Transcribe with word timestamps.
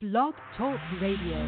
Blog 0.00 0.32
Talk 0.56 0.78
Radio. 1.02 1.38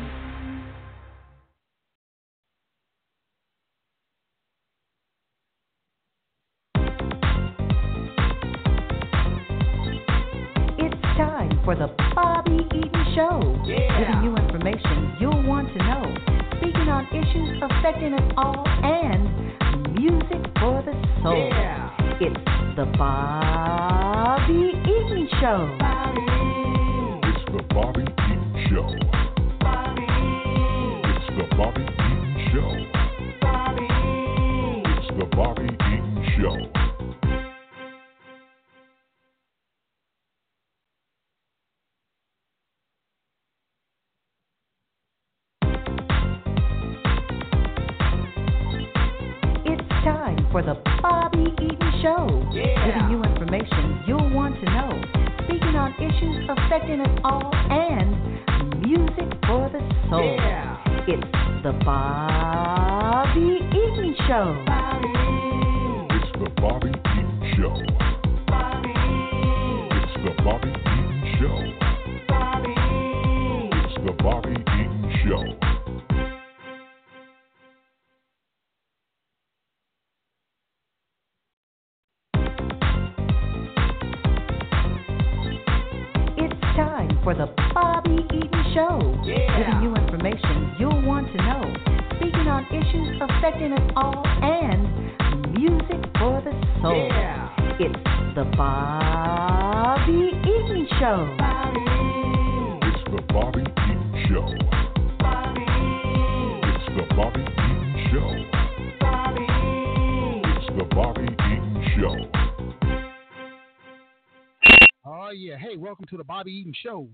It's 10.79 11.01
time 11.17 11.61
for 11.65 11.77
the 11.77 11.95
Bobby 12.17 12.67
Eaton 12.75 12.91
Show, 13.15 13.63
yeah. 13.65 14.01
giving 14.01 14.25
you 14.25 14.37
information 14.37 15.15
you'll 15.21 15.47
want 15.47 15.69
to 15.69 15.79
know, 15.79 16.13
speaking 16.57 16.89
on 16.89 17.07
issues 17.15 17.63
affecting 17.63 18.15
us 18.15 18.33
all, 18.37 18.65
and 18.83 19.95
music 19.95 20.43
for 20.59 20.83
the 20.83 21.23
soul. 21.23 21.51
Yeah. 21.51 22.19
It's 22.21 22.77
the 22.77 22.93
Bobby 22.99 23.40
Bobby 116.31 116.53
Eaton 116.53 116.73
Show. 116.81 117.09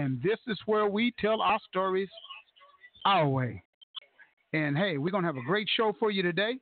And 0.00 0.18
this 0.22 0.38
is 0.46 0.58
where 0.64 0.86
we 0.86 1.12
tell 1.20 1.42
our 1.42 1.60
stories 1.68 2.08
our 3.04 3.28
way. 3.28 3.62
And 4.54 4.78
hey, 4.78 4.96
we're 4.96 5.10
to 5.10 5.26
have 5.26 5.36
a 5.36 5.44
great 5.46 5.68
show 5.76 5.92
for 6.00 6.10
you 6.10 6.22
today. 6.22 6.54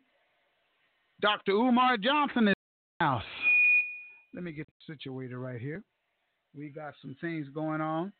Dr. 1.20 1.52
Umar 1.52 1.96
Johnson 1.98 2.48
is 2.48 2.55
in 2.55 2.96
the 2.98 3.05
house. 3.05 3.23
Let 4.34 4.42
me 4.42 4.51
get 4.51 4.67
situated 4.89 5.36
right 5.36 5.61
here. 5.61 5.84
We 6.52 6.70
got 6.70 6.95
some 7.01 7.14
things 7.20 7.46
going 7.55 7.80
on. 7.80 8.13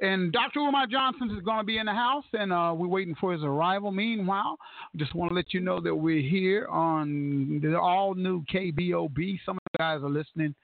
And 0.00 0.32
Dr. 0.32 0.60
Umar 0.60 0.86
Johnson 0.86 1.30
is 1.36 1.44
going 1.44 1.58
to 1.58 1.64
be 1.64 1.76
in 1.76 1.84
the 1.84 1.92
house, 1.92 2.24
and 2.32 2.50
uh, 2.50 2.72
we're 2.74 2.88
waiting 2.88 3.14
for 3.20 3.34
his 3.34 3.42
arrival. 3.42 3.92
Meanwhile, 3.92 4.56
just 4.96 5.14
want 5.14 5.30
to 5.30 5.34
let 5.34 5.52
you 5.52 5.60
know 5.60 5.78
that 5.78 5.94
we're 5.94 6.26
here 6.26 6.66
on 6.68 7.60
the 7.60 7.78
all 7.78 8.14
new 8.14 8.42
KBOB. 8.50 9.40
Some 9.44 9.58
of 9.58 9.62
you 9.74 9.78
guys 9.78 10.00
are 10.02 10.08
listening 10.08 10.54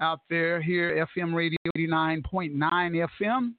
out 0.00 0.20
there 0.30 0.60
here, 0.60 1.06
FM 1.16 1.34
Radio 1.34 1.58
89.9 1.76 3.06
FM. 3.20 3.52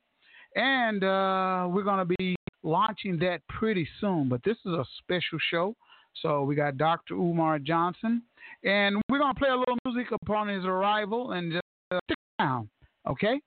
And 0.56 1.04
uh, 1.04 1.68
we're 1.70 1.84
going 1.84 2.06
to 2.08 2.16
be 2.18 2.36
launching 2.64 3.18
that 3.20 3.42
pretty 3.50 3.88
soon. 4.00 4.30
But 4.30 4.42
this 4.44 4.58
is 4.66 4.74
a 4.74 4.86
special 5.00 5.40
show. 5.52 5.76
So 6.22 6.44
we 6.44 6.56
got 6.56 6.78
Dr. 6.78 7.16
Umar 7.16 7.60
Johnson. 7.60 8.22
And 8.64 9.02
we're 9.10 9.20
going 9.20 9.34
to 9.34 9.40
play 9.40 9.50
a 9.50 9.56
little 9.56 9.78
music 9.86 10.12
upon 10.12 10.48
his 10.48 10.66
arrival 10.66 11.32
and 11.32 11.52
just 11.52 11.64
uh, 11.92 12.00
stick 12.06 12.18
around. 12.40 12.70
Okay? 13.08 13.40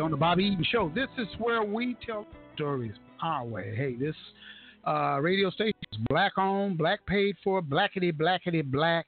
On 0.00 0.10
the 0.10 0.16
Bobby 0.16 0.44
Eaton 0.44 0.64
Show. 0.70 0.90
This 0.92 1.08
is 1.18 1.28
where 1.38 1.62
we 1.62 1.96
tell 2.04 2.26
stories 2.54 2.94
our 3.22 3.44
way. 3.44 3.74
Hey, 3.76 3.94
this 3.94 4.16
uh, 4.84 5.18
radio 5.20 5.50
station 5.50 5.78
is 5.92 5.98
black 6.08 6.32
owned, 6.36 6.78
black 6.78 7.06
paid 7.06 7.36
for, 7.44 7.62
blackety, 7.62 8.12
blackety, 8.12 8.64
black. 8.64 9.06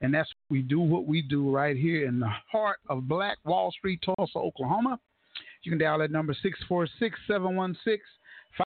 And 0.00 0.14
that's 0.14 0.28
we 0.48 0.62
do 0.62 0.80
what 0.80 1.06
we 1.06 1.20
do 1.20 1.54
right 1.54 1.76
here 1.76 2.06
in 2.06 2.18
the 2.18 2.30
heart 2.50 2.78
of 2.88 3.06
Black 3.06 3.36
Wall 3.44 3.70
Street, 3.72 4.00
Tulsa, 4.02 4.38
Oklahoma. 4.38 4.98
You 5.64 5.72
can 5.72 5.78
dial 5.78 5.98
that 5.98 6.10
number 6.10 6.32
646 6.32 7.18
716 7.26 7.98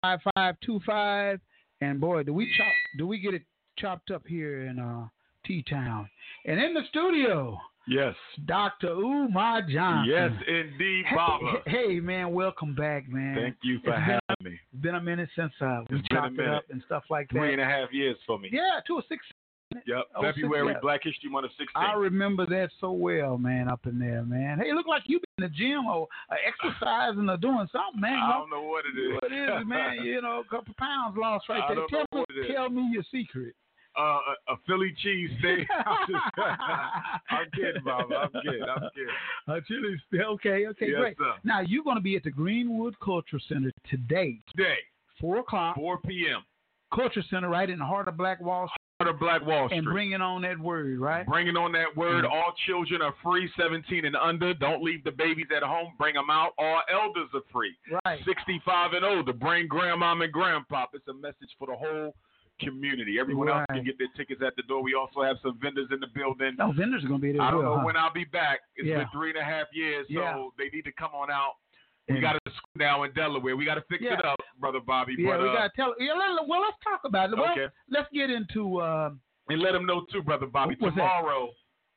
5525. 0.02 1.40
And 1.80 2.00
boy, 2.00 2.22
do 2.22 2.32
we 2.32 2.44
chop, 2.56 2.72
do 2.96 3.06
we 3.08 3.19
get 3.19 3.34
it 3.34 3.42
chopped 3.76 4.12
up 4.12 4.22
here 4.26 4.66
in 4.66 4.78
uh, 4.78 5.08
T 5.44 5.64
Town. 5.69 6.08
And 6.44 6.60
in 6.60 6.74
the 6.74 6.82
studio, 6.90 7.58
Yes. 7.88 8.14
Dr. 8.46 8.88
Umar 8.90 9.62
Johnson. 9.62 10.10
Yes, 10.12 10.30
indeed, 10.48 11.04
Baba. 11.14 11.62
Hey, 11.66 11.94
hey, 11.94 12.00
man, 12.00 12.32
welcome 12.32 12.74
back, 12.74 13.08
man. 13.08 13.36
Thank 13.36 13.56
you 13.62 13.78
for 13.84 13.90
It's 13.90 13.98
having 14.00 14.20
been, 14.42 14.52
me. 14.52 14.58
It's 14.72 14.82
been 14.82 14.94
a 14.96 15.00
minute 15.00 15.28
since 15.36 15.52
uh, 15.60 15.82
we 15.88 15.98
It's 15.98 16.08
chopped 16.08 16.38
it 16.38 16.48
up 16.48 16.64
and 16.70 16.82
stuff 16.86 17.04
like 17.10 17.28
that. 17.30 17.58
a 17.60 17.64
half 17.64 17.92
years 17.92 18.16
for 18.26 18.38
me. 18.38 18.48
Yeah, 18.52 18.80
two 18.86 18.94
or 18.94 19.02
six. 19.08 19.24
Yep. 19.86 20.04
Oh, 20.16 20.22
six, 20.22 20.36
February, 20.40 20.72
yeah. 20.72 20.78
Black 20.80 21.00
History 21.04 21.28
Month 21.30 21.46
of 21.46 21.50
16. 21.58 21.66
I 21.74 21.92
remember 21.94 22.46
that 22.46 22.70
so 22.80 22.92
well, 22.92 23.36
man, 23.36 23.68
up 23.68 23.86
in 23.86 23.98
there, 23.98 24.22
man. 24.24 24.58
Hey, 24.58 24.72
look 24.72 24.86
like 24.86 25.02
you 25.06 25.20
been 25.36 25.44
in 25.46 25.52
the 25.52 25.56
gym 25.56 25.86
or 25.86 26.06
uh, 26.30 26.34
exercising 26.46 27.28
or 27.28 27.36
doing 27.36 27.66
something, 27.72 28.00
man. 28.00 28.18
I 28.18 28.38
don't 28.38 28.50
know 28.50 28.62
what 28.62 28.84
it 28.86 28.98
is. 28.98 29.14
What 29.14 29.32
is 29.32 29.62
it, 29.62 29.66
man? 29.66 29.96
You 30.04 30.22
know, 30.22 30.42
a 30.46 30.48
couple 30.50 30.74
pounds 30.78 31.16
lost 31.18 31.48
right 31.48 31.62
I 31.68 31.74
there. 31.74 31.86
Tell 31.90 32.06
me, 32.12 32.24
is. 32.40 32.46
tell 32.54 32.68
me 32.70 32.88
your 32.92 33.04
secret. 33.12 33.54
Uh, 33.98 34.02
a, 34.48 34.52
a 34.52 34.56
Philly 34.66 34.94
cheese 35.02 35.31
steak. 35.38 35.66
I'm, 35.87 35.96
I'm 37.31 37.50
kidding, 37.54 37.82
Baba. 37.84 38.14
I'm 38.34 38.43
kidding. 38.43 38.62
I'm 38.62 38.88
kidding. 38.94 39.08
Uh, 39.48 39.60
chili, 39.66 39.96
okay, 40.34 40.66
okay, 40.66 40.87
yes, 40.90 40.98
great. 41.00 41.16
sir. 41.19 41.32
Now 41.44 41.60
you're 41.60 41.84
going 41.84 41.96
to 41.96 42.02
be 42.02 42.16
at 42.16 42.22
the 42.25 42.31
Greenwood 42.31 42.94
Culture 43.00 43.40
Center 43.48 43.72
today, 43.88 44.38
Today, 44.54 44.76
four 45.20 45.38
o'clock. 45.38 45.76
4 45.76 45.98
p.m. 46.06 46.43
Culture 46.94 47.22
Center, 47.31 47.48
right 47.48 47.69
in 47.69 47.78
the 47.78 47.84
heart 47.84 48.06
of 48.08 48.16
Black 48.16 48.40
Wall 48.40 48.69
Street, 48.69 48.76
Heart 49.00 49.14
of 49.14 49.20
Black 49.20 49.44
Wall 49.46 49.66
Street. 49.69 49.78
and 49.78 49.87
bringing 49.87 50.20
on 50.20 50.43
that 50.43 50.58
word, 50.58 50.98
right? 51.00 51.26
Bringing 51.26 51.56
on 51.56 51.72
that 51.72 51.94
word, 51.96 52.24
Mm. 52.24 52.31
all 52.31 52.53
children 52.67 53.03
are 53.03 53.15
free, 53.22 53.50
17 53.58 54.05
and 54.05 54.15
under. 54.17 54.55
Don't 54.55 54.82
leave 54.82 55.03
the 55.05 55.10
babies 55.10 55.46
at 55.55 55.62
home. 55.62 55.93
Bring 55.98 56.15
them 56.15 56.31
out. 56.31 56.53
All 56.58 56.81
elders 56.93 57.29
are 57.34 57.43
free. 57.53 57.74
Right. 58.05 58.20
65 58.24 58.93
and 58.93 59.05
older. 59.05 59.32
Bring 59.32 59.69
grandmom 59.69 60.22
and 60.24 60.32
grandpop. 60.32 60.86
It's 60.94 61.08
a 61.08 61.15
message 61.15 61.50
for 61.58 61.67
the 61.67 61.74
whole 61.74 62.15
community. 62.60 63.19
Everyone 63.20 63.48
else 63.48 63.65
can 63.70 63.84
get 63.84 63.98
their 63.98 64.08
tickets 64.17 64.41
at 64.46 64.55
the 64.56 64.63
door. 64.63 64.82
We 64.82 64.94
also 64.94 65.22
have 65.22 65.36
some 65.43 65.58
vendors 65.63 65.89
in 65.93 66.01
the 66.01 66.06
building. 66.15 66.56
No, 66.58 66.72
vendors 66.72 67.05
are 67.05 67.08
going 67.08 67.20
to 67.20 67.27
be 67.27 67.32
there. 67.32 67.43
I 67.43 67.51
don't 67.51 67.63
well, 67.65 67.75
know 67.75 67.79
huh? 67.81 67.84
when 67.86 67.96
I'll 67.96 68.13
be 68.13 68.25
back. 68.25 68.60
It's 68.77 68.86
Yeah. 68.89 68.98
been 68.98 69.08
three 69.13 69.31
and 69.31 69.39
a 69.39 69.44
half 69.44 69.67
years, 69.72 70.06
so 70.08 70.15
Yeah. 70.15 70.48
they 70.58 70.69
need 70.75 70.84
to 70.84 70.93
come 70.93 71.10
on 71.15 71.31
out. 71.31 71.55
We 72.08 72.20
got 72.20 72.36
a 72.36 72.51
school 72.51 72.70
now 72.77 73.03
in 73.03 73.13
Delaware. 73.13 73.56
We 73.56 73.65
got 73.65 73.75
to 73.75 73.84
fix 73.91 74.03
Yeah. 74.03 74.19
it 74.19 74.25
up, 74.25 74.39
brother 74.60 74.79
Bobby. 74.81 75.17
Yeah, 75.19 75.32
but, 75.36 75.43
we 75.43 75.48
uh, 75.48 75.53
got 75.55 75.63
to 75.75 75.77
tell. 75.77 75.94
Yeah, 75.98 76.13
let, 76.15 76.46
well, 76.46 76.60
let's 76.60 76.77
talk 76.84 77.01
about 77.05 77.32
it. 77.32 77.36
Well, 77.36 77.51
Okay. 77.51 77.67
let's 77.91 78.08
get 78.13 78.31
into 78.31 78.79
uh, 78.79 79.10
and 79.48 79.60
let 79.60 79.72
them 79.72 79.86
know 79.86 80.06
too, 80.13 80.22
brother 80.22 80.46
Bobby. 80.46 80.77
What's 80.79 80.94
that? 80.96 81.03
Tomorrow, 81.03 81.51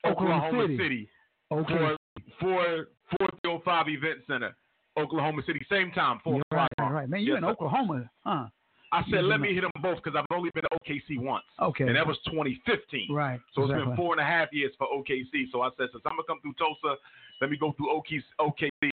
Oklahoma 0.06 0.48
Oklahoma 0.48 0.64
City. 0.68 0.78
City 0.78 1.10
okay. 1.52 1.96
for 2.40 2.86
for 3.18 3.28
405 3.44 3.86
Event 3.90 4.20
Center, 4.28 4.56
Oklahoma 4.98 5.42
City, 5.46 5.64
same 5.70 5.92
time, 5.92 6.20
four 6.24 6.42
o'clock. 6.42 6.70
right, 6.80 6.86
right, 6.86 6.92
right, 6.92 7.10
man. 7.10 7.22
You 7.22 7.34
Yes, 7.34 7.38
in 7.40 7.44
sir. 7.44 7.50
Oklahoma, 7.50 8.10
huh? 8.24 8.48
I 8.92 9.04
said, 9.12 9.24
let 9.26 9.40
me 9.40 9.54
hit 9.54 9.62
them 9.62 9.72
both 9.84 9.98
because 10.04 10.18
I've 10.18 10.26
only 10.36 10.50
been 10.56 10.64
to 10.64 10.70
OKC 10.84 11.20
once, 11.22 11.46
Okay. 11.62 11.86
and 11.86 11.96
that 11.96 12.06
was 12.08 12.18
2015. 12.26 13.14
right. 13.14 13.40
So 13.54 13.64
it's 13.64 13.72
been 13.86 13.96
four 13.96 14.14
and 14.14 14.22
a 14.22 14.26
half 14.26 14.50
years 14.52 14.72
for 14.78 14.88
OKC. 14.88 15.52
So 15.52 15.62
I 15.62 15.70
said, 15.78 15.90
since 15.92 16.02
I'm 16.06 16.14
gonna 16.14 16.24
come 16.28 16.40
through 16.42 16.54
Tulsa, 16.58 16.96
let 17.42 17.52
me 17.52 17.58
go 17.58 17.72
through 17.74 17.90
OKC. 17.94 18.24
OKC. 18.40 18.90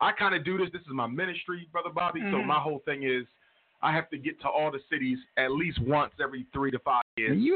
I 0.00 0.12
kind 0.12 0.34
of 0.34 0.44
do 0.44 0.58
this. 0.58 0.68
This 0.72 0.82
is 0.82 0.88
my 0.92 1.06
ministry, 1.06 1.68
brother 1.72 1.90
Bobby. 1.90 2.20
So 2.30 2.38
Mhm. 2.38 2.46
my 2.46 2.58
whole 2.58 2.80
thing 2.80 3.02
is, 3.04 3.26
I 3.80 3.92
have 3.92 4.10
to 4.10 4.18
get 4.18 4.40
to 4.40 4.48
all 4.48 4.70
the 4.72 4.80
cities 4.90 5.18
at 5.36 5.52
least 5.52 5.78
once 5.80 6.12
every 6.20 6.44
three 6.52 6.70
to 6.72 6.78
five 6.80 7.02
years. 7.16 7.32
And 7.32 7.42
you, 7.42 7.54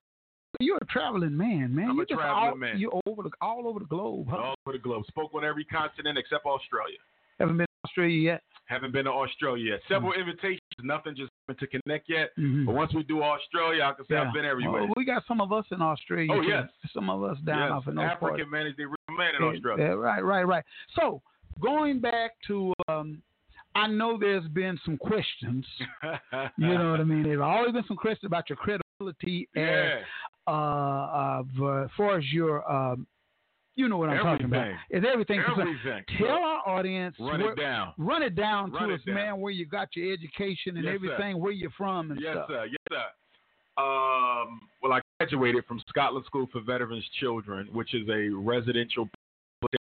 you're 0.60 0.78
a 0.80 0.86
traveling 0.86 1.36
man, 1.36 1.74
man. 1.74 1.90
I'm 1.90 1.96
you 1.96 2.02
a 2.02 2.06
traveling 2.06 2.48
all, 2.50 2.54
man. 2.54 2.78
You're 2.78 3.00
over 3.06 3.24
the 3.24 3.30
all 3.40 3.66
over 3.66 3.80
the 3.80 3.86
globe. 3.86 4.28
Huh? 4.30 4.36
all 4.36 4.54
over 4.66 4.76
the 4.76 4.82
globe. 4.82 5.04
Spoke 5.06 5.34
on 5.34 5.44
every 5.44 5.64
continent 5.64 6.16
except 6.18 6.46
Australia. 6.46 6.98
Haven't 7.40 7.56
been 7.56 7.66
to 7.66 7.88
Australia 7.88 8.18
yet. 8.18 8.42
Haven't 8.66 8.92
been 8.92 9.04
to 9.04 9.10
Australia 9.10 9.72
yet. 9.72 9.80
Several 9.88 10.12
invitations, 10.14 10.60
nothing 10.82 11.14
just 11.16 11.30
to 11.58 11.66
connect 11.66 12.08
yet. 12.08 12.30
Mhm. 12.38 12.64
But 12.64 12.74
once 12.74 12.94
we 12.94 13.02
do 13.02 13.22
Australia, 13.22 13.82
I 13.84 13.92
can 13.92 14.06
say 14.06 14.16
I've 14.16 14.32
been 14.32 14.44
everywhere. 14.46 14.84
Well, 14.84 14.92
we 14.96 15.04
got 15.04 15.24
some 15.26 15.40
of 15.40 15.52
us 15.52 15.66
in 15.70 15.82
Australia. 15.82 16.32
Oh, 16.32 16.40
yes. 16.40 16.68
Some 16.94 17.10
of 17.10 17.22
us 17.22 17.36
down 17.40 17.58
yes, 17.60 17.70
off 17.72 17.88
in 17.88 17.96
those 17.96 18.04
African 18.04 18.36
parts. 18.36 18.50
man 18.50 18.66
is 18.68 18.74
the 18.76 18.84
real 18.86 18.96
man 19.18 19.34
in 19.34 19.42
Yeah, 19.42 19.48
Australia. 19.50 19.84
yeah, 19.84 19.90
right, 19.90 20.24
right, 20.24 20.44
right. 20.44 20.64
So 20.94 21.20
going 21.60 21.98
back 22.00 22.30
to, 22.46 22.72
um, 22.88 23.20
I 23.74 23.86
know 23.88 24.16
there's 24.18 24.46
been 24.48 24.78
some 24.84 24.96
questions. 24.96 25.66
You 26.56 26.78
know 26.78 26.90
what 26.92 27.00
I 27.00 27.04
mean? 27.04 27.24
There's 27.24 27.40
always 27.40 27.72
been 27.72 27.84
some 27.88 27.96
questions 27.96 28.26
about 28.26 28.48
your 28.48 28.56
credibility 28.56 29.48
as 29.56 30.02
uh, 30.46 30.50
uh, 30.50 31.42
for- 31.56 31.84
as 31.84 31.90
far 31.96 32.16
as 32.18 32.32
your, 32.32 32.70
um, 32.70 33.06
you 33.74 33.88
know 33.88 33.96
what 33.96 34.10
I'm 34.10 34.22
talking 34.22 34.46
about. 34.46 34.60
Everything. 34.60 34.78
It's 34.90 35.06
everything. 35.10 35.40
Everything. 35.48 36.04
Tell 36.18 36.26
Look, 36.28 36.40
our 36.40 36.68
audience 36.68 37.16
run 37.18 37.40
it 37.40 37.56
down. 37.56 37.94
Run 37.98 38.22
it 38.22 38.34
down 38.34 38.70
Run 38.72 38.88
to 38.88 38.94
it 38.94 39.00
us, 39.00 39.04
down. 39.06 39.14
man, 39.14 39.40
where 39.40 39.52
you 39.52 39.64
got 39.66 39.88
your 39.96 40.12
education 40.12 40.76
and 40.76 40.84
Yes, 40.84 40.92
sir. 40.92 40.94
everything, 41.12 41.40
where 41.40 41.52
you're 41.52 41.70
from 41.70 42.10
and 42.10 42.20
Yes, 42.20 42.34
stuff. 42.34 42.48
sir. 42.48 42.64
Yes, 42.66 42.76
sir. 42.90 43.82
Um, 43.82 44.60
well, 44.82 44.92
I 44.92 45.00
graduated 45.18 45.64
from 45.66 45.80
Scotland 45.88 46.26
School 46.26 46.46
for 46.52 46.60
Veterans 46.60 47.04
Children, 47.20 47.68
which 47.72 47.94
is 47.94 48.06
a 48.08 48.28
residential 48.28 49.08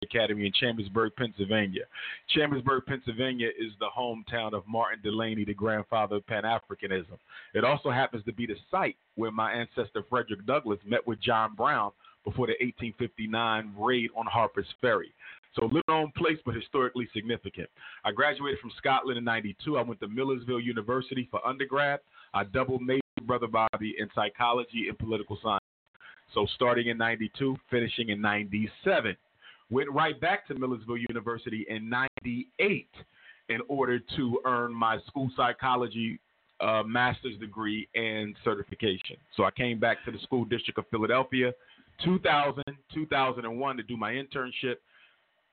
academy 0.02 0.46
in 0.46 0.52
Chambersburg, 0.52 1.12
Pennsylvania. 1.16 1.82
Chambersburg, 2.28 2.84
Pennsylvania 2.86 3.48
is 3.48 3.72
the 3.80 3.88
hometown 3.96 4.52
of 4.52 4.62
Martin 4.66 5.00
Delany, 5.02 5.44
the 5.44 5.52
grandfather 5.54 6.16
of 6.16 6.26
Pan 6.26 6.44
Africanism. 6.44 7.18
It 7.54 7.64
also 7.64 7.90
happens 7.90 8.24
to 8.24 8.32
be 8.32 8.46
the 8.46 8.54
site 8.70 8.96
where 9.16 9.30
my 9.32 9.52
ancestor 9.52 10.04
Frederick 10.08 10.46
Douglass 10.46 10.78
met 10.86 11.04
with 11.06 11.20
John 11.20 11.54
Brown 11.56 11.90
before 12.26 12.48
the 12.48 12.54
1859 12.60 13.72
raid 13.78 14.10
on 14.16 14.26
Harper's 14.26 14.66
Ferry. 14.80 15.14
So 15.54 15.64
little 15.64 15.82
known 15.88 16.12
place, 16.16 16.36
but 16.44 16.54
historically 16.54 17.08
significant. 17.14 17.68
I 18.04 18.12
graduated 18.12 18.60
from 18.60 18.72
Scotland 18.76 19.16
in 19.16 19.24
92. 19.24 19.78
I 19.78 19.82
went 19.82 20.00
to 20.00 20.08
Millersville 20.08 20.60
University 20.60 21.28
for 21.30 21.44
undergrad. 21.46 22.00
I 22.34 22.44
double 22.44 22.78
majored, 22.78 23.00
Brother 23.22 23.46
Bobby, 23.46 23.94
in 23.98 24.10
psychology 24.14 24.86
and 24.88 24.98
political 24.98 25.38
science. 25.42 25.64
So 26.34 26.46
starting 26.56 26.88
in 26.88 26.98
92, 26.98 27.56
finishing 27.70 28.10
in 28.10 28.20
97. 28.20 29.16
Went 29.70 29.90
right 29.90 30.20
back 30.20 30.46
to 30.48 30.54
Millersville 30.54 30.98
University 31.08 31.64
in 31.68 31.88
98 31.88 32.88
in 33.48 33.60
order 33.68 33.98
to 34.16 34.40
earn 34.44 34.74
my 34.74 34.98
school 35.06 35.30
psychology 35.36 36.20
uh, 36.60 36.82
master's 36.84 37.38
degree 37.38 37.88
and 37.94 38.34
certification. 38.44 39.16
So 39.36 39.44
I 39.44 39.50
came 39.50 39.78
back 39.78 40.04
to 40.04 40.10
the 40.10 40.18
school 40.18 40.44
district 40.44 40.78
of 40.78 40.84
Philadelphia 40.90 41.52
2000, 42.04 42.62
2001 42.92 43.76
to 43.76 43.82
do 43.82 43.96
my 43.96 44.12
internship. 44.12 44.76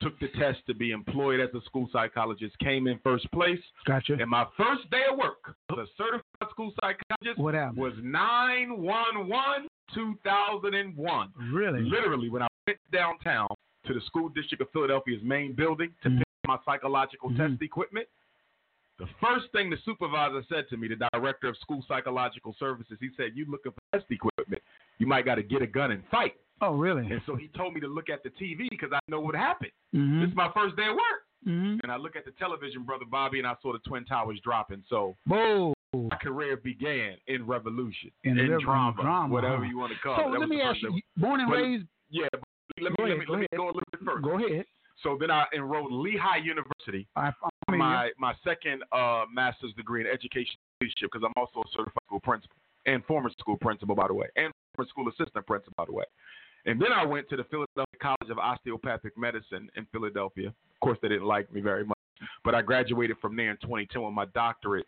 Took 0.00 0.18
the 0.18 0.28
test 0.38 0.58
to 0.66 0.74
be 0.74 0.90
employed 0.90 1.40
as 1.40 1.48
a 1.54 1.64
school 1.64 1.88
psychologist. 1.92 2.58
Came 2.58 2.88
in 2.88 2.98
first 3.04 3.30
place. 3.32 3.60
Gotcha. 3.86 4.14
And 4.14 4.28
my 4.28 4.44
first 4.56 4.90
day 4.90 5.02
of 5.10 5.16
work 5.18 5.54
as 5.72 5.78
a 5.78 5.86
certified 5.96 6.50
school 6.50 6.72
psychologist 6.80 7.38
What 7.38 7.54
happened? 7.54 7.78
was 7.78 7.92
911 8.02 9.68
2001. 9.94 11.32
Really? 11.52 11.82
Literally, 11.82 12.28
when 12.28 12.42
I 12.42 12.48
went 12.66 12.78
downtown 12.92 13.46
to 13.86 13.94
the 13.94 14.00
school 14.06 14.28
district 14.30 14.62
of 14.62 14.68
Philadelphia's 14.72 15.22
main 15.22 15.52
building 15.54 15.92
to 16.02 16.08
Mhm. 16.10 16.18
pick 16.18 16.26
up 16.44 16.48
my 16.48 16.58
psychological 16.64 17.30
Mhm. 17.30 17.36
test 17.36 17.62
equipment, 17.62 18.08
the 18.98 19.06
first 19.20 19.50
thing 19.52 19.70
the 19.70 19.76
supervisor 19.78 20.42
said 20.44 20.68
to 20.70 20.76
me, 20.76 20.88
the 20.88 20.96
director 21.12 21.48
of 21.48 21.56
school 21.58 21.82
psychological 21.82 22.52
services, 22.54 22.98
he 23.00 23.10
said, 23.16 23.36
You 23.36 23.44
looking 23.46 23.72
for 23.72 23.80
test 23.92 24.10
equipment? 24.10 24.62
You 24.98 25.06
might 25.06 25.24
got 25.24 25.36
to 25.36 25.42
get 25.42 25.62
a 25.62 25.66
gun 25.66 25.90
and 25.90 26.02
fight. 26.10 26.34
Oh, 26.60 26.74
really? 26.74 27.02
And 27.10 27.20
so 27.26 27.34
he 27.36 27.48
told 27.48 27.74
me 27.74 27.80
to 27.80 27.88
look 27.88 28.08
at 28.08 28.22
the 28.22 28.30
TV 28.30 28.68
because 28.70 28.90
I 28.92 28.98
know 29.08 29.20
what 29.20 29.34
happened. 29.34 29.72
Mm-hmm. 29.94 30.20
This 30.20 30.30
is 30.30 30.36
my 30.36 30.50
first 30.54 30.76
day 30.76 30.84
of 30.88 30.94
work. 30.94 31.22
mm-hmm. 31.46 31.78
And 31.82 31.90
I 31.92 31.96
look 31.96 32.16
at 32.16 32.24
the 32.24 32.30
television, 32.32 32.84
Brother 32.84 33.04
Bobby, 33.10 33.38
and 33.38 33.46
I 33.46 33.54
saw 33.60 33.72
the 33.72 33.80
Twin 33.80 34.04
Towers 34.04 34.38
dropping. 34.44 34.82
So 34.88 35.16
Whoa. 35.26 35.74
my 35.92 36.16
career 36.22 36.56
began 36.56 37.16
in 37.26 37.44
revolution, 37.46 38.10
In 38.22 38.38
in, 38.38 38.58
drama, 38.60 39.02
drama, 39.02 39.32
whatever 39.32 39.64
you 39.64 39.76
want 39.78 39.92
to 39.92 39.98
call 39.98 40.16
So 40.16 40.28
it. 40.28 40.32
That 40.32 40.40
let 40.40 40.48
me 40.48 40.60
ask 40.62 40.80
you, 40.80 41.00
born 41.16 41.40
and 41.40 41.50
But- 41.50 41.56
raised. 41.56 41.86
Yeah, 42.10 42.28
but 42.32 42.42
let 42.80 42.90
me, 42.92 42.96
Go 42.98 43.04
let 43.04 43.18
me, 43.18 43.24
let 43.28 43.40
me 43.40 43.46
go 43.56 43.64
a 43.64 43.66
little 43.66 43.82
bit 43.90 44.00
further. 44.04 44.20
Go 44.20 44.36
ahead. 44.38 44.64
So 45.02 45.16
then 45.18 45.30
I 45.30 45.44
enrolled 45.54 45.92
Lehigh 45.92 46.36
University, 46.36 47.08
I, 47.16 47.32
my 47.68 48.10
my 48.16 48.32
second 48.44 48.84
uh, 48.92 49.24
master's 49.32 49.72
degree 49.74 50.00
in 50.02 50.06
education 50.06 50.54
leadership, 50.80 51.10
because 51.12 51.22
I'm 51.26 51.32
also 51.36 51.60
a 51.60 51.68
certified 51.76 52.04
school 52.06 52.20
principal 52.20 52.56
and 52.86 53.04
former 53.06 53.30
school 53.40 53.56
principal, 53.56 53.96
by 53.96 54.06
the 54.06 54.14
way, 54.14 54.28
and 54.36 54.52
school 54.82 55.08
assistant 55.08 55.46
principal, 55.46 55.72
by 55.76 55.84
the 55.86 55.92
way. 55.92 56.04
And 56.66 56.80
then 56.80 56.92
I 56.92 57.04
went 57.04 57.28
to 57.28 57.36
the 57.36 57.44
Philadelphia 57.44 57.98
College 58.00 58.30
of 58.30 58.38
Osteopathic 58.38 59.16
Medicine 59.16 59.70
in 59.76 59.86
Philadelphia. 59.92 60.48
Of 60.48 60.80
course, 60.80 60.98
they 61.02 61.08
didn't 61.08 61.26
like 61.26 61.52
me 61.52 61.60
very 61.60 61.84
much, 61.84 61.98
but 62.42 62.54
I 62.54 62.62
graduated 62.62 63.18
from 63.20 63.36
there 63.36 63.50
in 63.50 63.58
2010 63.58 64.02
with 64.02 64.12
my 64.14 64.24
doctorate 64.34 64.86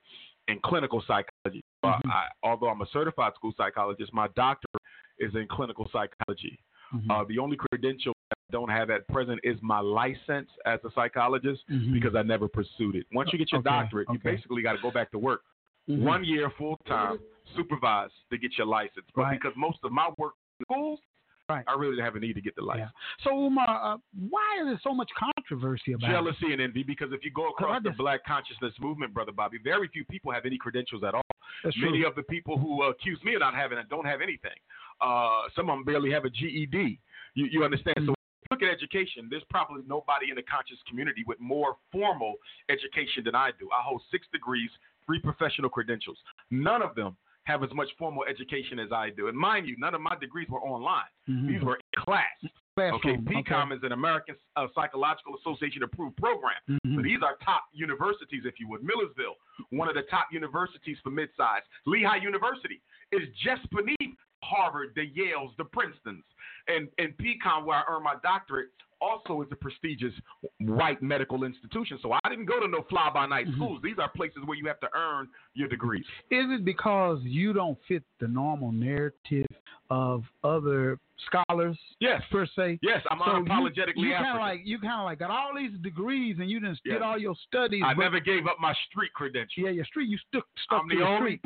in 0.48 0.58
clinical 0.64 1.00
psychology. 1.02 1.62
So 1.84 1.90
Mhm. 1.90 2.00
I, 2.10 2.28
although 2.42 2.68
I'm 2.68 2.80
a 2.80 2.86
certified 2.86 3.34
school 3.34 3.52
psychologist, 3.56 4.12
my 4.12 4.28
doctorate 4.28 4.82
is 5.18 5.34
in 5.34 5.46
clinical 5.48 5.88
psychology. 5.90 6.58
Mhm. 6.92 7.10
Uh, 7.10 7.24
the 7.24 7.38
only 7.38 7.56
credential 7.56 8.14
that 8.30 8.38
I 8.48 8.52
don't 8.52 8.68
have 8.70 8.90
at 8.90 9.06
present 9.08 9.40
is 9.44 9.60
my 9.60 9.80
license 9.80 10.50
as 10.64 10.82
a 10.84 10.90
psychologist 10.92 11.62
Mhm. 11.68 11.92
because 11.92 12.14
I 12.14 12.22
never 12.22 12.48
pursued 12.48 12.96
it. 12.96 13.06
Once 13.12 13.32
you 13.32 13.38
get 13.38 13.52
your 13.52 13.60
Okay, 13.60 13.68
doctorate, 13.68 14.08
you 14.10 14.18
basically 14.18 14.62
got 14.62 14.72
to 14.72 14.78
go 14.78 14.90
back 14.90 15.10
to 15.10 15.18
work 15.18 15.42
Mhm. 15.88 15.98
one 16.02 16.24
year 16.24 16.48
full 16.50 16.76
time, 16.86 17.18
supervised 17.54 18.14
to 18.30 18.38
get 18.38 18.56
your 18.58 18.66
license. 18.66 19.06
But 19.14 19.22
Right. 19.22 19.40
because 19.40 19.56
most 19.56 19.78
of 19.84 19.92
my 19.92 20.10
work 20.18 20.34
in 20.60 20.64
schools, 20.64 21.00
Right. 21.48 21.62
I 21.68 21.74
really 21.74 21.92
didn't 21.94 22.06
have 22.06 22.16
a 22.16 22.18
need 22.18 22.32
to 22.32 22.40
get 22.40 22.56
the 22.56 22.62
Yeah. 22.62 22.66
license. 22.66 22.92
So, 23.20 23.46
Umar, 23.46 23.68
uh, 23.68 23.98
why 24.30 24.58
is 24.62 24.66
there 24.66 24.80
so 24.82 24.92
much 24.92 25.08
controversy 25.14 25.92
about 25.92 26.10
it? 26.10 26.12
Jealousy 26.12 26.52
and 26.52 26.60
envy, 26.60 26.82
because 26.82 27.12
if 27.12 27.24
you 27.24 27.30
go 27.30 27.50
across 27.50 27.80
the 27.84 27.90
just- 27.90 27.98
Black 27.98 28.24
consciousness 28.24 28.74
movement, 28.80 29.14
brother 29.14 29.30
Bobby, 29.30 29.58
very 29.58 29.86
few 29.86 30.04
people 30.06 30.32
have 30.32 30.44
any 30.44 30.58
credentials 30.58 31.04
at 31.04 31.14
all. 31.14 31.22
That's 31.62 31.76
Many 31.78 32.00
true. 32.00 32.08
of 32.08 32.16
the 32.16 32.24
people 32.24 32.58
who 32.58 32.82
uh, 32.82 32.88
accuse 32.88 33.22
me 33.22 33.34
of 33.34 33.40
not 33.40 33.54
having 33.54 33.78
it 33.78 33.88
don't 33.88 34.06
have 34.06 34.20
anything. 34.22 34.58
Uh, 35.00 35.48
some 35.54 35.70
of 35.70 35.76
them 35.76 35.84
barely 35.84 36.10
have 36.10 36.24
a 36.24 36.30
GED. 36.30 36.98
You, 37.34 37.46
you 37.46 37.64
understand? 37.64 37.94
So, 38.04 38.14
look 38.50 38.62
at 38.62 38.68
education. 38.68 39.28
There's 39.30 39.44
probably 39.44 39.82
nobody 39.86 40.30
in 40.30 40.34
the 40.34 40.42
conscious 40.42 40.82
community 40.88 41.22
with 41.28 41.38
more 41.38 41.76
formal 41.92 42.34
education 42.70 43.22
than 43.22 43.36
I 43.36 43.52
do. 43.52 43.70
I 43.70 43.82
hold 43.82 44.02
six 44.10 44.26
degrees, 44.32 44.70
three 45.06 45.20
professional 45.20 45.70
credentials. 45.70 46.18
None 46.50 46.82
of 46.82 46.96
them 46.96 47.16
have 47.46 47.62
as 47.62 47.70
much 47.72 47.88
formal 47.98 48.24
education 48.28 48.78
as 48.78 48.92
I 48.92 49.10
do. 49.10 49.28
And 49.28 49.36
mind 49.38 49.66
you, 49.66 49.76
none 49.78 49.94
of 49.94 50.00
my 50.00 50.16
degrees 50.20 50.48
were 50.48 50.60
online. 50.60 51.08
Mhm. 51.28 51.48
These 51.48 51.62
were 51.62 51.76
in 51.76 52.02
class. 52.02 52.26
Okay, 52.78 52.90
Classroom, 52.90 53.24
PCOM 53.24 53.72
is 53.72 53.82
an 53.84 53.92
American 53.92 54.36
uh, 54.56 54.66
Psychological 54.74 55.36
Association 55.38 55.82
approved 55.82 56.16
program. 56.18 56.60
Mhm. 56.68 56.96
So 56.96 57.02
these 57.02 57.22
are 57.22 57.36
top 57.42 57.64
universities, 57.72 58.44
if 58.44 58.60
you 58.60 58.68
would. 58.68 58.82
Millersville, 58.82 59.36
one 59.70 59.88
of 59.88 59.94
the 59.94 60.02
top 60.02 60.26
universities 60.30 60.98
for 61.02 61.10
midsize. 61.10 61.62
Lehigh 61.86 62.16
University 62.16 62.82
is 63.12 63.26
just 63.42 63.62
beneath 63.70 64.16
Harvard, 64.42 64.92
the 64.94 65.08
Yales, 65.10 65.56
the 65.56 65.64
Princetons. 65.64 66.24
And, 66.68 66.88
and 66.98 67.16
PCOM, 67.16 67.64
where 67.64 67.78
I 67.78 67.84
earned 67.88 68.04
my 68.04 68.16
doctorate, 68.22 68.68
also 69.00 69.42
is 69.42 69.48
a 69.52 69.56
prestigious 69.56 70.12
white 70.60 71.02
medical 71.02 71.44
institution. 71.44 71.98
So 72.02 72.12
I 72.12 72.28
didn't 72.28 72.46
go 72.46 72.60
to 72.60 72.68
no 72.68 72.82
fly 72.88 73.10
by 73.12 73.26
night 73.26 73.46
Mhm. 73.46 73.54
schools. 73.56 73.80
These 73.82 73.98
are 73.98 74.08
places 74.08 74.42
where 74.44 74.56
you 74.56 74.66
have 74.66 74.80
to 74.80 74.88
earn 74.94 75.28
your 75.54 75.68
degrees. 75.68 76.04
Is 76.30 76.50
it 76.50 76.64
because 76.64 77.22
you 77.22 77.52
don't 77.52 77.78
fit 77.86 78.02
the 78.18 78.28
normal 78.28 78.72
narrative 78.72 79.46
of 79.90 80.24
other 80.42 80.98
scholars 81.28 81.78
Yes. 82.00 82.22
per 82.30 82.44
se? 82.46 82.78
Yes, 82.82 83.02
I'm 83.10 83.18
So 83.20 83.24
you- 83.24 83.44
unapologetically 83.44 83.96
you, 84.08 84.12
kind 84.14 84.26
of 84.26 84.36
like 84.40 84.60
you 84.66 84.78
kind 84.80 85.00
of 85.00 85.04
like 85.04 85.18
got 85.18 85.30
all 85.30 85.54
these 85.54 85.72
degrees 85.78 86.38
and 86.38 86.50
you 86.50 86.58
didn't 86.60 86.80
Yes. 86.84 86.94
did 86.94 87.02
all 87.02 87.16
your 87.18 87.34
studies. 87.36 87.82
I 87.84 87.94
never 87.94 88.18
gave 88.20 88.46
up 88.46 88.58
my 88.60 88.72
street 88.88 89.12
credentials. 89.14 89.64
Yeah, 89.64 89.70
your 89.70 89.84
street. 89.84 90.08
You 90.08 90.18
stuck 90.18 90.46
stuck 90.58 90.82
I'm 90.82 90.88
to 90.88 90.96
the 90.96 91.00
the 91.02 91.06
only 91.08 91.38
street. 91.38 91.42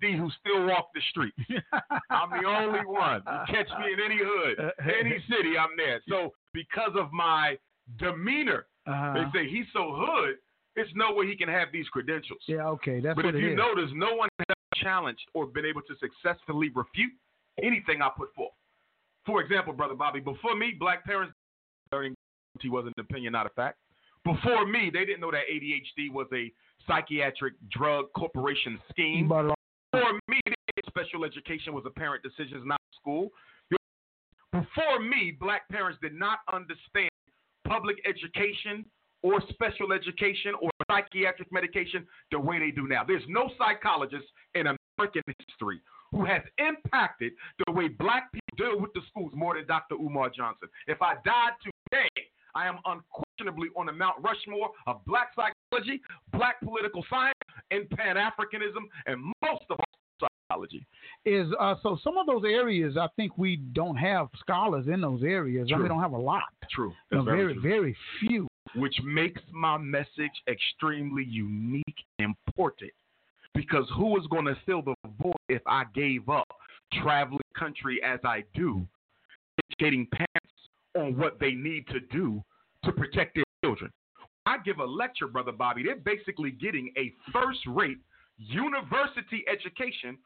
PhD 0.00 0.16
who 0.16 0.28
still 0.30 0.66
walk 0.66 0.92
the 0.94 1.00
street. 1.02 1.34
I'm 2.10 2.30
the 2.30 2.46
only 2.48 2.84
one. 2.84 3.22
You 3.26 3.54
catch 3.54 3.68
me 3.78 3.92
in 3.92 4.00
any 4.00 4.18
hood, 4.18 4.72
any 4.80 5.20
city, 5.28 5.56
I'm 5.56 5.76
there. 5.76 6.00
So 6.08 6.34
because 6.54 6.92
of 6.98 7.12
my 7.12 7.58
demeanor, 7.98 8.64
Uh-huh. 8.86 9.12
they 9.14 9.38
say 9.38 9.48
he's 9.50 9.66
so 9.74 9.92
hood, 9.94 10.36
it's 10.76 10.90
no 10.94 11.12
way 11.12 11.26
he 11.26 11.36
can 11.36 11.48
have 11.48 11.68
these 11.72 11.88
credentials. 11.88 12.40
Yeah, 12.48 12.68
okay, 12.68 13.00
that's 13.00 13.14
but 13.16 13.26
if 13.26 13.34
you 13.34 13.50
is. 13.50 13.56
notice, 13.56 13.90
no 13.94 14.14
one 14.14 14.28
has 14.48 14.56
challenged 14.76 15.22
or 15.34 15.46
been 15.46 15.66
able 15.66 15.82
to 15.82 15.94
successfully 16.00 16.70
refute 16.74 17.12
anything 17.62 18.00
I 18.00 18.08
put 18.16 18.34
forth. 18.34 18.54
For 19.26 19.40
example, 19.42 19.72
brother 19.72 19.94
Bobby, 19.94 20.20
before 20.20 20.56
me, 20.56 20.72
black 20.78 21.04
parents 21.04 21.34
learning 21.92 22.14
he 22.60 22.68
was 22.68 22.86
an 22.86 22.92
opinion, 22.98 23.32
not 23.32 23.46
a 23.46 23.50
fact. 23.50 23.78
Before 24.24 24.64
me, 24.66 24.90
they 24.92 25.04
didn't 25.04 25.20
know 25.20 25.30
that 25.32 25.42
ADHD 25.52 26.10
was 26.10 26.26
a 26.32 26.52
psychiatric 26.86 27.54
drug 27.70 28.06
corporation 28.16 28.78
scheme. 28.90 29.26
Before 29.28 30.12
me, 30.28 30.40
special 30.88 31.24
education 31.24 31.74
was 31.74 31.84
a 31.86 31.90
parent 31.90 32.22
decision, 32.22 32.62
not 32.66 32.80
school. 33.00 33.30
Before 34.54 35.00
me, 35.00 35.36
black 35.40 35.68
parents 35.68 35.98
did 36.00 36.14
not 36.14 36.38
understand 36.52 37.10
public 37.66 37.96
education 38.06 38.84
or 39.24 39.42
special 39.48 39.92
education 39.92 40.52
or 40.62 40.70
psychiatric 40.88 41.50
medication 41.50 42.06
the 42.30 42.38
way 42.38 42.60
they 42.60 42.70
do 42.70 42.86
now. 42.86 43.02
There's 43.02 43.24
no 43.26 43.50
psychologist 43.58 44.26
in 44.54 44.68
American 44.68 45.22
history 45.40 45.80
who 46.12 46.24
has 46.24 46.42
impacted 46.58 47.32
the 47.66 47.72
way 47.72 47.88
black 47.88 48.30
people 48.30 48.46
deal 48.56 48.80
with 48.80 48.92
the 48.92 49.00
schools 49.08 49.32
more 49.34 49.56
than 49.56 49.66
Dr. 49.66 49.96
Umar 49.96 50.30
Johnson. 50.30 50.68
If 50.86 51.02
I 51.02 51.14
died 51.24 51.58
today, 51.90 52.08
I 52.54 52.68
am 52.68 52.78
unquestionably 52.84 53.70
on 53.76 53.86
the 53.86 53.92
Mount 53.92 54.22
Rushmore 54.22 54.70
of 54.86 55.04
black 55.04 55.32
psychology, 55.34 56.00
black 56.32 56.60
political 56.62 57.04
science, 57.10 57.34
and 57.72 57.90
Pan 57.90 58.14
Africanism, 58.14 58.86
and 59.06 59.20
most 59.42 59.64
of 59.68 59.80
all 59.80 60.03
psychology. 60.48 60.86
is 61.24 61.48
uh, 61.60 61.74
so 61.82 61.98
some 62.02 62.16
of 62.16 62.26
those 62.26 62.42
areas 62.44 62.96
I 62.96 63.08
think 63.16 63.36
we 63.38 63.56
don't 63.56 63.96
have 63.96 64.28
scholars 64.38 64.86
in 64.88 65.00
those 65.00 65.22
areas. 65.22 65.68
I 65.68 65.72
mean, 65.72 65.76
True. 65.76 65.82
we 65.84 65.88
don't 65.88 66.00
have 66.00 66.12
a 66.12 66.18
lot. 66.18 66.42
True. 66.70 66.90
You 67.10 67.18
That's 67.18 67.26
know, 67.26 67.32
very 67.32 67.52
true. 67.54 67.62
very 67.62 67.96
few. 68.20 68.48
which 68.76 68.96
makes 69.04 69.40
my 69.52 69.78
message 69.78 70.32
extremely 70.48 71.24
unique 71.24 71.84
and 72.18 72.34
important. 72.48 72.90
Because 73.54 73.86
who 73.96 74.18
is 74.18 74.26
going 74.28 74.46
to 74.46 74.56
fill 74.66 74.82
the 74.82 74.94
void 75.22 75.34
if 75.48 75.62
I 75.66 75.84
gave 75.94 76.28
up 76.28 76.48
traveling 77.02 77.38
country 77.56 78.00
as 78.04 78.18
I 78.24 78.42
do, 78.54 78.84
educating 79.70 80.08
parents 80.12 80.58
on 80.96 81.16
what 81.16 81.38
they 81.38 81.52
need 81.52 81.86
to 81.88 82.00
do 82.00 82.42
to 82.84 82.90
protect 82.92 83.36
their 83.36 83.44
children. 83.64 83.90
I 84.46 84.56
give 84.64 84.80
a 84.80 84.84
lecture, 84.84 85.28
Brother 85.28 85.52
Bobby. 85.52 85.84
They're 85.84 85.96
basically 85.96 86.50
getting 86.50 86.92
a 86.98 87.12
first 87.32 87.60
rate 87.68 87.98
university 88.38 89.44
education 89.50 90.18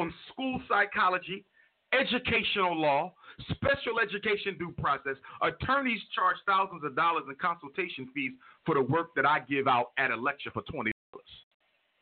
on 0.00 0.12
school 0.32 0.60
psychology, 0.68 1.44
educational 1.92 2.78
law, 2.80 3.12
special 3.54 3.98
education 4.00 4.56
due 4.58 4.74
process. 4.80 5.16
Attorneys 5.42 6.00
charge 6.14 6.36
thousands 6.46 6.84
of 6.84 6.94
dollars 6.96 7.24
in 7.28 7.34
consultation 7.36 8.08
fees 8.14 8.32
for 8.64 8.74
the 8.74 8.82
work 8.82 9.14
that 9.16 9.26
I 9.26 9.40
give 9.40 9.66
out 9.68 9.92
at 9.98 10.10
a 10.10 10.16
lecture 10.16 10.50
for 10.52 10.62
$20. 10.62 10.90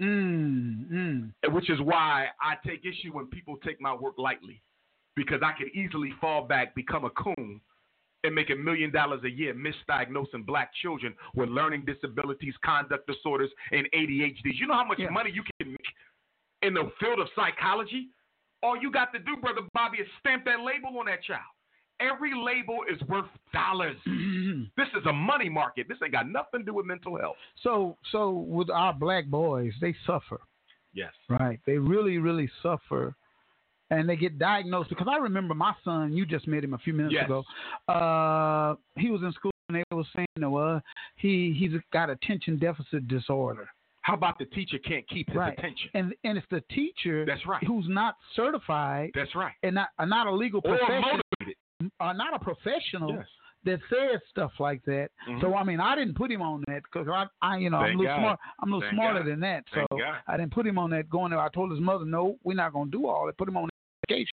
Mm, 0.00 0.90
mm. 0.90 1.52
Which 1.52 1.68
is 1.68 1.80
why 1.80 2.28
I 2.40 2.54
take 2.66 2.84
issue 2.84 3.12
when 3.12 3.26
people 3.26 3.56
take 3.64 3.80
my 3.80 3.94
work 3.94 4.14
lightly. 4.18 4.62
Because 5.16 5.40
I 5.44 5.52
could 5.58 5.68
easily 5.74 6.12
fall 6.20 6.44
back, 6.46 6.74
become 6.74 7.04
a 7.04 7.10
coon, 7.10 7.60
and 8.24 8.34
make 8.34 8.50
a 8.50 8.54
million 8.54 8.90
dollars 8.90 9.20
a 9.24 9.30
year 9.30 9.54
misdiagnosing 9.54 10.46
black 10.46 10.70
children 10.82 11.14
with 11.34 11.48
learning 11.48 11.84
disabilities, 11.86 12.54
conduct 12.64 13.06
disorders, 13.06 13.50
and 13.72 13.88
ADHDs. 13.94 14.54
You 14.54 14.66
know 14.66 14.74
how 14.74 14.84
much 14.84 14.98
Yeah. 14.98 15.10
money 15.10 15.30
you 15.30 15.42
can 15.58 15.70
make 15.72 15.94
in 16.62 16.74
the 16.74 16.90
field 17.00 17.20
of 17.20 17.28
psychology? 17.36 18.08
All 18.62 18.76
you 18.80 18.90
got 18.92 19.12
to 19.14 19.18
do, 19.18 19.36
Brother 19.40 19.62
Bobby, 19.72 19.98
is 19.98 20.08
stamp 20.20 20.44
that 20.44 20.60
label 20.60 20.98
on 20.98 21.06
that 21.06 21.22
child. 21.24 21.40
Every 22.00 22.32
label 22.34 22.80
is 22.90 23.00
worth 23.08 23.26
dollars. 23.52 23.96
this 24.76 24.88
is 24.98 25.04
a 25.06 25.12
money 25.12 25.48
market. 25.48 25.86
This 25.88 25.98
ain't 26.02 26.12
got 26.12 26.28
nothing 26.28 26.60
to 26.60 26.64
do 26.66 26.74
with 26.74 26.86
mental 26.86 27.18
health. 27.18 27.36
so, 27.62 27.96
so 28.10 28.30
with 28.30 28.70
our 28.70 28.92
black 28.94 29.26
boys, 29.26 29.72
they 29.80 29.94
suffer. 30.06 30.40
Yes. 30.94 31.12
Right. 31.28 31.60
They 31.66 31.78
really, 31.78 32.18
really 32.18 32.50
suffer. 32.62 33.14
And 33.90 34.08
they 34.08 34.16
get 34.16 34.38
diagnosed 34.38 34.88
because 34.88 35.08
I 35.10 35.16
remember 35.18 35.52
my 35.54 35.74
son, 35.84 36.12
you 36.12 36.24
just 36.24 36.46
met 36.46 36.62
him 36.64 36.74
a 36.74 36.78
few 36.78 36.92
minutes 36.92 37.14
Yes. 37.14 37.24
ago. 37.26 37.44
Uh, 37.88 38.76
he 38.96 39.10
was 39.10 39.20
in 39.22 39.32
school 39.32 39.50
and 39.68 39.76
they 39.78 39.84
were 39.96 40.04
saying, 40.14 40.26
know, 40.36 40.56
uh, 40.56 40.80
he, 41.16 41.54
he's 41.58 41.72
got 41.92 42.08
attention 42.08 42.56
deficit 42.58 43.08
disorder. 43.08 43.68
How 44.02 44.14
about 44.14 44.38
the 44.38 44.46
teacher 44.46 44.78
can't 44.78 45.06
keep 45.08 45.28
his 45.28 45.36
Right. 45.36 45.58
attention? 45.58 45.90
And 45.94 46.14
and 46.24 46.38
it's 46.38 46.46
the 46.50 46.62
teacher 46.72 47.24
That's 47.26 47.44
right. 47.46 47.62
who's 47.64 47.86
not 47.88 48.16
certified 48.34 49.10
That's 49.14 49.34
right. 49.34 49.54
and 49.62 49.74
not, 49.74 49.90
uh, 49.98 50.04
not 50.06 50.26
a 50.26 50.32
legal 50.32 50.60
Or 50.64 50.76
professional, 50.78 51.20
motivated. 51.40 51.92
uh, 52.00 52.12
not 52.14 52.34
a 52.34 52.38
professional 52.38 53.12
Yes. 53.14 53.26
that 53.64 53.80
says 53.90 54.20
stuff 54.30 54.52
like 54.58 54.82
that. 54.84 55.10
Mhm. 55.28 55.40
So 55.42 55.54
I 55.54 55.64
mean, 55.64 55.80
I 55.80 55.94
didn't 55.96 56.14
put 56.14 56.30
him 56.30 56.40
on 56.40 56.64
that 56.66 56.82
because 56.84 57.08
I, 57.08 57.26
I, 57.42 57.58
you 57.58 57.68
know, 57.68 57.76
I'm 57.78 57.94
a 57.96 57.98
little 57.98 58.04
God. 58.06 58.18
smart. 58.20 58.40
I'm 58.60 58.72
a 58.72 58.76
little 58.76 58.80
Thank 58.88 58.94
smarter 58.94 59.18
God. 59.20 59.28
than 59.28 59.40
that. 59.40 59.64
So 59.74 59.86
I 60.26 60.36
didn't 60.38 60.52
put 60.52 60.66
him 60.66 60.78
on 60.78 60.88
that. 60.90 61.10
Going 61.10 61.30
there, 61.30 61.40
I 61.40 61.50
told 61.50 61.70
his 61.70 61.80
mother, 61.80 62.06
no, 62.06 62.38
we're 62.42 62.54
not 62.54 62.72
going 62.72 62.90
to 62.90 62.96
do 62.98 63.06
all 63.06 63.26
that. 63.26 63.36
Put 63.36 63.48
him 63.48 63.56
on 63.58 63.68
education. 64.08 64.32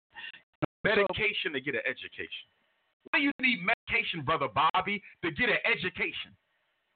Medication 0.84 1.54
to 1.54 1.62
get 1.62 1.76
an 1.76 1.82
education. 1.86 2.48
Why 3.12 3.20
do 3.20 3.26
you 3.26 3.32
need 3.42 3.60
medication, 3.62 4.22
Brother 4.22 4.48
Bobby, 4.48 5.04
to 5.24 5.32
get 5.32 5.50
an 5.50 5.58
education? 5.66 6.34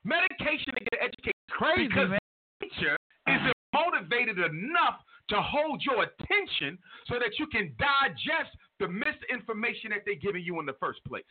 Medication 0.04 0.74
to 0.74 0.80
get 0.84 0.94
an 1.02 1.08
education. 1.08 1.34
Crazy 1.52 1.88
because 1.88 2.10
man. 2.10 2.20
Teacher 2.62 2.98
isn't 3.28 3.54
motivated 3.74 4.38
enough 4.40 5.02
to 5.30 5.42
hold 5.42 5.84
your 5.84 6.04
attention 6.04 6.78
so 7.08 7.16
that 7.20 7.40
you 7.40 7.48
can 7.48 7.76
digest 7.80 8.56
the 8.80 8.88
misinformation 8.88 9.90
that 9.90 10.02
they're 10.06 10.16
giving 10.16 10.44
you 10.44 10.60
in 10.60 10.66
the 10.66 10.74
first 10.74 11.04
place. 11.06 11.24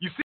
You 0.00 0.10
see, 0.10 0.22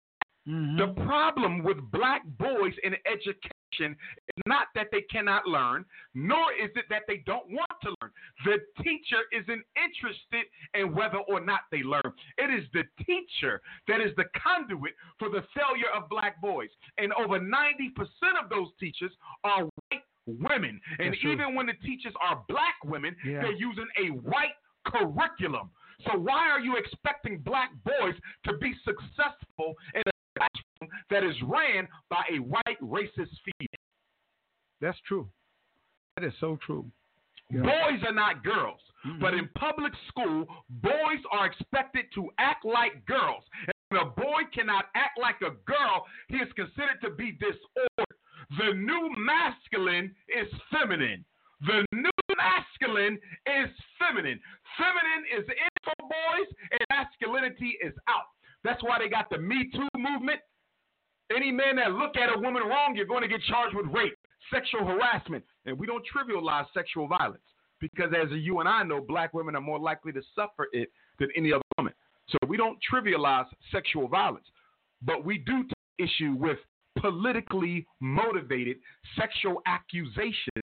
Mhm. 0.47 0.77
the 0.77 1.03
problem 1.05 1.63
with 1.63 1.79
black 1.91 2.21
boys 2.25 2.77
in 2.83 2.95
education 3.05 3.51
is 3.79 4.43
not 4.45 4.67
that 4.75 4.91
they 4.91 5.01
cannot 5.01 5.47
learn, 5.47 5.83
nor 6.13 6.53
is 6.53 6.69
it 6.75 6.87
that 6.89 7.07
they 7.07 7.17
don't 7.17 7.49
want 7.49 7.81
to 7.81 7.93
learn. 8.01 8.11
The 8.45 8.63
teacher 8.83 9.21
isn't 9.31 9.65
interested 9.75 10.45
in 10.75 10.93
whether 10.93 11.17
or 11.17 11.39
not 11.39 11.61
they 11.71 11.83
learn. 11.83 12.13
It 12.37 12.51
is 12.51 12.69
the 12.71 12.85
teacher 13.03 13.61
that 13.87 13.99
is 13.99 14.15
the 14.15 14.25
conduit 14.37 14.95
for 15.17 15.29
the 15.29 15.41
failure 15.53 15.89
of 15.89 16.07
black 16.09 16.39
boys. 16.39 16.69
And 16.97 17.11
over 17.13 17.39
90% 17.39 18.37
of 18.37 18.49
those 18.49 18.73
teachers 18.79 19.11
are 19.43 19.63
white 19.63 20.04
women. 20.27 20.79
And 20.99 21.11
That's 21.11 21.21
true. 21.21 21.31
even 21.33 21.55
when 21.55 21.65
the 21.67 21.73
teachers 21.85 22.13
are 22.21 22.43
black 22.47 22.75
women, 22.83 23.15
Yeah. 23.25 23.41
they're 23.41 23.51
using 23.53 23.87
a 23.97 24.09
white 24.09 24.55
curriculum. 24.85 25.69
So 26.05 26.17
why 26.17 26.49
are 26.49 26.59
you 26.59 26.75
expecting 26.77 27.39
black 27.39 27.71
boys 27.83 28.15
to 28.45 28.57
be 28.57 28.73
successful 28.83 29.75
in 29.93 30.01
a 30.05 30.11
classroom 30.37 30.91
that 31.09 31.23
is 31.23 31.35
ran 31.43 31.87
by 32.09 32.23
a 32.31 32.39
white 32.39 32.79
racist 32.81 33.31
female? 33.45 33.81
That's 34.81 34.99
true. 35.07 35.29
That 36.15 36.25
is 36.25 36.33
so 36.39 36.57
true. 36.65 36.89
Yeah. 37.49 37.61
Boys 37.61 38.03
are 38.03 38.11
not 38.13 38.43
girls. 38.43 38.81
Mhm. 39.05 39.19
But 39.19 39.35
in 39.35 39.47
public 39.49 39.93
school, 40.07 40.45
boys 40.69 41.23
are 41.31 41.45
expected 41.45 42.11
to 42.13 42.31
act 42.39 42.65
like 42.65 43.05
girls. 43.05 43.43
And 43.67 43.73
when 43.89 44.01
a 44.01 44.05
boy 44.09 44.45
cannot 44.51 44.89
act 44.95 45.17
like 45.19 45.41
a 45.41 45.51
girl, 45.51 46.07
he 46.27 46.37
is 46.37 46.51
considered 46.53 46.99
to 47.01 47.11
be 47.11 47.31
disordered. 47.33 48.14
The 48.57 48.73
new 48.73 49.11
masculine 49.17 50.13
is 50.29 50.47
feminine. 50.71 51.25
The 51.61 51.85
new 51.93 52.11
masculine 52.37 53.17
is 53.45 53.69
feminine. 53.97 54.39
Feminine 54.77 55.23
is 55.31 55.45
in 55.47 55.75
for 55.83 55.93
boys, 55.99 56.47
and 56.71 56.79
masculinity 56.89 57.77
is 57.81 57.93
out. 58.07 58.29
That's 58.63 58.83
why 58.83 58.99
they 58.99 59.09
got 59.09 59.29
the 59.29 59.37
Me 59.37 59.69
Too 59.71 59.87
movement. 59.97 60.39
Any 61.35 61.51
man 61.51 61.77
that 61.77 61.93
look 61.93 62.17
at 62.17 62.35
a 62.35 62.39
woman 62.39 62.63
wrong, 62.63 62.93
you're 62.95 63.05
going 63.05 63.23
to 63.23 63.27
get 63.27 63.41
charged 63.43 63.75
with 63.75 63.87
rape, 63.87 64.17
sexual 64.53 64.85
harassment, 64.85 65.43
and 65.65 65.77
we 65.77 65.87
don't 65.87 66.03
trivialize 66.05 66.65
sexual 66.73 67.07
violence 67.07 67.41
because, 67.79 68.11
as 68.13 68.29
you 68.31 68.59
and 68.59 68.69
I 68.69 68.83
know, 68.83 69.01
black 69.01 69.33
women 69.33 69.55
are 69.55 69.61
more 69.61 69.79
likely 69.79 70.11
to 70.13 70.21
suffer 70.35 70.67
it 70.71 70.91
than 71.19 71.29
any 71.35 71.51
other 71.51 71.63
woman. 71.77 71.93
So 72.29 72.37
we 72.47 72.57
don't 72.57 72.77
trivialize 72.91 73.45
sexual 73.71 74.07
violence, 74.07 74.45
but 75.01 75.25
we 75.25 75.39
do 75.39 75.63
take 75.63 76.09
issue 76.09 76.35
with 76.37 76.57
politically 76.97 77.85
motivated 77.99 78.77
sexual 79.17 79.61
accusations, 79.65 80.63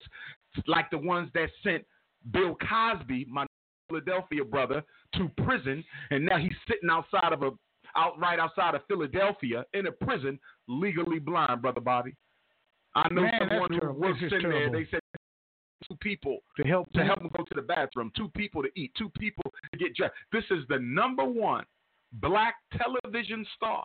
like 0.67 0.91
the 0.91 0.99
ones 0.99 1.31
that 1.35 1.49
sent 1.63 1.85
Bill 2.33 2.57
Cosby, 2.57 3.27
my 3.29 3.47
Philadelphia 3.89 4.45
brother, 4.45 4.83
to 5.15 5.31
prison, 5.45 5.85
and 6.11 6.25
now 6.25 6.39
he's 6.39 6.53
sitting 6.67 6.91
outside 6.91 7.33
of 7.33 7.43
a 7.43 7.51
out 7.97 8.19
right 8.19 8.39
outside 8.39 8.75
of 8.75 8.83
Philadelphia 8.87 9.65
in 9.73 9.87
a 9.87 9.93
prison, 9.93 10.39
legally 10.69 11.19
blind, 11.19 11.63
brother 11.63 11.81
Bobby. 11.81 12.15
I 12.95 13.09
know 13.13 13.23
Man, 13.23 13.33
someone 13.49 13.73
who 13.73 13.81
terrible. 13.81 14.01
works 14.01 14.21
in 14.21 14.43
there. 14.43 14.71
They 14.71 14.87
said 14.91 15.01
two 15.89 15.97
people 16.01 16.39
To 16.57 16.65
help 16.65 16.91
to 16.93 17.05
help 17.05 17.21
them 17.21 17.31
go 17.37 17.45
to 17.45 17.55
the 17.55 17.63
bathroom, 17.63 18.13
two 18.17 18.29
people 18.37 18.63
to 18.63 18.69
eat, 18.77 18.93
two 18.99 19.11
people 19.11 19.53
to 19.73 19.79
get 19.79 19.95
dressed. 19.95 20.15
This 20.33 20.45
is 20.51 20.65
the 20.69 20.79
number 20.81 21.25
one 21.25 21.65
black 22.15 22.55
television 22.77 23.47
star 23.57 23.85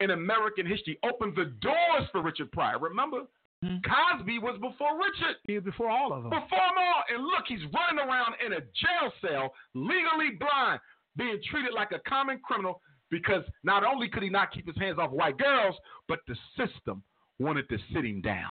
in 0.00 0.10
American 0.10 0.66
history. 0.66 0.98
Opened 1.04 1.34
the 1.36 1.46
doors 1.60 2.08
for 2.12 2.22
Richard 2.22 2.50
Pryor. 2.52 2.78
Remember, 2.78 3.22
Mhm. 3.62 3.82
Cosby 3.82 4.38
was 4.40 4.58
before 4.60 4.98
Richard. 4.98 5.36
He 5.44 5.54
was 5.54 5.64
before 5.64 5.88
all 5.88 6.12
of 6.12 6.22
them. 6.24 6.30
Before 6.30 6.58
them 6.58 6.76
all. 6.76 7.04
And 7.08 7.24
look, 7.24 7.46
he's 7.46 7.64
running 7.72 7.98
around 7.98 8.34
in 8.44 8.52
a 8.52 8.60
jail 8.60 9.12
cell, 9.22 9.54
legally 9.74 10.32
blind, 10.32 10.80
being 11.16 11.40
treated 11.44 11.72
like 11.72 11.92
a 11.92 12.00
common 12.00 12.40
criminal 12.40 12.82
because 13.10 13.44
not 13.62 13.84
only 13.84 14.08
could 14.08 14.22
he 14.22 14.28
not 14.28 14.50
keep 14.50 14.66
his 14.66 14.76
hands 14.76 14.98
off 14.98 15.12
white 15.12 15.38
girls, 15.38 15.76
but 16.08 16.20
the 16.26 16.36
system 16.56 17.02
wanted 17.38 17.68
to 17.68 17.78
sit 17.92 18.04
him 18.04 18.20
down. 18.20 18.50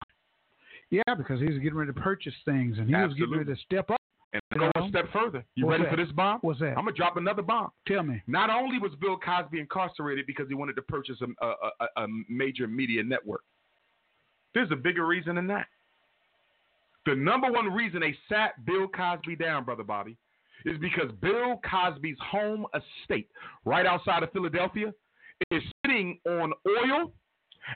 Yeah, 0.90 1.14
because 1.16 1.40
he 1.40 1.48
was 1.48 1.58
getting 1.60 1.76
ready 1.78 1.92
to 1.92 2.00
purchase 2.00 2.34
things 2.46 2.78
and 2.80 2.88
he 2.88 2.96
was 2.96 3.14
getting 3.16 3.32
ready 3.38 3.54
to 3.54 3.62
step 3.62 3.90
up. 3.92 4.02
And 4.52 4.60
go 4.60 4.72
one 4.76 4.90
step 4.90 5.06
further. 5.12 5.44
You 5.56 5.66
What's 5.66 5.80
ready 5.80 5.84
that? 5.84 5.98
for 5.98 6.06
this 6.06 6.14
bomb? 6.14 6.40
What's 6.42 6.60
that? 6.60 6.78
I'm 6.78 6.86
going 6.86 6.94
to 6.94 6.94
drop 6.94 7.18
another 7.18 7.42
bomb. 7.42 7.72
Tell 7.88 8.04
me. 8.04 8.22
Not 8.28 8.50
only 8.50 8.80
was 8.80 8.92
Bill 9.00 9.18
Cosby 9.18 9.60
incarcerated 9.60 10.26
because 10.28 10.48
he 10.48 10.56
wanted 10.56 10.76
to 10.76 10.82
purchase 10.84 11.18
a, 11.22 11.46
a, 11.46 11.54
a, 11.80 12.04
a 12.04 12.08
major 12.30 12.68
media 12.68 13.04
network, 13.04 13.44
there's 14.54 14.72
a 14.72 14.76
bigger 14.76 15.06
reason 15.06 15.36
than 15.36 15.48
that. 15.48 15.68
The 17.06 17.16
number 17.16 17.52
one 17.52 17.72
reason 17.72 18.00
they 18.00 18.16
sat 18.30 18.66
Bill 18.66 18.88
Cosby 18.88 19.36
down, 19.36 19.64
Brother 19.64 19.84
Bobby, 19.84 20.18
is 20.66 20.78
because 20.80 21.12
Bill 21.22 21.60
Cosby's 21.70 22.18
home 22.20 22.66
estate, 22.74 23.28
right 23.66 23.86
outside 23.86 24.24
of 24.24 24.32
Philadelphia, 24.32 24.92
is 25.52 25.62
sitting 25.86 26.20
on 26.28 26.54
oil 26.68 27.12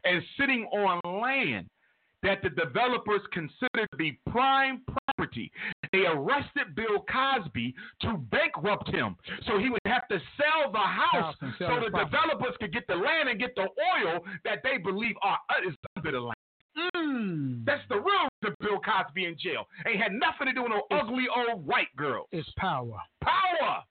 and 0.03 0.23
sitting 0.39 0.65
on 0.65 1.21
land 1.21 1.67
that 2.23 2.41
the 2.43 2.49
developers 2.49 3.21
considered 3.31 3.89
to 3.91 3.97
be 3.97 4.19
prime 4.29 4.81
property. 5.05 5.51
They 5.91 6.05
arrested 6.05 6.75
Bill 6.75 7.05
Cosby 7.11 7.73
to 8.01 8.17
bankrupt 8.31 8.89
him. 8.89 9.15
So 9.47 9.57
he 9.57 9.69
would 9.69 9.79
have 9.85 10.07
to 10.09 10.19
sell 10.37 10.71
the 10.71 10.77
house 10.79 11.35
sell 11.39 11.79
so 11.79 11.85
the 11.85 11.91
property. 11.91 12.11
developers 12.11 12.55
could 12.59 12.73
get 12.73 12.85
the 12.87 12.95
land 12.95 13.29
and 13.29 13.39
get 13.39 13.55
the 13.55 13.63
oil 13.63 14.19
that 14.45 14.59
they 14.63 14.77
believe 14.77 15.15
are 15.21 15.39
is 15.67 15.75
under 15.95 16.11
the 16.11 16.19
land. 16.19 16.35
Mm. 16.95 17.65
That's 17.65 17.81
the 17.89 17.95
real 17.95 18.29
reason 18.41 18.55
Bill 18.61 18.79
Cosby 18.79 19.25
in 19.25 19.37
jail. 19.37 19.67
Ain't 19.87 20.01
had 20.01 20.13
nothing 20.13 20.47
to 20.47 20.53
do 20.53 20.63
with 20.63 20.71
no 20.71 20.83
ugly 20.91 21.25
old 21.33 21.65
white 21.65 21.93
girl. 21.95 22.27
It's 22.31 22.49
power. 22.57 22.97
Power 23.21 23.83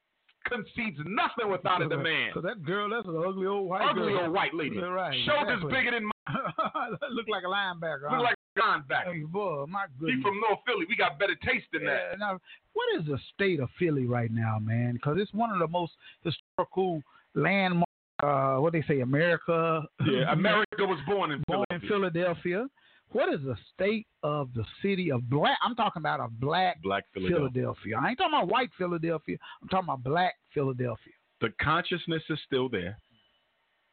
concedes 0.48 0.98
nothing 1.04 1.50
without 1.50 1.82
a 1.82 1.88
demand. 1.88 2.32
So 2.34 2.40
that 2.40 2.64
girl, 2.64 2.88
that's 2.88 3.06
an 3.06 3.22
ugly 3.26 3.46
old 3.46 3.68
white 3.68 3.86
ugly 3.88 4.12
girl. 4.12 4.24
old 4.24 4.32
white 4.32 4.54
lady. 4.54 4.78
Right, 4.78 5.14
Shoulders 5.26 5.58
exactly. 5.62 5.72
bigger 5.72 5.90
than 5.92 6.08
Look 7.12 7.28
like 7.28 7.44
a 7.44 7.46
linebacker. 7.46 8.02
Look 8.02 8.10
huh? 8.10 8.22
like 8.22 8.36
a 8.56 8.60
linebacker. 8.60 9.14
Hey, 9.14 9.20
boy, 9.20 9.66
my 9.68 9.86
He 9.98 10.06
goodness. 10.06 10.22
from 10.22 10.40
North 10.40 10.60
Philly. 10.66 10.86
We 10.88 10.96
got 10.96 11.18
better 11.18 11.34
taste 11.44 11.66
than 11.72 11.84
that. 11.84 12.00
Yeah, 12.12 12.16
now, 12.18 12.38
what 12.74 13.00
is 13.00 13.06
the 13.06 13.18
state 13.34 13.60
of 13.60 13.68
Philly 13.78 14.06
right 14.06 14.30
now, 14.32 14.58
man? 14.60 14.94
Because 14.94 15.16
it's 15.20 15.32
one 15.32 15.50
of 15.50 15.58
the 15.58 15.68
most 15.68 15.92
historical 16.22 17.02
landmark. 17.34 17.84
Uh, 18.22 18.56
what 18.56 18.72
they 18.72 18.82
say, 18.88 19.00
America. 19.00 19.82
Yeah, 20.04 20.32
America 20.32 20.84
was 20.84 20.98
born 21.06 21.30
in 21.30 21.42
born 21.46 21.64
in 21.70 21.80
Philadelphia. 21.80 22.18
Philadelphia. 22.42 22.68
What 23.10 23.32
is 23.32 23.40
the 23.42 23.56
state 23.72 24.06
of 24.22 24.52
the 24.54 24.64
city 24.82 25.10
of 25.12 25.30
black? 25.30 25.56
I'm 25.62 25.74
talking 25.74 26.00
about 26.00 26.20
a 26.20 26.28
black 26.28 26.82
Black 26.82 27.04
Philadelphia. 27.14 27.38
Philadelphia. 27.48 27.96
I 27.98 28.08
ain't 28.10 28.18
talking 28.18 28.34
about 28.34 28.48
white 28.48 28.70
Philadelphia. 28.76 29.38
I'm 29.62 29.68
talking 29.68 29.84
about 29.88 30.02
black 30.04 30.34
Philadelphia. 30.52 31.12
The 31.40 31.50
consciousness 31.62 32.22
is 32.28 32.38
still 32.44 32.68
there. 32.68 32.98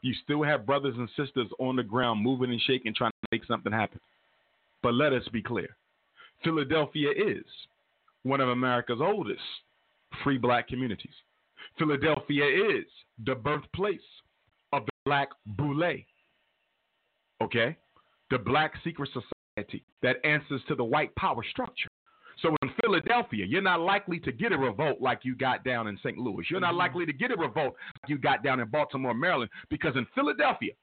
You 0.06 0.14
still 0.24 0.44
have 0.44 0.68
brothers 0.68 0.94
and 1.00 1.10
sisters 1.18 1.48
on 1.58 1.78
the 1.78 1.82
ground 1.82 2.22
moving 2.22 2.52
and 2.52 2.62
shaking, 2.62 2.94
trying 2.94 3.10
to 3.10 3.28
make 3.32 3.44
something 3.46 3.72
happen. 3.72 4.00
But 4.84 4.94
let 4.94 5.14
us 5.14 5.28
be 5.34 5.42
clear 5.42 5.76
Philadelphia 6.44 7.10
is 7.10 7.44
one 8.22 8.40
of 8.40 8.50
America's 8.50 9.00
oldest 9.02 9.42
free 10.24 10.38
black 10.38 10.68
communities. 10.68 11.16
Philadelphia 11.80 12.46
is 12.46 12.86
the 13.26 13.34
birthplace 13.34 14.00
of 14.74 14.86
the 14.86 14.92
black 15.06 15.30
boule. 15.58 15.96
Okay? 17.42 17.76
The 18.30 18.38
black 18.38 18.74
secret 18.84 19.10
society 19.10 19.84
that 20.04 20.18
answers 20.24 20.62
to 20.68 20.76
the 20.76 20.84
white 20.84 21.16
power 21.16 21.44
structure. 21.50 21.90
So 22.42 22.56
in 22.62 22.70
Philadelphia, 22.82 23.46
you're 23.46 23.62
not 23.62 23.80
likely 23.80 24.20
to 24.20 24.32
get 24.32 24.52
a 24.52 24.58
revolt 24.58 25.02
like 25.02 25.20
you 25.24 25.36
got 25.36 25.64
down 25.64 25.88
in 25.88 25.98
St. 25.98 26.18
Louis. 26.18 26.46
You're 26.50 26.60
not 26.60 26.70
mm-hmm. 26.70 26.80
likely 26.80 27.06
to 27.06 27.14
get 27.14 27.32
a 27.32 27.36
revolt 27.36 27.76
like 28.02 28.10
you 28.10 28.18
got 28.18 28.44
down 28.44 28.60
in 28.60 28.68
Baltimore, 28.68 29.14
Maryland, 29.14 29.50
because 29.70 29.96
in 29.96 30.06
Philadelphia, 30.14 30.74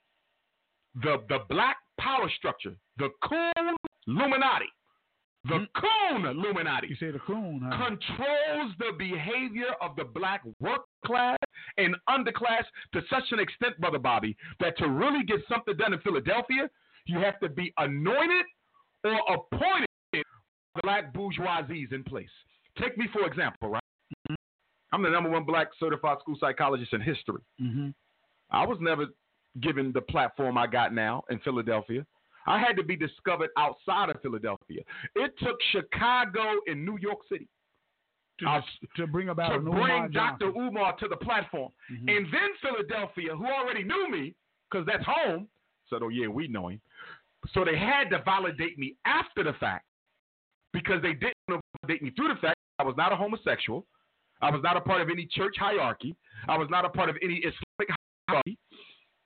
the 1.02 1.18
the 1.28 1.38
black 1.48 1.76
power 2.00 2.30
structure, 2.36 2.74
the 2.98 3.08
Coon 3.22 3.76
Illuminati, 4.06 4.66
the 5.44 5.54
mm-hmm. 5.54 6.20
Coon 6.20 6.26
Illuminati 6.26 6.88
You 6.88 6.96
say 6.96 7.10
the 7.10 7.18
coon, 7.18 7.60
huh? 7.64 7.86
controls 7.86 8.72
the 8.78 8.92
behavior 8.98 9.74
of 9.80 9.96
the 9.96 10.04
black 10.04 10.42
work 10.60 10.82
class 11.04 11.38
and 11.78 11.96
underclass 12.08 12.64
to 12.92 13.00
such 13.10 13.24
an 13.30 13.40
extent, 13.40 13.78
Brother 13.80 13.98
Bobby, 13.98 14.36
that 14.60 14.76
to 14.78 14.88
really 14.88 15.24
get 15.24 15.40
something 15.48 15.76
done 15.76 15.92
in 15.92 16.00
Philadelphia, 16.00 16.68
you 17.06 17.18
have 17.18 17.40
to 17.40 17.48
be 17.48 17.72
anointed 17.78 18.46
or 19.04 19.18
appointed 19.34 19.88
black 20.82 21.12
bourgeoisies 21.12 21.92
in 21.92 22.02
place. 22.04 22.30
Take 22.78 22.96
me, 22.96 23.06
for 23.12 23.26
example, 23.26 23.70
right? 23.70 23.82
I'm 24.92 25.02
the 25.02 25.10
number 25.10 25.30
one 25.30 25.44
black 25.44 25.68
certified 25.80 26.18
school 26.20 26.36
psychologist 26.38 26.92
in 26.92 27.00
history. 27.00 27.42
hmm 27.58 27.90
I 28.50 28.66
was 28.66 28.76
never 28.80 29.06
given 29.62 29.92
the 29.92 30.02
platform 30.02 30.58
I 30.58 30.66
got 30.66 30.92
now 30.92 31.22
in 31.30 31.38
Philadelphia. 31.40 32.04
I 32.46 32.58
had 32.58 32.76
to 32.76 32.82
be 32.82 32.96
discovered 32.96 33.48
outside 33.56 34.10
of 34.10 34.20
Philadelphia. 34.20 34.82
It 35.14 35.32
took 35.38 35.56
Chicago 35.70 36.42
and 36.66 36.84
New 36.84 36.98
York 36.98 37.20
City 37.30 37.48
To, 38.40 38.44
was- 38.46 38.64
to 38.96 39.06
bring 39.06 39.30
about 39.30 39.50
to 39.54 39.60
bring 39.60 40.10
Dr. 40.12 40.46
Johnson. 40.48 40.52
Umar 40.62 40.96
to 40.98 41.08
the 41.08 41.16
platform. 41.16 41.70
Mhm. 41.90 42.14
And 42.16 42.26
then 42.32 42.50
Philadelphia, 42.60 43.34
who 43.34 43.46
already 43.46 43.84
knew 43.84 44.10
me, 44.10 44.34
because 44.70 44.84
that's 44.86 45.04
home, 45.06 45.48
said, 45.88 46.02
Oh, 46.02 46.08
yeah, 46.08 46.26
we 46.26 46.48
know 46.48 46.68
him. 46.68 46.80
So 47.54 47.64
they 47.64 47.76
had 47.78 48.10
to 48.10 48.18
validate 48.24 48.78
me 48.78 48.96
after 49.06 49.42
the 49.44 49.52
fact 49.54 49.86
because 50.72 51.00
they 51.02 51.12
didn't 51.12 51.34
validate 51.48 52.02
me 52.02 52.10
through 52.16 52.28
the 52.28 52.40
fact 52.40 52.56
I 52.78 52.84
was 52.84 52.94
not 52.96 53.12
a 53.12 53.16
homosexual. 53.16 53.86
I 54.40 54.50
was 54.50 54.60
not 54.62 54.76
a 54.76 54.80
part 54.80 55.00
of 55.00 55.08
any 55.10 55.26
church 55.26 55.54
hierarchy. 55.58 56.16
I 56.48 56.58
was 56.58 56.68
not 56.70 56.84
a 56.84 56.88
part 56.88 57.08
of 57.08 57.16
any 57.22 57.36
Islamic 57.36 57.94
hierarchy. 58.28 58.58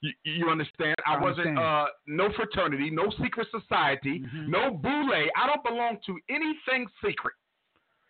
You, 0.03 0.13
you 0.25 0.51
understand? 0.51 0.95
I, 1.07 1.15
I 1.15 1.21
wasn't 1.23 1.59
uh, 1.59 1.87
no 2.07 2.31
fraternity, 2.37 2.91
no 2.91 3.11
secret 3.23 3.49
society, 3.51 4.21
Mhm. 4.21 4.49
no 4.49 4.71
boule. 4.73 5.13
I 5.37 5.47
don't 5.47 5.65
belong 5.65 5.99
to 6.07 6.19
anything 6.29 6.87
secret. 7.03 7.35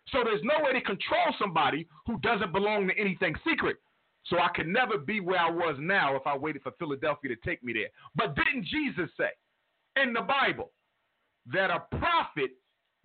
So 0.09 0.23
there's 0.23 0.43
no 0.43 0.63
way 0.63 0.73
to 0.73 0.81
control 0.81 1.33
somebody 1.39 1.87
who 2.05 2.19
doesn't 2.19 2.51
belong 2.51 2.87
to 2.89 2.97
anything 2.97 3.35
secret. 3.47 3.77
So 4.25 4.39
I 4.39 4.49
could 4.49 4.67
never 4.67 4.97
be 4.97 5.21
where 5.21 5.39
I 5.39 5.49
was 5.49 5.77
now 5.79 6.15
if 6.15 6.27
I 6.27 6.35
waited 6.37 6.61
for 6.61 6.71
Philadelphia 6.79 7.33
to 7.33 7.41
take 7.49 7.63
me 7.63 7.71
there. 7.73 7.87
But 8.15 8.35
didn't 8.35 8.65
Jesus 8.65 9.09
say 9.17 9.29
in 10.01 10.11
the 10.11 10.21
Bible 10.21 10.71
that 11.53 11.69
a 11.71 11.79
prophet 11.97 12.51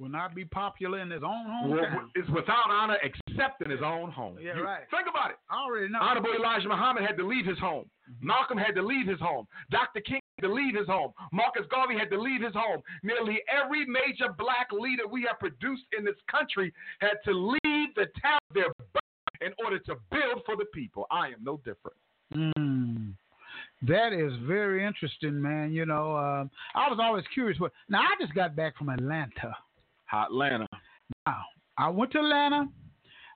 Will 0.03 0.09
not 0.09 0.35
be 0.35 0.45
popular 0.45 0.99
in 0.99 1.11
his 1.11 1.23
own 1.23 1.71
will- 1.71 1.79
hometown. 1.79 2.11
is 2.17 2.29
without 2.31 2.69
honor 2.69 2.99
except 3.05 3.63
in 3.63 3.71
his 3.71 3.83
own 3.85 4.11
home? 4.11 4.37
Yeah, 4.41 4.57
You- 4.57 4.65
right. 4.65 4.83
Think 4.91 5.07
about 5.09 5.31
it. 5.31 5.37
I 5.49 5.63
already 5.63 5.89
know. 5.93 6.01
Honorable 6.01 6.33
Elijah 6.35 6.67
Muhammad 6.69 7.05
had 7.05 7.17
to 7.19 7.25
leave 7.25 7.47
his 7.47 7.57
home. 7.61 7.89
Malcolm 8.21 8.59
had 8.59 8.75
to 8.75 8.83
leave 8.83 9.07
his 9.07 9.21
home. 9.21 9.47
Dr. 9.71 10.01
King 10.01 10.19
had 10.41 10.49
to 10.49 10.53
leave 10.53 10.75
his 10.75 10.89
home. 10.89 11.13
Marcus 11.31 11.65
Garvey 11.71 11.97
had 11.97 12.11
to 12.11 12.21
leave 12.21 12.43
his 12.43 12.53
home. 12.53 12.83
Nearly 13.05 13.41
every 13.47 13.87
major 13.87 14.33
black 14.37 14.73
leader 14.73 15.07
we 15.07 15.23
have 15.23 15.39
produced 15.39 15.85
in 15.97 16.05
this 16.05 16.17
country 16.29 16.75
had 17.01 17.19
to 17.25 17.31
leave 17.33 17.95
the 17.95 18.07
town 18.21 18.41
their 18.55 18.73
in 19.41 19.53
order 19.65 19.79
to 19.79 19.95
build 20.11 20.43
for 20.45 20.57
the 20.57 20.65
people. 20.75 21.07
I 21.13 21.29
am 21.29 21.45
no 21.45 21.59
different. 21.59 21.97
Mm. 22.35 23.13
That 23.83 24.13
is 24.13 24.33
very 24.47 24.85
interesting, 24.85 25.41
man. 25.41 25.73
You 25.73 25.87
know, 25.87 26.17
um, 26.17 26.51
I 26.75 26.89
was 26.89 26.99
always 27.01 27.25
curious. 27.33 27.59
What 27.61 27.73
now? 27.89 28.01
I 28.01 28.15
just 28.21 28.35
got 28.35 28.57
back 28.57 28.77
from 28.77 28.89
Atlanta. 28.89 29.57
Atlanta. 30.13 30.67
Now, 31.27 31.43
I 31.79 31.89
went 31.89 32.13
to 32.13 32.19
Atlanta. 32.19 32.69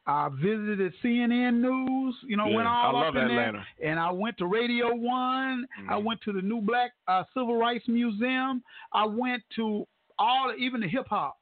I 0.09 0.29
visited 0.41 0.93
CNN 1.03 1.61
News. 1.61 2.15
You 2.23 2.37
know, 2.37 2.47
Yeah, 2.47 2.57
went 2.57 2.69
all 2.69 2.97
I 2.97 3.09
up 3.09 3.15
in 3.17 3.23
Atlanta. 3.23 3.65
there, 3.79 3.91
and 3.91 3.99
I 3.99 4.11
went 4.12 4.39
to 4.39 4.47
Radio 4.47 4.95
One. 4.95 5.67
I 5.89 5.95
Mhm. 5.95 6.05
went 6.05 6.21
to 6.23 6.33
the 6.33 6.43
New 6.43 6.61
Black 6.61 6.93
uh, 7.09 7.25
Civil 7.35 7.57
Rights 7.57 7.89
Museum. 7.89 8.62
I 8.93 9.05
went 9.07 9.43
to 9.57 9.87
all, 10.19 10.55
even 10.57 10.81
the 10.81 10.87
hip 10.89 11.09
hop, 11.09 11.37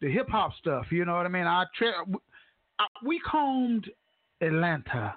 the 0.00 0.08
hip 0.10 0.28
hop 0.28 0.54
stuff. 0.54 0.92
You 0.92 1.04
know 1.04 1.16
what 1.16 1.26
I 1.26 1.28
mean? 1.28 1.46
I, 1.46 1.64
tra- 1.74 2.04
I 2.78 2.86
we 3.02 3.18
combed 3.20 3.90
Atlanta, 4.40 5.16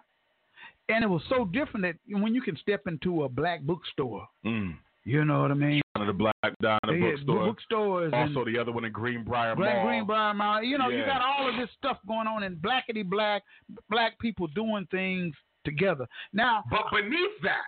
and 0.89 1.03
it 1.03 1.07
was 1.07 1.21
so 1.29 1.45
different 1.45 1.83
that 1.83 2.19
when 2.19 2.33
you 2.33 2.41
can 2.41 2.55
step 2.57 2.87
into 2.87 3.23
a 3.25 3.29
black 3.29 3.61
bookstore. 3.61 4.27
Mm. 4.43 4.75
You 5.03 5.23
know 5.23 5.41
what 5.41 5.51
I 5.51 5.55
mean? 5.55 5.81
The 6.07 6.13
black 6.13 6.33
down 6.61 6.79
the 6.87 6.99
bookstore. 6.99 7.45
bookstores 7.45 8.13
Also, 8.13 8.45
the 8.45 8.57
other 8.57 8.71
one 8.71 8.85
in 8.85 8.93
Greenbriar 8.93 9.55
Green, 9.55 9.73
Mall. 9.73 9.85
Greenbriar 9.85 10.35
Mall. 10.35 10.63
You 10.63 10.77
know, 10.77 10.89
you 10.89 11.05
got 11.05 11.21
all 11.21 11.49
of 11.49 11.55
this 11.55 11.69
stuff 11.77 11.97
going 12.07 12.27
on 12.27 12.43
in 12.43 12.55
blackety 12.55 13.03
black, 13.07 13.43
black 13.89 14.17
people 14.19 14.47
doing 14.47 14.87
things 14.91 15.35
together. 15.65 16.07
Now, 16.33 16.63
But 16.71 16.83
beneath 16.91 17.41
that, 17.43 17.65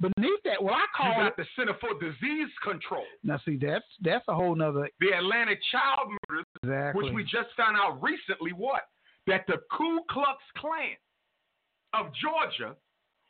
beneath 0.00 0.40
that, 0.44 0.62
well, 0.62 0.74
I 0.74 0.86
call 0.96 1.10
you 1.10 1.16
got 1.18 1.26
it. 1.28 1.34
the 1.36 1.44
Center 1.56 1.74
for 1.80 1.94
Disease 2.00 2.48
Control. 2.64 3.04
Now, 3.22 3.40
see, 3.44 3.56
that's 3.60 3.84
that's 4.02 4.24
a 4.28 4.34
whole 4.34 4.54
nother. 4.56 4.88
The 5.00 5.12
Atlanta 5.16 5.54
child 5.70 6.08
murders 6.28 6.44
Exactly. 6.62 7.04
which 7.04 7.12
we 7.14 7.22
just 7.22 7.48
found 7.56 7.76
out 7.76 8.02
recently 8.02 8.52
what? 8.52 8.82
That 9.28 9.44
the 9.46 9.58
Ku 9.70 10.00
Klux 10.10 10.42
Klan 10.56 10.96
of 11.94 12.06
Georgia 12.20 12.74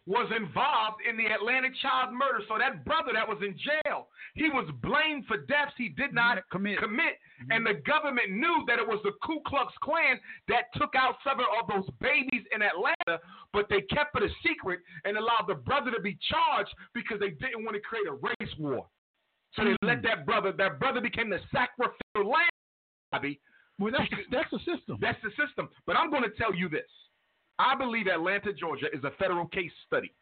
was 0.09 0.33
involved 0.33 1.05
in 1.05 1.21
the 1.21 1.29
Atlanta 1.29 1.69
child 1.85 2.17
murder. 2.17 2.41
So 2.49 2.57
that 2.57 2.81
brother 2.89 3.13
that 3.13 3.29
was 3.29 3.37
in 3.45 3.53
jail, 3.61 4.09
he 4.33 4.49
was 4.49 4.65
blamed 4.81 5.29
for 5.29 5.37
deaths 5.45 5.77
he 5.77 5.93
did 5.93 6.17
not 6.17 6.41
mm-hmm. 6.41 6.49
Commit. 6.49 6.81
commit. 6.81 7.21
Mm-hmm. 7.45 7.53
And 7.53 7.61
the 7.69 7.77
government 7.85 8.33
knew 8.33 8.65
that 8.73 8.81
it 8.81 8.89
was 8.89 9.05
the 9.05 9.13
Ku 9.21 9.45
Klux 9.45 9.69
Klan 9.85 10.17
that 10.49 10.73
took 10.81 10.97
out 10.97 11.21
several 11.21 11.53
of 11.61 11.69
those 11.69 11.85
babies 12.01 12.41
in 12.57 12.65
Atlanta, 12.65 13.21
but 13.53 13.69
they 13.69 13.85
kept 13.93 14.17
it 14.17 14.25
a 14.25 14.33
secret 14.41 14.81
and 15.05 15.21
allowed 15.21 15.45
the 15.45 15.61
brother 15.61 15.93
to 15.93 16.01
be 16.01 16.17
charged 16.25 16.73
because 16.97 17.21
they 17.21 17.37
didn't 17.37 17.69
want 17.69 17.77
to 17.77 17.85
create 17.85 18.09
a 18.09 18.17
race 18.17 18.55
war. 18.59 18.89
So 19.53 19.69
they 19.69 19.77
let 19.85 20.01
mm-hmm. 20.01 20.09
that 20.09 20.25
brother, 20.25 20.57
that 20.57 20.81
brother 20.81 21.05
became 21.05 21.29
the 21.29 21.41
sacrificial 21.53 22.25
lamb, 22.25 22.49
Bobby, 23.13 23.41
well, 23.79 23.93
that's 23.93 24.11
that's 24.33 24.51
the 24.51 24.59
system. 24.65 24.99
that's 25.01 25.21
the 25.23 25.31
system. 25.37 25.69
But 25.87 25.97
I'm 25.97 26.11
going 26.11 26.25
to 26.25 26.35
tell 26.37 26.55
you 26.55 26.69
this. 26.69 26.89
I 27.59 27.75
believe 27.75 28.07
Atlanta, 28.07 28.53
Georgia 28.53 28.87
is 28.93 29.03
a 29.05 29.11
federal 29.19 29.47
case 29.49 29.73
study. 29.87 30.13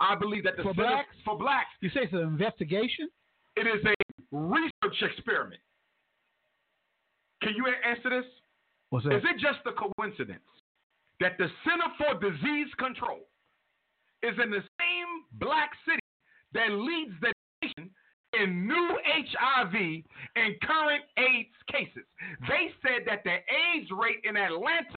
I 0.00 0.14
believe 0.14 0.44
that 0.44 0.56
the 0.56 0.62
For 0.62 0.74
blacks? 0.74 1.14
for 1.24 1.36
blacks, 1.38 1.68
You 1.80 1.90
say 1.90 2.00
it's 2.04 2.12
an 2.12 2.20
investigation? 2.20 3.08
it 3.56 3.66
is 3.66 3.84
a 3.84 3.94
research 4.32 5.02
experiment. 5.02 5.60
Can 7.42 7.54
you 7.56 7.66
answer 7.86 8.10
this? 8.10 8.24
What's 8.90 9.04
that? 9.06 9.16
Is 9.16 9.22
it 9.24 9.38
just 9.40 9.60
a 9.66 9.72
coincidence 9.72 10.44
that 11.20 11.36
the 11.38 11.48
Center 11.64 11.88
for 11.98 12.18
Disease 12.20 12.68
Control 12.78 13.20
is 14.22 14.34
in 14.42 14.50
the 14.50 14.62
same 14.80 15.08
black 15.38 15.70
city 15.86 16.00
that 16.52 16.70
leads 16.70 17.12
the 17.20 17.32
nation 17.62 17.90
in 18.38 18.66
new 18.66 18.98
HIV 19.04 19.74
and 20.36 20.60
current 20.62 21.04
AIDS 21.18 21.54
cases? 21.70 22.04
They 22.48 22.72
said 22.82 23.02
that 23.06 23.22
the 23.24 23.36
AIDS 23.48 23.90
rate 23.90 24.20
in 24.24 24.36
Atlanta 24.36 24.94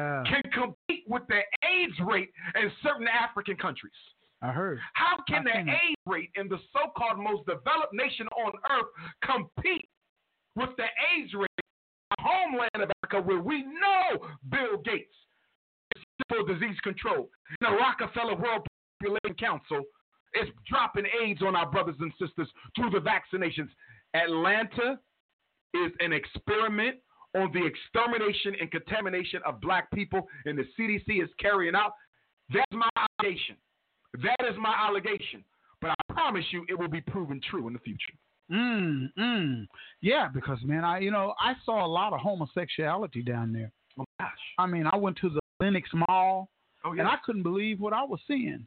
Yeah, 0.00 0.22
can 0.26 0.42
compete 0.52 1.04
with 1.08 1.22
the 1.28 1.40
AIDS 1.68 1.94
rate 2.06 2.30
in 2.54 2.70
certain 2.82 3.06
African 3.08 3.56
countries. 3.56 3.92
I 4.42 4.50
heard. 4.50 4.78
How 4.94 5.18
can 5.28 5.46
I 5.46 5.62
the. 5.62 5.70
AIDS 5.70 6.02
rate 6.06 6.30
in 6.34 6.48
the 6.48 6.58
so-called 6.72 7.18
most 7.18 7.46
developed 7.46 7.94
nation 7.94 8.26
on 8.28 8.52
earth 8.70 8.90
compete 9.24 9.88
with 10.56 10.70
the 10.76 10.84
AIDS 11.14 11.32
rate 11.34 11.58
in 11.58 12.16
the 12.16 12.22
homeland 12.22 12.82
of 12.82 12.90
Africa 13.02 13.26
where 13.26 13.40
we 13.40 13.62
know 13.62 14.26
Bill 14.50 14.82
Gates 14.84 15.14
is 15.96 16.02
for 16.28 16.46
disease 16.46 16.78
control, 16.82 17.30
the 17.60 17.68
Rockefeller 17.68 18.34
World 18.34 18.66
Population 19.00 19.36
Council 19.38 19.82
is 20.34 20.48
dropping 20.68 21.04
AIDS 21.22 21.42
on 21.42 21.54
our 21.54 21.70
brothers 21.70 21.96
and 22.00 22.12
sisters 22.20 22.48
through 22.74 22.90
the 22.90 22.98
vaccinations. 22.98 23.68
Atlanta 24.14 24.98
is 25.74 25.92
an 26.00 26.12
experiment 26.12 26.96
on 27.34 27.50
the 27.52 27.64
extermination 27.64 28.54
and 28.60 28.70
contamination 28.70 29.40
of 29.46 29.60
black 29.60 29.90
people, 29.92 30.28
and 30.44 30.58
the 30.58 30.64
CDC 30.78 31.22
is 31.22 31.30
carrying 31.38 31.74
out. 31.74 31.92
That's 32.52 32.66
my 32.72 32.88
allegation. 32.96 33.56
That 34.22 34.46
is 34.48 34.56
my 34.58 34.74
allegation. 34.74 35.44
But 35.80 35.90
I 35.90 36.12
promise 36.12 36.44
you, 36.50 36.64
it 36.68 36.78
will 36.78 36.88
be 36.88 37.00
proven 37.00 37.40
true 37.50 37.66
in 37.66 37.72
the 37.72 37.78
future. 37.80 38.12
Mm, 38.50 39.08
mm. 39.18 39.66
Yeah, 40.00 40.28
because 40.32 40.58
man, 40.64 40.84
I 40.84 40.98
you 41.00 41.10
know 41.10 41.34
I 41.40 41.54
saw 41.64 41.84
a 41.84 41.88
lot 41.88 42.12
of 42.12 42.20
homosexuality 42.20 43.22
down 43.22 43.52
there. 43.52 43.72
Oh 43.98 44.04
gosh. 44.20 44.30
I 44.58 44.66
mean, 44.66 44.86
I 44.90 44.96
went 44.96 45.16
to 45.18 45.30
the 45.30 45.40
Lenox 45.60 45.88
Mall, 45.94 46.48
Oh 46.84 46.92
and 46.92 47.02
I 47.02 47.16
couldn't 47.24 47.42
believe 47.42 47.80
what 47.80 47.92
I 47.92 48.02
was 48.02 48.20
seeing. 48.26 48.66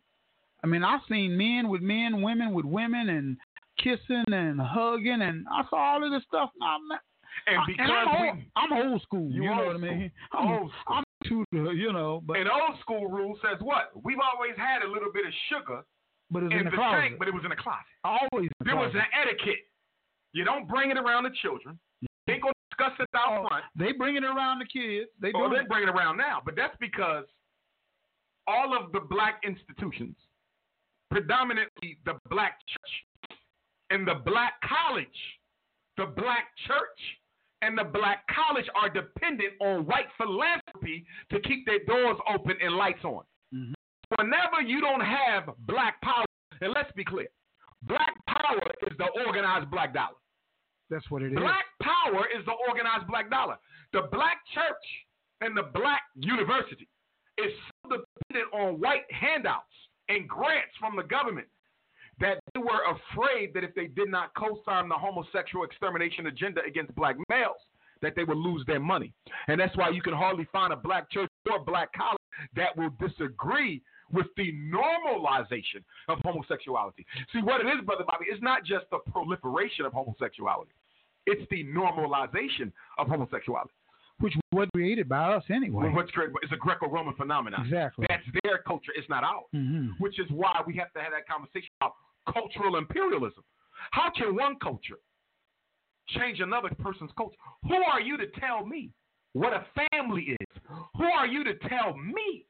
I 0.63 0.67
mean, 0.67 0.83
I 0.83 0.97
seen 1.07 1.37
men 1.37 1.69
with 1.69 1.81
men, 1.81 2.21
women 2.21 2.53
with 2.53 2.65
women, 2.65 3.09
and 3.09 3.37
kissing 3.77 4.23
and 4.31 4.59
hugging, 4.59 5.21
and 5.21 5.45
I 5.51 5.63
saw 5.69 5.93
all 5.93 6.03
of 6.03 6.11
this 6.11 6.23
stuff. 6.27 6.49
Now, 6.59 6.77
and 7.47 7.59
because 7.67 7.89
I'm, 7.91 8.21
we, 8.21 8.27
old, 8.29 8.37
I'm 8.55 8.73
old 8.91 9.01
school. 9.01 9.29
You 9.31 9.43
You, 9.43 9.49
know 9.49 9.65
what 9.65 9.75
I 9.75 9.79
mean? 9.79 10.11
I'm, 10.33 10.47
Old 10.47 10.71
school. 10.81 10.95
I'm 10.97 11.03
too, 11.27 11.45
you 11.51 11.91
know, 11.93 12.21
but 12.25 12.37
an 12.37 12.47
old 12.47 12.79
school 12.81 13.07
rule 13.07 13.37
says 13.41 13.59
what? 13.61 13.91
We've 14.03 14.19
always 14.19 14.53
had 14.57 14.83
a 14.83 14.89
little 14.91 15.11
bit 15.13 15.25
of 15.25 15.33
sugar 15.49 15.83
but 16.31 16.43
it's 16.43 16.53
in, 16.53 16.59
in, 16.59 16.65
the 16.65 16.71
the 16.71 16.77
closet. 16.77 16.97
tank, 17.01 17.15
but 17.19 17.27
it 17.27 17.33
was 17.33 17.43
in 17.43 17.49
the 17.49 17.55
closet. 17.55 17.85
Always. 18.03 18.49
The 18.59 18.65
There 18.65 18.75
was 18.75 18.91
an 18.95 19.05
etiquette. 19.13 19.65
You 20.33 20.43
don't 20.43 20.67
bring 20.67 20.91
it 20.91 20.97
around 20.97 21.23
the 21.23 21.31
children. 21.41 21.77
You 22.01 22.07
ain't 22.29 22.41
gonna 22.41 22.53
discuss 22.69 22.93
it 22.99 23.07
out 23.15 23.43
Oh, 23.45 23.47
front. 23.47 23.63
They 23.77 23.91
bring 23.93 24.15
it 24.17 24.23
around 24.23 24.59
the 24.59 24.65
kids. 24.65 25.09
They 25.21 25.31
Oh, 25.35 25.47
doing 25.49 25.61
they 25.63 25.67
bring 25.67 25.83
it 25.83 25.89
around 25.89 26.17
now, 26.17 26.41
but 26.43 26.55
that's 26.55 26.75
because 26.79 27.25
all 28.47 28.75
of 28.77 28.91
the 28.91 28.99
black 28.99 29.41
institutions, 29.45 30.15
predominantly 31.09 31.97
the 32.05 32.17
black 32.29 32.59
church 32.67 33.37
and 33.89 34.07
the 34.07 34.15
black 34.25 34.53
college, 34.61 35.07
the 35.97 36.05
black 36.05 36.45
church 36.67 36.99
and 37.65 37.77
the 37.77 37.83
black 37.83 38.23
college 38.27 38.65
are 38.75 38.89
dependent 38.89 39.53
on 39.59 39.85
white 39.85 40.05
philanthropy 40.17 41.05
to 41.31 41.39
keep 41.41 41.65
their 41.65 41.83
doors 41.85 42.17
open 42.33 42.55
and 42.61 42.75
lights 42.75 43.03
on. 43.03 43.23
Mhm. 43.53 43.73
Whenever 44.17 44.61
you 44.61 44.81
don't 44.81 45.01
have 45.01 45.49
black 45.65 45.99
power, 46.01 46.25
and 46.61 46.73
let's 46.73 46.91
be 46.91 47.03
clear, 47.03 47.27
black 47.81 48.13
power 48.27 48.61
is 48.89 48.95
the 48.97 49.07
organized 49.25 49.69
black 49.71 49.93
dollar. 49.93 50.17
That's 50.89 51.09
what 51.09 51.23
it 51.23 51.31
is. 51.33 51.39
Black 51.39 51.65
power 51.81 52.27
is 52.27 52.45
the 52.45 52.53
organized 52.69 53.07
black 53.07 53.29
dollar. 53.31 53.57
The 53.91 54.03
black 54.03 54.45
church 54.53 55.05
and 55.41 55.57
the 55.57 55.63
black 55.63 56.03
university 56.15 56.87
is 57.37 57.51
so 57.81 57.97
dependent 57.97 58.53
on 58.53 58.79
white 58.79 59.11
handouts 59.11 59.73
and 60.09 60.29
grants 60.29 60.75
from 60.77 60.95
the 60.95 61.03
government 61.03 61.47
they 62.55 62.61
were 62.61 62.81
afraid 62.97 63.53
that 63.53 63.63
if 63.63 63.75
they 63.75 63.87
did 63.87 64.09
not 64.09 64.33
co-sign 64.35 64.89
the 64.89 64.95
homosexual 64.95 65.63
extermination 65.65 66.25
agenda 66.27 66.61
against 66.65 66.95
black 66.95 67.17
males, 67.29 67.57
that 68.01 68.13
they 68.15 68.23
would 68.23 68.37
lose 68.37 68.63
their 68.65 68.79
money. 68.79 69.13
And 69.47 69.59
that's 69.59 69.75
why 69.77 69.89
you 69.89 70.01
can 70.01 70.13
hardly 70.13 70.47
find 70.51 70.73
a 70.73 70.75
black 70.75 71.11
church 71.11 71.29
or 71.51 71.59
black 71.63 71.89
college 71.93 72.17
that 72.55 72.75
will 72.75 72.91
disagree 72.99 73.81
with 74.11 74.27
the 74.37 74.53
normalization 74.53 75.83
of 76.07 76.19
homosexuality. 76.23 77.05
See, 77.33 77.41
what 77.41 77.61
it 77.61 77.67
is, 77.67 77.83
Brother 77.85 78.03
Bobby, 78.05 78.25
it's 78.29 78.41
not 78.41 78.63
just 78.63 78.85
the 78.91 78.99
proliferation 79.11 79.85
of 79.85 79.93
homosexuality. 79.93 80.71
It's 81.25 81.41
the 81.49 81.63
normalization 81.65 82.71
of 82.97 83.07
homosexuality. 83.07 83.73
Which 84.19 84.33
was 84.53 84.69
created 84.73 85.09
by 85.09 85.33
us 85.33 85.43
anyway. 85.49 85.89
What's 85.93 86.11
great, 86.11 86.29
it's 86.41 86.51
a 86.53 86.55
Greco-Roman 86.55 87.15
phenomenon. 87.15 87.65
Exactly. 87.65 88.05
That's 88.07 88.23
their 88.43 88.59
culture. 88.59 88.91
It's 88.95 89.09
not 89.09 89.23
ours. 89.23 89.43
hmm 89.51 89.87
Which 89.99 90.19
is 90.19 90.27
why 90.29 90.61
we 90.65 90.75
have 90.77 90.93
to 90.93 91.01
have 91.01 91.11
that 91.11 91.27
conversation 91.27 91.69
about 91.81 91.95
cultural 92.31 92.77
imperialism. 92.77 93.43
How 93.91 94.09
can 94.15 94.35
one 94.35 94.55
culture 94.61 94.99
change 96.09 96.39
another 96.39 96.69
person's 96.79 97.11
culture? 97.17 97.35
Who 97.63 97.75
are 97.75 98.01
you 98.01 98.17
to 98.17 98.27
tell 98.39 98.65
me 98.65 98.91
what 99.33 99.53
a 99.53 99.65
family 99.91 100.35
is? 100.39 100.61
Who 100.97 101.03
are 101.05 101.27
you 101.27 101.43
to 101.43 101.53
tell 101.67 101.95
me 101.97 102.45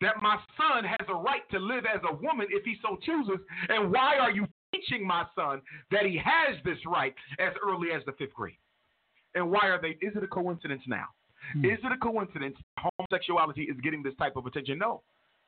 that 0.00 0.22
my 0.22 0.36
son 0.56 0.84
has 0.84 1.06
a 1.08 1.14
right 1.14 1.42
to 1.50 1.58
live 1.58 1.84
as 1.92 2.00
a 2.08 2.14
woman 2.14 2.46
if 2.50 2.64
he 2.64 2.76
so 2.82 2.96
chooses? 3.04 3.44
And 3.68 3.92
why 3.92 4.18
are 4.18 4.30
you 4.30 4.46
teaching 4.74 5.06
my 5.06 5.24
son 5.34 5.60
that 5.90 6.06
he 6.06 6.16
has 6.16 6.56
this 6.64 6.78
right 6.86 7.14
as 7.38 7.52
early 7.66 7.88
as 7.94 8.02
the 8.06 8.12
fifth 8.12 8.34
grade? 8.34 8.56
And 9.34 9.50
why 9.50 9.68
are 9.68 9.80
they? 9.80 9.96
Is 10.04 10.14
it 10.14 10.22
a 10.22 10.28
coincidence 10.28 10.82
now? 10.86 11.06
Hmm. 11.54 11.64
Is 11.64 11.78
it 11.82 11.92
a 11.92 11.96
coincidence 11.96 12.56
homosexuality 12.78 13.62
is 13.62 13.76
getting 13.82 14.02
this 14.02 14.14
type 14.18 14.36
of 14.36 14.46
attention? 14.46 14.78
No. 14.78 15.02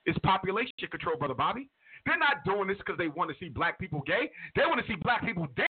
It's 0.06 0.18
population 0.18 0.72
control, 0.90 1.16
Brother 1.16 1.34
Bobby. 1.34 1.70
They're 2.06 2.18
not 2.18 2.44
doing 2.44 2.68
this 2.68 2.78
because 2.78 2.98
they 2.98 3.08
want 3.08 3.30
to 3.30 3.36
see 3.38 3.48
black 3.48 3.78
people 3.78 4.02
gay. 4.06 4.30
They 4.54 4.62
want 4.66 4.80
to 4.80 4.86
see 4.86 4.96
black 5.02 5.24
people 5.24 5.48
dead. 5.56 5.68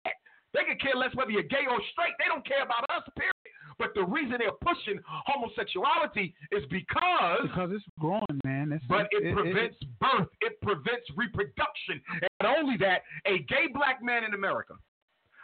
They 0.54 0.62
could 0.68 0.82
care 0.82 0.96
less 0.96 1.14
whether 1.16 1.32
you're 1.32 1.44
gay 1.44 1.66
or 1.70 1.80
straight. 1.92 2.14
They 2.18 2.26
don't 2.28 2.46
care 2.46 2.64
about 2.64 2.86
us, 2.90 3.04
period. 3.18 3.34
But 3.78 3.94
the 3.96 4.04
reason 4.04 4.38
they're 4.40 4.52
pushing 4.62 5.00
homosexuality 5.06 6.34
is 6.52 6.64
because 6.70 7.44
Because 7.44 7.72
it's 7.74 7.86
growing, 7.98 8.42
man. 8.44 8.74
It's, 8.74 8.84
but 8.90 9.08
it 9.12 9.34
prevents 9.34 9.78
birth. 10.02 10.28
It 10.42 10.60
prevents 10.62 11.08
reproduction. 11.16 12.02
And 12.12 12.30
not 12.44 12.58
only 12.58 12.78
that, 12.78 13.04
a 13.26 13.40
gay 13.48 13.68
black 13.74 14.04
man 14.04 14.24
in 14.24 14.34
America, 14.34 14.74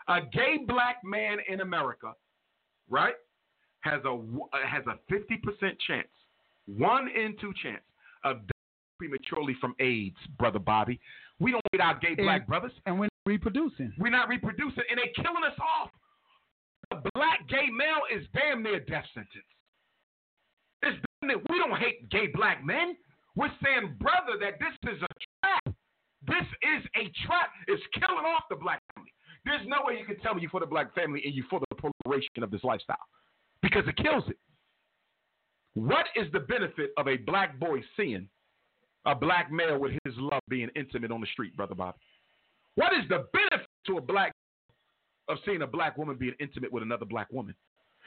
a 0.08 0.21
gay 0.34 0.58
black 0.67 0.98
man 1.04 1.38
in 1.48 1.62
America, 1.62 2.13
right, 2.89 3.15
has 3.82 4.02
a 4.04 4.10
uh, 4.10 4.67
has 4.67 4.84
a 4.88 5.00
fifty 5.08 5.38
percent 5.38 5.78
chance, 5.88 6.10
one 6.65 7.08
in 7.08 7.36
two 7.39 7.54
chance 7.63 7.84
of 8.24 8.38
prematurely 8.98 9.56
from 9.60 9.76
AIDS, 9.80 10.18
brother 10.38 10.60
Bobby. 10.60 11.00
We 11.40 11.52
don't 11.52 11.64
need 11.74 11.82
our 11.82 11.96
gay 12.00 12.16
black 12.16 12.42
And- 12.42 12.48
brothers. 12.48 12.72
and 12.86 13.00
we're 13.00 13.10
reproducing. 13.26 13.94
We're 13.98 14.10
not 14.10 14.30
reproducing, 14.30 14.84
and 14.90 14.98
they're 15.00 15.24
killing 15.24 15.44
us 15.44 15.58
off. 15.60 15.92
The 16.92 17.10
black 17.16 17.48
gay 17.48 17.68
male 17.72 18.04
is 18.12 18.28
damn 18.34 18.62
near 18.64 18.80
death 18.80 19.06
sentence. 19.14 19.46
It's 20.84 20.98
damn 21.22 21.28
near, 21.30 21.38
we 21.50 21.58
don't 21.58 21.78
hate 21.78 22.10
gay 22.10 22.28
black 22.28 22.64
men. 22.64 22.96
We're 23.36 23.52
saying, 23.64 23.96
brother, 24.00 24.38
that 24.40 24.60
this 24.60 24.94
is 24.94 25.02
a 25.02 25.08
trap. 25.42 25.76
This 26.28 26.48
is 26.62 26.86
a 26.96 27.10
trap. 27.26 27.52
It's 27.68 27.84
killing 27.94 28.24
off 28.26 28.44
the 28.50 28.56
black 28.56 28.82
family. 28.94 29.12
There's 29.44 29.66
no 29.68 29.84
way 29.84 30.00
you 30.00 30.06
can 30.06 30.18
tell 30.20 30.34
me 30.34 30.42
you're 30.42 30.50
for 30.50 30.60
the 30.60 30.66
black 30.66 30.94
family 30.96 31.22
and 31.26 31.34
you're 31.34 31.46
for 31.50 31.60
the 31.70 31.76
proliferation 31.76 32.44
of 32.44 32.50
this 32.52 32.64
lifestyle 32.64 32.98
because 33.62 33.88
it 33.88 33.96
kills 33.98 34.24
it. 34.30 34.38
What 35.74 36.06
is 36.16 36.32
the 36.32 36.40
benefit 36.40 36.92
of 36.98 37.08
a 37.08 37.18
black 37.18 37.60
boy 37.60 37.82
seeing 37.98 38.30
a 39.06 39.15
black 39.15 39.52
male 39.52 39.80
with 39.80 39.94
his 40.04 40.13
love 40.18 40.41
being 40.50 40.70
intimate 40.76 41.12
on 41.12 41.22
the 41.22 41.28
street, 41.28 41.56
brother 41.56 41.76
Bob? 41.76 41.96
What 42.76 42.94
is 42.94 43.08
the 43.10 43.28
benefit 43.32 43.68
to 43.88 43.98
a 43.98 44.02
black 44.02 44.32
of 45.28 45.38
seeing 45.46 45.62
a 45.62 45.68
black 45.68 45.98
woman 45.98 46.18
being 46.18 46.34
intimate 46.39 46.72
with 46.72 46.84
another 46.84 47.06
black 47.06 47.32
woman? 47.32 47.56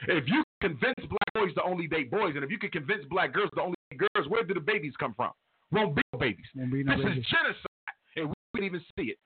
If 0.07 0.27
you 0.27 0.43
convince 0.61 0.95
black 0.97 1.33
boys 1.33 1.53
to 1.55 1.63
only 1.63 1.87
date 1.87 2.11
boys, 2.11 2.35
and 2.35 2.43
if 2.43 2.51
you 2.51 2.57
can 2.57 2.69
convince 2.69 3.03
black 3.09 3.33
girls 3.33 3.49
to 3.55 3.61
only 3.61 3.75
date 3.91 4.01
girls, 4.13 4.27
where 4.29 4.43
do 4.43 4.53
the 4.53 4.59
babies 4.59 4.93
come 4.99 5.13
from? 5.13 5.31
Won't 5.71 5.95
be 5.95 6.01
no 6.13 6.19
babies. 6.19 6.45
Be 6.55 6.83
no 6.83 6.95
this 6.95 7.05
babies. 7.05 7.23
is 7.23 7.25
genocide, 7.29 7.95
and 8.15 8.29
we 8.29 8.33
didn't 8.53 8.65
even 8.65 8.81
see 8.97 9.11
it. 9.11 9.17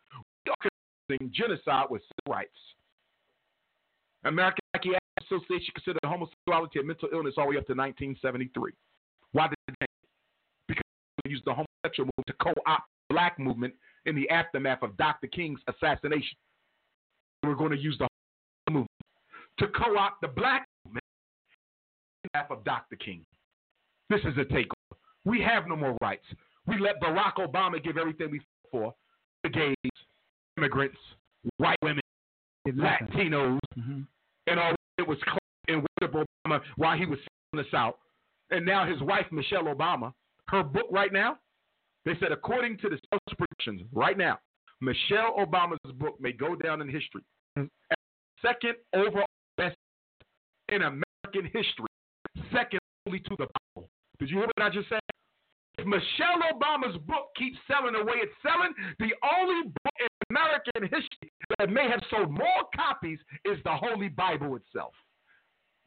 We 0.45 0.51
are 0.51 0.71
confusing 1.09 1.33
genocide 1.33 1.87
with 1.89 2.01
civil 2.01 2.37
rights. 2.37 2.57
American 4.25 4.63
Psychiatric 4.75 5.01
Association 5.21 5.73
considered 5.75 5.99
homosexuality 6.05 6.79
a 6.79 6.83
mental 6.83 7.09
illness 7.11 7.35
all 7.37 7.45
the 7.45 7.51
way 7.51 7.57
up 7.57 7.67
to 7.67 7.75
1973. 7.75 8.71
Why 9.33 9.47
did 9.47 9.57
it 9.67 9.89
used 11.25 11.45
the 11.45 11.53
homosexual 11.53 12.09
movement 12.17 12.27
to 12.27 12.33
co-opt 12.41 12.83
the 13.09 13.13
black 13.13 13.39
movement 13.39 13.73
in 14.05 14.15
the 14.15 14.29
aftermath 14.29 14.83
of 14.83 14.97
Dr. 14.97 15.27
King's 15.27 15.59
assassination. 15.67 16.37
We're 17.43 17.55
going 17.55 17.71
to 17.71 17.77
use 17.77 17.97
the 17.97 18.07
homosexual 18.67 18.85
movement 18.85 18.89
to 19.59 19.67
co-opt 19.67 20.21
the 20.21 20.27
black 20.27 20.67
movement 20.85 21.03
in 22.23 22.29
the 22.33 22.39
aftermath 22.39 22.59
of 22.59 22.63
Dr. 22.65 22.95
King. 22.97 23.25
This 24.09 24.21
is 24.21 24.37
a 24.37 24.45
takeover. 24.45 24.97
We 25.25 25.41
have 25.41 25.67
no 25.67 25.75
more 25.75 25.97
rights. 26.01 26.25
We 26.67 26.77
let 26.79 27.01
Barack 27.01 27.35
Obama 27.35 27.81
give 27.83 27.97
everything 27.97 28.31
we 28.31 28.41
fought 28.71 28.93
for 28.93 28.93
the 29.43 29.49
gays, 29.49 29.75
immigrants, 30.57 30.97
white 31.57 31.77
women. 31.81 32.01
Latinos, 32.67 33.59
Mhm. 33.77 34.07
and 34.47 34.59
all 34.59 34.73
it 34.97 35.05
was 35.07 35.19
and 35.67 35.85
worship 36.01 36.15
Obama 36.45 36.61
while 36.75 36.97
he 36.97 37.05
was 37.05 37.19
in 37.53 37.57
the 37.57 37.65
South. 37.71 37.95
And 38.51 38.65
now 38.65 38.85
his 38.85 39.01
wife, 39.01 39.29
Michelle 39.31 39.63
Obama, 39.65 40.13
her 40.49 40.63
book 40.63 40.87
right 40.91 41.13
now, 41.13 41.37
they 42.05 42.13
said, 42.19 42.31
according 42.31 42.77
to 42.79 42.89
the 42.89 42.97
social 43.11 43.37
predictions 43.37 43.81
right 43.93 44.17
now, 44.17 44.39
Michelle 44.81 45.35
Obama's 45.39 45.91
book 45.95 46.19
may 46.19 46.31
go 46.33 46.55
down 46.55 46.81
in 46.81 46.89
history 46.89 47.21
as 47.57 47.67
second 48.41 48.75
overall 48.93 49.25
best 49.57 49.77
in 50.69 50.81
American 50.81 51.45
history, 51.53 51.87
second 52.51 52.79
only 53.07 53.19
to 53.19 53.35
the 53.37 53.47
Bible. 53.75 53.89
Did 54.19 54.29
you 54.29 54.37
hear 54.37 54.47
what 54.47 54.61
I 54.61 54.69
just 54.69 54.89
said? 54.89 54.99
If 55.77 55.87
Michelle 55.87 56.41
Obama's 56.53 56.97
book 57.07 57.29
keeps 57.35 57.57
selling 57.67 57.93
the 57.93 58.03
way 58.03 58.15
it's 58.17 58.33
selling, 58.43 58.73
the 58.99 59.11
only 59.39 59.69
book 59.69 59.93
in 59.99 60.07
American 60.29 60.83
history 60.83 61.31
that 61.57 61.69
may 61.69 61.89
have 61.89 62.01
sold 62.11 62.29
more 62.29 62.67
copies 62.75 63.19
is 63.45 63.57
the 63.63 63.71
Holy 63.71 64.09
Bible 64.09 64.55
itself. 64.55 64.93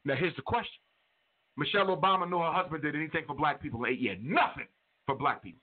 Now, 0.03 0.15
here's 0.15 0.35
the 0.35 0.41
question 0.41 0.81
Michelle 1.57 1.87
Obama 1.87 2.29
knew 2.29 2.39
her 2.39 2.51
husband 2.51 2.83
did 2.83 2.95
anything 2.95 3.23
for 3.25 3.35
black 3.35 3.61
people 3.61 3.83
in 3.83 3.91
eight 3.91 3.99
years. 3.99 4.19
Nothing 4.21 4.67
for 5.05 5.15
black 5.15 5.43
people. 5.43 5.61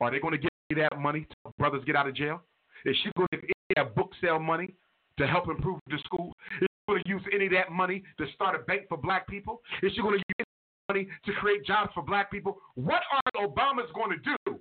Are 0.00 0.10
they 0.10 0.18
going 0.18 0.32
to 0.32 0.38
give 0.38 0.50
give 0.70 0.78
that 0.78 0.98
money 0.98 1.20
to 1.30 1.52
brothers 1.58 1.84
get 1.84 1.96
out 1.96 2.08
of 2.08 2.14
jail? 2.14 2.42
Is 2.84 2.96
she 3.02 3.10
going 3.16 3.28
to 3.32 3.38
give 3.38 3.44
any 3.44 3.82
of 3.82 3.86
that 3.86 3.94
book 3.96 4.10
sale 4.20 4.38
money 4.38 4.74
to 5.18 5.26
help 5.26 5.48
improve 5.48 5.78
the 5.88 5.98
school? 6.04 6.32
Is 6.60 6.68
she 6.68 6.92
going 6.92 7.02
to 7.02 7.08
use 7.08 7.22
any 7.32 7.46
of 7.46 7.52
that 7.52 7.70
money 7.70 8.02
to 8.18 8.26
start 8.34 8.58
a 8.58 8.64
bank 8.64 8.82
for 8.88 8.98
black 8.98 9.28
people? 9.28 9.60
Is 9.82 9.92
she 9.94 10.02
going 10.02 10.18
to 10.18 10.18
use 10.18 10.34
that 10.38 10.94
money 10.94 11.08
to 11.26 11.32
create 11.34 11.64
jobs 11.64 11.90
for 11.94 12.02
black 12.02 12.30
people? 12.30 12.58
What 12.74 13.02
are 13.12 13.46
Obama's 13.46 13.90
going 13.94 14.10
to 14.10 14.36
do? 14.46 14.58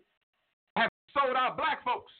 Have 0.75 0.89
sold 1.13 1.35
out 1.35 1.57
black 1.57 1.83
folks? 1.83 2.11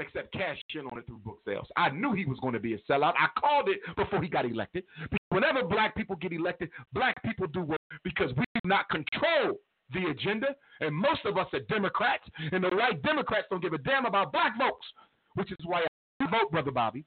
Except 0.00 0.32
cash 0.32 0.58
in 0.74 0.86
on 0.86 0.98
it 0.98 1.06
through 1.06 1.18
book 1.18 1.38
sales. 1.44 1.68
I 1.76 1.90
knew 1.90 2.14
he 2.14 2.24
was 2.24 2.38
going 2.40 2.54
to 2.54 2.60
be 2.60 2.74
a 2.74 2.78
sellout. 2.90 3.12
I 3.18 3.28
called 3.38 3.68
it 3.68 3.80
before 3.96 4.22
he 4.22 4.28
got 4.28 4.46
elected. 4.46 4.84
Whenever 5.28 5.62
black 5.62 5.94
people 5.94 6.16
get 6.16 6.32
elected, 6.32 6.70
black 6.92 7.22
people 7.22 7.46
do 7.46 7.60
work 7.60 7.80
because 8.02 8.30
we 8.36 8.44
do 8.54 8.60
not 8.64 8.88
control 8.88 9.58
the 9.92 10.06
agenda, 10.06 10.48
and 10.80 10.94
most 10.94 11.20
of 11.24 11.36
us 11.36 11.48
are 11.52 11.60
Democrats, 11.68 12.24
and 12.52 12.64
the 12.64 12.68
white 12.68 13.02
Democrats 13.02 13.46
don't 13.50 13.60
give 13.60 13.72
a 13.72 13.78
damn 13.78 14.06
about 14.06 14.32
black 14.32 14.56
folks, 14.56 14.86
which 15.34 15.50
is 15.50 15.58
why 15.64 15.82
I 16.20 16.30
vote, 16.30 16.50
Brother 16.50 16.70
Bobby, 16.70 17.04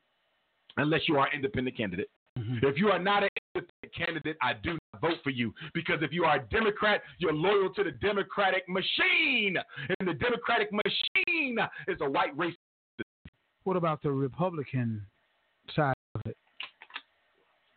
unless 0.77 1.01
you 1.07 1.17
are 1.17 1.27
an 1.27 1.33
independent 1.35 1.77
candidate. 1.77 2.09
Mm-hmm. 2.37 2.65
If 2.65 2.77
you 2.77 2.89
are 2.89 2.99
not 2.99 3.23
an 3.23 3.29
independent 3.55 3.95
candidate, 3.95 4.37
I 4.41 4.53
do 4.53 4.71
not 4.71 5.01
vote 5.01 5.17
for 5.23 5.29
you 5.29 5.53
because 5.73 5.99
if 6.01 6.11
you 6.11 6.25
are 6.25 6.37
a 6.37 6.43
Democrat, 6.49 7.01
you're 7.19 7.33
loyal 7.33 7.73
to 7.73 7.83
the 7.83 7.91
Democratic 7.91 8.67
machine, 8.67 9.57
and 9.99 10.07
the 10.07 10.13
Democratic 10.13 10.69
machine 10.71 11.57
is 11.87 11.97
a 12.01 12.09
white 12.09 12.37
race. 12.37 12.55
What 13.63 13.77
about 13.77 14.01
the 14.01 14.11
Republican 14.11 15.05
side 15.75 15.93
of 16.15 16.21
it? 16.25 16.37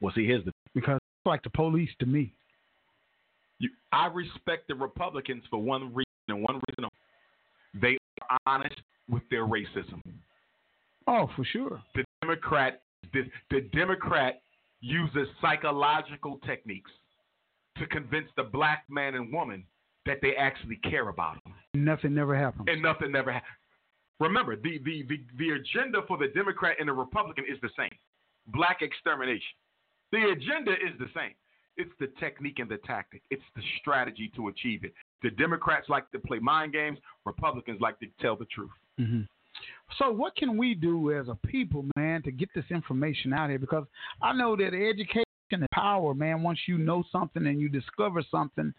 Well, 0.00 0.12
see, 0.14 0.26
here's 0.26 0.44
the 0.44 0.52
because 0.74 0.96
it's 0.96 1.26
like 1.26 1.42
the 1.42 1.50
police 1.50 1.90
to 2.00 2.06
me. 2.06 2.34
You, 3.58 3.70
I 3.92 4.06
respect 4.08 4.68
the 4.68 4.74
Republicans 4.74 5.42
for 5.48 5.60
one 5.60 5.94
reason 5.94 6.04
and 6.28 6.42
one 6.42 6.60
reason 6.68 6.84
only. 6.84 7.80
they 7.80 7.96
are 8.28 8.38
honest 8.46 8.74
with 9.08 9.22
their 9.30 9.46
racism. 9.46 10.02
Oh, 11.06 11.30
for 11.36 11.44
sure. 11.44 11.82
The 11.94 12.04
Democrat, 12.20 12.82
the, 13.12 13.22
the 13.50 13.62
Democrat 13.72 14.42
uses 14.80 15.28
psychological 15.40 16.38
techniques 16.44 16.90
to 17.78 17.86
convince 17.86 18.26
the 18.36 18.42
black 18.42 18.84
man 18.90 19.14
and 19.14 19.32
woman 19.32 19.64
that 20.04 20.18
they 20.20 20.34
actually 20.36 20.76
care 20.76 21.08
about 21.08 21.36
them. 21.44 21.54
Nothing 21.74 22.14
never 22.14 22.36
happens. 22.36 22.66
And 22.68 22.82
nothing 22.82 23.12
never 23.12 23.32
happens. 23.32 23.52
Remember, 24.18 24.56
the, 24.56 24.78
the, 24.84 25.04
the, 25.08 25.20
the 25.38 25.50
agenda 25.50 26.00
for 26.08 26.16
the 26.16 26.28
Democrat 26.28 26.76
and 26.78 26.88
the 26.88 26.92
Republican 26.92 27.44
is 27.50 27.60
the 27.60 27.70
same 27.76 27.90
black 28.48 28.82
extermination. 28.82 29.56
The 30.12 30.30
agenda 30.30 30.72
is 30.72 30.98
the 30.98 31.08
same. 31.14 31.34
It's 31.76 31.90
the 32.00 32.08
technique 32.18 32.58
and 32.58 32.70
the 32.70 32.78
tactic. 32.78 33.22
It's 33.30 33.42
the 33.54 33.62
strategy 33.80 34.32
to 34.36 34.48
achieve 34.48 34.84
it. 34.84 34.94
The 35.22 35.30
Democrats 35.30 35.88
like 35.88 36.10
to 36.12 36.18
play 36.18 36.38
mind 36.38 36.72
games. 36.72 36.98
Republicans 37.24 37.80
like 37.80 37.98
to 38.00 38.06
tell 38.20 38.36
the 38.36 38.46
truth. 38.46 38.70
Mm-hmm. 38.98 39.22
So, 39.98 40.10
what 40.10 40.36
can 40.36 40.56
we 40.56 40.74
do 40.74 41.12
as 41.12 41.28
a 41.28 41.34
people, 41.46 41.84
man, 41.96 42.22
to 42.22 42.30
get 42.30 42.48
this 42.54 42.64
information 42.70 43.32
out 43.32 43.50
here? 43.50 43.58
Because 43.58 43.84
I 44.22 44.32
know 44.32 44.56
that 44.56 44.74
education 44.74 45.24
is 45.50 45.60
power, 45.72 46.14
man. 46.14 46.42
Once 46.42 46.58
you 46.66 46.78
know 46.78 47.04
something 47.10 47.46
and 47.46 47.60
you 47.60 47.68
discover 47.68 48.22
something, 48.30 48.72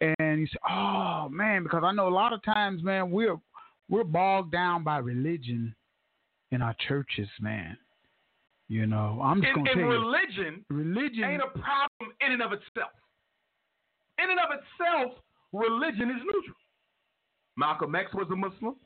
and 0.00 0.40
you 0.40 0.46
say, 0.46 0.58
"Oh, 0.68 1.28
man," 1.30 1.62
because 1.62 1.84
I 1.84 1.92
know 1.92 2.08
a 2.08 2.10
lot 2.10 2.32
of 2.32 2.42
times, 2.42 2.82
man, 2.82 3.10
we're 3.10 3.38
we're 3.88 4.04
bogged 4.04 4.52
down 4.52 4.84
by 4.84 4.98
religion 4.98 5.74
in 6.50 6.62
our 6.62 6.74
churches, 6.86 7.28
man. 7.40 7.76
You 8.68 8.86
know, 8.86 9.20
I'm 9.22 9.42
just 9.42 9.54
going 9.54 9.66
to 9.66 9.74
tell 9.74 9.82
religion, 9.82 10.64
you, 10.70 10.76
religion 10.76 11.24
ain't 11.24 11.42
a 11.42 11.58
problem 11.58 12.14
in 12.24 12.32
and 12.32 12.42
of 12.42 12.52
itself. 12.52 12.92
In 14.18 14.30
and 14.30 14.38
of 14.40 14.48
itself, 14.50 15.18
religion 15.52 16.10
is 16.10 16.22
neutral. 16.24 16.56
Malcolm 17.56 17.94
X 17.94 18.12
was 18.14 18.28
a 18.32 18.36
Muslim. 18.36 18.76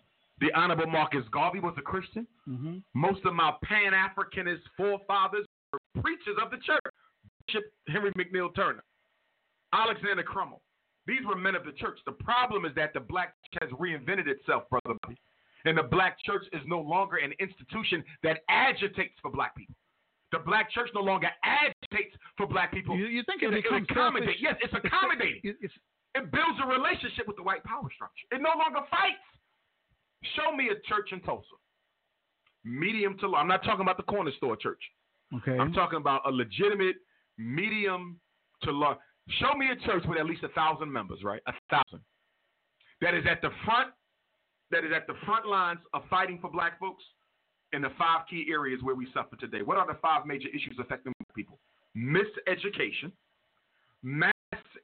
The 0.41 0.53
Honorable 0.55 0.87
Marcus 0.89 1.25
Garvey 1.31 1.61
was 1.61 1.75
a 1.79 1.83
Christian. 1.83 2.27
Mm-hmm. 2.49 2.79
Most 2.95 3.25
of 3.25 3.35
my 3.35 3.53
Pan 3.65 3.93
Africanist 3.93 4.61
forefathers 4.77 5.47
were 5.73 6.03
preachers 6.03 6.37
of 6.43 6.51
the 6.51 6.59
church. 6.59 6.83
Bishop 7.47 7.65
Henry 7.89 8.13
McNeil 8.13 8.55
Turner, 8.55 8.83
Alexander 9.73 10.23
Crummell. 10.23 10.61
These 11.07 11.25
were 11.27 11.37
men 11.37 11.55
of 11.55 11.65
the 11.65 11.73
church. 11.73 11.99
The 12.05 12.13
problem 12.13 12.65
is 12.65 12.73
that 12.75 12.93
the 12.93 13.01
black 13.01 13.35
church 13.53 13.71
has 13.71 13.79
reinvented 13.79 14.27
itself, 14.27 14.65
brother. 14.71 14.99
And 15.65 15.79
the 15.79 15.83
black 15.83 16.19
church 16.25 16.45
is 16.53 16.61
no 16.67 16.81
longer 16.81 17.17
an 17.17 17.33
institution 17.39 18.05
that 18.23 18.41
agitates 18.49 19.15
for 19.23 19.31
black 19.31 19.57
people. 19.57 19.75
The 20.33 20.39
black 20.41 20.71
church 20.73 20.91
no 20.95 21.01
longer 21.01 21.29
agitates 21.45 22.15
for 22.37 22.47
black 22.47 22.73
people. 22.73 22.97
You, 22.97 23.07
you 23.07 23.23
think 23.27 23.43
it, 23.43 23.53
it, 23.55 23.63
becomes 23.63 23.87
accommodating? 23.91 24.35
Yes, 24.41 24.55
it's 24.63 24.75
accommodating. 24.75 25.41
It's, 25.45 25.75
it 26.15 26.33
builds 26.33 26.59
a 26.63 26.67
relationship 26.67 27.29
with 27.29 27.37
the 27.37 27.43
white 27.43 27.63
power 27.65 27.89
structure. 27.95 28.27
It 28.33 28.41
no 28.41 28.51
longer 28.59 28.81
fights. 28.91 29.23
Show 30.35 30.57
me 30.57 30.71
a 30.71 30.75
church 30.89 31.11
in 31.13 31.21
Tulsa, 31.21 31.47
medium 32.65 33.17
to 33.19 33.29
low. 33.29 33.39
I'm 33.39 33.47
not 33.47 33.63
talking 33.63 33.83
about 33.83 33.97
the 33.97 34.03
corner 34.03 34.33
store 34.37 34.57
church. 34.57 34.83
Okay. 35.35 35.57
I'm 35.59 35.73
talking 35.73 35.99
about 35.99 36.23
a 36.27 36.31
legitimate 36.31 36.97
medium 37.39 38.19
to 38.63 38.73
large. 38.73 38.99
Show 39.29 39.57
me 39.57 39.69
a 39.71 39.87
church 39.87 40.05
with 40.07 40.19
at 40.19 40.27
least 40.27 40.45
a 40.45 40.49
thousand 40.49 40.93
members, 40.93 41.23
right? 41.25 41.41
A 41.47 41.53
thousand. 41.71 42.05
That 43.01 43.15
is 43.15 43.25
at 43.31 43.43
the 43.43 43.51
front 43.65 43.91
that 44.71 44.85
is 44.85 44.91
at 44.95 45.07
the 45.07 45.15
front 45.25 45.47
lines 45.47 45.81
of 45.95 46.03
fighting 46.11 46.39
for 46.41 46.51
black 46.51 46.79
folks 46.81 47.05
in 47.73 47.83
the 47.83 47.91
five 47.99 48.27
key 48.29 48.47
areas 48.51 48.81
where 48.83 48.95
we 48.95 49.07
suffer 49.13 49.37
today. 49.37 49.63
What 49.63 49.77
are 49.77 49.87
the 49.87 49.99
five 50.01 50.27
major 50.27 50.49
issues 50.49 50.77
affecting 50.81 51.13
people? 51.35 51.59
Miseducation, 51.97 53.13
mass 54.03 54.33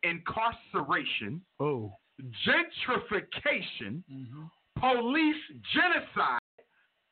incarceration, 0.02 1.40
oh. 1.60 1.92
gentrification, 2.46 4.02
mm-hmm. 4.10 4.44
police 4.78 5.36
genocide, 5.72 6.38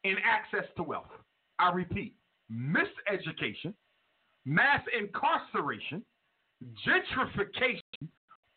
and 0.05 0.17
access 0.25 0.69
to 0.77 0.83
wealth. 0.83 1.11
I 1.59 1.73
repeat, 1.73 2.15
miseducation, 2.51 3.75
mass 4.45 4.83
incarceration, 4.99 6.05
gentrification, 6.87 8.09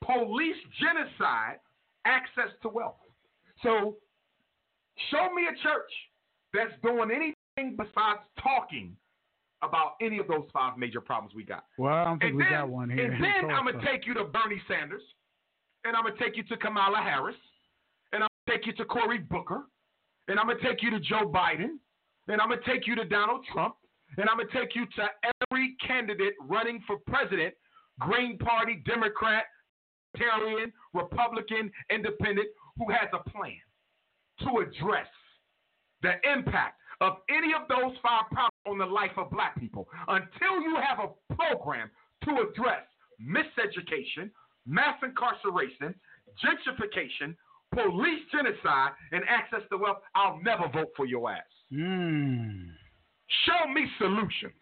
police 0.04 0.56
genocide, 0.80 1.60
access 2.06 2.52
to 2.62 2.70
wealth. 2.70 2.96
So 3.62 3.98
show 5.12 5.34
me 5.34 5.44
a 5.48 5.56
church 5.64 5.92
that's 6.54 6.74
doing 6.84 7.10
anything 7.12 7.76
besides 7.78 8.20
talking 8.42 8.96
about 9.62 9.94
any 10.02 10.20
of 10.20 10.28
those 10.28 10.46
five 10.52 10.78
major 10.78 11.00
problems 11.00 11.34
we 11.34 11.44
got. 11.44 11.64
Well, 11.78 11.94
I 11.94 12.04
don't 12.04 12.20
think 12.20 12.30
and 12.32 12.38
we 12.38 12.44
then, 12.44 12.52
got 12.52 12.70
one 12.70 12.90
here. 12.90 13.12
And 13.12 13.24
then 13.24 13.50
I'm 13.50 13.64
going 13.66 13.80
to 13.80 13.86
take 13.86 14.06
you 14.06 14.14
to 14.16 14.26
Bernie 14.26 14.62
Sanders, 14.68 15.04
and 15.86 15.96
I'm 15.96 16.04
going 16.04 16.16
to 16.18 16.24
take 16.24 16.36
you 16.36 16.44
to 16.44 16.58
Kamala 16.58 16.98
Harris, 16.98 17.36
and 18.12 18.24
I'm 18.24 18.30
going 18.46 18.48
to 18.48 18.52
take 18.58 18.68
you 18.68 18.74
to 18.74 18.86
Cory 18.86 19.20
Booker, 19.20 19.64
and 20.28 20.40
I'm 20.40 20.48
going 20.48 20.60
to 20.60 20.68
take 20.68 20.84
you 20.84 20.90
to 20.92 21.00
Joe 21.00 21.32
Biden, 21.34 21.80
and 22.28 22.42
I'm 22.42 22.50
going 22.50 22.60
to 22.60 22.70
take 22.70 22.86
you 22.88 22.96
to 22.96 23.06
Donald 23.06 23.46
Trump, 23.54 23.76
and 24.18 24.30
I'm 24.30 24.38
going 24.38 24.50
to 24.50 24.60
take 24.60 24.76
you 24.76 24.86
to 24.98 25.08
every 25.50 25.76
candidate 25.86 26.34
running 26.42 26.84
for 26.86 26.98
president 27.08 27.54
Green 28.00 28.38
Party, 28.38 28.82
Democrat, 28.86 29.46
Libertarian, 30.14 30.72
Republican, 30.94 31.72
Independent 31.90 32.48
who 32.78 32.92
has 32.92 33.10
a 33.14 33.30
plan 33.30 33.60
to 34.40 34.60
address 34.60 35.08
the 36.02 36.14
impact 36.30 36.80
of 37.02 37.14
any 37.30 37.54
of 37.54 37.68
those 37.68 37.96
five 38.02 38.26
problems 38.32 38.54
on 38.66 38.78
the 38.78 38.86
life 38.86 39.12
of 39.18 39.30
black 39.30 39.60
people 39.60 39.88
until 40.08 40.62
you 40.62 40.76
have 40.76 41.00
a 41.00 41.36
program 41.36 41.90
to 42.24 42.32
address 42.32 42.84
miseducation, 43.22 44.30
mass 44.66 44.98
incarceration, 45.04 45.94
gentrification, 46.44 47.36
police 47.74 48.22
genocide, 48.32 48.92
and 49.12 49.24
access 49.28 49.62
to 49.70 49.78
wealth, 49.78 49.98
I'll 50.16 50.40
never 50.44 50.68
vote 50.74 50.92
for 50.96 51.06
your 51.06 51.32
ass. 51.32 51.42
Mm. 51.72 52.70
Show 53.46 53.72
me 53.72 53.86
solutions. 53.98 54.54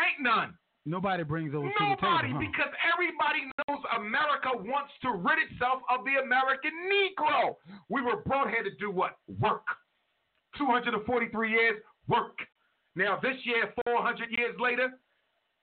Ain't 0.00 0.22
none. 0.22 0.54
Nobody 0.86 1.24
brings 1.24 1.50
those 1.50 1.66
Nobody, 1.66 1.74
to 1.74 2.00
the 2.00 2.06
table. 2.06 2.38
Huh? 2.38 2.38
because 2.38 2.72
everybody 2.94 3.42
knows 3.66 3.82
America 3.98 4.54
wants 4.54 4.94
to 5.02 5.10
rid 5.10 5.42
itself 5.50 5.82
of 5.90 6.06
the 6.06 6.22
American 6.22 6.70
Negro. 6.86 7.56
We 7.90 8.02
were 8.02 8.22
brought 8.22 8.50
here 8.50 8.62
to 8.62 8.70
do 8.78 8.90
what? 8.90 9.18
Work. 9.40 9.66
243 10.56 11.50
years, 11.50 11.82
work. 12.08 12.38
Now, 12.94 13.18
this 13.20 13.36
year, 13.44 13.74
400 13.84 14.30
years 14.30 14.54
later, 14.58 14.90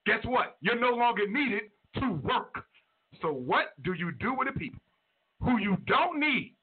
guess 0.06 0.22
what? 0.24 0.56
You're 0.60 0.78
no 0.78 0.94
longer 0.94 1.26
needed 1.26 1.72
to 2.00 2.12
work. 2.22 2.54
So, 3.22 3.32
what 3.32 3.72
do 3.82 3.94
you 3.94 4.12
do 4.20 4.34
with 4.34 4.48
the 4.52 4.58
people 4.58 4.80
who 5.40 5.58
you 5.58 5.76
don't 5.86 6.20
need 6.20 6.54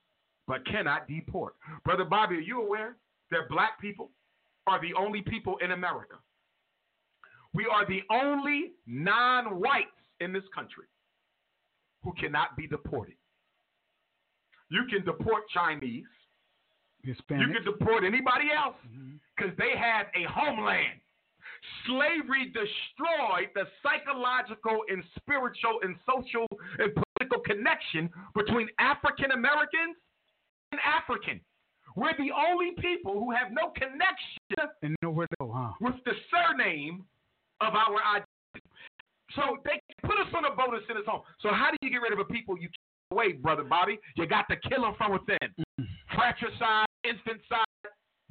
but 0.47 0.65
cannot 0.67 1.07
deport? 1.07 1.55
Brother 1.83 2.05
Bobby, 2.05 2.35
are 2.35 2.41
you 2.41 2.61
aware 2.61 2.95
that 3.31 3.49
black 3.49 3.81
people 3.81 4.11
are 4.67 4.79
the 4.79 4.93
only 4.93 5.21
people 5.21 5.57
in 5.63 5.71
America 5.71 6.15
we 7.53 7.65
are 7.71 7.85
the 7.85 8.01
only 8.11 8.71
non 8.85 9.59
whites 9.59 9.87
in 10.19 10.31
this 10.33 10.43
country 10.53 10.85
who 12.03 12.13
cannot 12.13 12.55
be 12.57 12.67
deported. 12.67 13.15
You 14.69 14.83
can 14.89 15.03
deport 15.05 15.43
Chinese. 15.53 16.05
Hispanic. 17.03 17.47
You 17.47 17.53
can 17.53 17.63
deport 17.65 18.03
anybody 18.03 18.47
else 18.55 18.75
Mm-hmm. 18.87 19.15
because 19.35 19.57
they 19.57 19.77
have 19.77 20.07
a 20.15 20.23
homeland. 20.31 20.99
Slavery 21.85 22.45
destroyed 22.53 23.49
the 23.53 23.65
psychological 23.83 24.81
and 24.89 25.03
spiritual 25.17 25.79
and 25.83 25.95
social 26.09 26.47
and 26.79 26.91
political 26.93 27.41
connection 27.45 28.09
between 28.35 28.67
African 28.79 29.31
Americans 29.31 29.97
and 30.71 30.79
African. 30.81 31.41
We're 31.95 32.13
the 32.17 32.31
only 32.31 32.71
people 32.79 33.13
who 33.19 33.31
have 33.31 33.51
no 33.51 33.69
connection 33.75 34.71
And 34.81 34.95
nowhere 35.03 35.27
to 35.27 35.35
go, 35.39 35.51
huh? 35.53 35.73
with 35.81 35.95
the 36.05 36.13
surname 36.31 37.03
of 37.61 37.73
our 37.75 37.97
identity. 38.15 38.27
So 39.35 39.57
they 39.63 39.79
put 40.01 40.19
us 40.19 40.27
on 40.35 40.45
a 40.45 40.55
boat 40.55 40.73
and 40.73 40.81
send 40.87 40.99
us 40.99 41.05
home. 41.07 41.21
So 41.39 41.49
how 41.49 41.69
do 41.71 41.77
you 41.81 41.89
get 41.89 42.01
rid 42.01 42.11
of 42.11 42.19
a 42.19 42.25
people 42.25 42.57
you 42.57 42.67
kill 42.67 43.17
away, 43.17 43.33
brother 43.33 43.63
Bobby? 43.63 43.97
You 44.17 44.27
got 44.27 44.49
to 44.49 44.55
kill 44.69 44.81
them 44.81 44.93
from 44.97 45.13
within. 45.13 45.37
Mm. 45.79 45.87
Fratricide, 46.13 46.87
infanticide, 47.03 47.65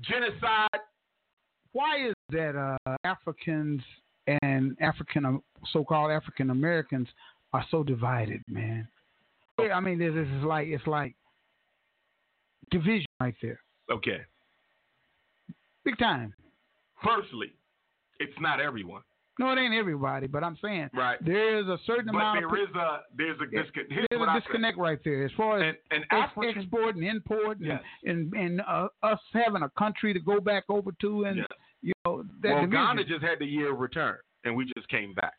genocide. 0.02 0.80
Why 1.72 2.08
is 2.08 2.14
that 2.30 2.56
uh, 2.86 2.96
Africans 3.04 3.80
and 4.42 4.76
African, 4.80 5.40
so-called 5.72 6.10
African 6.10 6.50
Americans, 6.50 7.08
are 7.52 7.64
so 7.70 7.82
divided, 7.82 8.42
man? 8.48 8.86
I 9.58 9.80
mean, 9.80 9.98
this 9.98 10.14
is 10.14 10.44
like 10.44 10.68
it's 10.68 10.86
like 10.86 11.14
division 12.70 13.06
right 13.20 13.34
there, 13.42 13.60
Okay. 13.90 14.20
big 15.84 15.98
time. 15.98 16.32
Firstly, 17.04 17.52
it's 18.20 18.32
not 18.40 18.60
everyone. 18.60 19.02
No, 19.40 19.50
it 19.52 19.58
ain't 19.58 19.74
everybody, 19.74 20.26
but 20.26 20.44
I'm 20.44 20.56
saying 20.62 20.90
Right. 20.92 21.16
there 21.24 21.58
is 21.58 21.66
a 21.66 21.78
certain 21.86 22.06
But 22.12 22.16
amount 22.16 22.44
of 22.44 22.50
there 22.50 22.62
is 22.62 22.74
a 22.74 23.00
there's 23.16 23.40
a 23.40 23.44
Yeah, 23.50 23.62
disconnect. 23.62 23.92
Here's 23.92 24.06
there's 24.10 24.28
a 24.28 24.40
disconnect 24.40 24.78
right 24.78 24.98
there 25.02 25.24
as 25.24 25.32
far 25.36 25.58
as 25.62 25.62
And, 25.62 25.76
and 25.90 26.04
ex- 26.22 26.56
export 26.58 26.94
and 26.96 27.04
import 27.04 27.56
and 27.58 27.66
Yes. 27.66 27.82
and, 28.04 28.32
and 28.34 28.60
uh, 28.60 28.88
us 29.02 29.18
having 29.32 29.62
a 29.62 29.70
country 29.70 30.12
to 30.12 30.20
go 30.20 30.40
back 30.40 30.64
over 30.68 30.90
to 31.00 31.24
and 31.24 31.38
Yes. 31.38 31.46
you 31.82 31.92
know 32.04 32.22
that 32.42 32.48
well, 32.52 32.60
division. 32.66 32.70
Ghana 32.70 33.04
just 33.04 33.22
had 33.22 33.38
the 33.38 33.46
year 33.46 33.72
of 33.72 33.78
return, 33.80 34.18
and 34.44 34.54
we 34.54 34.66
just 34.76 34.86
came 34.88 35.14
back. 35.14 35.34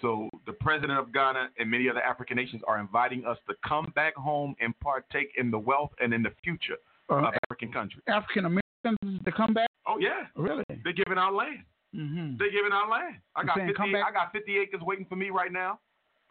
So 0.00 0.28
the 0.46 0.52
president 0.54 0.98
of 0.98 1.12
Ghana 1.12 1.50
and 1.58 1.70
many 1.70 1.88
other 1.88 2.02
African 2.02 2.36
nations 2.36 2.62
are 2.66 2.80
inviting 2.80 3.24
us 3.26 3.38
to 3.48 3.54
come 3.68 3.92
back 3.94 4.14
home 4.16 4.56
and 4.60 4.72
partake 4.80 5.28
in 5.36 5.50
the 5.50 5.58
wealth 5.58 5.92
and 6.00 6.12
in 6.14 6.22
the 6.22 6.32
future 6.42 6.78
uh, 7.10 7.16
of 7.16 7.34
African 7.44 7.70
countries. 7.72 8.02
African 8.08 8.46
Americans 8.46 9.22
to 9.24 9.32
come 9.32 9.52
back. 9.54 9.68
Oh 9.86 9.98
yeah, 9.98 10.26
Really? 10.34 10.64
they're 10.82 10.92
giving 10.94 11.18
out 11.18 11.34
land. 11.34 11.60
Mm-hmm. 11.94 12.36
They're 12.38 12.50
giving 12.50 12.72
out 12.72 12.90
land. 12.90 13.16
I 13.36 13.44
got 13.44 13.56
saying 13.56 13.72
50. 13.76 13.94
I 13.96 14.10
got 14.10 14.32
50 14.32 14.58
acres 14.58 14.80
waiting 14.82 15.06
for 15.06 15.16
me 15.16 15.30
right 15.30 15.52
now. 15.52 15.78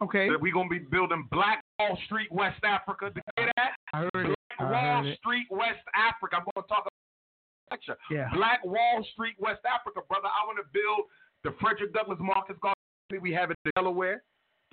Okay. 0.02 0.28
We're 0.28 0.52
gonna 0.52 0.68
be 0.68 0.80
building 0.80 1.26
Black 1.30 1.62
Wall 1.78 1.96
Street, 2.06 2.30
West 2.30 2.62
Africa. 2.64 3.10
Did 3.14 3.22
you 3.36 3.44
hear 3.44 3.52
that? 3.56 3.72
I 3.92 4.08
heard 4.12 4.26
it. 4.30 4.36
Black 4.58 4.60
I 4.60 4.70
Wall 4.70 5.02
heard 5.02 5.06
it. 5.06 5.18
Street, 5.18 5.46
West 5.50 5.86
Africa. 5.94 6.36
I'm 6.36 6.44
gonna 6.54 6.66
talk 6.66 6.84
about 6.84 6.92
lecture. 7.70 7.96
Yeah. 8.10 8.28
Black 8.34 8.64
Wall 8.64 9.06
Street, 9.12 9.36
West 9.38 9.62
Africa, 9.64 10.00
brother. 10.08 10.28
I 10.28 10.44
want 10.46 10.58
to 10.58 10.66
build 10.74 11.08
the 11.44 11.56
Frederick 11.60 11.94
Douglass 11.94 12.18
Marcus 12.20 12.56
Garvey 12.60 12.74
we 13.20 13.32
have 13.32 13.50
it 13.50 13.56
in 13.64 13.70
Delaware, 13.76 14.22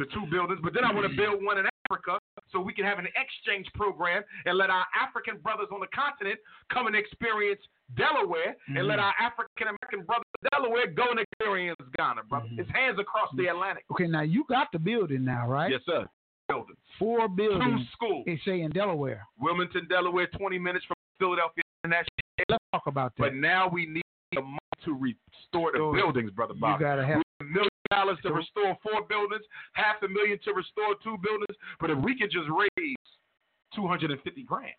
the 0.02 0.10
two 0.14 0.26
buildings, 0.30 0.60
but 0.64 0.74
then 0.74 0.84
I 0.84 0.91
want 0.93 1.10
to 1.10 1.16
build 1.16 1.43
one 1.43 1.58
in 1.58 1.66
Africa 1.89 2.18
so 2.52 2.60
we 2.60 2.74
can 2.74 2.86
have 2.86 2.99
an 2.99 3.08
exchange 3.16 3.68
program 3.76 4.24
and 4.45 4.58
let 4.58 4.70
our 4.70 4.86
African 4.97 5.38
brothers 5.38 5.68
on 5.72 5.80
the 5.80 5.88
continent 5.93 6.39
come 6.74 6.88
and 6.88 6.95
experience 6.95 7.62
Delaware 7.97 8.56
and 8.68 8.88
let 8.88 8.99
Mhm. 8.99 9.04
our 9.04 9.16
African 9.20 9.68
American 9.68 10.06
brothers 10.06 10.26
in 10.41 10.49
Delaware 10.52 10.88
go 10.88 11.12
and 11.12 11.20
experience 11.20 11.78
Ghana, 11.97 12.24
brother. 12.24 12.47
Mhm. 12.47 12.60
It's 12.60 12.70
hands 12.72 12.97
across 12.99 13.30
the 13.36 13.47
Atlantic. 13.47 13.84
Okay, 13.91 14.08
now 14.08 14.22
you 14.22 14.43
got 14.45 14.72
the 14.72 14.80
building 14.80 15.24
now, 15.26 15.47
right? 15.47 15.72
Yes, 15.72 15.84
sir. 15.86 16.08
Buildings. 16.47 16.80
Four 16.97 17.28
buildings. 17.30 17.80
Two 17.82 17.86
schools. 17.93 18.26
They 18.26 18.38
say 18.38 18.62
in 18.62 18.72
Delaware. 18.72 19.26
Wilmington, 19.39 19.86
Delaware, 19.88 20.28
20 20.28 20.58
minutes 20.60 20.86
from 20.86 20.95
Philadelphia 21.20 21.64
International. 21.84 22.08
Let's 22.49 22.64
talk 22.74 22.88
about 22.88 23.16
that. 23.16 23.22
But 23.24 23.34
now 23.36 23.68
we 23.68 23.86
need 23.86 24.04
the 24.32 24.41
money 24.41 24.58
to 24.86 24.93
restore 24.93 25.72
the 25.74 25.80
buildings, 25.93 26.32
brother 26.32 26.54
Bob. 26.54 26.80
you 26.80 26.86
gotta 26.86 27.06
have. 27.06 27.22
a 27.39 27.43
million 27.43 27.70
dollars 27.92 28.18
to 28.24 28.34
restore 28.34 28.78
four 28.82 29.06
buildings, 29.08 29.44
half 29.74 30.02
a 30.02 30.08
million 30.08 30.39
to 30.46 30.54
restore 30.54 30.96
two 31.04 31.18
buildings. 31.22 31.56
But 31.80 31.92
if 31.92 32.00
we 32.00 32.18
could 32.18 32.32
just 32.32 32.48
raise 32.50 32.96
two 33.76 33.88
hundred 33.88 34.12
and 34.12 34.22
fifty 34.24 34.44
grand, 34.44 34.74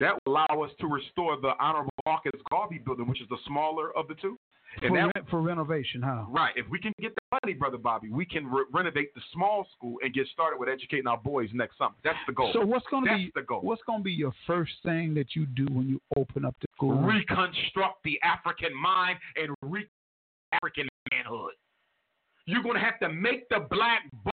that 0.00 0.14
will 0.24 0.32
allow 0.32 0.62
us 0.62 0.70
to 0.80 0.86
restore 0.86 1.40
the 1.40 1.52
Honorable 1.58 1.90
Marcus 2.06 2.40
Garvey 2.50 2.78
building, 2.78 3.08
which 3.08 3.20
is 3.20 3.28
the 3.28 3.38
smaller 3.46 3.96
of 3.96 4.06
the 4.08 4.14
two. 4.14 4.38
And 4.82 4.90
For, 4.90 4.96
that, 4.98 5.06
re- 5.06 5.30
for 5.30 5.40
renovation, 5.40 6.02
huh? 6.02 6.24
right, 6.28 6.52
if 6.54 6.66
we 6.68 6.78
can 6.78 6.92
get 7.00 7.14
the 7.14 7.38
money, 7.42 7.54
brother 7.54 7.78
Bobby, 7.78 8.10
we 8.10 8.26
can 8.26 8.46
re- 8.46 8.66
renovate 8.70 9.14
the 9.14 9.22
small 9.32 9.66
school 9.74 9.96
and 10.04 10.12
get 10.12 10.26
started 10.28 10.60
with 10.60 10.68
educating 10.68 11.06
our 11.06 11.16
boys 11.16 11.48
next 11.54 11.78
summer. 11.78 11.94
That's 12.04 12.18
the 12.26 12.34
goal. 12.34 12.50
So 12.52 12.60
what's 12.66 12.84
going 12.90 13.06
to 13.06 13.16
be 13.16 13.32
the 13.34 13.42
goal. 13.42 13.62
what's 13.62 13.80
going 13.86 14.00
to 14.00 14.04
be 14.04 14.12
your 14.12 14.32
first 14.46 14.72
thing 14.84 15.14
that 15.14 15.34
you 15.34 15.46
do 15.46 15.66
when 15.70 15.88
you 15.88 16.00
open 16.18 16.44
up 16.44 16.54
the 16.60 16.66
school? 16.76 16.98
reconstruct 16.98 18.04
the 18.04 18.20
African 18.22 18.74
mind 18.76 19.18
and 19.36 19.54
re 19.62 19.86
African 20.52 20.86
manhood. 21.12 21.52
You're 22.48 22.62
going 22.62 22.76
to 22.76 22.80
have 22.80 22.98
to 23.00 23.10
make 23.10 23.46
the 23.50 23.66
black 23.68 24.10
boy 24.24 24.30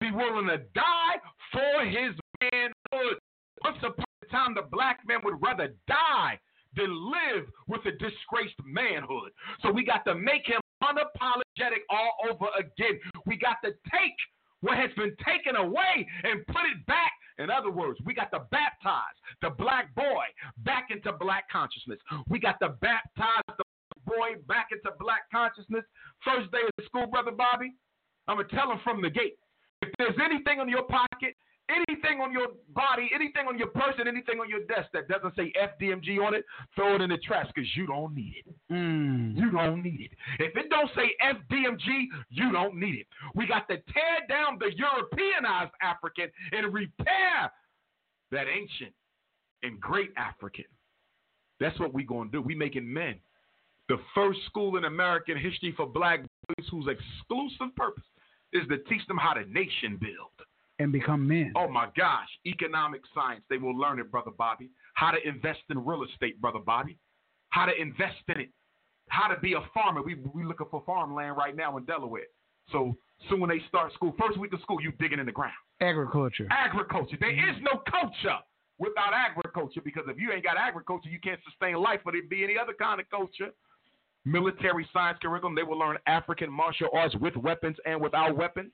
be 0.00 0.10
willing 0.10 0.48
to 0.48 0.58
die 0.74 1.22
for 1.52 1.84
his 1.86 2.18
manhood. 2.42 3.16
Once 3.62 3.76
upon 3.78 4.04
a 4.24 4.26
time, 4.26 4.54
the 4.56 4.66
black 4.72 4.98
man 5.06 5.20
would 5.22 5.40
rather 5.40 5.72
die 5.86 6.36
than 6.74 6.90
live 6.90 7.46
with 7.68 7.82
a 7.86 7.92
disgraced 7.92 8.58
manhood. 8.64 9.30
So 9.62 9.70
we 9.70 9.84
got 9.84 10.04
to 10.06 10.16
make 10.16 10.48
him 10.48 10.60
unapologetic 10.82 11.86
all 11.90 12.10
over 12.28 12.46
again. 12.58 12.98
We 13.24 13.36
got 13.36 13.58
to 13.62 13.70
take 13.70 14.18
what 14.60 14.76
has 14.76 14.90
been 14.96 15.14
taken 15.24 15.54
away 15.54 16.04
and 16.24 16.44
put 16.48 16.64
it 16.74 16.84
back. 16.86 17.12
In 17.38 17.50
other 17.50 17.70
words, 17.70 18.00
we 18.04 18.14
got 18.14 18.32
to 18.32 18.40
baptize 18.50 19.14
the 19.42 19.50
black 19.50 19.94
boy 19.94 20.24
back 20.64 20.88
into 20.90 21.12
black 21.12 21.44
consciousness. 21.52 22.00
We 22.28 22.40
got 22.40 22.58
to 22.62 22.70
baptize 22.80 23.44
the 23.46 23.64
boy 24.06 24.40
back 24.48 24.68
into 24.72 24.90
black 24.98 25.30
consciousness. 25.30 25.84
First 26.24 26.50
day 26.52 26.62
of 26.66 26.84
school, 26.84 27.06
brother 27.06 27.32
Bobby, 27.32 27.74
I'm 28.28 28.36
gonna 28.36 28.48
tell 28.48 28.70
him 28.70 28.80
from 28.84 29.02
the 29.02 29.10
gate. 29.10 29.38
If 29.82 29.90
there's 29.98 30.16
anything 30.22 30.60
in 30.60 30.68
your 30.68 30.84
pocket, 30.84 31.36
anything 31.68 32.20
on 32.20 32.32
your 32.32 32.48
body, 32.74 33.10
anything 33.14 33.46
on 33.48 33.58
your 33.58 33.68
person, 33.68 34.06
anything 34.08 34.40
on 34.40 34.48
your 34.48 34.64
desk 34.64 34.88
that 34.92 35.08
doesn't 35.08 35.34
say 35.36 35.52
FDMG 35.56 36.18
on 36.24 36.34
it, 36.34 36.44
throw 36.74 36.94
it 36.94 37.00
in 37.00 37.10
the 37.10 37.18
trash 37.18 37.46
because 37.54 37.68
you 37.76 37.86
don't 37.86 38.14
need 38.14 38.34
it. 38.44 38.54
Mm. 38.72 39.36
You 39.36 39.50
don't 39.50 39.82
need 39.82 40.10
it. 40.12 40.42
If 40.42 40.56
it 40.56 40.70
don't 40.70 40.90
say 40.94 41.10
FDMG, 41.22 42.06
you 42.30 42.52
don't 42.52 42.76
need 42.76 42.96
it. 42.96 43.06
We 43.34 43.46
got 43.46 43.68
to 43.68 43.76
tear 43.76 44.26
down 44.28 44.58
the 44.58 44.70
Europeanized 44.74 45.72
African 45.82 46.28
and 46.52 46.72
repair 46.72 47.52
that 48.30 48.46
ancient 48.48 48.92
and 49.62 49.80
great 49.80 50.10
African. 50.16 50.64
That's 51.60 51.78
what 51.78 51.94
we're 51.94 52.06
gonna 52.06 52.30
do. 52.30 52.42
We 52.42 52.54
making 52.54 52.92
men. 52.92 53.14
The 53.88 53.98
first 54.14 54.38
school 54.46 54.76
in 54.76 54.84
American 54.84 55.36
history 55.36 55.74
for 55.76 55.86
black 55.86 56.20
boys 56.20 56.66
whose 56.70 56.86
exclusive 56.86 57.74
purpose 57.76 58.04
is 58.52 58.62
to 58.68 58.78
teach 58.88 59.06
them 59.08 59.18
how 59.18 59.34
to 59.34 59.44
nation 59.50 59.98
build. 60.00 60.32
And 60.78 60.90
become 60.90 61.28
men. 61.28 61.52
Oh 61.54 61.68
my 61.68 61.88
gosh, 61.96 62.28
economic 62.46 63.02
science. 63.14 63.44
They 63.48 63.58
will 63.58 63.78
learn 63.78 64.00
it, 64.00 64.10
brother 64.10 64.32
Bobby. 64.36 64.70
How 64.94 65.12
to 65.12 65.28
invest 65.28 65.60
in 65.70 65.84
real 65.84 66.02
estate, 66.02 66.40
brother 66.40 66.58
Bobby. 66.58 66.98
How 67.50 67.66
to 67.66 67.80
invest 67.80 68.22
in 68.28 68.40
it. 68.40 68.48
How 69.08 69.28
to 69.28 69.38
be 69.40 69.52
a 69.52 69.60
farmer. 69.72 70.02
We 70.02 70.16
we 70.32 70.44
looking 70.44 70.66
for 70.70 70.82
farmland 70.84 71.36
right 71.36 71.54
now 71.54 71.76
in 71.76 71.84
Delaware. 71.84 72.26
So 72.72 72.96
soon 73.28 73.40
when 73.40 73.50
they 73.50 73.60
start 73.68 73.92
school, 73.92 74.14
first 74.18 74.38
week 74.38 74.52
of 74.52 74.60
school, 74.62 74.80
you 74.80 74.92
digging 74.98 75.20
in 75.20 75.26
the 75.26 75.32
ground. 75.32 75.54
Agriculture. 75.80 76.48
Agriculture. 76.50 77.16
There 77.20 77.30
is 77.30 77.56
no 77.60 77.82
culture 77.88 78.38
without 78.78 79.12
agriculture 79.14 79.80
because 79.84 80.04
if 80.08 80.18
you 80.18 80.32
ain't 80.32 80.42
got 80.42 80.56
agriculture, 80.56 81.08
you 81.08 81.20
can't 81.20 81.40
sustain 81.48 81.76
life. 81.76 82.00
But 82.04 82.16
it 82.16 82.28
be 82.28 82.42
any 82.42 82.58
other 82.58 82.72
kind 82.72 83.00
of 83.00 83.08
culture. 83.10 83.50
Military 84.24 84.86
science 84.92 85.18
curriculum. 85.20 85.54
They 85.54 85.62
will 85.62 85.78
learn 85.78 85.98
African 86.06 86.50
martial 86.50 86.88
arts 86.92 87.14
with 87.16 87.36
weapons 87.36 87.76
and 87.84 88.00
without 88.00 88.36
weapons. 88.36 88.72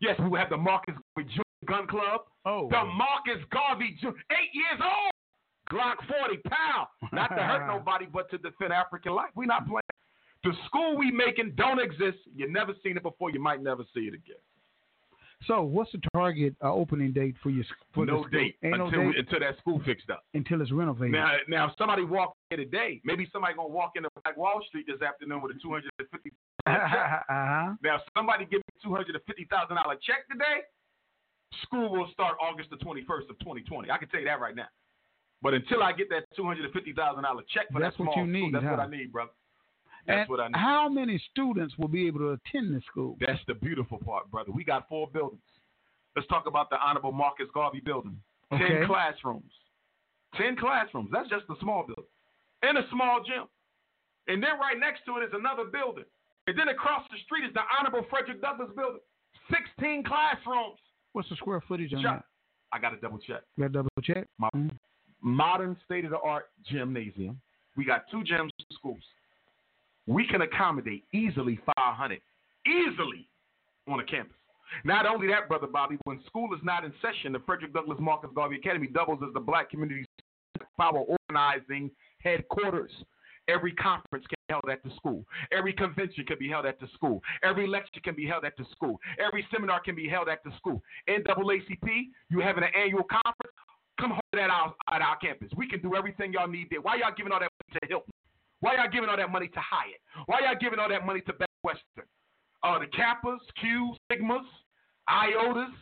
Yes, 0.00 0.16
we 0.18 0.28
will 0.28 0.38
have 0.38 0.50
the 0.50 0.56
Marcus 0.56 0.94
Garvey 1.16 1.42
Gun 1.66 1.86
Club. 1.86 2.22
Oh. 2.44 2.68
The 2.70 2.84
Marcus 2.84 3.44
Garvey 3.50 3.96
Jr. 4.00 4.08
Eight 4.30 4.50
years 4.52 4.80
old. 4.80 5.12
Glock 5.70 5.96
40, 6.08 6.38
pow. 6.48 6.88
Not 7.12 7.28
to 7.28 7.42
hurt 7.42 7.66
nobody, 7.74 8.06
but 8.06 8.30
to 8.30 8.38
defend 8.38 8.72
African 8.72 9.12
life. 9.14 9.30
We're 9.34 9.46
not 9.46 9.66
playing. 9.66 9.82
The 10.44 10.52
school 10.66 10.96
we 10.96 11.10
making 11.10 11.54
don't 11.56 11.80
exist. 11.80 12.18
You 12.34 12.50
never 12.50 12.72
seen 12.82 12.96
it 12.96 13.02
before. 13.02 13.30
You 13.30 13.40
might 13.40 13.62
never 13.62 13.82
see 13.92 14.02
it 14.02 14.14
again. 14.14 14.40
So 15.46 15.62
what's 15.62 15.92
the 15.92 16.00
target 16.12 16.56
uh, 16.62 16.72
opening 16.72 17.12
date 17.12 17.36
for 17.42 17.50
your 17.50 17.64
for 17.94 18.04
no 18.04 18.22
school? 18.22 18.30
date 18.30 18.56
Ain't 18.64 18.74
until 18.74 19.02
no 19.04 19.12
date 19.12 19.18
until 19.18 19.40
that 19.40 19.56
school 19.58 19.80
fixed 19.86 20.10
up. 20.10 20.24
until 20.34 20.60
it's 20.60 20.72
renovated. 20.72 21.12
Now, 21.12 21.36
now 21.48 21.68
if 21.68 21.72
somebody 21.78 22.02
walked 22.02 22.36
here 22.50 22.58
today. 22.58 23.00
Maybe 23.04 23.28
somebody 23.32 23.54
gonna 23.54 23.68
walk 23.68 23.92
into 23.94 24.08
Black 24.24 24.36
Wall 24.36 24.60
Street 24.68 24.86
this 24.88 25.00
afternoon 25.00 25.40
with 25.40 25.56
a 25.56 25.60
two 25.60 25.70
hundred 25.70 25.90
and 25.98 26.08
fifty. 26.10 26.32
uh-huh. 26.66 27.74
now, 27.82 27.96
if 27.96 28.02
somebody 28.16 28.44
give 28.44 28.58
me 28.58 28.74
two 28.82 28.94
hundred 28.94 29.14
and 29.14 29.24
fifty 29.26 29.46
thousand 29.50 29.76
dollar 29.76 29.94
check 30.02 30.28
today. 30.30 30.66
School 31.62 31.90
will 31.90 32.08
start 32.12 32.36
August 32.42 32.68
the 32.70 32.76
twenty 32.76 33.04
first 33.06 33.30
of 33.30 33.38
twenty 33.38 33.62
twenty. 33.62 33.90
I 33.90 33.96
can 33.96 34.08
tell 34.08 34.20
you 34.20 34.26
that 34.26 34.40
right 34.40 34.54
now. 34.54 34.68
But 35.40 35.54
until 35.54 35.82
I 35.82 35.92
get 35.92 36.10
that 36.10 36.24
two 36.36 36.44
hundred 36.44 36.64
and 36.64 36.74
fifty 36.74 36.92
thousand 36.92 37.22
dollar 37.22 37.42
check 37.48 37.72
for 37.72 37.80
That's 37.80 37.96
that 37.96 38.04
what 38.04 38.12
small 38.12 38.26
you 38.26 38.32
school, 38.32 38.50
need, 38.50 38.54
that's 38.54 38.64
what? 38.64 38.80
I 38.80 38.90
need, 38.90 39.12
brother. 39.12 39.30
That's 40.08 40.20
And 40.22 40.28
what 40.30 40.40
I 40.40 40.48
need. 40.48 40.56
how 40.56 40.88
many 40.88 41.22
students 41.30 41.74
will 41.78 41.86
be 41.88 42.06
able 42.06 42.20
to 42.20 42.30
attend 42.40 42.74
this 42.74 42.82
school? 42.90 43.16
That's 43.20 43.38
the 43.46 43.54
beautiful 43.54 43.98
part, 43.98 44.30
brother. 44.30 44.50
We 44.50 44.64
got 44.64 44.88
four 44.88 45.06
buildings. 45.12 45.42
Let's 46.16 46.26
talk 46.28 46.46
about 46.46 46.70
the 46.70 46.80
Honorable 46.80 47.12
Marcus 47.12 47.46
Garvey 47.54 47.80
building. 47.84 48.18
Okay. 48.50 48.66
Ten 48.66 48.86
classrooms. 48.86 49.52
Ten 50.36 50.56
classrooms. 50.56 51.10
That's 51.12 51.28
just 51.28 51.44
a 51.50 51.54
small 51.60 51.84
building. 51.86 52.10
And 52.62 52.78
a 52.78 52.82
small 52.90 53.22
gym. 53.22 53.44
And 54.26 54.42
then 54.42 54.58
right 54.58 54.78
next 54.80 55.04
to 55.06 55.18
it 55.18 55.24
is 55.24 55.30
another 55.34 55.64
building. 55.64 56.04
And 56.46 56.58
then 56.58 56.68
across 56.68 57.04
the 57.10 57.18
street 57.24 57.44
is 57.44 57.52
the 57.54 57.60
Honorable 57.78 58.06
Frederick 58.10 58.40
Douglass 58.40 58.70
building. 58.74 59.00
Sixteen 59.52 60.02
classrooms. 60.02 60.78
What's 61.12 61.28
the 61.28 61.36
square 61.36 61.62
footage 61.68 61.92
on 61.94 62.02
that? 62.02 62.24
I 62.72 62.78
got 62.78 62.90
to 62.90 62.96
double 62.96 63.18
check. 63.18 63.42
You 63.56 63.64
got 63.64 63.68
to 63.68 63.72
double 63.74 63.90
check. 64.02 64.26
My- 64.38 64.50
Mhm. 64.54 64.70
modern 65.20 65.76
state 65.84 66.04
of 66.04 66.10
the 66.10 66.20
art 66.20 66.50
gymnasium. 66.64 67.40
We 67.76 67.84
got 67.84 68.08
two 68.10 68.22
gyms, 68.24 68.50
schools. 68.72 69.02
We 70.08 70.26
can 70.26 70.40
accommodate 70.40 71.04
easily 71.12 71.60
500, 71.76 72.18
easily 72.66 73.28
on 73.86 74.00
a 74.00 74.04
campus. 74.04 74.32
Not 74.82 75.04
only 75.04 75.28
that, 75.28 75.48
Brother 75.48 75.66
Bobby, 75.66 75.98
when 76.04 76.18
school 76.26 76.52
is 76.54 76.60
not 76.62 76.82
in 76.82 76.94
session, 77.02 77.32
the 77.32 77.40
Frederick 77.40 77.74
Douglass 77.74 77.98
Marcus 78.00 78.30
Garvey 78.34 78.56
Academy 78.56 78.86
doubles 78.86 79.20
as 79.26 79.34
the 79.34 79.40
Black 79.40 79.70
Community 79.70 80.06
Power 80.78 81.04
Organizing 81.28 81.90
Headquarters. 82.22 82.90
Every 83.48 83.72
conference 83.72 84.24
can 84.26 84.36
be 84.48 84.52
held 84.52 84.64
at 84.70 84.82
the 84.82 84.90
school. 84.96 85.24
Every 85.52 85.74
convention 85.74 86.24
can 86.24 86.38
be 86.38 86.48
held 86.48 86.64
at 86.64 86.80
the 86.80 86.86
school. 86.94 87.22
Every 87.42 87.66
lecture 87.66 88.00
can 88.02 88.14
be 88.14 88.26
held 88.26 88.46
at 88.46 88.56
the 88.56 88.64
school. 88.72 88.98
Every 89.18 89.46
seminar 89.52 89.80
can 89.80 89.94
be 89.94 90.08
held 90.08 90.30
at 90.30 90.42
the 90.42 90.52
school. 90.56 90.82
NAACP, 91.06 91.88
you 92.30 92.40
having 92.40 92.64
an 92.64 92.70
annual 92.74 93.04
conference? 93.04 93.56
Come 94.00 94.10
hold 94.10 94.22
that 94.32 94.48
out 94.48 94.76
at 94.90 95.02
our 95.02 95.16
campus. 95.16 95.50
We 95.54 95.68
can 95.68 95.82
do 95.82 95.96
everything 95.96 96.32
y'all 96.32 96.48
need 96.48 96.68
there. 96.70 96.80
Why 96.80 96.96
y'all 96.96 97.12
giving 97.14 97.32
all 97.32 97.40
that 97.40 97.50
money 97.60 97.80
to 97.82 97.88
Hilton? 97.88 98.12
Why 98.60 98.74
y'all 98.76 98.90
giving 98.90 99.08
all 99.08 99.16
that 99.16 99.30
money 99.30 99.48
to 99.48 99.60
Hyatt? 99.60 100.00
Why 100.26 100.40
y'all 100.42 100.58
giving 100.60 100.78
all 100.78 100.88
that 100.88 101.06
money 101.06 101.20
to 101.22 101.32
Best 101.32 101.50
Western? 101.62 102.08
Uh, 102.62 102.78
the 102.80 102.86
Kappas, 102.86 103.38
Qs, 103.62 103.94
Sigmas, 104.10 104.44
Iotas, 105.08 105.72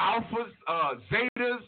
Alphas, 0.00 0.52
uh, 0.68 0.94
Zetas, 1.10 1.60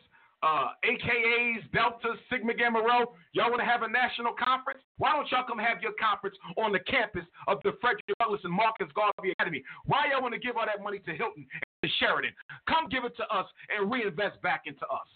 uh, 0.42 0.74
AKAs, 0.84 1.62
Deltas, 1.72 2.18
Sigma 2.30 2.52
Gamma 2.52 2.80
Rho. 2.80 3.14
Y'all 3.32 3.48
want 3.48 3.60
to 3.60 3.64
have 3.64 3.82
a 3.82 3.88
national 3.88 4.34
conference? 4.34 4.80
Why 4.98 5.12
don't 5.12 5.30
y'all 5.30 5.46
come 5.46 5.58
have 5.58 5.80
your 5.80 5.92
conference 6.00 6.36
on 6.58 6.72
the 6.72 6.80
campus 6.80 7.24
of 7.46 7.58
the 7.62 7.72
Frederick 7.80 8.04
Douglass 8.18 8.40
and 8.44 8.52
Marcus 8.52 8.88
Garvey 8.94 9.32
Academy? 9.38 9.62
Why 9.86 10.10
y'all 10.10 10.20
want 10.20 10.34
to 10.34 10.40
give 10.40 10.56
all 10.56 10.66
that 10.66 10.82
money 10.82 10.98
to 10.98 11.12
Hilton 11.14 11.46
and 11.46 11.62
to 11.84 11.88
Sheraton? 11.98 12.32
Come 12.68 12.88
give 12.90 13.04
it 13.04 13.16
to 13.16 13.24
us 13.34 13.46
and 13.70 13.90
reinvest 13.90 14.42
back 14.42 14.62
into 14.66 14.84
us. 14.86 15.08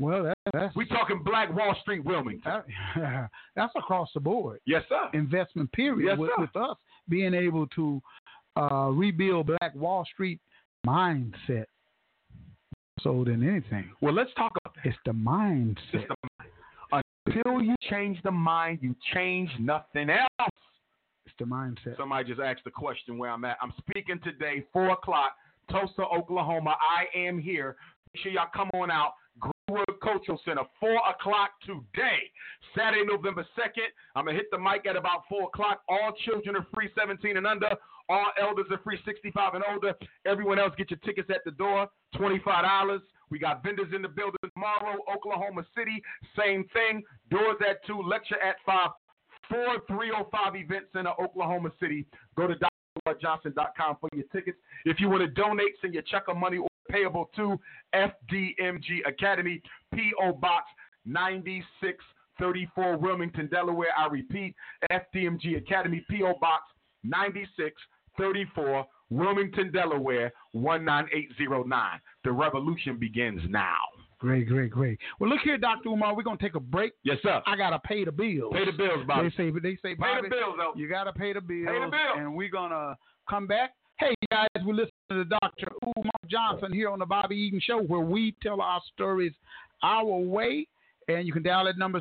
Well, 0.00 0.24
that, 0.24 0.34
that's 0.52 0.74
We 0.74 0.86
talking 0.86 1.22
Black 1.24 1.54
Wall 1.54 1.76
Street, 1.82 2.02
Wilmington. 2.04 2.62
that, 2.96 3.30
that's 3.54 3.72
across 3.76 4.08
the 4.14 4.20
board. 4.20 4.58
Yes, 4.64 4.82
sir. 4.88 5.10
Investment 5.12 5.70
period 5.72 6.08
Yes, 6.08 6.18
with, 6.18 6.30
sir. 6.36 6.40
with 6.40 6.56
us 6.56 6.76
being 7.08 7.34
able 7.34 7.66
to 7.68 8.00
uh, 8.56 8.88
rebuild 8.92 9.46
Black 9.48 9.74
Wall 9.74 10.04
Street 10.12 10.40
mindset. 10.86 11.66
So 13.02 13.24
than 13.24 13.46
anything, 13.48 13.90
Well, 14.02 14.12
let's 14.12 14.30
talk 14.36 14.52
about 14.64 14.74
that. 14.76 14.86
it's 14.86 14.98
the 15.06 15.12
mindset. 15.12 15.76
It's 15.94 16.04
the 16.08 16.16
mind. 16.38 17.04
Until 17.26 17.62
you 17.62 17.74
change 17.88 18.18
the 18.24 18.30
mind, 18.30 18.80
you 18.82 18.94
change 19.14 19.50
nothing 19.58 20.10
else. 20.10 20.50
It's 21.24 21.34
the 21.38 21.44
mindset. 21.46 21.96
Somebody 21.96 22.28
just 22.28 22.40
asked 22.40 22.64
the 22.64 22.70
question 22.70 23.16
where 23.16 23.30
I'm 23.30 23.44
at. 23.46 23.56
I'm 23.62 23.72
speaking 23.78 24.18
today, 24.24 24.64
4 24.72 24.90
o'clock, 24.90 25.32
Tulsa, 25.70 26.02
Oklahoma. 26.02 26.76
I 26.80 27.06
am 27.18 27.38
here. 27.38 27.76
Make 28.14 28.22
sure 28.22 28.32
y'all 28.32 28.48
come 28.54 28.68
on 28.74 28.90
out. 28.90 29.12
Greenwood 29.70 30.00
Cultural 30.02 30.40
Center, 30.44 30.62
4 30.80 30.90
o'clock 30.90 31.50
today. 31.64 32.18
Saturday, 32.76 33.04
November 33.04 33.46
2nd. 33.56 33.90
I'm 34.16 34.24
going 34.24 34.36
to 34.36 34.42
hit 34.42 34.50
the 34.50 34.58
mic 34.58 34.86
at 34.86 34.96
about 34.96 35.22
4 35.28 35.44
o'clock. 35.44 35.82
All 35.88 36.12
children 36.24 36.56
are 36.56 36.66
free 36.74 36.90
17 36.98 37.36
and 37.36 37.46
under. 37.46 37.70
All 38.08 38.26
elders 38.40 38.66
are 38.70 38.78
free 38.78 38.98
65 39.04 39.54
and 39.54 39.64
older. 39.72 39.94
Everyone 40.26 40.58
else, 40.58 40.72
get 40.76 40.90
your 40.90 40.98
tickets 41.04 41.30
at 41.30 41.42
the 41.44 41.52
door, 41.52 41.88
$25. 42.16 42.98
We 43.30 43.38
got 43.38 43.62
vendors 43.62 43.92
in 43.94 44.02
the 44.02 44.08
building 44.08 44.38
tomorrow. 44.54 44.98
Oklahoma 45.12 45.64
City, 45.76 46.02
same 46.36 46.64
thing. 46.72 47.04
Doors 47.30 47.56
at 47.68 47.84
2, 47.86 48.02
lecture 48.02 48.40
at 48.42 48.56
5. 48.66 48.90
4305 49.48 50.56
Event 50.56 50.84
Center, 50.92 51.12
Oklahoma 51.20 51.70
City. 51.80 52.06
Go 52.36 52.46
to 52.46 52.54
drjohnson.com 53.08 53.96
for 54.00 54.08
your 54.14 54.24
tickets. 54.32 54.58
If 54.84 55.00
you 55.00 55.08
want 55.08 55.22
to 55.22 55.28
donate, 55.28 55.72
send 55.80 55.94
your 55.94 56.04
check 56.04 56.24
or 56.28 56.34
money 56.34 56.58
payable 56.90 57.30
to 57.36 57.58
FDMG 57.94 59.06
Academy, 59.06 59.62
P.O. 59.94 60.32
Box 60.34 60.66
9634, 61.06 62.96
Wilmington, 62.98 63.48
Delaware. 63.48 63.88
I 63.96 64.06
repeat, 64.08 64.54
FDMG 64.90 65.58
Academy, 65.58 66.04
P.O. 66.10 66.34
Box 66.40 66.64
9634, 67.04 68.86
Wilmington, 69.10 69.72
Delaware 69.72 70.32
19809. 70.52 72.00
The 72.24 72.32
revolution 72.32 72.98
begins 72.98 73.40
now. 73.48 73.76
Great, 74.18 74.48
great, 74.48 74.70
great. 74.70 74.98
Well, 75.18 75.30
look 75.30 75.40
here, 75.42 75.56
Doctor 75.56 75.88
Umar. 75.88 76.14
We're 76.14 76.22
gonna 76.22 76.36
take 76.36 76.54
a 76.54 76.60
break. 76.60 76.92
Yes, 77.04 77.16
sir. 77.22 77.40
I 77.46 77.56
gotta 77.56 77.78
pay 77.78 78.04
the 78.04 78.12
bills. 78.12 78.52
Pay 78.52 78.66
the 78.66 78.72
bills, 78.76 79.06
Bobby. 79.06 79.30
They 79.30 79.44
say, 79.44 79.50
they 79.62 79.76
say, 79.76 79.94
Pay 79.94 80.00
Bobby, 80.00 80.28
the 80.28 80.36
bills, 80.36 80.54
though. 80.58 80.72
you 80.76 80.90
gotta 80.90 81.12
pay 81.12 81.32
the 81.32 81.40
bills. 81.40 81.66
Pay 81.66 81.80
the 81.80 81.90
bills. 81.90 82.16
And 82.18 82.34
we're 82.34 82.50
gonna 82.50 82.98
come 83.30 83.46
back. 83.46 83.70
Hey 83.98 84.14
guys, 84.30 84.48
we're 84.62 84.74
listening 84.74 84.89
to 85.10 85.18
the 85.18 85.24
Dr. 85.24 85.68
Umar 85.96 86.12
Johnson 86.28 86.72
here 86.72 86.88
on 86.88 86.98
the 87.00 87.06
Bobby 87.06 87.36
Eaton 87.36 87.60
Show, 87.60 87.82
where 87.82 88.00
we 88.00 88.34
tell 88.42 88.60
our 88.60 88.80
stories 88.94 89.32
our 89.82 90.04
way. 90.04 90.66
And 91.08 91.26
you 91.26 91.32
can 91.32 91.42
dial 91.42 91.64
that 91.64 91.76
number 91.76 92.00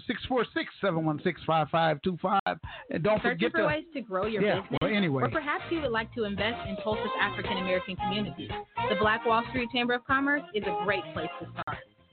646-716-5525. 0.83 2.39
And 2.91 3.01
don't 3.03 3.17
Searching 3.17 3.31
forget 3.31 3.51
for 3.51 3.57
to 3.59 3.65
ways 3.65 3.85
to 3.95 4.01
grow 4.01 4.27
your 4.27 4.43
Yeah, 4.43 4.61
business? 4.61 4.77
well, 4.81 4.91
anyway. 4.93 5.23
Or 5.23 5.29
perhaps 5.29 5.63
you 5.71 5.81
would 5.81 5.89
like 5.91 6.13
to 6.13 6.25
invest 6.25 6.67
in 6.67 6.75
Tulsa's 6.83 7.09
African 7.19 7.57
American 7.57 7.95
community. 7.95 8.47
The 8.89 8.95
Black 8.99 9.25
Wall 9.25 9.43
Street 9.49 9.69
Chamber 9.73 9.93
of 9.95 10.05
Commerce 10.05 10.43
is 10.53 10.63
a 10.63 10.83
great 10.83 11.01
place 11.13 11.29
to 11.39 11.47
start. 11.53 11.79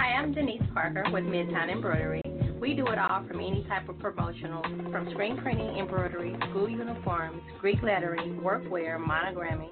Hi, 0.00 0.14
I'm 0.14 0.32
Denise 0.32 0.62
Parker 0.72 1.04
with 1.12 1.24
Midtown 1.24 1.70
Embroidery. 1.70 2.22
We 2.58 2.72
do 2.72 2.86
it 2.86 2.98
all 2.98 3.22
from 3.28 3.38
any 3.38 3.66
type 3.68 3.86
of 3.86 3.98
promotional, 3.98 4.62
from 4.90 5.10
screen 5.12 5.36
printing, 5.36 5.76
embroidery, 5.76 6.34
school 6.48 6.70
uniforms, 6.70 7.42
Greek 7.60 7.82
lettering, 7.82 8.40
workwear, 8.40 8.96
monogramming. 8.98 9.68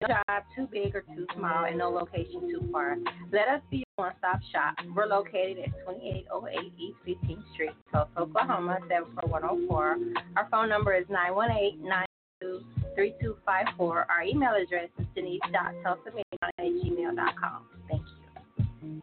No 0.00 0.06
job 0.06 0.44
too 0.54 0.68
big 0.70 0.94
or 0.94 1.00
too 1.00 1.26
small 1.36 1.64
and 1.64 1.76
no 1.76 1.90
location 1.90 2.42
too 2.42 2.68
far. 2.70 2.98
Let 3.32 3.48
us 3.48 3.60
be 3.68 3.78
your 3.78 4.06
one-stop 4.06 4.38
shop. 4.52 4.76
We're 4.94 5.06
located 5.06 5.58
at 5.58 5.70
2808 5.80 6.72
East 6.78 6.98
15th 7.04 7.52
Street, 7.52 7.74
Tulsa, 7.90 8.10
Oklahoma 8.16 8.78
74104. 8.88 9.98
Our 10.36 10.48
phone 10.52 10.68
number 10.68 10.94
is 10.94 11.04
918-922-3254. 12.94 13.80
Our 13.80 14.22
email 14.24 14.54
address 14.54 14.88
is 15.00 15.06
denise.tulsamidtown 15.16 16.22
at. 16.46 16.64
Thank 17.88 18.04
you. 18.06 18.17
Dawn 18.78 18.94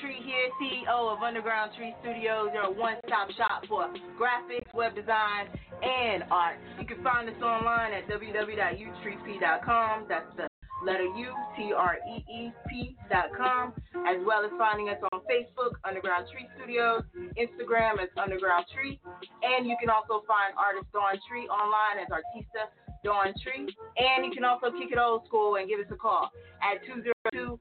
Tree 0.00 0.22
here, 0.24 0.48
CEO 0.62 1.12
of 1.12 1.22
Underground 1.22 1.72
Tree 1.76 1.92
Studios. 2.00 2.50
You're 2.54 2.62
a 2.64 2.70
one-stop 2.70 3.30
shop 3.32 3.64
for 3.68 3.92
graphics, 4.16 4.72
web 4.74 4.94
design, 4.94 5.48
and 5.82 6.22
art. 6.30 6.58
You 6.78 6.86
can 6.86 7.02
find 7.02 7.28
us 7.28 7.34
online 7.42 7.92
at 7.92 8.06
www.utreep.com. 8.08 10.06
That's 10.08 10.36
the 10.36 10.46
letter 10.86 11.04
U, 11.04 11.34
T-R-E-E-P 11.56 12.96
dot 13.10 13.30
com, 13.36 13.72
as 14.06 14.16
well 14.24 14.44
as 14.44 14.50
finding 14.56 14.88
us 14.88 14.98
on 15.09 15.09
Facebook, 15.30 15.78
Underground 15.86 16.26
Tree 16.26 16.50
Studios, 16.58 17.06
Instagram 17.38 18.02
as 18.02 18.10
Underground 18.18 18.66
Tree, 18.74 18.98
and 19.46 19.62
you 19.62 19.78
can 19.78 19.86
also 19.86 20.26
find 20.26 20.50
artist 20.58 20.90
Dawn 20.90 21.14
Tree 21.30 21.46
online 21.46 22.02
as 22.02 22.10
Artista 22.10 22.66
Dawn 23.06 23.30
Tree, 23.38 23.70
and 23.70 24.26
you 24.26 24.34
can 24.34 24.42
also 24.42 24.74
kick 24.74 24.90
it 24.90 24.98
old 24.98 25.22
school 25.30 25.54
and 25.54 25.70
give 25.70 25.78
us 25.78 25.86
a 25.94 25.96
call 25.96 26.34
at 26.58 26.82
202-910-4409. 27.30 27.54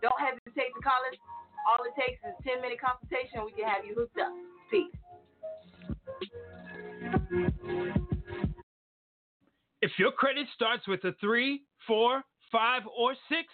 Don't 0.00 0.16
hesitate 0.16 0.72
to 0.72 0.80
call 0.80 0.96
us. 1.12 1.20
All 1.68 1.84
it 1.84 1.92
takes 2.00 2.24
is 2.24 2.32
a 2.32 2.42
10-minute 2.48 2.80
consultation. 2.80 3.44
We 3.44 3.52
can 3.52 3.68
have 3.68 3.84
you 3.84 3.92
hooked 3.92 4.16
up. 4.16 4.32
Peace. 4.72 4.88
If 9.84 9.92
your 9.98 10.12
credit 10.12 10.46
starts 10.54 10.88
with 10.88 11.04
a 11.04 11.12
three, 11.20 11.62
four, 11.86 12.24
five, 12.50 12.82
or 12.88 13.14
six, 13.28 13.52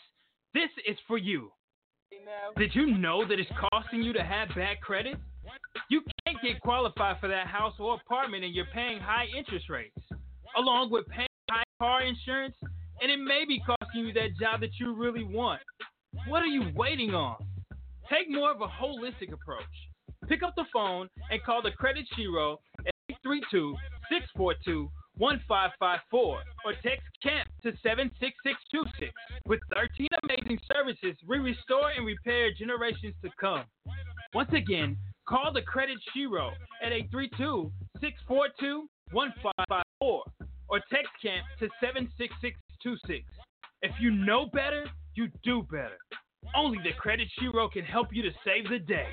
this 0.55 0.70
is 0.86 0.96
for 1.07 1.18
you. 1.18 1.53
Did 2.57 2.74
you 2.74 2.98
know 2.98 3.26
that 3.26 3.38
it's 3.38 3.51
costing 3.72 4.03
you 4.03 4.12
to 4.12 4.24
have 4.24 4.48
bad 4.55 4.80
credit? 4.80 5.16
You 5.88 6.03
can't 6.24 6.38
get 6.42 6.61
qualified 6.61 7.20
for 7.20 7.28
that 7.28 7.46
house 7.46 7.74
or 7.78 7.94
apartment 7.94 8.44
and 8.44 8.55
you're 8.55 8.66
paying 8.74 9.01
high 9.01 9.26
interest 9.36 9.68
rates, 9.68 9.96
along 10.57 10.90
with 10.90 11.07
paying 11.09 11.28
high 11.51 11.62
car 11.78 12.03
insurance, 12.03 12.57
and 13.01 13.11
it 13.11 13.18
may 13.18 13.44
be 13.46 13.61
costing 13.61 14.07
you 14.07 14.12
that 14.14 14.36
job 14.40 14.61
that 14.61 14.70
you 14.78 14.94
really 14.94 15.24
want. 15.24 15.61
What 16.26 16.42
are 16.42 16.46
you 16.46 16.70
waiting 16.74 17.14
on? 17.14 17.36
Take 18.11 18.28
more 18.28 18.51
of 18.51 18.61
a 18.61 18.66
holistic 18.66 19.32
approach. 19.32 19.64
Pick 20.28 20.42
up 20.42 20.55
the 20.57 20.64
phone 20.72 21.09
and 21.30 21.42
call 21.42 21.62
the 21.62 21.70
Credit 21.70 22.05
Shiro 22.16 22.59
at 22.86 22.94
832 23.09 23.74
642 24.11 24.90
1554 25.21 26.41
or 26.64 26.73
text 26.83 27.05
CAMP 27.23 27.47
to 27.62 27.77
76626. 27.85 29.12
With 29.45 29.61
13 29.77 30.09
amazing 30.25 30.59
services, 30.73 31.14
we 31.29 31.39
restore 31.39 31.91
and 31.93 32.07
repair 32.07 32.49
generations 32.57 33.14
to 33.23 33.29
come. 33.39 33.64
Once 34.33 34.49
again, 34.57 34.97
call 35.29 35.53
the 35.53 35.61
Credit 35.61 35.99
Shiro 36.14 36.53
at 36.83 36.93
832 36.93 37.71
642 38.01 38.89
1554 39.12 40.25
or 40.68 40.81
text 40.89 41.12
CAMP 41.21 41.45
to 41.61 41.68
76626. 41.85 43.29
If 43.83 43.93
you 44.01 44.11
know 44.11 44.49
better, 44.55 44.87
you 45.14 45.29
do 45.45 45.62
better. 45.71 46.01
Only 46.57 46.79
the 46.83 46.97
Credit 46.97 47.29
Shiro 47.39 47.68
can 47.68 47.85
help 47.85 48.09
you 48.12 48.23
to 48.23 48.31
save 48.43 48.71
the 48.71 48.79
day. 48.79 49.12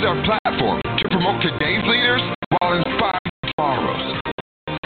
Use 0.00 0.08
our 0.08 0.16
platform 0.24 0.80
to 0.98 1.08
promote 1.08 1.40
today's 1.42 1.82
leaders 1.84 2.20
while 2.58 2.72
inspiring 2.72 3.20
tomorrow's. 3.56 4.20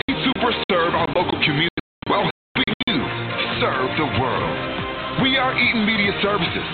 We 0.08 0.14
super 0.24 0.52
serve 0.70 0.94
our 0.94 1.06
local 1.14 1.38
community 1.44 1.68
while 2.06 2.22
helping 2.22 2.74
you 2.86 2.96
serve 3.60 3.90
the 3.96 4.06
world. 4.20 4.58
We 5.22 5.38
are 5.38 5.56
Eaton 5.56 5.86
Media 5.86 6.12
Services. 6.22 6.64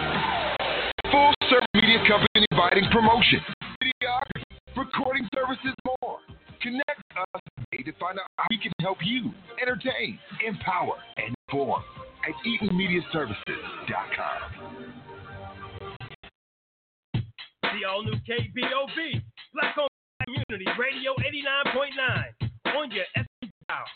Full 1.13 1.35
service 1.51 1.69
media 1.75 1.99
company 2.09 2.47
inviting 2.51 2.89
promotion, 2.91 3.41
videography, 3.83 4.43
recording 4.77 5.29
services, 5.35 5.75
more. 5.85 6.19
Connect 6.63 7.03
us 7.35 7.41
today 7.71 7.83
to 7.85 7.93
find 7.99 8.19
out 8.19 8.27
how 8.39 8.47
we 8.49 8.57
can 8.59 8.73
help 8.81 8.99
you 9.05 9.35
entertain, 9.61 10.19
empower, 10.47 10.95
and 11.17 11.35
inform 11.49 11.83
at 12.25 12.33
EatonMediaServices.com. 12.47 14.80
The 17.73 17.87
all 17.87 18.03
new 18.03 18.13
KBOB, 18.13 19.23
Black 19.55 19.79
on 19.79 19.87
Community 20.25 20.67
Radio 20.77 21.15
89.9 21.15 22.77
on 22.77 22.91
your 22.91 23.05
FM 23.17 23.51
dial. 23.69 23.87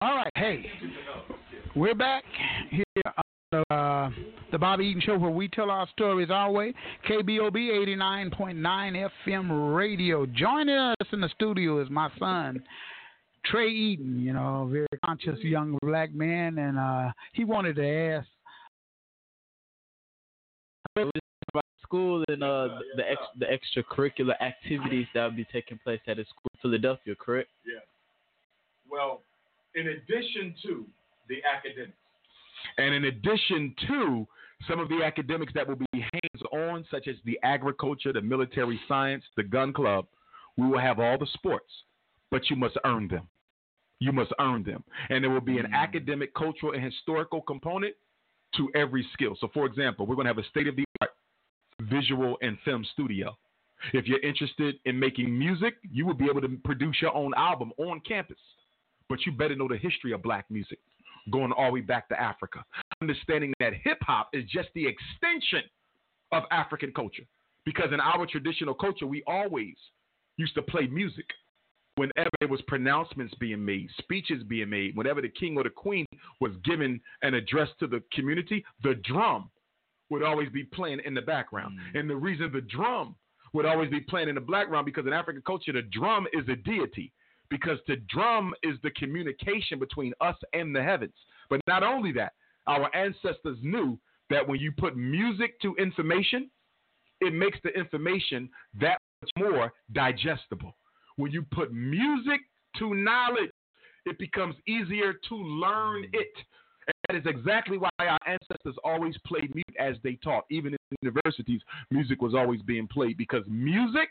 All 0.00 0.16
right, 0.16 0.32
hey, 0.34 0.66
we're 1.76 1.94
back 1.94 2.24
here 2.70 2.84
uh, 3.52 4.10
the 4.50 4.58
Bobby 4.58 4.86
Eaton 4.86 5.02
Show 5.02 5.18
where 5.18 5.30
we 5.30 5.48
tell 5.48 5.70
our 5.70 5.88
stories 5.92 6.30
our 6.30 6.50
way. 6.50 6.74
KBOB 7.08 7.54
89.9 7.54 9.10
FM 9.26 9.76
radio. 9.76 10.26
Joining 10.26 10.76
us 10.76 11.06
in 11.12 11.20
the 11.20 11.28
studio 11.30 11.80
is 11.82 11.90
my 11.90 12.10
son, 12.18 12.62
Trey 13.44 13.68
Eaton, 13.70 14.20
you 14.20 14.32
know, 14.32 14.68
very 14.70 14.86
conscious 15.04 15.38
young 15.40 15.76
black 15.82 16.14
man, 16.14 16.58
and 16.58 16.78
uh, 16.78 17.12
he 17.32 17.44
wanted 17.44 17.76
to 17.76 17.86
ask. 17.86 18.28
about 20.96 21.64
school 21.82 22.24
and 22.28 22.42
uh 22.42 22.68
the 22.96 23.02
ex 23.10 23.20
the 23.38 23.46
extracurricular 23.46 24.40
activities 24.40 25.06
that 25.14 25.24
will 25.24 25.36
be 25.36 25.46
taking 25.52 25.78
place 25.82 26.00
at 26.06 26.18
a 26.18 26.24
school 26.24 26.50
in 26.54 26.60
Philadelphia, 26.62 27.14
correct? 27.14 27.50
Yeah. 27.66 27.80
Well, 28.90 29.22
in 29.74 29.88
addition 29.88 30.54
to 30.64 30.84
the 31.28 31.36
academics, 31.44 31.96
and 32.78 32.94
in 32.94 33.04
addition 33.04 33.74
to 33.88 34.26
some 34.68 34.78
of 34.78 34.88
the 34.88 35.02
academics 35.04 35.52
that 35.54 35.66
will 35.66 35.76
be 35.76 35.86
hands 35.92 36.42
on, 36.52 36.84
such 36.90 37.08
as 37.08 37.16
the 37.24 37.38
agriculture, 37.42 38.12
the 38.12 38.20
military 38.20 38.80
science, 38.86 39.24
the 39.36 39.42
gun 39.42 39.72
club, 39.72 40.06
we 40.56 40.66
will 40.66 40.78
have 40.78 40.98
all 40.98 41.18
the 41.18 41.26
sports, 41.34 41.70
but 42.30 42.48
you 42.50 42.56
must 42.56 42.76
earn 42.84 43.08
them. 43.08 43.28
You 43.98 44.12
must 44.12 44.32
earn 44.40 44.64
them. 44.64 44.82
And 45.10 45.22
there 45.22 45.30
will 45.30 45.40
be 45.40 45.58
an 45.58 45.66
mm. 45.66 45.74
academic, 45.74 46.34
cultural, 46.34 46.72
and 46.72 46.82
historical 46.82 47.40
component 47.40 47.94
to 48.56 48.70
every 48.74 49.06
skill. 49.12 49.36
So, 49.40 49.48
for 49.54 49.66
example, 49.66 50.06
we're 50.06 50.16
going 50.16 50.26
to 50.26 50.34
have 50.34 50.38
a 50.38 50.48
state 50.48 50.66
of 50.66 50.76
the 50.76 50.84
art 51.00 51.10
visual 51.80 52.36
and 52.42 52.58
film 52.64 52.84
studio. 52.92 53.36
If 53.92 54.06
you're 54.06 54.20
interested 54.20 54.76
in 54.84 54.98
making 54.98 55.36
music, 55.36 55.74
you 55.90 56.06
will 56.06 56.14
be 56.14 56.26
able 56.26 56.40
to 56.42 56.48
produce 56.64 56.96
your 57.00 57.14
own 57.14 57.32
album 57.36 57.72
on 57.78 58.00
campus. 58.00 58.38
But 59.08 59.26
you 59.26 59.32
better 59.32 59.56
know 59.56 59.68
the 59.68 59.76
history 59.76 60.12
of 60.12 60.22
black 60.22 60.46
music, 60.50 60.78
going 61.30 61.52
all 61.52 61.66
the 61.66 61.72
way 61.72 61.80
back 61.80 62.08
to 62.08 62.20
Africa. 62.20 62.64
Understanding 63.00 63.52
that 63.60 63.72
hip 63.74 63.98
hop 64.02 64.30
is 64.32 64.44
just 64.44 64.68
the 64.74 64.86
extension 64.86 65.62
of 66.32 66.44
African 66.50 66.92
culture. 66.92 67.24
Because 67.64 67.92
in 67.92 68.00
our 68.00 68.26
traditional 68.26 68.74
culture, 68.74 69.06
we 69.06 69.22
always 69.26 69.74
used 70.36 70.54
to 70.54 70.62
play 70.62 70.86
music. 70.86 71.26
Whenever 71.96 72.30
there 72.40 72.48
was 72.48 72.60
pronouncements 72.66 73.34
being 73.38 73.64
made, 73.64 73.88
speeches 73.98 74.42
being 74.48 74.70
made, 74.70 74.96
whenever 74.96 75.20
the 75.20 75.28
king 75.28 75.56
or 75.56 75.62
the 75.62 75.70
queen 75.70 76.06
was 76.40 76.52
given 76.64 77.00
an 77.20 77.34
address 77.34 77.68
to 77.78 77.86
the 77.86 78.02
community, 78.12 78.64
the 78.82 78.94
drum 79.04 79.50
would 80.08 80.22
always 80.22 80.48
be 80.48 80.64
playing 80.64 81.00
in 81.04 81.14
the 81.14 81.20
background. 81.20 81.78
Mm. 81.94 82.00
And 82.00 82.10
the 82.10 82.16
reason 82.16 82.50
the 82.52 82.62
drum 82.62 83.14
would 83.52 83.66
always 83.66 83.90
be 83.90 84.00
playing 84.00 84.28
in 84.28 84.34
the 84.34 84.40
background 84.40 84.86
because 84.86 85.06
in 85.06 85.12
African 85.12 85.42
culture, 85.42 85.72
the 85.72 85.82
drum 85.82 86.26
is 86.32 86.48
a 86.48 86.56
deity 86.56 87.12
because 87.52 87.78
the 87.86 87.96
drum 88.08 88.54
is 88.62 88.78
the 88.82 88.90
communication 88.92 89.78
between 89.78 90.14
us 90.22 90.36
and 90.54 90.74
the 90.74 90.82
heavens. 90.82 91.12
But 91.50 91.60
not 91.68 91.82
only 91.82 92.10
that, 92.12 92.32
our 92.66 92.88
ancestors 92.96 93.58
knew 93.62 93.98
that 94.30 94.48
when 94.48 94.58
you 94.58 94.72
put 94.72 94.96
music 94.96 95.60
to 95.60 95.76
information, 95.76 96.50
it 97.20 97.34
makes 97.34 97.58
the 97.62 97.68
information 97.78 98.48
that 98.80 98.96
much 99.20 99.30
more 99.36 99.70
digestible. 99.92 100.74
When 101.16 101.30
you 101.30 101.44
put 101.52 101.74
music 101.74 102.40
to 102.78 102.94
knowledge, 102.94 103.50
it 104.06 104.18
becomes 104.18 104.54
easier 104.66 105.12
to 105.28 105.34
learn 105.36 106.04
it. 106.14 106.32
And 106.86 106.94
that 107.06 107.16
is 107.16 107.26
exactly 107.26 107.76
why 107.76 107.90
our 107.98 108.18
ancestors 108.26 108.76
always 108.82 109.14
played 109.26 109.54
music 109.54 109.76
as 109.78 109.96
they 110.02 110.14
taught. 110.24 110.44
Even 110.50 110.72
in 110.72 110.78
universities, 111.02 111.60
music 111.90 112.22
was 112.22 112.34
always 112.34 112.62
being 112.62 112.88
played 112.88 113.18
because 113.18 113.44
music 113.46 114.08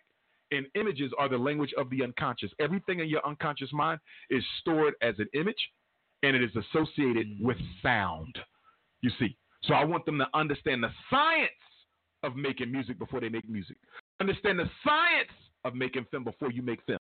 and 0.51 0.65
images 0.75 1.11
are 1.17 1.29
the 1.29 1.37
language 1.37 1.73
of 1.77 1.89
the 1.89 2.03
unconscious. 2.03 2.51
Everything 2.59 2.99
in 2.99 3.07
your 3.07 3.25
unconscious 3.25 3.71
mind 3.71 3.99
is 4.29 4.43
stored 4.59 4.93
as 5.01 5.15
an 5.17 5.27
image 5.33 5.69
and 6.23 6.35
it 6.35 6.43
is 6.43 6.51
associated 6.55 7.27
mm. 7.27 7.41
with 7.41 7.57
sound. 7.81 8.37
You 9.01 9.11
see. 9.19 9.35
So 9.63 9.73
I 9.73 9.83
want 9.83 10.05
them 10.05 10.17
to 10.17 10.27
understand 10.33 10.83
the 10.83 10.89
science 11.09 11.51
of 12.23 12.35
making 12.35 12.71
music 12.71 12.97
before 12.99 13.19
they 13.19 13.29
make 13.29 13.47
music. 13.49 13.77
Understand 14.19 14.59
the 14.59 14.69
science 14.83 15.31
of 15.65 15.75
making 15.75 16.05
film 16.11 16.23
before 16.23 16.51
you 16.51 16.61
make 16.61 16.79
film. 16.85 16.99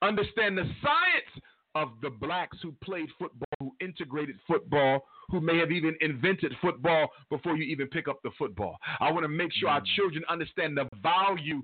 Understand 0.00 0.58
the 0.58 0.64
science 0.82 1.44
of 1.74 1.90
the 2.02 2.10
blacks 2.10 2.58
who 2.62 2.74
played 2.84 3.08
football, 3.18 3.46
who 3.60 3.72
integrated 3.80 4.36
football, 4.46 5.04
who 5.30 5.40
may 5.40 5.58
have 5.58 5.70
even 5.70 5.96
invented 6.00 6.52
football 6.60 7.08
before 7.30 7.56
you 7.56 7.64
even 7.64 7.86
pick 7.88 8.08
up 8.08 8.20
the 8.22 8.30
football. 8.38 8.76
I 9.00 9.10
want 9.10 9.24
to 9.24 9.28
make 9.28 9.52
sure 9.52 9.68
our 9.68 9.80
mm. 9.80 9.86
children 9.96 10.22
understand 10.28 10.76
the 10.76 10.88
value, 11.02 11.62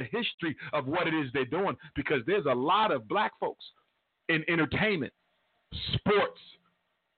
the 0.00 0.18
history 0.18 0.56
of 0.72 0.86
what 0.86 1.06
it 1.06 1.14
is 1.14 1.30
they're 1.32 1.44
doing, 1.44 1.76
because 1.94 2.20
there's 2.26 2.46
a 2.46 2.54
lot 2.54 2.90
of 2.90 3.06
black 3.08 3.32
folks 3.38 3.64
in 4.28 4.44
entertainment, 4.48 5.12
sports, 5.94 6.40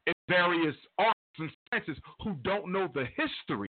in 0.07 0.13
various 0.29 0.75
arts 0.99 1.19
and 1.39 1.51
sciences 1.71 1.97
who 2.23 2.35
don't 2.43 2.71
know 2.71 2.89
the 2.95 3.07
history 3.17 3.69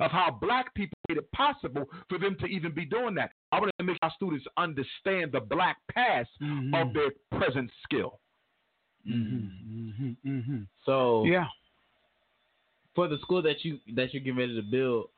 of 0.00 0.10
how 0.10 0.30
black 0.40 0.74
people 0.74 0.96
made 1.08 1.18
it 1.18 1.30
possible 1.32 1.84
for 2.08 2.18
them 2.18 2.36
to 2.40 2.46
even 2.46 2.72
be 2.72 2.84
doing 2.86 3.14
that. 3.14 3.32
I 3.52 3.60
want 3.60 3.70
to 3.78 3.84
make 3.84 3.98
our 4.02 4.12
students 4.16 4.46
understand 4.56 5.32
the 5.32 5.40
black 5.40 5.76
past 5.94 6.30
of 6.74 6.92
their 6.94 7.10
present 7.38 7.70
skill. 7.84 8.18
Mm-hmm, 9.08 10.10
mm-hmm. 10.26 10.62
So 10.86 11.24
Yeah. 11.24 11.46
for 12.94 13.08
the 13.08 13.18
school 13.18 13.42
that 13.42 13.64
you 13.64 13.78
that 13.94 14.12
you're 14.12 14.22
getting 14.22 14.38
ready 14.38 14.56
to 14.56 14.62
build. 14.62 15.08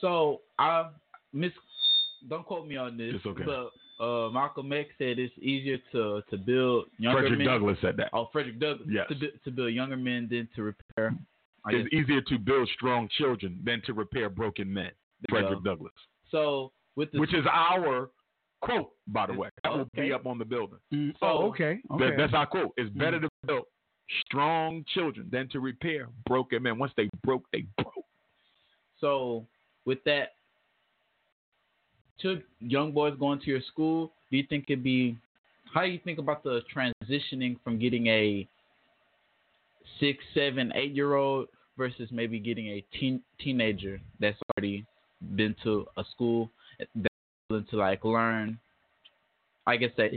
So 0.00 0.40
I 0.58 0.90
miss 1.32 1.52
don't 2.28 2.44
quote 2.46 2.66
me 2.66 2.76
on 2.76 2.96
this, 2.96 3.14
It's 3.16 3.26
okay. 3.26 3.44
but 3.44 3.70
uh, 4.04 4.30
Malcolm 4.30 4.72
X 4.72 4.88
said 4.98 5.18
it's 5.18 5.32
easier 5.38 5.78
to 5.92 6.22
to 6.30 6.36
build 6.36 6.86
younger 6.98 7.20
Frederick 7.20 7.38
men. 7.38 7.46
Douglass 7.48 7.78
said 7.80 7.96
that. 7.98 8.10
Oh, 8.12 8.28
Frederick 8.32 8.58
Douglass. 8.60 8.88
Yes. 8.90 9.06
To, 9.08 9.30
to 9.44 9.50
build 9.50 9.72
younger 9.74 9.96
men 9.96 10.28
than 10.30 10.48
to 10.56 10.62
repair. 10.62 11.14
I 11.64 11.72
It's 11.72 11.88
guess. 11.90 12.00
easier 12.02 12.20
to 12.22 12.38
build 12.38 12.68
strong 12.74 13.08
children 13.18 13.60
than 13.64 13.80
to 13.86 13.94
repair 13.94 14.28
broken 14.28 14.72
men. 14.72 14.90
There 15.28 15.40
Frederick 15.40 15.62
go. 15.64 15.70
Douglass. 15.70 15.92
So 16.30 16.72
with 16.96 17.10
the 17.12 17.20
Which 17.20 17.32
is 17.34 17.44
our 17.50 18.10
quote, 18.60 18.90
by 19.08 19.26
the 19.26 19.32
way. 19.34 19.48
That 19.62 19.72
will 19.74 19.88
be 19.94 20.12
up 20.12 20.26
on 20.26 20.38
the 20.38 20.44
building. 20.44 20.78
Mm, 20.92 21.12
So- 21.20 21.26
oh, 21.26 21.48
okay. 21.50 21.80
That- 21.90 21.94
Okay. 21.94 22.16
that's 22.16 22.34
our 22.34 22.46
quote. 22.46 22.72
It's 22.76 22.90
better 22.90 23.20
to 23.20 23.28
build 23.46 23.64
strong 24.26 24.84
children 24.94 25.28
than 25.30 25.48
to 25.50 25.60
repair 25.60 26.08
broken 26.26 26.62
men. 26.62 26.78
Once 26.78 26.92
they 26.96 27.08
broke, 27.22 27.44
they 27.52 27.64
broke. 27.78 28.04
So 29.00 29.46
with 29.84 30.02
that, 30.04 30.34
to 32.22 32.40
young 32.60 32.92
boys 32.92 33.14
going 33.18 33.40
to 33.40 33.46
your 33.46 33.60
school, 33.72 34.12
do 34.30 34.36
you 34.36 34.44
think 34.48 34.66
it'd 34.68 34.82
be? 34.84 35.16
How 35.72 35.82
do 35.82 35.88
you 35.88 36.00
think 36.04 36.18
about 36.18 36.42
the 36.44 36.60
transitioning 36.74 37.56
from 37.64 37.78
getting 37.78 38.06
a 38.06 38.46
six, 40.00 40.22
seven, 40.34 40.72
eight 40.74 40.92
year 40.92 41.14
old 41.14 41.48
versus 41.76 42.08
maybe 42.12 42.38
getting 42.38 42.68
a 42.68 42.84
teen 42.98 43.20
teenager 43.40 44.00
that's 44.20 44.38
already 44.56 44.84
been 45.34 45.54
to 45.64 45.86
a 45.96 46.04
school 46.12 46.50
that's 46.78 47.08
willing 47.50 47.66
to 47.70 47.76
like 47.76 48.04
learn, 48.04 48.58
I 49.66 49.76
guess 49.76 49.90
that 49.96 50.10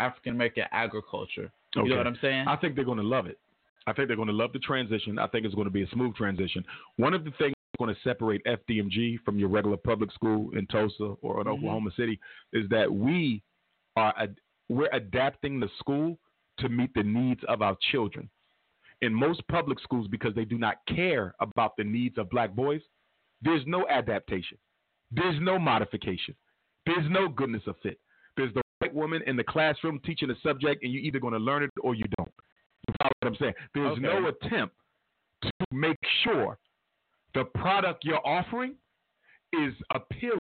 African 0.00 0.34
American 0.34 0.64
agriculture. 0.72 1.50
You 1.74 1.82
Okay. 1.82 1.90
know 1.90 1.96
what 1.96 2.06
I'm 2.06 2.18
saying? 2.20 2.46
I 2.46 2.56
think 2.56 2.76
they're 2.76 2.84
going 2.84 2.98
to 2.98 3.04
love 3.04 3.26
it. 3.26 3.38
I 3.86 3.92
think 3.92 4.08
they're 4.08 4.16
going 4.16 4.28
to 4.28 4.34
love 4.34 4.52
the 4.52 4.60
transition. 4.60 5.18
I 5.18 5.26
think 5.26 5.44
it's 5.44 5.54
going 5.54 5.66
to 5.66 5.72
be 5.72 5.82
a 5.82 5.88
smooth 5.88 6.14
transition. 6.14 6.64
One 6.96 7.14
of 7.14 7.24
the 7.24 7.32
things 7.32 7.53
going 7.78 7.94
to 7.94 8.00
separate 8.02 8.42
FDMG 8.46 9.18
from 9.24 9.38
your 9.38 9.48
regular 9.48 9.76
public 9.76 10.10
school 10.12 10.56
in 10.56 10.66
Tulsa 10.66 11.04
or 11.22 11.40
in 11.40 11.46
Mhm. 11.46 11.52
Oklahoma 11.58 11.90
City 11.92 12.18
is 12.52 12.68
that 12.68 12.92
we 12.92 13.42
are 13.96 14.12
ad- 14.16 14.40
we're 14.68 14.88
adapting 14.92 15.60
the 15.60 15.68
school 15.78 16.18
to 16.58 16.68
meet 16.68 16.92
the 16.94 17.02
needs 17.02 17.42
of 17.44 17.62
our 17.62 17.76
children. 17.90 18.30
In 19.02 19.12
most 19.12 19.46
public 19.48 19.78
schools, 19.80 20.08
because 20.08 20.34
they 20.34 20.44
do 20.44 20.56
not 20.56 20.76
care 20.86 21.34
about 21.40 21.76
the 21.76 21.84
needs 21.84 22.16
of 22.16 22.30
black 22.30 22.52
boys, 22.52 22.82
there's 23.42 23.66
no 23.66 23.86
adaptation. 23.88 24.58
There's 25.10 25.38
no 25.40 25.58
modification. 25.58 26.34
There's 26.86 27.08
no 27.10 27.28
goodness 27.28 27.66
of 27.66 27.76
fit. 27.80 28.00
There's 28.36 28.52
the 28.54 28.62
white 28.78 28.94
woman 28.94 29.22
in 29.26 29.36
the 29.36 29.44
classroom 29.44 30.00
teaching 30.00 30.30
a 30.30 30.34
subject, 30.36 30.82
and 30.82 30.92
you're 30.92 31.02
either 31.02 31.18
going 31.20 31.34
to 31.34 31.38
learn 31.38 31.62
it 31.62 31.70
or 31.80 31.94
you 31.94 32.04
don't. 32.16 32.32
You 32.88 32.94
follow 33.00 33.12
what 33.20 33.28
I'm 33.28 33.36
saying? 33.36 33.54
There's 33.74 33.92
Okay. 33.92 34.00
no 34.00 34.26
attempt 34.28 34.76
to 35.42 35.50
make 35.72 35.98
sure 36.22 36.58
the 37.34 37.44
product 37.44 38.04
you're 38.04 38.26
offering 38.26 38.74
is 39.52 39.74
appealing 39.92 40.38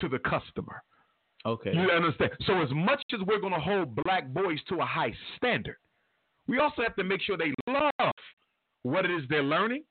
to 0.00 0.08
the 0.08 0.18
customer. 0.20 0.82
Okay. 1.44 1.72
You 1.72 1.90
understand? 1.90 2.32
So 2.46 2.60
as 2.60 2.70
much 2.72 3.02
as 3.14 3.20
we're 3.26 3.40
going 3.40 3.52
to 3.52 3.60
hold 3.60 3.94
black 3.94 4.28
boys 4.28 4.58
to 4.68 4.76
a 4.76 4.84
high 4.84 5.14
standard, 5.36 5.76
we 6.48 6.58
also 6.58 6.82
have 6.82 6.96
to 6.96 7.04
make 7.04 7.22
sure 7.22 7.36
they 7.36 7.52
love 7.68 8.12
what 8.82 9.04
it 9.04 9.10
is 9.10 9.22
they're 9.28 9.42
learning 9.42 9.84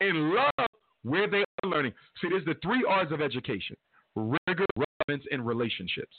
and 0.00 0.30
love 0.30 0.66
where 1.02 1.28
they 1.28 1.44
are 1.62 1.68
learning. 1.68 1.92
See, 2.20 2.28
there's 2.28 2.44
the 2.44 2.56
three 2.62 2.84
R's 2.88 3.12
of 3.12 3.20
education: 3.20 3.76
rigor, 4.14 4.66
relevance, 4.76 5.26
and 5.30 5.46
relationships. 5.46 6.16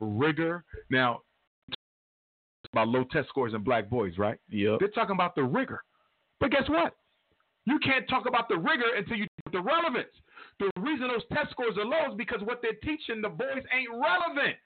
Rigor. 0.00 0.64
Now, 0.90 1.20
about 2.72 2.88
low 2.88 3.04
test 3.04 3.28
scores 3.28 3.54
in 3.54 3.62
black 3.62 3.90
boys, 3.90 4.18
right? 4.18 4.38
Yeah. 4.48 4.76
They're 4.78 4.88
talking 4.88 5.14
about 5.14 5.34
the 5.34 5.44
rigor. 5.44 5.82
But 6.40 6.50
guess 6.50 6.68
what? 6.68 6.94
You 7.64 7.78
can't 7.78 8.08
talk 8.08 8.26
about 8.26 8.48
the 8.48 8.56
rigor 8.56 8.94
until 8.96 9.16
you 9.16 9.26
do 9.44 9.52
the 9.52 9.62
relevance. 9.62 10.12
The 10.58 10.70
reason 10.80 11.08
those 11.08 11.22
test 11.32 11.50
scores 11.50 11.76
are 11.78 11.84
low 11.84 12.10
is 12.10 12.16
because 12.16 12.40
what 12.42 12.60
they're 12.62 12.72
teaching 12.82 13.22
the 13.22 13.28
boys 13.28 13.62
ain't 13.72 13.90
relevant. 13.90 14.56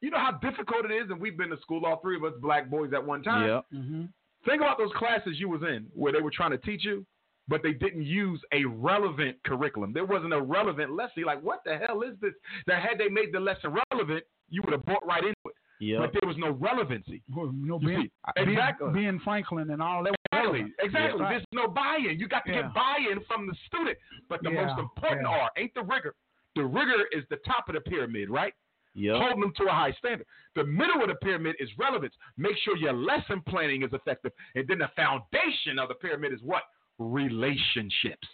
You 0.00 0.10
know 0.10 0.18
how 0.18 0.32
difficult 0.32 0.86
it 0.86 0.92
is, 0.92 1.10
and 1.10 1.20
we've 1.20 1.36
been 1.36 1.50
to 1.50 1.58
school, 1.60 1.84
all 1.84 2.00
three 2.00 2.16
of 2.16 2.24
us, 2.24 2.32
black 2.40 2.70
boys 2.70 2.92
at 2.94 3.04
one 3.04 3.22
time. 3.22 3.48
Yep. 3.48 3.64
Mm-hmm. 3.74 4.02
Think 4.46 4.62
about 4.62 4.78
those 4.78 4.92
classes 4.96 5.38
you 5.38 5.48
was 5.48 5.62
in 5.62 5.86
where 5.94 6.12
they 6.12 6.22
were 6.22 6.30
trying 6.30 6.52
to 6.52 6.58
teach 6.58 6.84
you, 6.84 7.04
but 7.48 7.62
they 7.62 7.74
didn't 7.74 8.04
use 8.04 8.40
a 8.52 8.64
relevant 8.64 9.36
curriculum. 9.44 9.92
There 9.92 10.06
wasn't 10.06 10.32
a 10.32 10.40
relevant 10.40 10.92
lesson. 10.92 11.12
You're 11.16 11.26
like, 11.26 11.42
what 11.42 11.60
the 11.66 11.76
hell 11.76 12.00
is 12.00 12.14
this? 12.22 12.32
That 12.66 12.80
had 12.82 12.98
they 12.98 13.08
made 13.08 13.32
the 13.32 13.40
lesson 13.40 13.76
relevant, 13.92 14.24
you 14.48 14.62
would 14.64 14.72
have 14.72 14.86
bought 14.86 15.06
right 15.06 15.22
into 15.22 15.34
it. 15.44 15.54
Yep. 15.80 16.00
But 16.00 16.12
there 16.12 16.28
was 16.28 16.36
no 16.38 16.50
relevancy. 16.50 17.22
Well, 17.34 17.52
you 17.54 17.66
know, 17.66 17.78
You 17.80 17.88
Ben, 17.88 18.02
see, 18.02 18.42
exactly. 18.42 18.86
Ben, 18.92 19.04
Ben 19.04 19.20
Franklin 19.22 19.70
and 19.70 19.82
all 19.82 20.02
that. 20.04 20.14
Exactly. 20.48 20.74
Exactly. 20.84 21.22
Yeah. 21.22 21.28
There's 21.30 21.44
no 21.52 21.68
buy-in. 21.68 22.18
You 22.18 22.28
got 22.28 22.44
to 22.46 22.52
Yeah. 22.52 22.62
get 22.62 22.74
buy-in 22.74 23.20
from 23.24 23.46
the 23.46 23.54
student. 23.66 23.98
But 24.28 24.42
the 24.42 24.50
Yeah, 24.50 24.66
most 24.66 24.78
important. 24.78 25.26
R 25.26 25.50
ain't 25.56 25.74
the 25.74 25.82
rigor. 25.82 26.14
The 26.56 26.64
rigor 26.64 27.04
is 27.12 27.24
the 27.28 27.36
top 27.38 27.68
of 27.68 27.74
the 27.74 27.80
pyramid, 27.80 28.28
right? 28.30 28.54
Yep. 28.94 29.16
Holding 29.16 29.40
them 29.40 29.52
to 29.56 29.64
a 29.66 29.72
high 29.72 29.92
standard. 29.92 30.26
The 30.54 30.64
middle 30.64 31.00
of 31.00 31.08
the 31.08 31.14
pyramid 31.16 31.56
is 31.60 31.70
relevance. 31.78 32.14
Make 32.36 32.56
sure 32.58 32.76
your 32.76 32.92
lesson 32.92 33.40
planning 33.42 33.82
is 33.82 33.92
effective. 33.92 34.32
And 34.56 34.66
then 34.66 34.78
the 34.78 34.88
foundation 34.96 35.78
of 35.78 35.88
the 35.88 35.94
pyramid 35.94 36.32
is 36.32 36.42
what? 36.42 36.64
Relationships. 36.98 38.28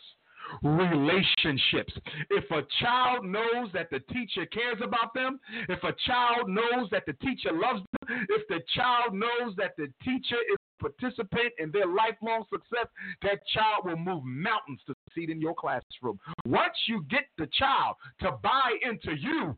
Relationships. 0.62 1.92
If 2.30 2.50
a 2.50 2.62
child 2.80 3.24
knows 3.24 3.70
that 3.72 3.90
the 3.90 4.00
teacher 4.00 4.46
cares 4.46 4.80
about 4.80 5.12
them, 5.12 5.40
if 5.68 5.82
a 5.82 5.92
child 6.07 6.48
knows 6.48 6.88
that 6.90 7.04
the 7.07 7.12
teacher 7.14 7.52
loves 7.52 7.80
them, 7.80 8.26
if 8.30 8.46
the 8.48 8.61
child 8.74 9.12
knows 9.12 9.54
that 9.57 9.76
the 9.76 9.92
teacher 10.02 10.36
is 10.36 10.57
a 10.81 10.83
participant 10.83 11.53
in 11.59 11.70
their 11.70 11.87
lifelong 11.87 12.45
success, 12.51 12.87
that 13.22 13.47
child 13.55 13.85
will 13.85 13.97
move 13.97 14.22
mountains 14.24 14.81
to 14.87 14.95
succeed 15.05 15.31
in 15.31 15.41
your 15.41 15.55
classroom. 15.55 16.18
Once 16.47 16.74
you 16.87 17.05
get 17.11 17.24
the 17.39 17.49
child 17.59 17.97
to 18.20 18.33
buy 18.43 18.72
into 18.83 19.14
you, 19.18 19.57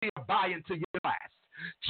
they 0.00 0.10
buy 0.26 0.48
into 0.48 0.74
your 0.74 1.00
class. 1.02 1.30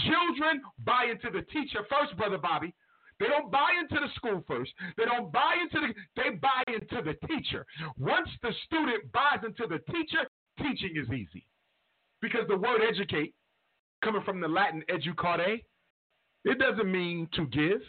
Children 0.04 0.62
buy 0.84 1.06
into 1.10 1.30
the 1.30 1.44
teacher 1.50 1.80
first, 1.90 2.16
brother 2.16 2.38
Bobby. 2.38 2.74
They 3.18 3.26
don't 3.26 3.50
buy 3.50 3.70
into 3.80 3.94
the 3.94 4.12
school 4.14 4.44
first. 4.46 4.72
They 4.96 5.04
don't 5.06 5.32
buy 5.32 5.54
into 5.62 5.86
the. 5.86 5.94
They 6.16 6.36
buy 6.36 6.62
into 6.68 7.02
the 7.02 7.14
teacher. 7.26 7.64
Once 7.98 8.28
the 8.42 8.52
student 8.66 9.10
buys 9.12 9.42
into 9.44 9.66
the 9.66 9.78
teacher, 9.90 10.28
teaching 10.58 10.96
is 10.96 11.08
easy, 11.08 11.46
because 12.20 12.46
the 12.46 12.56
word 12.56 12.82
educate, 12.86 13.34
coming 14.04 14.22
from 14.22 14.40
the 14.40 14.46
Latin 14.46 14.82
educare, 14.90 15.62
it 16.44 16.58
doesn't 16.58 16.92
mean 16.92 17.26
to 17.32 17.46
give. 17.46 17.80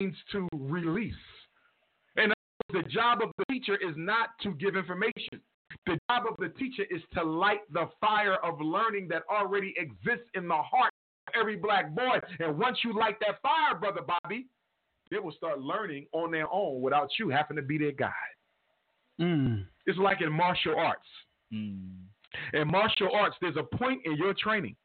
Means 0.00 0.16
to 0.32 0.48
release. 0.52 1.14
And 2.16 2.32
the 2.72 2.82
job 2.82 3.20
of 3.22 3.30
the 3.38 3.44
teacher 3.50 3.76
is 3.76 3.94
not 3.96 4.30
to 4.42 4.52
give 4.54 4.76
information. 4.76 5.40
The 5.86 5.98
job 6.10 6.24
of 6.28 6.36
the 6.38 6.48
teacher 6.58 6.84
is 6.90 7.00
to 7.14 7.22
light 7.22 7.60
the 7.72 7.88
fire 8.00 8.36
of 8.36 8.60
learning 8.60 9.08
that 9.08 9.22
already 9.30 9.74
exists 9.76 10.28
in 10.34 10.48
the 10.48 10.54
heart 10.54 10.92
of 11.28 11.34
every 11.38 11.56
black 11.56 11.94
boy. 11.94 12.18
And 12.40 12.58
once 12.58 12.78
you 12.84 12.98
light 12.98 13.16
that 13.20 13.40
fire, 13.42 13.78
brother 13.78 14.00
Bobby, 14.02 14.46
they 15.10 15.18
will 15.18 15.32
start 15.32 15.60
learning 15.60 16.06
on 16.12 16.30
their 16.30 16.52
own 16.52 16.80
without 16.80 17.10
you 17.18 17.28
having 17.28 17.56
to 17.56 17.62
be 17.62 17.78
their 17.78 17.92
guide. 17.92 18.12
Mm. 19.20 19.64
It's 19.86 19.98
like 19.98 20.20
in 20.22 20.32
martial 20.32 20.74
arts. 20.76 21.06
Mm. 21.52 21.90
In 22.52 22.68
martial 22.68 23.10
arts, 23.12 23.36
there's 23.40 23.56
a 23.56 23.76
point 23.76 24.00
in 24.04 24.16
your 24.16 24.34
training 24.34 24.76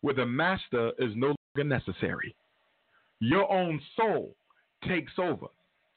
where 0.00 0.14
the 0.14 0.26
master 0.26 0.92
is 0.98 1.12
no 1.16 1.34
longer 1.56 1.68
necessary. 1.68 2.34
Your 3.22 3.48
own 3.52 3.80
soul 3.96 4.34
takes 4.88 5.12
over 5.16 5.46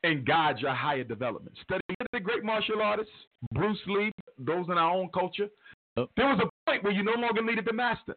and 0.04 0.24
guides 0.28 0.62
your 0.62 0.76
higher 0.76 1.04
development. 1.04 1.58
Study 1.64 1.82
the 2.14 2.20
great 2.20 2.44
martial 2.44 2.84
artists, 2.84 3.12
Bruce 3.52 3.80
Lee, 3.88 4.12
those 4.38 4.68
in 4.68 4.78
our 4.78 4.94
own 4.96 5.10
culture. 5.12 5.48
There 5.96 6.28
was 6.28 6.40
a 6.40 6.70
point 6.70 6.84
where 6.84 6.94
you 6.94 7.02
no 7.02 7.14
longer 7.14 7.42
needed 7.42 7.66
the 7.66 7.74
master. 7.74 8.16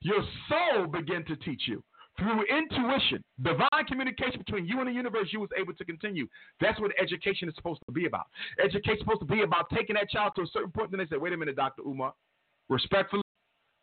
Your 0.00 0.22
soul 0.48 0.86
began 0.86 1.22
to 1.26 1.36
teach 1.36 1.64
you. 1.66 1.84
Through 2.18 2.44
intuition, 2.46 3.22
divine 3.42 3.84
communication 3.86 4.38
between 4.38 4.66
you 4.66 4.78
and 4.78 4.88
the 4.88 4.92
universe, 4.92 5.28
you 5.32 5.40
was 5.40 5.50
able 5.58 5.74
to 5.74 5.84
continue. 5.84 6.26
That's 6.62 6.80
what 6.80 6.92
education 6.98 7.46
is 7.50 7.54
supposed 7.56 7.80
to 7.84 7.92
be 7.92 8.06
about. 8.06 8.26
Education 8.58 8.94
is 8.94 9.00
supposed 9.00 9.20
to 9.20 9.26
be 9.26 9.42
about 9.42 9.68
taking 9.68 9.96
that 9.96 10.08
child 10.08 10.32
to 10.36 10.42
a 10.42 10.46
certain 10.46 10.70
point, 10.70 10.90
then 10.92 11.00
they 11.00 11.06
say, 11.06 11.18
wait 11.18 11.34
a 11.34 11.36
minute, 11.36 11.56
Dr. 11.56 11.82
Umar, 11.82 12.14
respectfully, 12.70 13.22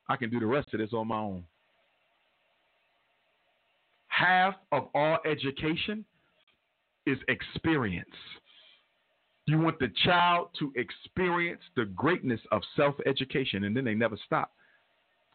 I 0.10 0.16
can 0.16 0.32
do 0.32 0.40
the 0.40 0.48
rest 0.48 0.74
of 0.74 0.80
this 0.80 0.94
on 0.94 1.10
my 1.10 1.20
own. 1.20 1.44
Half 4.18 4.56
of 4.72 4.88
all 4.96 5.20
education 5.30 6.04
is 7.06 7.18
experience. 7.28 8.10
You 9.46 9.60
want 9.60 9.80
the 9.80 9.90
child 10.04 10.50
to 10.60 10.74
experience 10.76 11.62
the 11.76 11.86
greatness 11.86 12.42
of 12.52 12.62
self 12.76 12.96
education, 13.06 13.66
and 13.66 13.78
then 13.78 13.86
they 13.86 13.94
never 13.94 14.18
stop. 14.26 14.52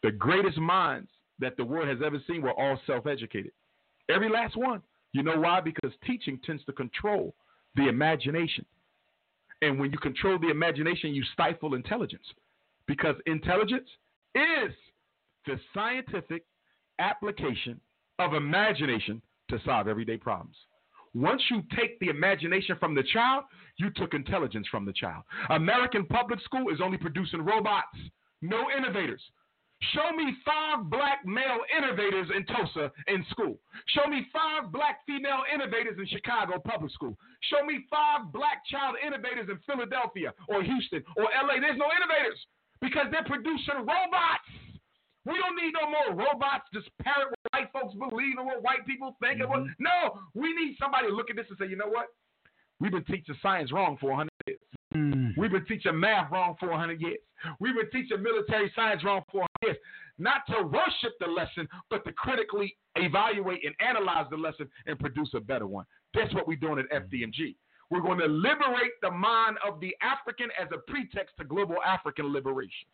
The 0.03 0.11
greatest 0.11 0.59
minds 0.59 1.09
that 1.39 1.57
the 1.57 1.65
world 1.65 1.89
has 1.89 1.99
ever 2.05 2.19
seen 2.27 2.43
were 2.43 2.59
all 2.59 2.79
self 2.87 3.07
educated. 3.07 3.53
Every 4.11 4.29
last 4.29 4.57
one. 4.57 4.83
You 5.13 5.23
know 5.23 5.39
why? 5.39 5.61
Because 5.61 5.93
teaching 6.07 6.41
tends 6.45 6.65
to 6.65 6.73
control 6.73 7.35
the 7.77 7.89
imagination. 7.89 8.65
And 9.61 9.79
when 9.79 9.93
you 9.93 9.99
control 9.99 10.39
the 10.39 10.51
imagination, 10.51 11.15
you 11.15 11.23
stifle 11.35 11.75
intelligence. 11.75 12.25
Because 12.87 13.15
intelligence 13.27 13.89
is 14.35 14.73
the 15.47 15.61
scientific 15.73 16.45
application 16.99 17.81
of 18.19 18.35
imagination 18.35 19.21
to 19.49 19.59
solve 19.65 19.89
everyday 19.89 20.17
problems. 20.17 20.57
Once 21.15 21.43
you 21.51 21.63
take 21.77 21.99
the 22.01 22.09
imagination 22.09 22.77
from 22.81 22.95
the 22.95 23.03
child, 23.13 23.45
you 23.77 23.91
took 23.91 24.15
intelligence 24.15 24.67
from 24.71 24.87
the 24.87 24.93
child. 24.93 25.23
American 25.51 26.07
public 26.07 26.41
school 26.41 26.73
is 26.73 26.81
only 26.83 26.97
producing 26.97 27.43
robots, 27.45 27.99
no 28.41 28.71
innovators. 28.77 29.21
Show 29.91 30.15
me 30.17 30.33
five 30.47 30.89
black 30.89 31.27
male 31.27 31.59
innovators 31.77 32.29
in 32.35 32.47
Tulsa 32.47 32.93
in 33.09 33.27
school. 33.31 33.59
Show 33.89 34.09
me 34.09 34.27
five 34.33 34.71
black 34.71 35.01
female 35.07 35.43
innovators 35.53 35.99
in 35.99 36.07
Chicago 36.07 36.63
public 36.65 36.93
school. 36.93 37.19
Show 37.51 37.67
me 37.67 37.85
five 37.91 38.33
black 38.33 38.63
child 38.71 38.95
innovators 39.05 39.49
in 39.51 39.59
Philadelphia 39.67 40.33
or 40.49 40.63
Houston 40.63 41.03
or 41.17 41.25
LA. 41.25 41.59
There's 41.61 41.79
no 41.79 41.91
innovators 41.99 42.39
because 42.81 43.07
they're 43.11 43.27
producing 43.27 43.83
robots. 43.83 44.47
We 45.25 45.35
don't 45.39 45.57
need 45.57 45.73
no 45.73 45.89
more 45.89 46.27
robots 46.27 46.67
just 46.75 46.89
parrot 47.03 47.31
what 47.31 47.53
white 47.53 47.71
folks 47.73 47.95
believe 47.95 48.39
and 48.39 48.47
what 48.47 48.63
white 48.63 48.85
people 48.87 49.17
think. 49.23 49.41
And 49.41 49.49
what, 49.49 49.61
mm-hmm. 49.61 49.83
no, 49.83 50.19
we 50.35 50.53
need 50.53 50.77
somebody 50.81 51.09
to 51.09 51.15
look 51.15 51.31
at 51.31 51.37
this 51.37 51.47
and 51.49 51.59
say, 51.59 51.69
you 51.69 51.77
know 51.77 51.89
what? 51.89 52.07
We've 52.81 52.91
been 52.91 53.05
teaching 53.05 53.37
science 53.41 53.71
wrong 53.71 53.97
for 54.01 54.11
100 54.11 54.29
years. 54.47 54.59
Mm. 54.95 55.33
We've 55.37 55.53
been 55.53 55.65
teaching 55.67 55.99
math 55.99 56.33
wrong 56.33 56.57
for 56.59 56.69
100 56.69 57.01
years. 57.01 57.19
We've 57.61 57.75
been 57.75 57.91
teaching 57.91 58.23
military 58.23 58.73
science 58.75 59.05
wrong 59.05 59.23
for 59.31 59.47
100 59.63 59.75
years. 59.75 59.77
Not 60.19 60.43
to 60.49 60.65
worship 60.65 61.15
the 61.21 61.27
lesson, 61.27 61.69
but 61.91 62.05
to 62.05 62.13
critically 62.13 62.77
evaluate 62.97 63.65
and 63.65 63.75
analyze 63.81 64.27
the 64.31 64.37
lesson 64.37 64.69
and 64.87 64.99
produce 64.99 65.31
a 65.35 65.41
better 65.41 65.67
one. 65.67 65.85
That's 66.15 66.35
what 66.35 66.47
we're 66.49 66.57
doing 66.57 66.81
at 66.81 66.91
mm. 66.91 67.09
FDMG. 67.09 67.55
We're 67.91 68.01
going 68.01 68.19
to 68.19 68.27
liberate 68.27 68.93
the 69.03 69.11
mind 69.11 69.59
of 69.67 69.79
the 69.81 69.95
African 70.03 70.49
as 70.61 70.69
a 70.73 70.79
pretext 70.91 71.37
to 71.39 71.45
global 71.45 71.77
African 71.87 72.33
liberation. 72.33 72.89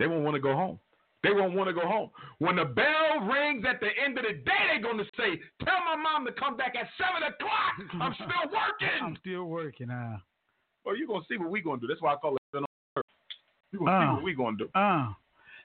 They 0.00 0.06
won't 0.08 0.24
want 0.24 0.34
to 0.34 0.40
go 0.40 0.54
home. 0.56 0.80
They 1.22 1.30
won't 1.32 1.52
want 1.54 1.68
to 1.68 1.74
go 1.74 1.86
home. 1.86 2.08
When 2.38 2.56
the 2.56 2.64
bell 2.64 3.20
rings 3.28 3.62
at 3.68 3.78
the 3.78 3.90
end 4.02 4.16
of 4.16 4.24
the 4.24 4.32
day, 4.40 4.62
they're 4.72 4.80
going 4.82 4.96
to 4.96 5.04
say, 5.16 5.38
Tell 5.62 5.78
my 5.84 5.94
mom 5.94 6.24
to 6.24 6.32
come 6.32 6.56
back 6.56 6.74
at 6.74 6.88
7 6.96 7.22
o'clock. 7.28 7.72
I'm 8.00 8.14
still 8.14 8.48
working. 8.56 8.98
I'm 9.02 9.16
still 9.20 9.44
working. 9.44 9.90
Uh, 9.90 10.16
well, 10.84 10.96
you're 10.96 11.06
going 11.06 11.20
to 11.20 11.26
see 11.28 11.36
what 11.36 11.50
we're 11.50 11.62
going 11.62 11.78
to 11.78 11.86
do. 11.86 11.92
That's 11.92 12.00
why 12.00 12.14
I 12.14 12.16
call 12.16 12.36
it 12.36 12.40
You're 13.72 13.84
going 13.84 13.92
to 13.92 13.92
Uh. 13.92 14.00
see 14.00 14.14
what 14.16 14.22
we're 14.24 14.34
going 14.36 14.56
to 14.58 14.64
do. 14.64 14.70
uh. 14.74 15.12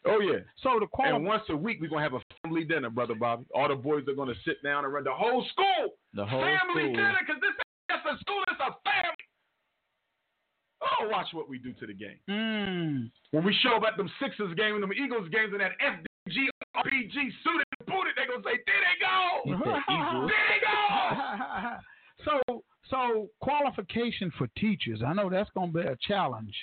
Oh, 0.08 0.20
yeah. 0.20 0.46
So 0.62 0.78
the 0.80 0.86
quali- 0.86 1.16
And 1.16 1.26
once 1.26 1.42
a 1.50 1.56
week, 1.58 1.80
we're 1.82 1.90
going 1.90 2.04
to 2.04 2.10
have 2.12 2.22
a 2.22 2.24
family 2.44 2.64
dinner, 2.64 2.92
Brother 2.92 3.16
Bobby. 3.16 3.46
All 3.56 3.68
the 3.68 3.74
boys 3.76 4.04
are 4.08 4.14
going 4.14 4.30
to 4.30 4.36
sit 4.46 4.62
down 4.62 4.84
and 4.86 4.94
run 4.94 5.04
the 5.04 5.10
whole 5.16 5.44
school. 5.50 5.96
The 6.14 6.26
whole 6.26 6.42
family 6.42 6.94
school. 6.94 6.96
dinner, 7.00 7.18
because 7.26 7.42
this 7.42 7.56
ain't 7.58 7.90
just 7.90 8.06
a 8.06 8.14
school, 8.22 8.44
it's 8.52 8.60
a 8.62 8.70
family. 8.86 8.95
Oh, 11.02 11.08
watch 11.10 11.28
what 11.34 11.50
we 11.50 11.58
do 11.58 11.74
to 11.74 11.86
the 11.88 11.94
game. 11.94 12.20
Mm. 12.30 13.12
When 13.32 13.44
we 13.44 13.54
show 13.62 13.76
up 13.78 13.84
at 13.84 13.98
them 13.98 14.10
Sixers 14.22 14.54
game 14.56 14.76
and 14.76 14.84
them 14.84 14.94
Eagles 14.94 15.30
games 15.30 15.52
and 15.52 15.62
that 15.62 15.72
FDG 15.82 16.48
RPG 16.76 17.14
suited 17.44 17.66
and 17.80 17.88
booted, 17.88 18.14
they 18.18 18.26
gonna 18.28 18.44
say, 18.44 18.60
"There 18.66 18.82
they 18.84 18.98
go, 19.00 19.42
He 19.46 19.52
said 19.52 19.82
Eagles. 19.90 20.30
there 20.30 20.48
they 20.50 20.62
go." 20.66 21.78
so 22.50 22.64
so 22.90 23.30
qualification 23.42 24.32
for 24.38 24.48
teachers. 24.58 25.02
I 25.06 25.14
know 25.14 25.30
that's 25.30 25.50
going 25.52 25.74
to 25.74 25.80
be 25.82 25.88
a 25.88 25.98
challenge. 26.08 26.54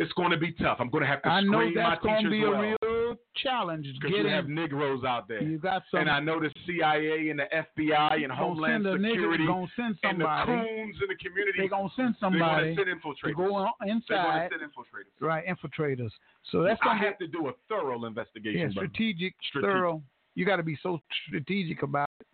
It's 0.00 0.12
going 0.12 0.30
to 0.30 0.36
be 0.36 0.52
tough. 0.52 0.76
I'm 0.78 0.90
going 0.90 1.02
to 1.02 1.08
have 1.08 1.22
to 1.22 1.28
train 1.28 1.48
my 1.50 1.50
team. 1.50 1.54
I 1.54 1.56
know 1.58 1.70
screen 1.70 1.82
my 1.82 1.90
that's 1.90 2.02
going 2.04 2.24
to 2.24 2.30
teachers 2.30 2.40
be 2.40 2.86
a 2.86 2.96
real 3.00 3.16
challenge. 3.42 3.86
Because 4.00 4.16
you 4.16 4.28
have 4.28 4.48
Negroes 4.48 5.02
out 5.04 5.26
there. 5.26 5.42
you 5.42 5.58
got 5.58 5.82
some. 5.90 6.00
and 6.02 6.10
I 6.10 6.20
know 6.20 6.38
the 6.38 6.50
CIA 6.66 7.30
and 7.30 7.40
the 7.40 7.46
FBI 7.52 8.22
and 8.22 8.30
Homeland 8.30 8.84
send 8.84 8.86
a 8.94 8.96
nigga- 8.98 9.10
Security 9.10 9.46
gonna 9.46 9.66
send 9.74 9.98
and 10.04 10.20
the 10.20 10.42
coons 10.46 10.96
in 11.02 11.08
the 11.08 11.16
community. 11.16 11.58
They're 11.58 11.68
going 11.68 11.88
to 11.88 11.94
send 11.96 12.14
somebody. 12.20 12.74
They're 12.76 12.84
going 12.84 12.96
to 12.96 13.02
send 13.02 13.02
infiltrators. 13.02 13.30
to 13.30 13.34
go 13.34 13.54
on 13.56 13.72
They're 13.80 13.88
going 14.22 14.48
to 14.48 14.48
send 14.54 14.62
infiltrators. 14.70 15.20
right? 15.20 15.44
Infiltrators. 15.46 16.10
So 16.52 16.62
that's 16.62 16.78
I 16.82 16.96
to 16.98 17.04
have 17.04 17.18
to 17.18 17.26
do 17.26 17.48
a 17.48 17.52
thorough 17.68 18.04
investigation. 18.04 18.60
yeah, 18.60 18.70
strategic, 18.70 19.34
Strategic. 19.48 19.68
thorough. 19.74 20.00
You 20.36 20.46
got 20.46 20.56
to 20.56 20.62
be 20.62 20.78
so 20.80 21.00
strategic 21.26 21.82
about 21.82 22.08
it. 22.20 22.26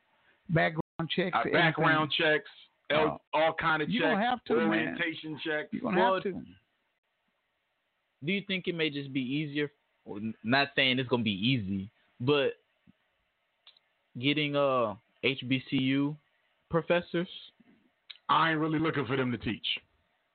Background 0.51 1.09
checks. 1.17 1.35
Uh, 1.35 1.39
everything. 1.41 1.61
background 1.61 2.13
checks, 2.13 2.51
Oh. 2.93 2.97
all, 2.97 3.23
all 3.33 3.55
kind 3.59 3.81
of 3.81 3.89
checks. 3.89 3.95
You 3.95 4.01
checks, 4.03 4.13
gonna 4.13 4.27
have 4.29 4.45
to, 4.45 4.55
man. 4.57 4.69
orientation 4.69 5.41
checks. 5.43 5.69
You're 5.73 5.81
going 5.81 5.95
to 5.95 6.01
Well, 6.03 6.15
have 6.15 6.23
to. 6.25 6.43
Do 8.25 8.33
you 8.33 8.43
think 8.47 8.67
it 8.67 8.75
may 8.75 8.91
just 8.91 9.13
be 9.13 9.21
easier? 9.21 9.71
Well, 10.05 10.21
not 10.43 10.69
saying 10.77 10.99
it's 10.99 11.09
gonna 11.09 11.23
be 11.23 11.31
easy, 11.31 11.91
but 12.21 12.55
getting 14.19 14.57
uh 14.57 14.95
HBCU 15.25 16.17
professors. 16.71 17.29
I 18.29 18.51
ain't 18.51 18.61
really 18.61 18.79
looking 18.79 19.07
for 19.07 19.17
them 19.17 19.31
to 19.33 19.39
teach. 19.39 19.67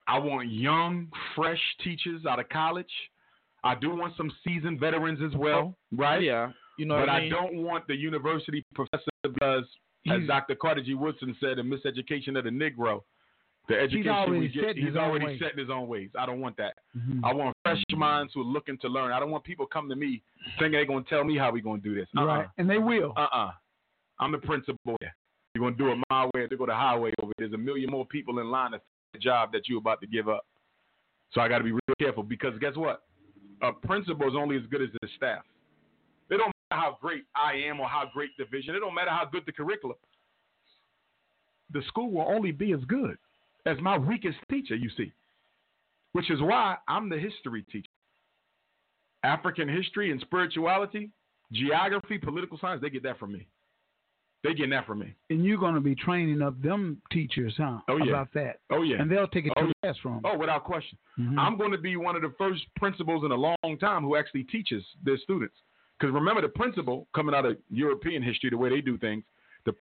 I 0.06 0.18
want 0.18 0.50
young, 0.50 1.08
fresh 1.36 1.60
teachers 1.82 2.22
out 2.28 2.38
of 2.38 2.48
college. 2.48 2.90
I 3.62 3.74
do 3.74 3.90
want 3.90 4.16
some 4.16 4.30
seasoned 4.44 4.80
veterans 4.80 5.20
as 5.24 5.36
well, 5.38 5.76
right? 5.96 6.22
Yeah, 6.22 6.50
you 6.78 6.86
know 6.86 6.94
but 6.94 7.00
what 7.00 7.08
I 7.10 7.26
I, 7.26 7.28
don't 7.28 7.62
want 7.62 7.86
the 7.86 7.94
university 7.94 8.64
professor 8.74 9.10
because, 9.22 9.64
as 10.10 10.26
Dr. 10.26 10.54
Carter 10.54 10.82
G. 10.82 10.94
Woodson 10.94 11.36
said, 11.40 11.58
a 11.58 11.62
miseducation 11.62 12.38
of 12.38 12.44
the 12.44 12.50
Negro. 12.50 13.02
The 13.70 13.78
education 13.78 14.10
already 14.10 14.40
we 14.40 14.48
get, 14.48 14.64
set 14.64 14.76
he's 14.76 14.86
his 14.86 14.96
already 14.96 15.38
in 15.40 15.58
his 15.58 15.70
own 15.70 15.86
ways. 15.86 16.10
I 16.18 16.26
don't 16.26 16.40
want 16.40 16.56
that. 16.56 16.74
Mhm. 16.96 17.20
I 17.22 17.32
want 17.32 17.56
fresh 17.62 17.80
minds 17.92 18.34
who 18.34 18.40
are 18.40 18.44
looking 18.44 18.76
to 18.78 18.88
learn. 18.88 19.12
I 19.12 19.20
don't 19.20 19.30
want 19.30 19.44
people 19.44 19.64
come 19.64 19.88
to 19.88 19.94
me 19.94 20.22
thinking 20.58 20.72
they're 20.72 20.84
going 20.84 21.04
to 21.04 21.08
tell 21.08 21.22
me 21.22 21.38
how 21.38 21.52
we're 21.52 21.62
going 21.62 21.80
to 21.80 21.88
do 21.88 21.94
this. 21.94 22.08
Uh-uh. 22.16 22.26
Right, 22.26 22.48
and 22.58 22.68
they 22.68 22.78
will. 22.78 23.12
Uh-uh. 23.16 23.52
I'm 24.18 24.32
the 24.32 24.38
principal. 24.38 24.96
You're 25.00 25.60
going 25.60 25.76
to 25.76 25.78
do 25.78 25.92
it 25.92 25.98
my 26.10 26.24
way. 26.34 26.48
They 26.50 26.56
go 26.56 26.66
the 26.66 26.74
highway 26.74 27.12
over. 27.22 27.32
There's 27.38 27.52
a 27.52 27.58
million 27.58 27.90
more 27.92 28.04
people 28.04 28.40
in 28.40 28.50
line 28.50 28.72
to 28.72 28.80
the 29.12 29.20
job 29.20 29.52
that 29.52 29.68
you're 29.68 29.78
about 29.78 30.00
to 30.00 30.08
give 30.08 30.28
up. 30.28 30.44
So 31.32 31.40
I 31.40 31.46
got 31.46 31.58
to 31.58 31.64
be 31.64 31.70
real 31.70 31.80
careful 31.96 32.24
because 32.24 32.58
guess 32.58 32.74
what? 32.74 33.04
A 33.62 33.72
principal 33.72 34.26
is 34.26 34.34
only 34.36 34.56
as 34.56 34.62
good 34.68 34.82
as 34.82 34.88
his 35.00 35.12
staff. 35.16 35.44
It 36.28 36.38
don't 36.38 36.52
matter 36.70 36.82
how 36.82 36.98
great 37.00 37.22
I 37.36 37.54
am 37.68 37.78
or 37.78 37.86
how 37.86 38.10
great 38.12 38.30
the 38.36 38.46
vision. 38.46 38.74
It 38.74 38.80
don't 38.80 38.94
matter 38.94 39.10
how 39.10 39.26
good 39.30 39.44
the 39.46 39.52
curriculum. 39.52 39.96
The 41.72 41.82
school 41.86 42.10
will 42.10 42.26
only 42.26 42.50
be 42.50 42.72
as 42.72 42.80
good 42.88 43.16
as 43.66 43.76
my 43.80 43.98
weakest 43.98 44.38
teacher, 44.50 44.74
you 44.76 44.90
see. 44.96 45.12
Which 46.12 46.30
is 46.30 46.40
why 46.40 46.76
I'm 46.88 47.08
the 47.08 47.18
history 47.18 47.62
teacher. 47.70 47.88
African 49.22 49.68
history 49.68 50.10
and 50.10 50.20
spirituality, 50.22 51.10
geography, 51.52 52.18
political 52.18 52.58
science, 52.58 52.80
they 52.82 52.90
get 52.90 53.02
that 53.04 53.18
from 53.18 53.32
me. 53.32 53.46
They 54.42 54.54
get 54.54 54.70
that 54.70 54.86
from 54.86 55.00
me. 55.00 55.14
And 55.28 55.44
you're 55.44 55.58
going 55.58 55.74
to 55.74 55.80
be 55.82 55.94
training 55.94 56.40
up 56.40 56.60
them 56.62 57.02
teachers, 57.12 57.52
huh? 57.58 57.80
Oh, 57.88 57.98
yeah. 57.98 58.08
About 58.12 58.32
that. 58.32 58.60
Oh 58.70 58.80
yeah. 58.82 58.96
And 59.00 59.10
they'll 59.10 59.28
take 59.28 59.44
it 59.44 59.52
Oh, 59.56 59.62
to 59.62 59.66
yeah. 59.66 59.72
classroom. 59.92 60.22
Oh, 60.24 60.38
without 60.38 60.64
question. 60.64 60.96
Mhm. 61.18 61.38
I'm 61.38 61.58
going 61.58 61.72
to 61.72 61.78
be 61.78 61.96
one 61.96 62.16
of 62.16 62.22
the 62.22 62.32
first 62.38 62.62
principals 62.76 63.22
in 63.24 63.32
a 63.32 63.34
long 63.34 63.78
time 63.78 64.02
who 64.02 64.16
actually 64.16 64.44
teaches 64.44 64.82
their 65.04 65.18
students. 65.18 65.54
Because 65.98 66.14
remember, 66.14 66.40
the 66.40 66.48
principal 66.48 67.06
coming 67.14 67.34
out 67.34 67.44
of 67.44 67.58
European 67.68 68.22
history, 68.22 68.48
the 68.48 68.56
way 68.56 68.70
they 68.70 68.80
do 68.80 68.96
things, 68.96 69.22
the 69.66 69.74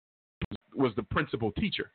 was 0.75 0.93
the 0.97 1.03
principal 1.03 1.53
teacher. 1.53 1.91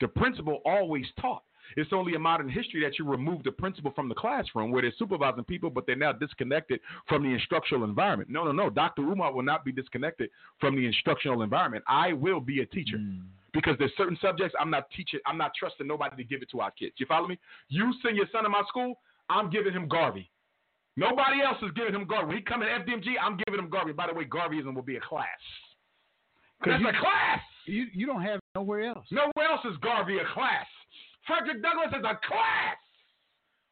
The 0.00 0.08
principal 0.08 0.60
always 0.64 1.06
taught. 1.20 1.42
It's 1.76 1.92
only 1.92 2.14
in 2.14 2.22
modern 2.22 2.48
history 2.48 2.82
that 2.82 2.98
you 2.98 3.08
remove 3.08 3.42
the 3.42 3.52
principal 3.52 3.90
from 3.92 4.08
the 4.08 4.14
classroom 4.14 4.70
where 4.70 4.82
they're 4.82 4.92
supervising 4.98 5.44
people, 5.44 5.70
but 5.70 5.86
they're 5.86 5.96
now 5.96 6.12
disconnected 6.12 6.80
from 7.08 7.22
the 7.22 7.30
instructional 7.30 7.84
environment. 7.84 8.30
No, 8.30 8.44
no, 8.44 8.52
no. 8.52 8.70
Dr. 8.70 9.02
Umar 9.02 9.32
will 9.32 9.42
not 9.42 9.64
be 9.64 9.72
disconnected 9.72 10.30
from 10.60 10.76
the 10.76 10.86
instructional 10.86 11.42
environment. 11.42 11.84
I 11.88 12.12
will 12.12 12.40
be 12.40 12.60
a 12.60 12.66
teacher 12.66 12.98
hmm. 12.98 13.22
because 13.52 13.76
there's 13.78 13.92
certain 13.96 14.18
subjects 14.20 14.54
I'm 14.58 14.70
not 14.70 14.88
teaching. 14.96 15.20
I'm 15.26 15.38
not 15.38 15.52
trusting 15.58 15.86
nobody 15.86 16.16
to 16.16 16.24
give 16.24 16.42
it 16.42 16.50
to 16.50 16.60
our 16.60 16.70
kids. 16.70 16.94
You 16.98 17.06
follow 17.06 17.28
me? 17.28 17.38
You 17.68 17.92
send 18.02 18.16
your 18.16 18.26
son 18.32 18.44
in 18.44 18.52
my 18.52 18.62
school, 18.68 19.00
I'm 19.30 19.50
giving 19.50 19.72
him 19.72 19.88
Garvey. 19.88 20.30
Nobody 20.96 21.42
else 21.42 21.58
is 21.62 21.72
giving 21.74 21.94
him 21.94 22.06
Garvey. 22.06 22.28
When 22.28 22.36
he 22.36 22.42
come 22.42 22.62
in 22.62 22.68
FDMG, 22.68 23.14
I'm 23.20 23.36
giving 23.44 23.58
him 23.58 23.68
Garvey. 23.68 23.92
By 23.92 24.06
the 24.06 24.14
way, 24.14 24.24
Garveyism 24.24 24.74
will 24.74 24.82
be 24.82 24.96
a 24.96 25.00
class. 25.00 25.26
That's 26.64 26.80
you- 26.80 26.88
a 26.88 26.92
class. 26.92 27.40
You 27.66 27.86
you 27.92 28.06
don't 28.06 28.22
have 28.22 28.40
nowhere 28.54 28.82
else. 28.82 29.06
Nowhere 29.10 29.48
else 29.50 29.64
is 29.64 29.76
Garvey 29.78 30.18
a 30.18 30.26
class. 30.34 30.66
Frederick 31.26 31.62
Douglass 31.62 31.92
is 31.96 32.04
a 32.04 32.16
class. 32.26 32.78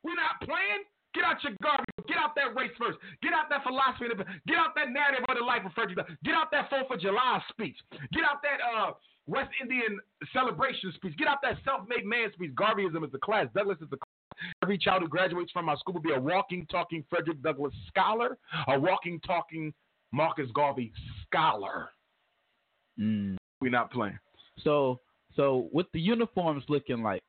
We're 0.02 0.16
not 0.16 0.40
playing. 0.42 0.88
Get 1.14 1.24
out 1.24 1.36
your 1.44 1.52
Garvey. 1.62 1.84
Get 2.08 2.16
out 2.16 2.34
that 2.36 2.56
race 2.56 2.72
first. 2.80 2.96
Get 3.22 3.32
out 3.32 3.52
that 3.52 3.62
philosophy. 3.62 4.08
Get 4.48 4.56
out 4.56 4.72
that 4.74 4.88
narrative 4.88 5.24
of 5.28 5.36
the 5.36 5.44
life 5.44 5.60
of 5.64 5.72
Frederick 5.76 5.96
Douglass. 5.96 6.16
Get 6.24 6.34
out 6.34 6.50
that 6.52 6.70
Fourth 6.70 6.90
of 6.90 7.00
July 7.00 7.40
speech. 7.50 7.76
Get 8.12 8.24
out 8.24 8.40
that 8.40 8.58
uh, 8.64 8.92
West 9.26 9.50
Indian 9.60 10.00
celebration 10.32 10.92
speech. 10.96 11.16
Get 11.18 11.28
out 11.28 11.38
that 11.42 11.60
self-made 11.64 12.04
man 12.04 12.32
speech. 12.32 12.52
Garveyism 12.56 13.04
is 13.04 13.12
a 13.12 13.18
class. 13.18 13.46
Douglass 13.54 13.78
is 13.78 13.92
a 13.92 14.00
class. 14.00 14.08
Every 14.62 14.78
child 14.78 15.02
who 15.02 15.08
graduates 15.08 15.52
from 15.52 15.68
our 15.68 15.76
school 15.76 15.94
will 15.94 16.00
be 16.00 16.14
a 16.14 16.20
walking, 16.20 16.66
talking 16.70 17.04
Frederick 17.10 17.42
Douglass 17.42 17.74
scholar, 17.88 18.38
a 18.68 18.80
walking, 18.80 19.20
talking 19.20 19.72
Marcus 20.12 20.48
Garvey 20.54 20.92
scholar. 21.26 21.90
Mm. 22.98 23.36
We're 23.62 23.70
not 23.70 23.90
playing. 23.92 24.18
So, 24.64 25.00
so 25.36 25.68
what 25.72 25.86
the 25.94 26.00
uniforms 26.00 26.64
looking 26.68 27.02
like? 27.02 27.22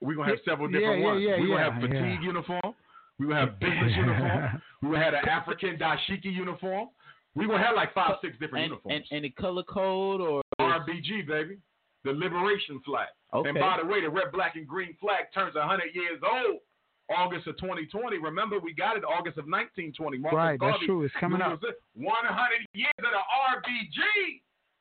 We're 0.00 0.14
gonna 0.16 0.28
have 0.30 0.38
several 0.44 0.70
Yeah, 0.70 0.78
different 0.78 1.00
yeah, 1.00 1.06
ones. 1.06 1.22
yeah, 1.22 1.30
We're 1.32 1.48
gonna 1.48 1.48
yeah, 1.60 1.72
have 1.72 1.80
fatigue 1.82 2.20
yeah. 2.20 2.20
uniform. 2.22 2.74
We're 3.18 3.26
gonna 3.28 3.40
have 3.40 3.58
business 3.60 3.92
uniform. 3.96 4.62
We're 4.82 4.90
gonna 4.92 5.04
have 5.04 5.14
an 5.14 5.28
African 5.28 5.76
dashiki 5.76 6.32
uniform. 6.32 6.88
We're 7.34 7.48
gonna 7.48 7.64
have 7.64 7.74
like 7.76 7.92
five, 7.94 8.16
six 8.22 8.34
different 8.38 8.64
And, 8.64 8.70
uniforms. 8.72 9.06
and, 9.10 9.16
and 9.16 9.24
the 9.24 9.30
color 9.30 9.62
code 9.64 10.20
or 10.20 10.42
RBG, 10.60 11.26
baby. 11.26 11.58
The 12.04 12.12
liberation 12.12 12.80
flag. 12.84 13.08
Okay. 13.32 13.48
And 13.48 13.58
by 13.58 13.78
the 13.82 13.86
way, 13.88 14.00
the 14.02 14.10
red, 14.10 14.30
black, 14.32 14.56
and 14.56 14.68
green 14.68 14.94
flag 15.00 15.24
turns 15.34 15.54
100 15.56 15.94
years 15.94 16.20
old 16.22 16.60
August 17.10 17.46
of 17.46 17.56
2020. 17.58 18.18
Remember, 18.18 18.58
we 18.60 18.74
got 18.74 18.96
it 18.96 19.04
August 19.04 19.38
of 19.38 19.46
1920. 19.48 20.18
Marcus 20.18 20.36
Right, 20.36 20.60
that's 20.60 20.84
true. 20.84 21.02
It's 21.04 21.14
coming 21.18 21.38
knew 21.38 21.44
up. 21.46 21.62
it 21.62 21.66
was 21.66 21.72
it. 21.72 22.04
100 22.04 22.66
years 22.74 22.92
of 22.98 23.04
the 23.08 23.24
RBG. 23.56 24.40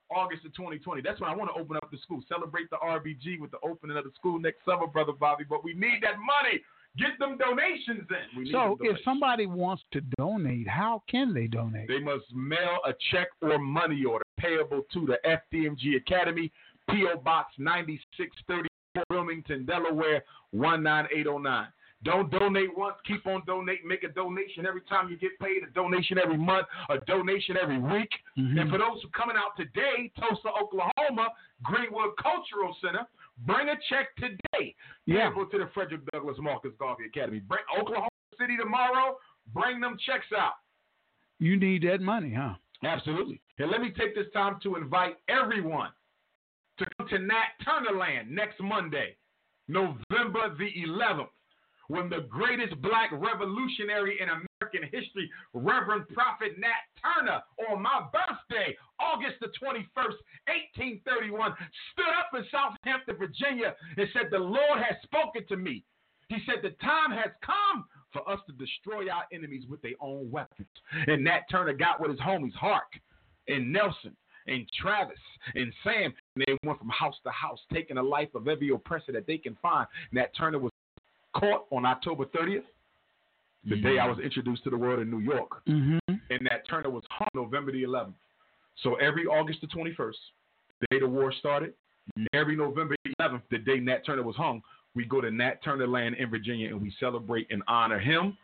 August 0.10 0.46
of 0.46 0.54
2020. 0.56 1.02
That's 1.02 1.20
when 1.20 1.30
I 1.30 1.36
want 1.36 1.52
to 1.54 1.60
open 1.60 1.78
up 1.78 1.90
the 1.92 1.98
school. 1.98 2.22
Celebrate 2.28 2.70
the 2.70 2.78
RBG 2.78 3.40
with 3.40 3.52
the 3.52 3.60
opening 3.64 3.98
of 3.98 4.04
the 4.04 4.12
school 4.16 4.40
next 4.40 4.66
summer, 4.66 4.88
brother 4.88 5.14
Bobby. 5.14 5.44
But 5.48 5.64
we 5.64 5.74
need 5.74 6.00
that 6.02 6.18
money. 6.20 6.62
Get 6.98 7.18
them 7.18 7.38
donations 7.38 8.08
in. 8.10 8.52
So 8.52 8.78
them 8.80 8.96
if 8.96 9.04
somebody 9.04 9.48
wants 9.48 9.84
to 9.94 10.02
donate, 10.18 10.68
how 10.68 11.02
can 11.10 11.34
they 11.34 11.48
donate? 11.48 11.88
They 11.88 12.00
must 12.00 12.26
mail 12.34 12.78
a 12.86 12.94
check 13.12 13.30
or 13.42 13.58
money 13.58 14.04
order 14.06 14.26
payable 14.38 14.84
to 14.94 15.08
the 15.08 15.18
FDMG 15.26 15.98
Academy, 15.98 16.52
P.O. 16.90 17.18
Box 17.18 17.54
9634, 17.58 19.04
Wilmington, 19.10 19.66
Delaware 19.66 20.24
19809. 20.52 21.68
Don't 22.04 22.30
donate 22.30 22.76
once, 22.78 22.96
keep 23.06 23.26
on 23.28 23.44
donating. 23.46 23.88
Make 23.88 24.04
a 24.04 24.10
donation 24.10 24.66
every 24.66 24.82
time 24.82 25.10
you 25.10 25.18
get 25.18 25.38
paid, 25.40 25.64
a 25.64 25.72
donation 25.72 26.18
every 26.18 26.38
month, 26.38 26.68
a 26.90 26.98
donation 27.00 27.56
every 27.62 27.80
week. 27.80 28.10
Mm-hmm. 28.38 28.60
And 28.60 28.70
for 28.70 28.78
those 28.78 29.02
who 29.02 29.10
coming 29.10 29.38
out 29.38 29.56
today, 29.56 30.12
Tulsa, 30.20 30.50
Oklahoma, 30.50 31.30
Greenwood 31.64 32.12
Cultural 32.22 32.76
Center, 32.82 33.08
bring 33.46 33.70
a 33.70 33.76
check 33.90 34.16
today. 34.18 34.76
Yeah. 35.06 35.30
Payable 35.30 35.48
to 35.48 35.58
the 35.60 35.70
Frederick 35.74 36.02
Douglass 36.12 36.38
Marcus 36.40 36.72
Garvey 36.78 37.06
Academy. 37.06 37.40
Bring 37.40 37.64
Oklahoma 37.80 38.10
City 38.40 38.58
tomorrow. 38.58 39.18
Bring 39.54 39.80
them 39.80 39.98
checks 40.06 40.28
out. 40.38 40.54
You 41.40 41.58
need 41.58 41.84
that 41.84 42.02
money, 42.02 42.34
huh? 42.34 42.56
Absolutely. 42.84 43.42
And 43.60 43.72
let 43.72 43.82
me 43.82 43.92
take 43.98 44.16
this 44.16 44.28
time 44.34 44.58
to 44.64 44.76
invite 44.76 45.18
everyone 45.30 45.90
to 46.80 46.86
come 46.98 47.08
to 47.10 47.20
Nat 47.20 47.50
Turner 47.64 47.98
Land 47.98 48.30
next 48.30 48.60
Monday, 48.60 49.16
November 49.68 50.56
the 50.58 50.70
11th, 50.88 51.28
when 51.94 52.10
the 52.10 52.26
greatest 52.28 52.82
black 52.82 53.12
revolutionary 53.12 54.18
in 54.20 54.28
American 54.28 54.90
history, 54.90 55.30
Reverend 55.54 56.10
Prophet 56.10 56.58
Nat 56.58 56.90
Turner, 56.98 57.42
on 57.70 57.84
my 57.84 58.02
birthday, 58.12 58.76
August 59.00 59.36
the 59.42 59.54
21st, 59.62 60.18
1831, 60.98 61.54
stood 61.94 62.14
up 62.18 62.34
in 62.34 62.44
Southampton, 62.50 63.16
Virginia, 63.16 63.76
and 63.96 64.08
said, 64.12 64.30
The 64.32 64.40
Lord 64.40 64.82
has 64.82 64.98
spoken 65.04 65.46
to 65.50 65.56
me. 65.56 65.84
He 66.30 66.38
said, 66.48 66.64
The 66.64 66.74
time 66.84 67.12
has 67.12 67.30
come 67.46 67.86
for 68.12 68.28
us 68.28 68.40
to 68.48 68.54
destroy 68.54 69.12
our 69.12 69.26
enemies 69.32 69.66
with 69.70 69.82
their 69.84 70.00
own 70.02 70.32
weapons. 70.32 70.68
And 71.06 71.24
Nat 71.24 71.42
Turner 71.52 71.74
got 71.74 72.02
with 72.02 72.10
his 72.10 72.20
homies, 72.20 72.54
Hark 72.54 72.90
and 73.48 73.72
Nelson 73.72 74.16
and 74.48 74.68
Travis 74.80 75.20
and 75.56 75.72
Sam. 75.84 76.14
And 76.36 76.46
they 76.48 76.58
went 76.64 76.80
from 76.80 76.90
house 76.90 77.16
to 77.24 77.32
house, 77.32 77.60
taking 77.72 77.98
the 77.98 78.04
life 78.04 78.34
of 78.34 78.48
every 78.48 78.70
oppressor 78.70 79.12
that 79.12 79.28
they 79.28 79.38
can 79.38 79.58
find. 79.62 79.88
Nat 80.12 80.32
Turner 80.36 80.60
was 80.60 80.73
caught 81.34 81.66
on 81.72 81.86
October 81.86 82.26
30th, 82.26 82.64
the 83.66 83.78
day 83.78 83.98
I 83.98 84.08
was 84.08 84.20
introduced 84.20 84.64
to 84.66 84.70
the 84.70 84.78
world 84.78 85.00
in 85.00 85.10
New 85.10 85.20
York. 85.20 85.66
Mm-hmm. 85.68 85.98
And 86.08 86.42
Nat 86.42 86.68
Turner 86.70 86.90
was 86.90 87.04
hung 87.10 87.30
November 87.34 87.72
the 87.72 87.84
11th. 87.84 88.14
So 88.82 88.96
every 88.96 89.26
August 89.26 89.62
the 89.62 89.68
21st, 89.68 90.14
the 90.82 90.88
day 90.90 91.00
the 91.00 91.08
war 91.08 91.34
started, 91.40 91.74
every 92.34 92.56
November 92.56 92.96
11th, 93.20 93.42
the 93.52 93.60
day 93.60 93.80
Nat 93.80 94.06
Turner 94.06 94.24
was 94.24 94.36
hung, 94.36 94.62
we 94.96 95.06
go 95.06 95.22
to 95.22 95.32
Nat 95.32 95.64
Turner 95.64 95.88
Land 95.88 96.16
in 96.16 96.30
Virginia 96.30 96.70
and 96.70 96.82
we 96.82 96.94
celebrate 97.00 97.48
and 97.50 97.64
honor 97.68 98.00
him 98.00 98.38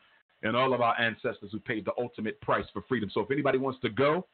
and 0.44 0.56
all 0.56 0.74
of 0.74 0.82
our 0.82 1.00
ancestors 1.00 1.50
who 1.52 1.60
paid 1.60 1.86
the 1.86 1.92
ultimate 2.00 2.40
price 2.42 2.66
for 2.72 2.82
freedom. 2.88 3.10
So 3.14 3.22
if 3.22 3.32
anybody 3.32 3.58
wants 3.58 3.80
to 3.82 3.90
go, 3.90 4.26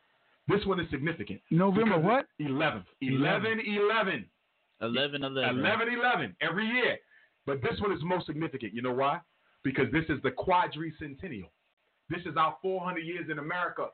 this 0.47 0.63
one 0.65 0.79
is 0.79 0.89
significant. 0.91 1.41
November 1.49 1.97
what? 1.97 2.27
11th. 2.39 2.85
11 3.01 3.59
11. 3.65 4.25
11 4.81 5.23
11. 5.23 5.59
11 5.59 5.87
11 5.93 6.35
every 6.41 6.67
year. 6.67 6.97
But 7.45 7.61
this 7.61 7.79
one 7.79 7.91
is 7.91 7.99
most 8.03 8.25
significant. 8.25 8.73
You 8.73 8.81
know 8.81 8.93
why? 8.93 9.19
Because 9.63 9.85
this 9.91 10.05
is 10.09 10.21
the 10.23 10.31
quadricentennial. 10.31 11.49
This 12.09 12.21
is 12.25 12.37
our 12.37 12.55
400 12.61 12.99
years 13.01 13.29
in 13.31 13.39
America 13.39 13.87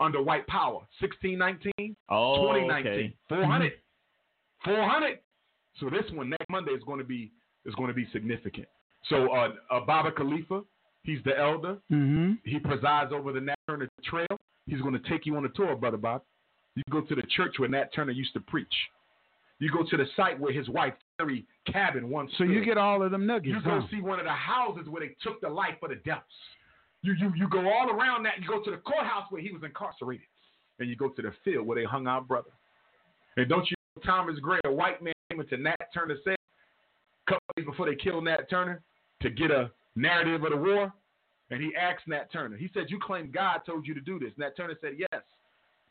under 0.00 0.22
white 0.22 0.46
power. 0.46 0.80
1619, 1.00 1.96
Oh, 2.08 2.52
2019, 2.52 2.92
okay. 2.92 3.14
400. 3.28 3.72
400. 4.64 5.18
So 5.80 5.90
this 5.90 6.10
one 6.12 6.30
next 6.30 6.48
Monday 6.50 6.72
is 6.72 6.82
going 6.84 6.98
to 6.98 7.04
be 7.04 7.30
is 7.64 7.74
going 7.74 7.88
to 7.88 7.94
be 7.94 8.06
significant. 8.12 8.66
So 9.08 9.32
uh, 9.32 9.50
uh 9.70 9.80
Baba 9.80 10.10
Khalifa, 10.12 10.62
he's 11.02 11.18
the 11.24 11.38
elder. 11.38 11.78
Mm-hmm. 11.92 12.32
He 12.44 12.58
presides 12.58 13.12
over 13.12 13.32
the 13.32 13.40
Nat 13.40 13.58
Turner 13.68 13.88
Trail. 14.04 14.26
He's 14.66 14.80
going 14.80 14.94
to 14.94 15.08
take 15.08 15.26
you 15.26 15.36
on 15.36 15.44
a 15.44 15.48
tour, 15.50 15.76
brother 15.76 15.96
Bob. 15.96 16.22
You 16.74 16.82
go 16.90 17.00
to 17.00 17.14
the 17.14 17.22
church 17.36 17.54
where 17.58 17.68
Nat 17.68 17.92
Turner 17.94 18.12
used 18.12 18.32
to 18.34 18.40
preach. 18.40 18.72
You 19.58 19.72
go 19.72 19.82
to 19.88 19.96
the 19.96 20.06
site 20.16 20.38
where 20.38 20.52
his 20.52 20.68
wife 20.68 20.94
Mary 21.18 21.44
cabin 21.70 22.10
once. 22.10 22.30
So 22.38 22.44
you 22.44 22.64
get 22.64 22.78
all 22.78 23.02
of 23.02 23.10
them 23.10 23.26
nuggets. 23.26 23.48
You 23.48 23.62
go 23.62 23.80
huh? 23.80 23.86
see 23.90 24.00
one 24.00 24.20
of 24.20 24.24
the 24.24 24.32
houses 24.32 24.88
where 24.88 25.00
they 25.00 25.16
took 25.22 25.40
the 25.40 25.48
life 25.48 25.74
of 25.82 25.90
the 25.90 25.96
devils. 25.96 26.24
You 27.02 27.14
you 27.14 27.32
you 27.36 27.48
go 27.48 27.60
all 27.68 27.90
around 27.90 28.22
that. 28.24 28.34
You 28.40 28.48
go 28.48 28.62
to 28.62 28.70
the 28.70 28.76
courthouse 28.78 29.24
where 29.30 29.42
he 29.42 29.50
was 29.50 29.62
incarcerated, 29.64 30.26
and 30.78 30.88
you 30.88 30.96
go 30.96 31.08
to 31.08 31.22
the 31.22 31.32
field 31.44 31.66
where 31.66 31.78
they 31.78 31.84
hung 31.84 32.06
our 32.06 32.20
brother. 32.20 32.50
And 33.36 33.48
don't 33.48 33.68
you 33.70 33.76
know 33.96 34.02
Thomas 34.02 34.38
Gray, 34.40 34.60
a 34.64 34.72
white 34.72 35.02
man, 35.02 35.14
came 35.30 35.40
into 35.40 35.56
Nat 35.56 35.76
Turner's 35.92 36.18
cell 36.24 36.34
a 36.34 37.30
couple 37.30 37.46
days 37.56 37.66
before 37.66 37.86
they 37.86 37.96
killed 37.96 38.24
Nat 38.24 38.48
Turner 38.48 38.80
to 39.22 39.30
get 39.30 39.50
a 39.50 39.70
narrative 39.96 40.42
of 40.44 40.50
the 40.50 40.56
war, 40.56 40.92
and 41.50 41.60
he 41.60 41.72
asked 41.76 42.06
Nat 42.06 42.32
Turner. 42.32 42.56
He 42.56 42.70
said, 42.74 42.90
"You 42.90 42.98
claim 43.00 43.30
God 43.30 43.60
told 43.66 43.86
you 43.86 43.94
to 43.94 44.00
do 44.00 44.18
this." 44.18 44.32
Nat 44.36 44.56
Turner 44.56 44.76
said, 44.80 44.94
"Yes, 44.98 45.22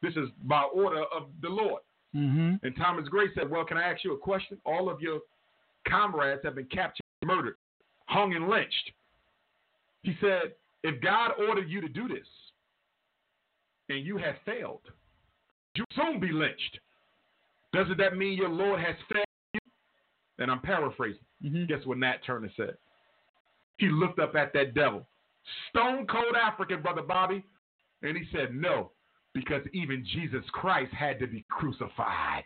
this 0.01 0.15
is 0.15 0.29
by 0.43 0.63
order 0.63 1.03
of 1.03 1.29
the 1.41 1.49
Lord." 1.49 1.81
Mm-hmm. 2.15 2.65
And 2.65 2.75
Thomas 2.77 3.07
Gray 3.07 3.27
said, 3.35 3.49
Well, 3.49 3.65
can 3.65 3.77
I 3.77 3.91
ask 3.91 4.03
you 4.03 4.13
a 4.13 4.17
question? 4.17 4.57
All 4.65 4.89
of 4.89 5.01
your 5.01 5.19
comrades 5.87 6.41
have 6.43 6.55
been 6.55 6.65
captured, 6.65 7.03
murdered, 7.23 7.55
hung, 8.05 8.33
and 8.33 8.47
lynched. 8.47 8.91
He 10.03 10.15
said, 10.21 10.53
If 10.83 11.01
God 11.01 11.31
ordered 11.47 11.69
you 11.69 11.81
to 11.81 11.89
do 11.89 12.07
this 12.07 12.27
and 13.89 14.05
you 14.05 14.17
have 14.17 14.35
failed, 14.45 14.81
you'll 15.75 15.85
soon 15.95 16.19
be 16.19 16.31
lynched. 16.31 16.79
Doesn't 17.73 17.97
that 17.97 18.15
mean 18.15 18.37
your 18.37 18.49
Lord 18.49 18.79
has 18.79 18.95
failed 19.11 19.25
you? 19.53 19.59
And 20.39 20.49
I'm 20.49 20.61
paraphrasing. 20.61 21.19
Guess 21.67 21.85
what 21.85 21.97
Nat 21.97 22.17
Turner 22.25 22.51
said? 22.55 22.77
He 23.77 23.89
looked 23.89 24.19
up 24.19 24.35
at 24.35 24.53
that 24.53 24.73
devil, 24.73 25.05
stone 25.69 26.07
cold 26.07 26.35
African, 26.35 26.81
Brother 26.81 27.03
Bobby, 27.03 27.43
and 28.01 28.17
he 28.17 28.23
said, 28.31 28.55
No, 28.55 28.91
because 29.37 29.61
even 29.73 30.05
Jesus 30.13 30.43
Christ 30.51 30.93
had 30.93 31.19
to 31.19 31.27
be 31.27 31.45
crucified. 31.49 32.43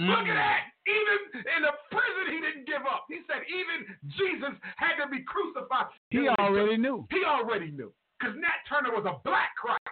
Mm. 0.00 0.08
Look 0.08 0.28
at 0.28 0.36
that. 0.36 0.60
Even 0.84 1.18
in 1.56 1.60
the 1.64 1.74
prison, 1.88 2.24
he 2.32 2.38
didn't 2.40 2.66
give 2.66 2.84
up. 2.84 3.08
He 3.08 3.24
said, 3.28 3.44
even 3.48 3.88
Jesus 4.16 4.54
had 4.76 5.00
to 5.00 5.08
be 5.08 5.24
crucified. 5.24 5.92
He 6.10 6.28
already 6.28 6.76
knew. 6.76 7.06
He 7.10 7.24
already 7.24 7.70
knew. 7.70 7.92
Because 8.18 8.36
Nat 8.36 8.60
Turner 8.68 8.92
was 8.92 9.08
a 9.08 9.18
black 9.24 9.56
Christ. 9.56 9.88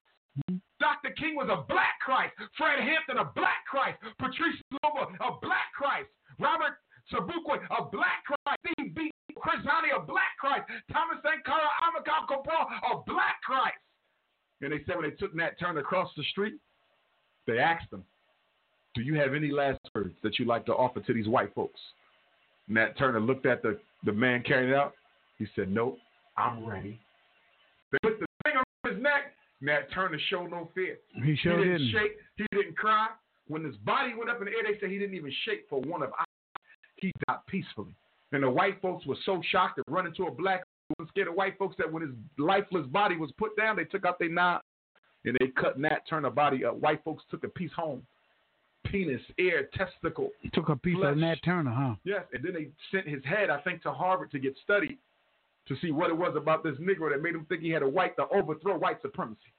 Mm-hmm. 0.47 0.63
Dr. 0.81 1.13
King 1.17 1.37
was 1.37 1.51
a 1.53 1.67
black 1.69 2.01
Christ. 2.01 2.33
Fred 2.57 2.81
Hampton, 2.81 3.19
a 3.19 3.29
black 3.37 3.67
Christ. 3.69 4.01
Patrice 4.19 4.57
Lumumba, 4.73 5.13
a 5.21 5.37
black 5.43 5.69
Christ. 5.77 6.09
Robert 6.39 6.81
Sobukwe, 7.13 7.61
a 7.69 7.85
black 7.91 8.25
Christ. 8.25 8.61
Steve 8.65 8.95
B. 8.95 9.11
Chris 9.37 9.61
Hani, 9.67 9.93
a 9.93 10.01
black 10.01 10.37
Christ. 10.41 10.65
Thomas 10.93 11.21
Sankara, 11.21 11.69
Amilcar 11.85 12.25
Cabral, 12.29 12.67
a 12.67 12.93
black 13.05 13.41
Christ. 13.45 13.79
And 14.63 14.73
they 14.73 14.81
said 14.87 14.97
when 14.97 15.09
they 15.09 15.17
took 15.17 15.35
Nat 15.35 15.59
Turner 15.59 15.81
across 15.81 16.11
the 16.17 16.23
street, 16.25 16.55
they 17.47 17.59
asked 17.59 17.93
him, 17.93 18.05
Do 18.95 19.03
you 19.03 19.15
have 19.15 19.35
any 19.35 19.51
last 19.51 19.81
words 19.95 20.15
that 20.23 20.39
you'd 20.39 20.49
like 20.49 20.67
to 20.67 20.73
offer 20.73 21.01
to 21.01 21.15
these 21.15 21.29
white 21.29 21.55
folks? 21.55 21.81
Nat 22.69 22.97
Turner 22.99 23.21
looked 23.21 23.47
at 23.47 23.63
the, 23.63 23.79
the 24.05 24.13
man 24.13 24.43
carrying 24.43 24.71
it 24.71 24.77
out. 24.77 24.93
He 25.39 25.47
said, 25.57 25.71
Nope, 25.71 25.99
I'm 26.37 26.65
ready. 26.65 27.01
They 27.93 27.99
put 28.03 28.21
the 28.21 28.27
thing 28.45 28.55
around 28.55 28.95
his 28.95 29.03
neck. 29.03 29.33
Nat 29.61 29.93
Turner 29.93 30.19
showed 30.29 30.51
no 30.51 30.71
fear. 30.75 30.99
He 31.25 31.37
sure 31.37 31.59
he 31.59 31.65
didn't 31.65 31.79
didn't. 31.79 31.93
shake. 31.93 32.13
He 32.37 32.47
didn't 32.53 32.77
cry. 32.77 33.09
When 33.49 33.65
his 33.65 33.77
body 33.79 34.13
went 34.17 34.31
up 34.31 34.39
in 34.39 34.45
the 34.47 34.53
air, 34.53 34.63
they 34.73 34.79
said 34.79 34.91
he 34.91 34.99
didn't 34.99 35.17
even 35.17 35.33
shake 35.45 35.67
for 35.69 35.81
one 35.81 36.03
of 36.03 36.11
hours. 36.11 36.27
He 36.97 37.11
died 37.27 37.39
peacefully. 37.49 37.95
And 38.33 38.43
the 38.45 38.51
white 38.51 38.81
folks 38.81 39.05
were 39.07 39.17
so 39.27 39.43
shocked 39.51 39.79
at 39.79 39.85
running 39.89 40.15
to 40.15 40.27
a 40.27 40.31
black 40.31 40.63
was 40.99 41.09
scared 41.09 41.29
of 41.29 41.35
white 41.35 41.59
folks 41.59 41.77
that 41.79 41.91
when 41.91 42.03
his 42.03 42.11
lifeless 42.39 42.87
body 42.87 43.17
was 43.17 43.31
put 43.39 43.57
down, 43.57 43.77
they 43.77 43.85
took 43.85 44.05
out 44.05 44.19
their 44.19 44.31
knife 44.31 44.63
and 45.25 45.37
they 45.41 45.49
cut 45.49 45.79
Nat 45.79 46.01
Turner 46.09 46.31
body 46.31 46.65
up. 46.65 46.77
White 46.77 47.03
folks 47.05 47.25
took 47.31 47.45
a 47.45 47.49
piece 47.49 47.73
home. 47.77 48.03
Penis, 48.87 49.21
ear, 49.39 49.69
testicle. 49.75 50.31
Took 50.55 50.71
a 50.71 50.77
piece 50.77 50.97
flesh. 50.97 51.13
of 51.13 51.19
Nat 51.19 51.37
Turner, 51.45 51.71
huh? 51.71 51.95
Yes, 52.05 52.23
and 52.33 52.43
then 52.43 52.55
they 52.55 52.69
sent 52.91 53.07
his 53.07 53.23
head, 53.25 53.51
I 53.51 53.61
think, 53.61 53.83
to 53.83 53.93
Harvard 53.93 54.31
to 54.33 54.39
get 54.39 54.57
studied 54.63 54.99
to 55.69 55.77
see 55.83 55.91
what 55.93 56.11
it 56.11 56.17
was 56.17 56.35
about 56.37 56.65
this 56.65 56.75
Negro 56.81 57.11
that 57.13 57.23
made 57.23 57.35
him 57.35 57.45
think 57.49 57.61
he 57.61 57.71
had 57.71 57.83
a 57.83 57.89
white 57.89 58.17
to 58.17 58.27
overthrow 58.35 58.79
white 58.79 59.01
supremacy. 59.03 59.53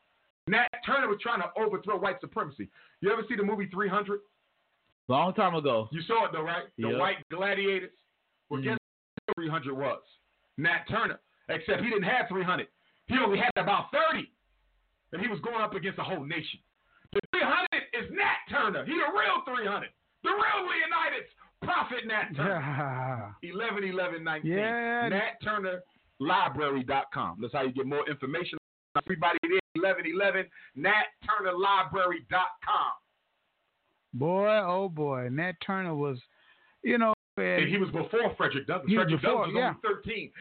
Nat 0.47 0.67
Turner 0.85 1.07
was 1.07 1.19
trying 1.21 1.41
to 1.41 1.49
overthrow 1.57 1.97
white 1.99 2.19
supremacy. 2.19 2.67
You 3.01 3.11
ever 3.11 3.21
see 3.29 3.35
the 3.35 3.43
movie 3.43 3.67
300? 3.71 4.19
Long 5.07 5.33
time 5.33 5.55
ago. 5.55 5.87
You 5.91 6.01
saw 6.01 6.25
it 6.25 6.31
though, 6.33 6.41
right? 6.41 6.65
The 6.77 6.89
Yep. 6.89 6.99
white 6.99 7.17
gladiators. 7.29 7.91
Well, 8.49 8.59
mm. 8.59 8.63
guess 8.63 8.77
what 9.27 9.35
300 9.35 9.73
was? 9.77 10.01
Nat 10.57 10.85
Turner. 10.89 11.19
Except 11.49 11.81
he 11.83 11.89
didn't 11.89 12.03
have 12.03 12.27
300. 12.29 12.67
He 13.07 13.15
only 13.23 13.39
had 13.39 13.51
about 13.55 13.91
30. 13.91 14.29
And 15.13 15.21
he 15.21 15.27
was 15.27 15.39
going 15.41 15.61
up 15.61 15.75
against 15.75 15.99
a 15.99 16.03
whole 16.03 16.23
nation. 16.23 16.59
The 17.13 17.19
300 17.31 17.67
is 17.93 18.09
Nat 18.11 18.39
Turner. 18.49 18.85
He 18.85 18.93
the 18.93 19.11
real 19.11 19.43
300. 19.43 19.89
The 20.23 20.29
real 20.29 20.63
Leonidas. 20.63 21.27
Prophet 21.61 22.07
Nat 22.07 22.33
Turner. 22.35 23.35
11 23.43 23.83
11 23.83 24.23
19. 24.23 24.51
Yeah. 24.51 25.09
NatTurnerLibrary.com. 26.21 27.37
That's 27.41 27.53
how 27.53 27.63
you 27.63 27.73
get 27.73 27.85
more 27.85 28.07
information. 28.09 28.57
Everybody 28.97 29.37
there, 29.43 29.59
11 29.75 30.05
11. 30.05 30.45
NatTurnerLibrary.com. 30.77 32.91
Boy, 34.13 34.59
oh 34.65 34.89
boy, 34.89 35.29
Nat 35.31 35.53
Turner 35.65 35.95
was, 35.95 36.17
you 36.83 36.97
know, 36.97 37.13
And 37.41 37.69
he 37.69 37.77
was 37.77 37.89
before 37.89 38.33
Frederick 38.37 38.67
Douglass. 38.67 38.91
Frederick 38.93 39.21
before, 39.21 39.45
Douglass 39.47 39.53
was 39.53 39.57
yeah. 39.57 39.73
only 39.85 40.01
13. 40.03 40.31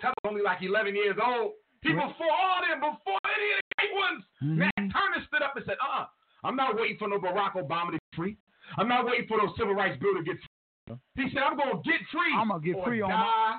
Tell 0.00 0.14
only 0.26 0.42
like 0.42 0.62
11 0.62 0.94
years 0.94 1.16
old. 1.22 1.52
He 1.82 1.92
Right. 1.92 2.08
before 2.08 2.30
all 2.30 2.60
them, 2.62 2.80
before 2.80 3.18
any 3.26 3.48
of 3.52 3.58
the 3.58 3.74
great 3.76 3.94
ones. 3.94 4.24
Mm-hmm. 4.42 4.58
Nat 4.58 4.92
Turner 4.92 5.24
stood 5.26 5.42
up 5.42 5.56
and 5.56 5.64
said, 5.66 5.76
uh, 5.82 6.06
I'm 6.44 6.56
not 6.56 6.76
waiting 6.76 6.96
for 6.98 7.08
no 7.08 7.18
Barack 7.18 7.54
Obama 7.54 7.90
to 7.90 7.98
get 7.98 8.14
free. 8.16 8.36
I'm 8.78 8.88
not 8.88 9.04
waiting 9.04 9.26
for 9.26 9.38
those 9.38 9.54
civil 9.58 9.74
rights 9.74 9.98
bill 10.00 10.14
to 10.14 10.22
get 10.22 10.36
free. 10.38 10.96
He 11.16 11.30
said, 11.34 11.42
I'm 11.42 11.56
going 11.56 11.70
to 11.70 11.82
get 11.88 12.00
free. 12.10 12.32
I'm 12.36 12.48
gonna 12.48 12.60
get 12.60 12.76
or 12.76 12.84
free 12.84 13.00
on 13.02 13.10
die. 13.10 13.16
my 13.16 13.58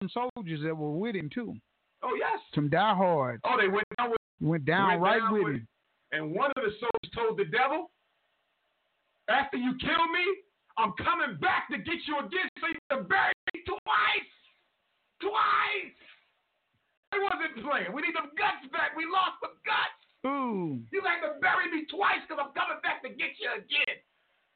some 0.00 0.30
soldiers 0.34 0.60
that 0.64 0.74
were 0.76 0.92
with 0.92 1.14
him 1.14 1.28
too. 1.32 1.54
Oh, 2.02 2.14
yes. 2.18 2.40
Some 2.54 2.68
diehards 2.68 3.40
Oh, 3.44 3.56
they 3.60 3.68
went 3.68 3.84
down 3.98 4.10
with 4.10 4.18
went 4.40 4.64
down 4.64 4.88
went 4.88 5.02
right 5.02 5.18
down 5.20 5.32
with 5.32 5.42
with 5.44 5.54
him. 5.56 5.68
And 6.12 6.34
one 6.34 6.50
of 6.56 6.62
the 6.62 6.72
soldiers 6.80 7.12
told 7.14 7.38
the 7.38 7.44
devil, 7.44 7.90
after 9.28 9.56
you 9.56 9.74
kill 9.80 10.08
me, 10.08 10.24
I'm 10.78 10.92
coming 10.98 11.36
back 11.40 11.68
to 11.70 11.78
get 11.78 11.98
you 12.06 12.18
again 12.18 12.48
so 12.60 12.66
you 12.68 12.80
can 12.90 13.04
bury 13.08 13.32
me 13.54 13.60
twice. 13.66 14.32
Twice. 15.20 15.98
I 17.12 17.20
wasn't 17.20 17.60
playing. 17.62 17.92
We 17.92 18.02
need 18.02 18.16
them 18.16 18.32
guts 18.38 18.64
back. 18.72 18.96
We 18.96 19.04
lost 19.04 19.36
the 19.44 19.52
guts. 19.62 20.00
Ooh. 20.26 20.80
You 20.90 21.02
got 21.02 21.20
to 21.26 21.38
bury 21.40 21.68
me 21.70 21.84
twice 21.90 22.24
because 22.26 22.40
I'm 22.40 22.54
coming 22.56 22.80
back 22.82 23.02
to 23.04 23.10
get 23.10 23.36
you 23.38 23.52
again. 23.52 24.00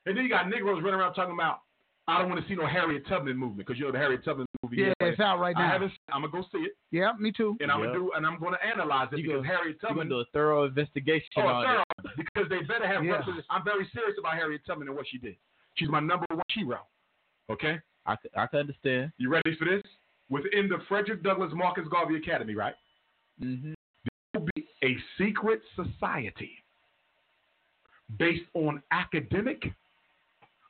And 0.07 0.17
then 0.17 0.25
you 0.25 0.31
got 0.31 0.49
Negroes 0.49 0.81
running 0.83 0.99
around 0.99 1.15
talking 1.15 1.35
about, 1.35 1.61
I 2.09 2.19
don't 2.23 2.31
want 2.31 2.41
to 2.41 2.47
see 2.49 2.55
no 2.55 2.65
Harriet 2.67 3.03
Tubman 3.11 3.37
movement 3.37 3.67
because 3.67 3.79
you 3.79 3.85
know 3.85 3.91
the 3.93 3.99
Harriet 3.99 4.25
Tubman 4.25 4.47
movie. 4.63 4.79
Yeah, 4.79 4.95
is- 5.03 5.19
it's 5.19 5.21
out 5.21 5.43
right 5.43 5.55
now. 5.59 5.67
I 5.67 5.73
haven't. 5.75 5.91
I'm 6.15 6.23
gonna 6.23 6.31
go 6.33 6.47
see 6.55 6.63
it, 6.63 6.79
Yeah, 6.95 7.11
me 7.19 7.33
too. 7.35 7.59
and 7.59 7.67
I'm 7.71 7.81
Yeah. 7.83 7.87
gonna 7.91 7.99
do, 7.99 8.13
and 8.15 8.25
I'm 8.25 8.39
gonna 8.39 8.63
analyze 8.63 9.09
it 9.13 9.19
You 9.19 9.27
because 9.27 9.43
go- 9.43 9.51
Harriet 9.51 9.77
You're 9.83 9.91
Tubman. 9.91 10.07
gonna 10.09 10.23
do 10.23 10.29
a 10.29 10.31
thorough 10.33 10.65
investigation 10.71 11.27
Oh, 11.43 11.49
on 11.51 11.65
thorough, 11.67 11.83
it. 11.83 12.17
because 12.17 12.49
they 12.49 12.63
better 12.63 12.87
have. 12.87 13.03
Yeah. 13.05 13.27
I'm 13.51 13.65
very 13.65 13.91
serious 13.93 14.15
about 14.23 14.35
Harriet 14.39 14.63
Tubman 14.65 14.87
and 14.87 14.97
what 14.97 15.07
she 15.11 15.19
did. 15.19 15.35
She's 15.77 15.89
my 15.89 16.01
number 16.01 16.27
one 16.31 16.43
hero. 16.53 16.81
Okay, 17.51 17.79
I, 18.07 18.17
I 18.37 18.47
can 18.47 18.61
understand. 18.61 19.13
you 19.19 19.31
ready 19.31 19.57
for 19.59 19.65
this? 19.67 19.83
Within 20.29 20.69
the 20.69 20.79
Frederick 20.89 21.23
Douglass 21.23 21.53
Marcus 21.55 21.87
Garvey 21.91 22.17
Academy, 22.17 22.55
right? 22.55 22.75
Mm-hmm. 23.43 23.75
There 24.33 24.41
will 24.41 24.49
be 24.55 24.67
a 24.83 24.97
secret 25.19 25.61
society 25.77 26.51
based 28.19 28.45
on 28.55 28.83
academic, 28.91 29.63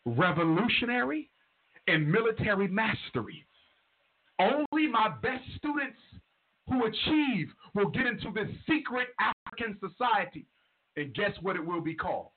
revolutionary, 0.05 1.31
and 1.87 2.11
military 2.11 2.69
mastery. 2.69 3.47
Only 4.39 4.89
my 4.89 5.09
best 5.23 5.45
students 5.57 5.99
who 6.69 6.85
achieve 6.85 7.49
will 7.75 7.91
get 7.91 8.07
into 8.07 8.33
this 8.35 8.49
secret 8.69 9.09
African 9.21 9.79
society. 9.81 10.47
And 10.97 11.15
guess 11.15 11.33
what 11.43 11.57
it 11.57 11.65
will 11.65 11.81
be 11.81 11.95
called? 11.95 12.29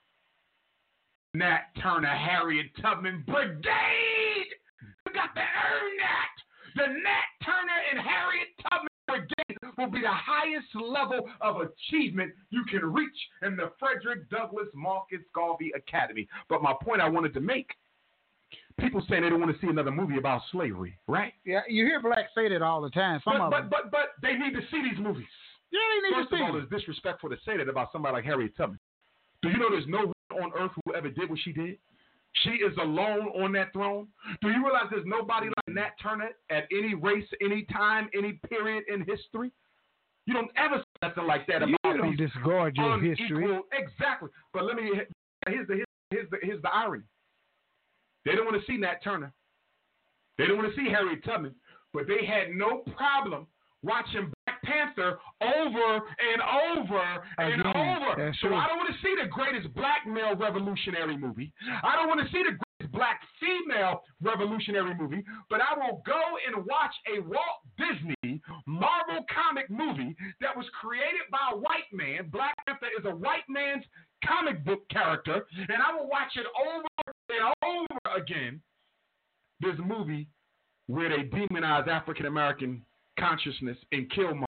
Nat 1.34 1.60
Turner 1.82 2.08
Harriet 2.08 2.66
Tubman 2.82 3.22
Brigade. 3.26 4.50
You 5.06 5.12
got 5.14 5.34
to 5.34 5.40
earn 5.40 5.92
that. 6.00 6.34
The 6.76 6.86
Nat 6.86 7.28
Turner 7.44 7.80
and 7.92 8.00
Harriet 8.00 8.48
Tubman 8.62 8.88
Brigade 9.06 9.58
will 9.78 9.90
be 9.90 10.00
the 10.00 10.08
highest 10.10 10.68
level 10.74 11.28
of 11.40 11.56
achievement 11.60 12.32
you 12.50 12.64
can 12.70 12.84
reach 12.92 13.16
in 13.42 13.56
the 13.56 13.70
Frederick 13.78 14.28
Douglass 14.30 14.68
Marcus 14.74 15.20
Garvey 15.34 15.72
Academy. 15.76 16.28
But 16.48 16.62
my 16.62 16.74
point 16.82 17.00
I 17.00 17.08
wanted 17.08 17.34
to 17.34 17.40
make 17.40 17.70
people 18.80 19.04
say 19.08 19.20
they 19.20 19.28
don't 19.28 19.40
want 19.40 19.54
to 19.54 19.60
see 19.60 19.68
another 19.70 19.90
movie 19.90 20.16
about 20.18 20.40
slavery, 20.50 20.98
right? 21.06 21.32
Yeah, 21.44 21.60
you 21.68 21.84
hear 21.84 22.00
blacks 22.00 22.30
say 22.34 22.48
that 22.48 22.62
all 22.62 22.80
the 22.80 22.90
time. 22.90 23.20
Some 23.24 23.34
But, 23.38 23.44
of 23.44 23.50
but, 23.50 23.60
them. 23.60 23.68
but, 23.70 23.90
but 23.90 24.06
they 24.22 24.34
need 24.36 24.52
to 24.54 24.62
see 24.70 24.82
these 24.82 24.98
movies. 24.98 25.26
yeah, 25.70 25.78
they 26.02 26.08
need 26.08 26.22
First 26.22 26.30
to 26.30 26.36
of 26.36 26.54
all, 26.54 26.60
it's 26.60 26.70
disrespectful 26.70 27.30
to 27.30 27.36
say 27.44 27.56
that 27.56 27.68
about 27.68 27.92
somebody 27.92 28.14
like 28.14 28.24
Harriet 28.24 28.56
Tubman. 28.56 28.78
Do 29.42 29.50
you 29.50 29.58
know 29.58 29.70
there's 29.70 29.86
no 29.86 30.12
on 30.32 30.52
earth 30.58 30.72
who 30.84 30.94
ever 30.94 31.10
did 31.10 31.30
what 31.30 31.38
she 31.42 31.52
did? 31.52 31.78
She 32.44 32.50
is 32.50 32.76
alone 32.80 33.26
on 33.42 33.52
that 33.52 33.72
throne. 33.72 34.06
Do 34.40 34.48
you 34.50 34.62
realize 34.64 34.84
there's 34.90 35.04
nobody 35.04 35.48
like 35.48 35.74
Nat 35.74 35.90
Turner 36.00 36.30
at 36.50 36.68
any 36.70 36.94
race, 36.94 37.26
any 37.42 37.64
time, 37.72 38.08
any 38.16 38.40
period 38.48 38.84
in 38.92 39.00
history? 39.00 39.50
You 40.26 40.34
don't 40.34 40.50
ever 40.56 40.78
see 40.78 41.08
nothing 41.08 41.26
like 41.26 41.46
that 41.48 41.66
You 41.66 41.76
don't 41.82 42.16
disgorge 42.16 42.76
your 42.76 43.00
history. 43.00 43.58
Exactly. 43.72 44.28
But 44.52 44.64
let 44.64 44.76
me 44.76 44.92
here's 45.48 45.66
the 45.66 45.84
here's 46.10 46.30
the 46.30 46.36
here's 46.42 46.62
the 46.62 46.72
irony. 46.72 47.04
They 48.24 48.36
don't 48.36 48.44
want 48.44 48.60
to 48.60 48.66
see 48.70 48.78
Nat 48.78 49.02
Turner. 49.02 49.32
They 50.38 50.46
don't 50.46 50.56
want 50.56 50.72
to 50.72 50.76
see 50.76 50.88
Harriet 50.88 51.24
Tubman, 51.24 51.54
but 51.92 52.04
they 52.06 52.24
had 52.24 52.54
no 52.54 52.84
problem 52.96 53.46
watching 53.82 54.30
Black 54.46 54.62
Panther 54.62 55.18
over 55.42 55.96
and 55.96 56.42
over 56.78 57.02
and 57.38 57.60
Again, 57.60 57.72
that's 58.16 58.40
so. 58.40 58.48
I 58.48 58.66
don't 58.68 58.78
want 58.78 58.90
to 58.92 59.00
see 59.02 59.14
the 59.20 59.28
greatest 59.28 59.72
black 59.74 60.06
male 60.06 60.34
revolutionary 60.36 61.16
movie. 61.16 61.52
I 61.82 61.96
don't 61.96 62.08
want 62.08 62.20
to 62.20 62.26
see 62.32 62.42
the 62.42 62.56
greatest 62.56 62.92
black 62.92 63.20
female 63.40 64.02
revolutionary 64.20 64.94
movie, 64.94 65.24
but 65.48 65.60
I 65.60 65.74
will 65.76 66.02
go 66.06 66.20
and 66.46 66.64
watch 66.66 66.94
a 67.08 67.20
Walt 67.20 67.60
Disney 67.78 68.40
Marvel 68.66 69.24
comic 69.32 69.70
movie 69.70 70.16
that 70.40 70.56
was 70.56 70.66
created 70.80 71.26
by 71.30 71.52
a 71.52 71.56
white 71.56 71.90
man. 71.92 72.28
Black 72.30 72.54
Panther 72.66 72.86
is 72.98 73.04
a 73.06 73.14
white 73.14 73.48
man's 73.48 73.84
comic 74.24 74.64
book 74.64 74.88
character, 74.90 75.46
and 75.56 75.82
I 75.82 75.94
will 75.94 76.08
watch 76.08 76.32
it 76.36 76.46
over 76.58 76.86
and 77.30 77.54
over 77.64 78.16
again. 78.16 78.60
There's 79.60 79.78
a 79.78 79.82
movie 79.82 80.26
where 80.86 81.08
they 81.08 81.24
demonize 81.24 81.86
African 81.88 82.26
American 82.26 82.82
consciousness 83.18 83.76
in 83.92 84.08
Killmonger. 84.08 84.49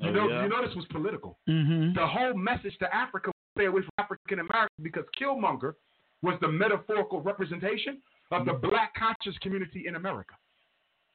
You 0.00 0.08
Oh, 0.08 0.12
know, 0.12 0.28
yeah? 0.28 0.42
you 0.42 0.48
know 0.48 0.64
this 0.66 0.74
was 0.74 0.86
political. 0.90 1.38
Mm-hmm. 1.48 1.94
The 1.94 2.06
whole 2.06 2.34
message 2.34 2.76
to 2.78 2.94
Africa 2.94 3.28
was 3.28 3.34
stay 3.56 3.66
away 3.66 3.82
from 3.82 3.90
African 3.98 4.40
Americans 4.40 4.78
because 4.82 5.04
Killmonger 5.20 5.74
was 6.22 6.38
the 6.40 6.48
metaphorical 6.48 7.20
representation 7.20 8.00
of 8.30 8.46
the 8.46 8.52
black 8.54 8.94
conscious 8.94 9.36
community 9.42 9.84
in 9.86 9.96
America. 9.96 10.34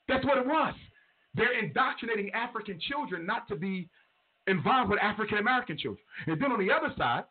That's 0.07 0.25
what 0.25 0.38
it 0.38 0.45
was. 0.45 0.73
They're 1.33 1.57
indoctrinating 1.57 2.31
African 2.33 2.79
children 2.79 3.25
not 3.25 3.47
to 3.47 3.55
be 3.55 3.89
involved 4.47 4.91
with 4.91 4.99
African 5.01 5.38
American 5.39 5.77
children. 5.77 6.03
And 6.27 6.39
then 6.39 6.51
on 6.51 6.59
the 6.65 6.71
other 6.71 6.93
side, 6.97 7.23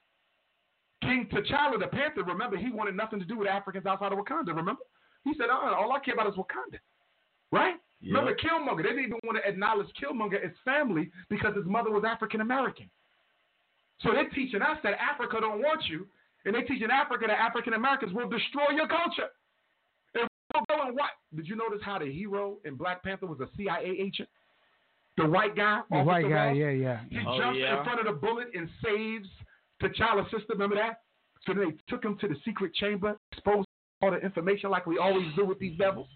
King 1.03 1.29
T'Challa 1.33 1.79
the 1.79 1.87
Panther, 1.87 2.25
remember, 2.25 2.57
he 2.57 2.71
wanted 2.71 2.97
nothing 2.97 3.19
to 3.21 3.25
do 3.25 3.39
with 3.39 3.49
Africans 3.49 3.87
outside 3.87 4.13
of 4.13 4.19
Wakanda, 4.19 4.49
remember? 4.49 4.83
He 5.25 5.35
said, 5.39 5.47
uh, 5.51 5.75
all 5.75 5.93
I 5.93 6.01
care 6.01 6.15
about 6.15 6.27
is 6.29 6.35
Wakanda. 6.35 6.79
Right? 7.53 7.75
Remember 8.07 8.35
Killmonger? 8.35 8.83
They 8.83 8.91
didn't 8.91 9.05
even 9.05 9.19
want 9.25 9.39
to 9.43 9.49
acknowledge 9.49 9.89
Killmonger 10.01 10.45
as 10.45 10.53
family 10.65 11.11
because 11.31 11.55
his 11.57 11.65
mother 11.67 11.91
was 11.91 12.05
African 12.05 12.41
American. 12.41 12.91
So 14.01 14.11
they're 14.13 14.29
teaching 14.31 14.61
us 14.63 14.79
that 14.83 14.95
Africa 15.01 15.39
don't 15.41 15.61
want 15.61 15.83
you, 15.89 16.07
and 16.45 16.55
they're 16.55 16.65
teaching 16.67 16.89
Africa 16.91 17.25
that 17.29 17.39
African 17.41 17.75
Americans 17.75 18.13
will 18.13 18.29
destroy 18.29 18.71
your 18.75 18.89
culture. 18.89 19.29
And 20.15 20.29
we'll 20.55 20.65
go 20.69 20.87
and 20.87 20.95
what? 20.97 21.11
Did 21.35 21.49
you 21.49 21.57
notice 21.57 21.81
how 21.83 21.99
the 21.99 22.11
hero 22.13 22.59
in 22.65 22.75
Black 22.75 23.03
Panther 23.03 23.27
was 23.27 23.41
a 23.41 23.49
CIA 23.57 23.87
agent? 23.99 24.29
The 25.17 25.27
white 25.27 25.55
guy, 25.57 25.81
The 25.91 26.03
white 26.03 26.23
guy, 26.29 26.49
Ross? 26.49 26.57
yeah, 26.57 26.71
yeah. 26.71 27.01
He 27.09 27.19
Oh, 27.27 27.39
jumps 27.39 27.59
yeah. 27.61 27.79
in 27.79 27.85
front 27.85 28.01
of 28.01 28.07
the 28.07 28.13
bullet 28.21 28.49
and 28.55 28.69
saves 28.85 29.29
T'Challa's 29.81 30.29
sister. 30.31 30.53
Remember 30.55 30.75
that? 30.77 31.03
So 31.47 31.55
then 31.55 31.71
they 31.71 31.77
took 31.89 32.05
him 32.05 32.19
to 32.19 32.27
the 32.29 32.35
secret 32.45 32.75
chamber, 32.75 33.17
exposed 33.31 33.69
all 34.03 34.11
the 34.11 34.19
information 34.19 34.71
like 34.71 34.87
we 34.87 34.99
always 34.99 35.27
do 35.37 35.45
with 35.45 35.59
these 35.61 35.79
devils. 35.79 36.09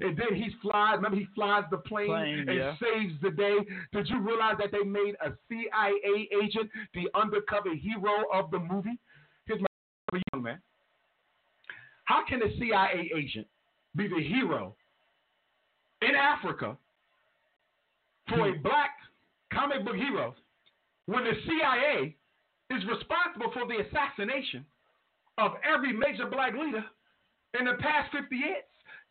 And 0.00 0.16
then 0.16 0.34
he 0.34 0.50
flies. 0.60 0.96
Remember, 0.96 1.16
he 1.16 1.28
flies 1.34 1.64
the 1.70 1.78
plane, 1.78 2.08
Plane, 2.08 2.48
and 2.48 2.58
yeah. 2.58 2.74
saves 2.82 3.14
the 3.22 3.30
day. 3.30 3.56
Did 3.92 4.08
you 4.08 4.20
realize 4.20 4.56
that 4.58 4.72
they 4.72 4.82
made 4.82 5.14
a 5.24 5.32
CIA 5.48 6.28
agent 6.42 6.70
the 6.94 7.08
undercover 7.14 7.74
hero 7.74 8.24
of 8.32 8.50
the 8.50 8.58
movie? 8.58 8.98
Here's 9.46 9.60
my 9.60 9.66
for 10.10 10.16
you, 10.18 10.22
young 10.32 10.42
man. 10.42 10.58
How 12.04 12.24
can 12.28 12.42
a 12.42 12.58
CIA 12.58 13.10
agent 13.16 13.46
be 13.96 14.08
the 14.08 14.22
hero 14.22 14.74
in 16.02 16.14
Africa 16.14 16.76
for 18.28 18.48
a 18.48 18.58
black 18.58 18.90
comic 19.52 19.84
book 19.84 19.96
hero 19.96 20.34
when 21.06 21.24
the 21.24 21.32
CIA 21.46 22.16
is 22.70 22.82
responsible 22.86 23.52
for 23.52 23.66
the 23.66 23.82
assassination 23.86 24.64
of 25.38 25.52
every 25.64 25.92
major 25.92 26.26
black 26.26 26.52
leader 26.52 26.84
in 27.58 27.66
the 27.66 27.74
past 27.80 28.12
50 28.12 28.34
years? 28.34 28.64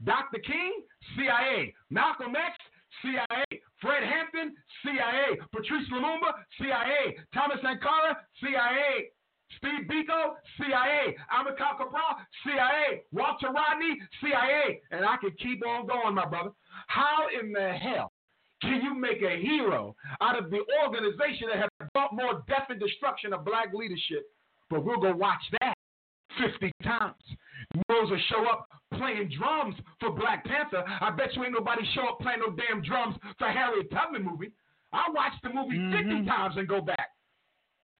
Dr. 0.03 0.39
King, 0.39 0.84
CIA. 1.15 1.73
Malcolm 1.89 2.35
X, 2.35 2.55
CIA. 3.01 3.61
Fred 3.81 4.03
Hampton, 4.03 4.55
CIA. 4.84 5.39
Patrice 5.51 5.88
Lumumba, 5.91 6.34
CIA. 6.59 7.17
Thomas 7.34 7.57
Sankara, 7.61 8.17
CIA. 8.41 9.11
Steve 9.57 9.88
Biko, 9.88 10.35
CIA. 10.57 11.15
Amilcar 11.31 11.77
Cabral, 11.77 12.17
CIA. 12.43 13.03
Walter 13.11 13.51
Rodney, 13.51 13.99
CIA. 14.21 14.81
And 14.91 15.05
I 15.05 15.17
could 15.17 15.38
keep 15.39 15.65
on 15.65 15.88
going, 15.88 16.15
my 16.15 16.25
brother. 16.25 16.51
How 16.88 17.27
in 17.39 17.51
the 17.51 17.73
hell 17.73 18.11
can 18.61 18.81
you 18.81 18.95
make 18.95 19.21
a 19.21 19.41
hero 19.41 19.95
out 20.21 20.38
of 20.41 20.49
the 20.49 20.63
organization 20.81 21.47
that 21.51 21.59
has 21.59 21.89
brought 21.93 22.13
more 22.13 22.43
death 22.47 22.67
and 22.69 22.80
destruction 22.80 23.34
of 23.34 23.45
black 23.45 23.73
leadership? 23.73 24.25
But 24.69 24.84
we'll 24.84 24.99
go 24.99 25.13
watch 25.13 25.43
that 25.59 25.73
50 26.39 26.71
times. 26.84 27.15
Negroes 27.76 28.12
will 28.12 28.22
show 28.30 28.45
up 28.50 28.68
playing 28.98 29.32
drums 29.38 29.76
for 30.00 30.12
Black 30.12 30.45
Panther. 30.45 30.84
I 31.02 31.10
bet 31.12 31.36
you 31.36 31.44
ain't 31.44 31.54
nobody 31.54 31.82
show 31.95 32.08
up 32.10 32.20
playing 32.20 32.40
no 32.40 32.54
damn 32.54 32.82
drums 32.84 33.16
for 33.38 33.48
Harriet 33.48 33.90
Tubman 33.91 34.24
movie. 34.24 34.52
I 34.91 35.10
watched 35.10 35.41
the 35.41 35.50
movie 35.50 35.78
mm-hmm. 35.78 36.10
50 36.10 36.26
times 36.28 36.56
and 36.58 36.68
go 36.68 36.82
back. 36.82 37.10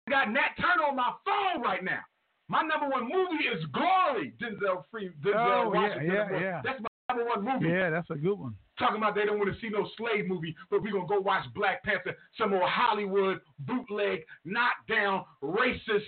I 0.08 0.12
got 0.12 0.32
Nat 0.32 0.54
Turner 0.60 0.90
on 0.90 0.96
my 0.96 1.12
phone 1.26 1.64
right 1.64 1.84
now. 1.84 2.02
My 2.50 2.62
number 2.62 2.88
one 2.90 3.04
movie 3.04 3.46
is 3.46 3.66
Glory. 3.74 4.34
Denzel 4.42 4.84
Free. 4.92 5.10
Denzel 5.26 5.34
Oh, 5.36 5.74
yeah, 5.74 5.80
Washington. 5.82 6.12
yeah, 6.14 6.28
Boy, 6.28 6.40
yeah. 6.40 6.62
That's 6.64 6.82
my 6.82 7.16
number 7.16 7.30
one 7.30 7.44
movie. 7.46 7.74
Yeah, 7.74 7.90
that's 7.90 8.10
a 8.10 8.16
good 8.16 8.38
one. 8.38 8.56
Talking 8.78 8.98
about 8.98 9.16
they 9.16 9.26
don't 9.26 9.40
want 9.40 9.54
to 9.54 9.60
see 9.62 9.70
no 9.70 9.88
slave 9.98 10.28
movie, 10.28 10.56
but 10.70 10.82
we're 10.84 10.92
going 10.92 11.08
to 11.08 11.14
go 11.14 11.20
watch 11.20 11.46
Black 11.56 11.84
Panther, 11.84 12.16
some 12.38 12.54
old 12.54 12.64
Hollywood 12.64 13.40
bootleg, 13.60 14.20
knockdown, 14.46 15.24
racist 15.44 16.04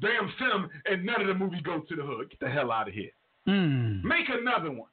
damn 0.00 0.30
film, 0.38 0.68
and 0.86 1.04
none 1.04 1.20
of 1.20 1.26
the 1.26 1.34
movie 1.34 1.60
go 1.62 1.80
to 1.80 1.96
the 1.96 2.02
hood. 2.02 2.30
Get 2.30 2.40
the 2.40 2.48
hell 2.50 2.70
out 2.72 2.88
of 2.88 2.94
here. 2.94 3.10
Mm. 3.46 4.02
Make 4.04 4.28
another 4.28 4.70
one. 4.70 4.90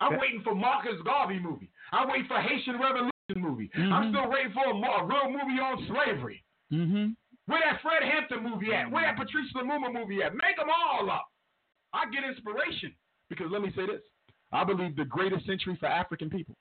I'm 0.00 0.12
Yeah. 0.12 0.18
waiting 0.18 0.42
for 0.42 0.54
Marcus 0.54 1.00
Garvey 1.04 1.38
movie. 1.38 1.70
I'm 1.92 2.08
waiting 2.08 2.26
for 2.26 2.40
Haitian 2.40 2.78
Revolution 2.78 3.12
movie. 3.36 3.70
I'm 3.74 3.90
Mhm. 3.90 4.10
still 4.10 4.30
waiting 4.30 4.52
for 4.52 4.64
a, 4.64 4.70
a 4.70 5.04
real 5.06 5.30
movie 5.30 5.60
on 5.60 5.84
slavery. 5.86 6.44
Mm-hmm. 6.72 7.12
Where 7.46 7.60
that 7.60 7.80
Fred 7.80 8.02
Hampton 8.02 8.42
movie 8.42 8.72
at? 8.74 8.90
Where 8.90 9.02
that 9.02 9.16
Patrice 9.16 9.52
Lumumba 9.54 9.92
movie 9.92 10.22
at? 10.22 10.34
Make 10.34 10.56
them 10.56 10.68
all 10.70 11.10
up. 11.10 11.28
I 11.92 12.08
get 12.10 12.22
inspiration 12.24 12.94
because 13.28 13.50
let 13.50 13.62
me 13.62 13.72
say 13.72 13.86
this: 13.86 14.02
I 14.52 14.64
believe 14.64 14.94
the 14.96 15.04
greatest 15.04 15.46
century 15.46 15.76
for 15.76 15.86
African 15.86 16.28
people 16.30 16.56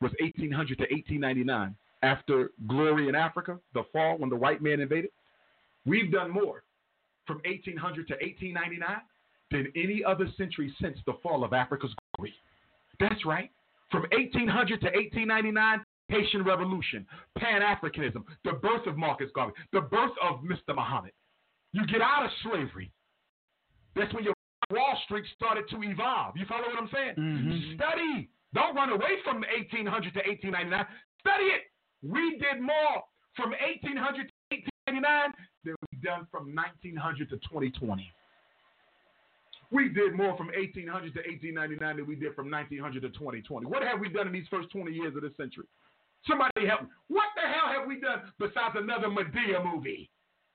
was 0.00 0.12
1800 0.20 0.78
to 0.78 0.84
1899 0.90 1.76
after 2.02 2.50
glory 2.66 3.08
in 3.08 3.14
Africa, 3.14 3.60
the 3.74 3.84
fall 3.92 4.16
when 4.18 4.30
the 4.30 4.36
white 4.36 4.62
man 4.62 4.80
invaded. 4.80 5.10
We've 5.84 6.10
done 6.10 6.30
more 6.30 6.64
from 7.26 7.40
1800 7.44 8.08
to 8.08 8.14
1899 8.14 9.00
than 9.50 9.72
any 9.76 10.02
other 10.04 10.26
century 10.36 10.74
since 10.80 10.98
the 11.06 11.14
fall 11.22 11.44
of 11.44 11.52
Africa's 11.52 11.94
glory. 12.16 12.34
That's 13.00 13.24
right. 13.24 13.50
From 13.90 14.02
1800 14.12 14.80
to 14.80 14.86
1899, 14.86 15.84
Haitian 16.08 16.44
Revolution, 16.44 17.06
Pan 17.38 17.60
Africanism, 17.62 18.24
the 18.44 18.52
birth 18.52 18.86
of 18.86 18.96
Marcus 18.96 19.30
Garvey, 19.34 19.52
the 19.72 19.82
birth 19.82 20.12
of 20.22 20.40
Mr. 20.40 20.74
Muhammad. 20.74 21.12
You 21.72 21.86
get 21.86 22.00
out 22.00 22.24
of 22.24 22.30
slavery. 22.42 22.90
That's 23.94 24.12
when 24.14 24.24
your 24.24 24.34
Wall 24.70 24.98
Street 25.04 25.24
started 25.36 25.68
to 25.68 25.82
evolve. 25.82 26.36
You 26.36 26.46
follow 26.46 26.64
what 26.68 26.78
I'm 26.78 26.88
saying? 26.88 27.14
Mhm. 27.16 27.76
Study. 27.76 28.30
Don't 28.54 28.74
run 28.74 28.90
away 28.90 29.20
from 29.22 29.44
1800 29.44 30.14
to 30.14 30.26
1899. 30.26 30.86
Study 31.20 31.44
it. 31.44 31.70
We 32.02 32.38
did 32.38 32.60
more 32.60 33.04
from 33.34 33.54
1800 33.54 34.28
to 34.28 34.34
1899 34.50 35.34
than 35.64 35.76
done 36.02 36.26
from 36.30 36.54
1900 36.54 37.30
to 37.30 37.36
2020. 37.36 38.10
We 39.70 39.88
did 39.88 40.14
more 40.14 40.36
from 40.36 40.48
1800 40.48 41.14
to 41.14 41.20
1899 41.24 41.96
than 41.96 42.06
we 42.06 42.14
did 42.14 42.34
from 42.34 42.50
1900 42.50 43.00
to 43.02 43.08
2020. 43.08 43.66
What 43.66 43.82
have 43.82 44.00
we 44.00 44.08
done 44.10 44.26
in 44.26 44.32
these 44.32 44.48
first 44.50 44.70
20 44.70 44.92
years 44.92 45.16
of 45.16 45.22
this 45.22 45.36
century? 45.36 45.64
Somebody 46.28 46.66
help 46.68 46.82
me. 46.82 46.88
What 47.08 47.32
the 47.34 47.48
hell 47.48 47.72
have 47.72 47.88
we 47.88 47.98
done 47.98 48.20
besides 48.38 48.76
another 48.76 49.08
Madea 49.08 49.64
movie? 49.64 50.10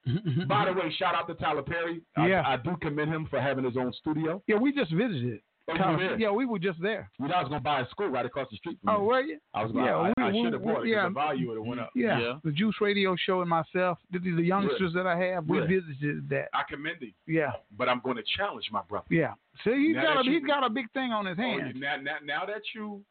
By 0.48 0.66
the 0.66 0.74
way, 0.74 0.94
shout 0.98 1.16
out 1.16 1.28
to 1.28 1.34
Tyler 1.34 1.64
Perry. 1.64 2.02
I, 2.16 2.28
Yeah. 2.28 2.44
I 2.46 2.58
do 2.58 2.78
commend 2.82 3.12
him 3.14 3.28
for 3.30 3.42
having 3.42 3.66
his 3.66 3.76
own 3.76 3.92
studio. 4.00 4.42
Yeah, 4.48 4.58
we 4.58 4.72
just 4.72 4.92
visited. 4.92 5.42
Oh, 5.70 5.74
you 5.74 5.80
Kind 5.80 5.98
were 5.98 6.04
of- 6.04 6.10
there? 6.12 6.20
yeah, 6.20 6.32
we 6.32 6.46
were 6.46 6.60
just 6.60 6.82
there. 6.82 7.10
You 7.20 7.28
know, 7.28 7.34
I 7.34 7.42
was 7.42 7.50
going 7.50 7.60
to 7.60 7.64
buy 7.64 7.82
a 7.82 7.90
school 7.90 8.08
right 8.08 8.26
across 8.26 8.50
the 8.50 8.56
street 8.58 8.78
from 8.84 8.96
Oh, 8.96 9.00
you. 9.02 9.04
were 9.08 9.22
you? 9.22 9.40
I 9.54 9.64
was 9.64 9.72
going 9.74 9.84
Yeah, 9.86 9.96
I, 9.98 10.08
we- 10.08 10.14
I 10.24 10.32
we- 10.32 10.44
should 10.44 10.54
have 10.54 10.64
bought 10.64 10.78
it 10.78 10.82
we- 10.84 10.90
because 10.92 10.96
yeah. 11.04 11.04
the 11.10 11.14
value 11.14 11.48
would 11.50 11.58
have 11.58 11.66
went 11.66 11.82
up. 11.82 11.90
Yeah. 11.94 12.40
The 12.46 12.52
Juice 12.52 12.76
Radio 12.80 13.16
Show 13.18 13.42
and 13.42 13.50
myself, 13.50 13.98
the, 14.12 14.20
the 14.20 14.42
youngsters 14.44 14.94
that 14.94 15.06
I 15.06 15.18
have, 15.18 15.46
we 15.48 15.60
Yeah. 15.60 15.66
visited 15.66 16.30
that. 16.30 16.48
I 16.54 16.64
commend 16.70 17.02
him. 17.04 17.14
Yeah, 17.26 17.52
But 17.78 17.90
I'm 17.90 18.00
going 18.00 18.16
to 18.16 18.24
challenge 18.38 18.70
my 18.72 18.82
brother. 18.88 19.08
yeah. 19.10 19.34
See, 19.66 19.88
he's 19.88 19.96
Now 19.98 20.14
got 20.14 20.22
a 20.22 20.24
you- 20.26 20.40
he's 20.40 20.48
got 20.48 20.64
a 20.66 20.70
big 20.70 20.90
thing 20.92 21.12
on 21.12 21.26
his 21.26 21.38
Oh, 21.38 21.42
hands. 21.42 21.76
you- 21.76 21.82
now, 21.82 21.98
now, 21.98 22.16
now 22.24 22.46
that 22.46 22.62
you 22.74 23.04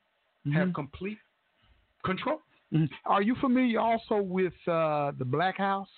Mhm. 0.47 0.53
have 0.55 0.73
complete 0.73 1.19
control. 2.05 2.41
Mhm. 2.73 2.89
Are 3.05 3.21
you 3.23 3.35
familiar 3.37 3.81
also 3.81 4.17
with 4.23 4.55
uh, 4.67 5.13
the 5.19 5.25
Black 5.27 5.59
House? 5.59 5.91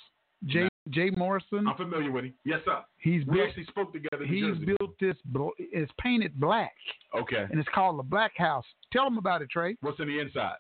Jay 0.46 0.68
Jay 0.90 1.10
Morrison. 1.10 1.66
I'm 1.68 1.76
familiar 1.76 2.10
with 2.10 2.24
him. 2.24 2.34
Yes, 2.44 2.60
sir. 2.64 2.82
He's 2.98 3.24
we 3.26 3.36
built. 3.36 3.48
actually 3.48 3.64
spoke 3.66 3.92
together. 3.92 4.24
in 4.24 4.28
He's 4.32 4.42
Jersey. 4.44 4.64
built 4.78 4.98
this. 5.00 5.16
bl- 5.26 5.48
It's 5.58 5.92
painted 6.00 6.38
black, 6.40 6.74
Okay. 7.14 7.46
and 7.50 7.58
it's 7.60 7.68
called 7.74 7.98
the 7.98 8.02
Black 8.02 8.32
House. 8.36 8.64
Tell 8.92 9.04
them 9.04 9.18
about 9.18 9.42
it, 9.42 9.50
Trey. 9.50 9.76
What's 9.80 10.00
in 10.00 10.08
the 10.08 10.18
inside? 10.18 10.56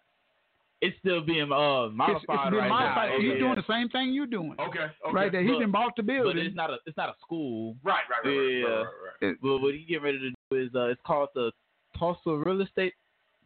It's 0.80 0.96
still 1.00 1.20
being 1.22 1.50
uh 1.50 1.86
It's, 1.86 1.96
modified 1.96 2.22
it's 2.28 2.50
been 2.50 2.54
right 2.60 2.68
modified. 2.68 3.10
now. 3.10 3.18
He's 3.18 3.30
Okay. 3.32 3.38
doing 3.40 3.54
the 3.56 3.64
same 3.72 3.88
thing 3.88 4.12
you're 4.12 4.26
doing. 4.26 4.54
Okay. 4.60 4.78
okay. 4.84 5.12
Right 5.12 5.32
there. 5.32 5.42
He 5.42 5.48
But- 5.50 5.58
been 5.58 5.70
bought 5.72 5.96
the 5.96 6.02
But 6.04 6.12
building. 6.12 6.46
it's 6.46 6.54
not 6.54 6.70
a 6.70 6.78
it's 6.86 6.96
not 6.96 7.08
a 7.08 7.14
school. 7.20 7.76
Right, 7.82 8.02
right, 8.08 8.24
right, 8.24 8.30
right, 8.36 8.48
Yeah. 8.52 8.64
right, 8.66 8.76
right, 8.78 8.84
right. 9.22 9.30
It- 9.32 9.38
But 9.42 9.58
what 9.58 9.74
he 9.74 9.80
getting 9.84 10.04
ready 10.04 10.18
to 10.20 10.30
do 10.30 10.56
is 10.56 10.72
uh 10.76 10.84
it's 10.86 11.00
called 11.04 11.30
the 11.34 11.50
Tulsa 11.98 12.30
Real 12.30 12.60
Estate 12.60 12.94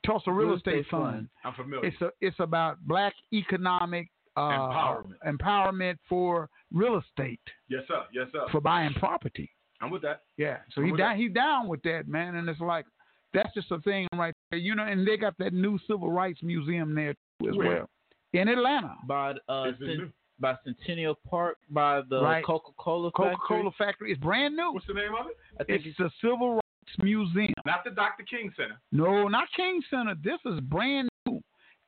Tulsa 0.04 0.30
Real, 0.30 0.48
Real 0.48 0.56
Estate, 0.59 0.80
Estate 0.80 0.90
Fund. 0.90 1.04
Fund. 1.14 1.28
I'm 1.44 1.54
familiar. 1.54 1.86
It's 1.86 2.02
a, 2.02 2.10
it's 2.20 2.38
about 2.40 2.76
black 2.86 3.14
economic 3.32 4.10
uh, 4.36 4.40
Empowerment. 4.40 5.14
empowerment 5.26 5.96
for 6.09 6.48
real 6.72 6.98
estate 6.98 7.40
yes, 7.68 7.82
sir. 7.88 8.02
Yes, 8.12 8.28
sir. 8.32 8.46
for 8.50 8.60
buying 8.60 8.92
property. 8.94 9.50
I'm 9.80 9.90
with 9.90 10.02
that. 10.02 10.22
Yeah, 10.36 10.59
so 10.72 10.80
I'm 10.80 10.86
he 10.86 10.92
with 10.92 10.98
down 11.00 11.10
that. 11.10 11.18
he 11.18 11.28
down 11.28 11.68
with 11.68 11.82
that 11.82 12.06
man, 12.09 12.36
and 12.36 12.48
it's 12.48 12.60
like 12.60 12.86
that's 13.34 13.52
just 13.54 13.70
a 13.72 13.78
thing 13.80 14.06
right 14.14 14.34
there, 14.50 14.60
you 14.60 14.74
know. 14.74 14.84
And 14.84 15.06
they 15.06 15.16
got 15.16 15.34
that 15.38 15.52
new 15.52 15.78
civil 15.88 16.10
rights 16.10 16.40
museum 16.42 16.94
there 16.94 17.14
too 17.42 17.48
as 17.50 17.56
Where? 17.56 17.68
well 17.68 17.90
in 18.32 18.48
Atlanta. 18.48 18.94
by 19.06 19.32
uh 19.48 19.64
Is 19.68 19.74
it 19.80 19.86
Cen- 19.86 19.96
new? 19.98 20.10
by 20.40 20.54
Centennial 20.64 21.16
Park 21.28 21.56
by 21.70 22.00
the 22.09 22.20
Right. 22.22 22.44
Coca 22.44 22.72
Cola 22.78 23.10
Coca 23.12 23.36
Cola 23.46 23.70
factory 23.76 24.12
It's 24.12 24.20
brand 24.20 24.56
new. 24.56 24.72
What's 24.72 24.86
the 24.86 24.94
name 24.94 25.12
of 25.18 25.26
it? 25.26 25.36
I 25.60 25.64
think 25.64 25.84
It's 25.86 25.96
the 25.98 26.10
Civil 26.20 26.54
Rights 26.54 26.62
Museum. 27.02 27.52
Not 27.66 27.84
the 27.84 27.90
Dr. 27.90 28.24
King 28.24 28.50
Center. 28.56 28.80
No, 28.92 29.28
not 29.28 29.48
King 29.56 29.80
Center. 29.90 30.14
This 30.22 30.38
is 30.46 30.59
brand 30.60 31.04
new. 31.04 31.09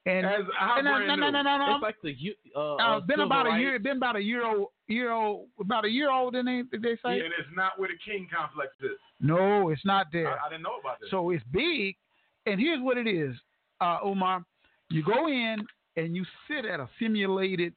And 0.06 0.26
As 0.26 0.42
how 0.58 0.76
no, 0.82 0.82
brand 0.96 1.06
no, 1.08 1.14
no, 1.16 1.26
new? 1.28 1.32
no, 1.32 1.42
no, 1.42 1.58
no. 1.66 1.74
it's 1.76 1.82
like 1.82 1.96
the 2.02 2.12
U- 2.12 2.34
uh, 2.54 2.74
Uh, 2.74 2.76
uh 2.76 3.00
been 3.00 3.14
civil 3.14 3.24
about 3.26 3.46
a 3.46 3.50
rights- 3.50 3.60
year. 3.62 3.78
Been 3.78 3.96
about 3.96 4.16
a 4.16 4.22
year 4.22 4.44
old. 4.44 4.68
Year 4.86 5.10
old. 5.12 5.48
About 5.58 5.86
a 5.86 5.88
year 5.88 6.10
old. 6.10 6.34
Didn't 6.34 6.46
they, 6.46 6.62
did 6.76 6.82
they 6.82 6.96
say? 6.96 7.20
And 7.20 7.32
it's 7.38 7.48
not 7.56 7.78
where 7.78 7.88
the 7.88 7.96
King 8.04 8.28
complex 8.34 8.72
is. 8.82 8.98
No, 9.20 9.70
it's 9.70 9.84
not 9.86 10.08
there. 10.12 10.38
I, 10.38 10.46
I 10.46 10.48
didn't 10.50 10.62
know 10.62 10.76
about 10.78 11.00
this. 11.00 11.10
So 11.10 11.30
it's 11.30 11.42
big, 11.52 11.96
and 12.44 12.60
here's 12.60 12.82
what 12.82 12.98
it 12.98 13.06
is, 13.06 13.34
uh, 13.80 14.00
Umar. 14.04 14.44
You 14.90 15.02
go 15.02 15.28
in 15.28 15.66
and 15.96 16.14
you 16.14 16.26
sit 16.48 16.66
at 16.66 16.80
a 16.80 16.88
simulated 16.98 17.72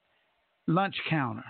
lunch 0.68 0.96
counter, 1.10 1.46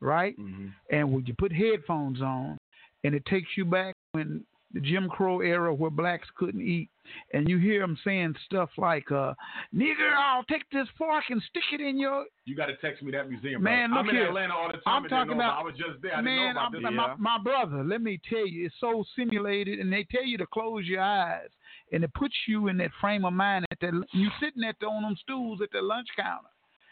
right? 0.00 0.38
Mhm. 0.38 0.72
And 0.90 1.12
when 1.12 1.26
you 1.26 1.34
put 1.36 1.50
headphones 1.52 2.22
on, 2.22 2.56
and 3.02 3.14
it 3.16 3.24
takes 3.26 3.48
you 3.56 3.64
back 3.64 3.96
when 4.12 4.44
the 4.72 4.80
Jim 4.80 5.08
Crow 5.08 5.40
era 5.40 5.72
where 5.74 5.90
blacks 5.90 6.28
couldn't 6.36 6.60
eat, 6.60 6.90
and 7.32 7.48
you 7.48 7.56
hear 7.58 7.80
them 7.80 7.96
saying 8.04 8.34
stuff 8.44 8.68
like, 8.76 9.10
uh, 9.10 9.32
"Nigger, 9.74 10.12
I'll 10.14 10.44
take 10.44 10.68
this 10.70 10.86
fork 10.98 11.24
and 11.30 11.42
stick 11.44 11.62
it 11.72 11.80
in 11.80 11.98
your." 11.98 12.26
You 12.44 12.54
got 12.54 12.66
to 12.66 12.76
text 12.76 13.02
me 13.02 13.10
that 13.12 13.30
museum. 13.30 13.62
Man, 13.62 13.90
look 13.90 14.00
I'm 14.00 14.08
in 14.10 14.16
here. 14.16 14.26
Atlanta 14.28 14.54
all 14.54 14.66
the 14.68 14.74
time. 14.74 14.82
I'm 14.86 15.02
and 15.04 15.10
talking 15.10 15.32
about- 15.32 15.58
I 15.58 15.62
was 15.62 15.74
just 15.76 16.02
there. 16.02 16.14
I 16.16 16.20
Man, 16.20 16.54
didn't 16.70 16.82
know 16.82 16.88
about 16.90 17.10
I'm- 17.10 17.22
my, 17.22 17.38
my 17.38 17.42
brother, 17.42 17.82
let 17.82 18.02
me 18.02 18.20
tell 18.28 18.46
you, 18.46 18.66
it's 18.66 18.74
so 18.78 19.04
simulated, 19.16 19.78
and 19.78 19.90
they 19.90 20.04
tell 20.04 20.24
you 20.24 20.36
to 20.36 20.46
close 20.46 20.84
your 20.86 21.00
eyes, 21.00 21.48
and 21.92 22.04
it 22.04 22.12
puts 22.12 22.34
you 22.46 22.68
in 22.68 22.76
that 22.76 22.90
frame 23.00 23.24
of 23.24 23.32
mind 23.32 23.64
at 23.70 23.80
that 23.80 23.94
you 24.12 24.28
sitting 24.38 24.64
at 24.64 24.76
the, 24.80 24.86
on 24.86 25.02
them 25.02 25.16
stools 25.22 25.60
at 25.62 25.70
the 25.72 25.80
lunch 25.80 26.08
counter, 26.14 26.48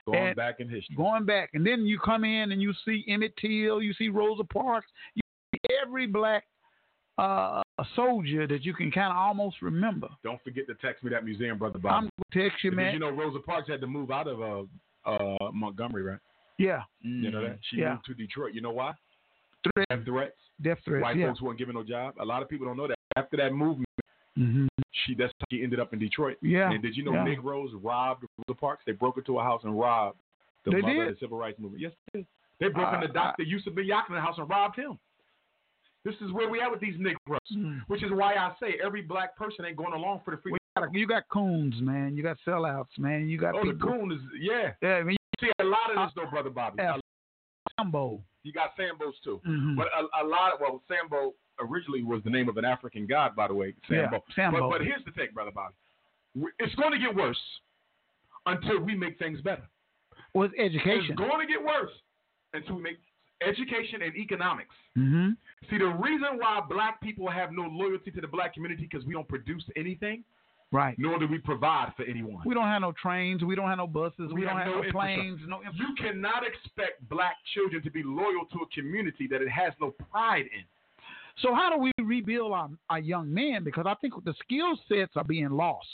Going 0.06 0.28
and- 0.28 0.36
back 0.36 0.60
in 0.60 0.68
history. 0.70 0.96
going 0.96 1.26
back, 1.26 1.50
and 1.52 1.66
then 1.66 1.84
you 1.84 1.98
come 1.98 2.24
in 2.24 2.52
and 2.52 2.62
you 2.62 2.72
see 2.86 3.04
Emmett 3.06 3.36
Till, 3.36 3.82
you 3.82 3.92
see 3.92 4.08
Rosa 4.08 4.44
Parks, 4.44 4.86
you 5.14 5.20
see 5.54 5.60
every 5.82 6.06
black 6.06 6.44
uh, 7.18 7.62
soldier 7.94 8.46
that 8.46 8.64
you 8.64 8.72
can 8.72 8.90
kind 8.90 9.10
of 9.10 9.16
almost 9.18 9.60
remember. 9.62 10.08
Don't 10.24 10.42
forget 10.42 10.66
to 10.68 10.74
text 10.76 11.04
me 11.04 11.10
that 11.10 11.24
museum, 11.24 11.58
brother 11.58 11.78
Bob. 11.78 11.92
I'm 11.92 12.02
gonna 12.32 12.48
text 12.48 12.64
you, 12.64 12.72
man. 12.72 12.92
you 12.94 12.98
know 13.00 13.10
Rosa 13.10 13.38
Parks 13.40 13.68
had 13.68 13.80
to 13.82 13.86
move 13.86 14.10
out 14.10 14.26
of 14.28 14.40
uh, 14.40 15.10
uh, 15.10 15.50
Montgomery, 15.52 16.02
right? 16.02 16.18
yeah, 16.58 16.82
You 17.02 17.30
know 17.30 17.42
that 17.42 17.58
she 17.70 17.76
Yeah. 17.78 17.90
moved 17.94 18.06
to 18.06 18.14
Detroit. 18.14 18.54
You 18.54 18.62
know 18.62 18.70
why? 18.72 18.92
Threat- 19.74 19.88
Death 19.90 20.04
threats. 20.06 20.36
death 20.62 20.78
threats. 20.84 21.02
White 21.02 21.16
yeah. 21.16 21.28
folks 21.28 21.42
weren't 21.42 21.58
given 21.58 21.74
no 21.74 21.82
job. 21.82 22.14
A 22.20 22.24
lot 22.24 22.42
of 22.42 22.48
people 22.48 22.66
don't 22.66 22.76
know 22.76 22.86
that. 22.88 22.96
After 23.16 23.36
that 23.38 23.52
movement, 23.52 23.88
hmm 24.36 24.66
she 25.04 25.14
that's 25.14 25.32
how 25.40 25.44
she 25.50 25.62
ended 25.62 25.78
up 25.80 25.92
in 25.92 25.98
Detroit. 25.98 26.36
Yeah, 26.40 26.70
And 26.70 26.82
did 26.82 26.96
you 26.96 27.04
know 27.04 27.12
yeah. 27.12 27.24
Negroes 27.24 27.70
robbed 27.82 28.24
Rosa 28.48 28.58
Parks? 28.58 28.82
They 28.86 28.92
broke 28.92 29.18
into 29.18 29.38
a 29.38 29.42
house 29.42 29.62
and 29.64 29.78
robbed 29.78 30.18
the 30.64 30.70
They 30.72 30.80
mother 30.80 30.94
did? 30.94 31.08
of 31.08 31.14
the 31.14 31.20
civil 31.20 31.38
rights 31.38 31.58
movement. 31.58 31.82
Yes, 31.82 31.92
they 32.12 32.20
did. 32.20 32.26
They 32.58 32.68
broke 32.68 32.92
Uh, 32.92 32.96
into 33.02 33.08
Dr. 33.08 33.42
Yosef 33.42 33.74
ben-Jochannan's 33.74 34.24
house 34.24 34.38
and 34.38 34.48
robbed 34.48 34.76
him. 34.78 34.98
This 36.06 36.14
is 36.20 36.30
where 36.32 36.48
we 36.48 36.60
at 36.60 36.70
with 36.70 36.78
these 36.80 36.94
Negroes, 36.98 37.40
Mm. 37.52 37.80
which 37.88 38.04
is 38.04 38.12
why 38.12 38.34
I 38.34 38.54
say 38.60 38.78
every 38.82 39.02
black 39.02 39.36
person 39.36 39.64
ain't 39.64 39.76
going 39.76 39.92
along 39.92 40.20
for 40.24 40.30
the 40.30 40.36
free. 40.40 40.52
Well, 40.52 40.60
you, 40.76 40.82
got, 40.86 40.94
you 41.00 41.06
got 41.08 41.28
coons, 41.28 41.74
man. 41.80 42.16
You 42.16 42.22
got 42.22 42.36
sellouts, 42.46 42.96
man. 42.96 43.28
You 43.28 43.38
got 43.38 43.56
oh, 43.56 43.64
the 43.66 43.72
people. 43.72 43.88
coon 43.90 44.12
is 44.12 44.20
yeah. 44.40 44.70
Yeah, 44.80 44.94
I 44.94 45.02
mean, 45.02 45.16
See 45.40 45.50
a 45.58 45.64
lot 45.64 45.90
of 45.90 45.96
this 46.06 46.14
though, 46.14 46.30
brother 46.30 46.50
Bobby. 46.50 46.76
Yeah. 46.78 46.96
Sambo. 47.78 48.22
You 48.44 48.52
got 48.52 48.76
Sambos 48.78 49.12
too, 49.24 49.40
Mhm. 49.46 49.76
but 49.76 49.88
a, 49.88 50.24
a 50.24 50.24
lot 50.24 50.52
of 50.54 50.60
well, 50.60 50.80
Sambo 50.88 51.34
originally 51.58 52.04
was 52.04 52.22
the 52.22 52.30
name 52.30 52.48
of 52.48 52.56
an 52.56 52.64
African 52.64 53.06
god, 53.06 53.34
by 53.34 53.48
the 53.48 53.54
way. 53.54 53.74
Yeah, 53.90 54.02
Sambo. 54.04 54.24
Sambo. 54.36 54.60
But, 54.70 54.78
but 54.78 54.86
here's 54.86 55.04
the 55.04 55.10
thing, 55.12 55.28
brother 55.34 55.50
Bobby. 55.50 55.74
It's 56.60 56.74
going 56.76 56.92
to 56.92 56.98
get 56.98 57.14
worse 57.14 57.40
until 58.46 58.78
we 58.80 58.94
make 58.94 59.18
things 59.18 59.40
better. 59.40 59.64
Well, 60.34 60.44
it's 60.48 60.54
education. 60.58 61.10
It's 61.10 61.18
going 61.18 61.40
to 61.44 61.52
get 61.52 61.62
worse 61.62 61.90
until 62.54 62.76
we 62.76 62.82
make 62.82 62.98
education 63.42 64.02
and 64.02 64.14
economics. 64.16 64.74
mm-hmm. 64.96 65.30
See, 65.70 65.78
the 65.78 65.86
reason 65.86 66.38
why 66.38 66.60
black 66.68 67.00
people 67.00 67.28
have 67.28 67.50
no 67.52 67.62
loyalty 67.62 68.10
to 68.12 68.20
the 68.20 68.28
black 68.28 68.54
community 68.54 68.88
because 68.90 69.06
we 69.06 69.14
don't 69.14 69.28
produce 69.28 69.64
anything, 69.76 70.22
Right. 70.72 70.98
nor 70.98 71.18
do 71.18 71.26
we 71.28 71.38
provide 71.38 71.92
for 71.96 72.04
anyone. 72.04 72.42
We 72.44 72.54
don't 72.54 72.66
have 72.66 72.80
no 72.82 72.92
trains. 72.92 73.42
We 73.44 73.54
don't 73.54 73.68
have 73.68 73.78
no 73.78 73.86
buses. 73.86 74.28
We, 74.32 74.34
We 74.34 74.40
don't 74.42 74.56
have 74.58 74.66
no 74.66 74.80
no 74.82 74.90
planes. 74.92 75.40
No. 75.46 75.60
You 75.74 75.94
cannot 76.00 76.42
expect 76.46 77.08
black 77.08 77.36
children 77.54 77.82
to 77.82 77.90
be 77.90 78.02
loyal 78.04 78.46
to 78.52 78.58
a 78.60 78.66
community 78.74 79.26
that 79.28 79.42
it 79.42 79.48
has 79.48 79.72
no 79.80 79.92
pride 80.10 80.46
in. 80.52 80.64
So 81.42 81.54
how 81.54 81.70
do 81.74 81.78
we 81.78 81.92
rebuild 82.02 82.52
our, 82.52 82.70
our 82.88 82.98
young 82.98 83.32
men? 83.32 83.62
Because 83.62 83.84
I 83.86 83.94
think 84.00 84.14
the 84.24 84.34
skill 84.44 84.78
sets 84.88 85.12
are 85.16 85.24
being 85.24 85.50
lost. 85.50 85.86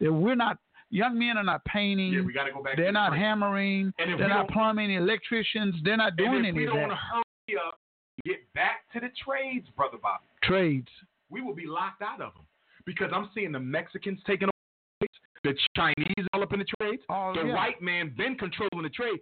That 0.00 0.12
we're 0.12 0.36
not 0.36 0.58
young 0.92 1.18
men 1.18 1.36
are 1.36 1.42
not 1.42 1.64
painting. 1.64 2.12
Yeah, 2.12 2.20
we 2.22 2.32
got 2.32 2.44
to 2.44 2.52
go 2.52 2.62
back. 2.62 2.76
they're 2.76 2.92
not 2.92 3.08
trade. 3.10 3.20
hammering. 3.22 3.92
And 3.98 4.12
if 4.12 4.18
They're 4.18 4.28
not 4.28 4.48
plumbing. 4.50 4.92
Electricians. 4.92 5.74
They're 5.82 5.96
not 5.96 6.16
doing 6.16 6.36
and 6.36 6.46
if 6.46 6.50
any 6.54 6.58
we 6.60 6.66
don't 6.66 6.78
want 6.80 6.92
to 6.92 6.96
hurry 6.96 7.58
up 7.66 7.78
and 8.24 8.32
get 8.32 8.52
back 8.54 8.84
to 8.92 9.00
the 9.00 9.08
trades, 9.24 9.66
brother 9.76 9.98
Bobby, 10.00 10.24
Trades. 10.44 10.88
we 11.30 11.40
will 11.40 11.54
be 11.54 11.66
locked 11.66 12.02
out 12.02 12.20
of 12.20 12.34
them 12.34 12.44
because 12.86 13.10
I'm 13.12 13.28
seeing 13.34 13.50
the 13.52 13.58
Mexicans 13.60 14.20
taking 14.26 14.48
over 14.48 14.52
the 15.00 15.08
the 15.44 15.54
Chinese 15.76 16.26
all 16.32 16.42
up 16.44 16.52
in 16.52 16.60
the 16.60 16.66
trades, 16.80 17.02
Oh, 17.10 17.32
the 17.34 17.48
yeah. 17.48 17.54
white 17.54 17.82
man 17.82 18.14
been 18.16 18.36
controlling 18.36 18.82
the 18.84 18.90
trade. 18.90 19.18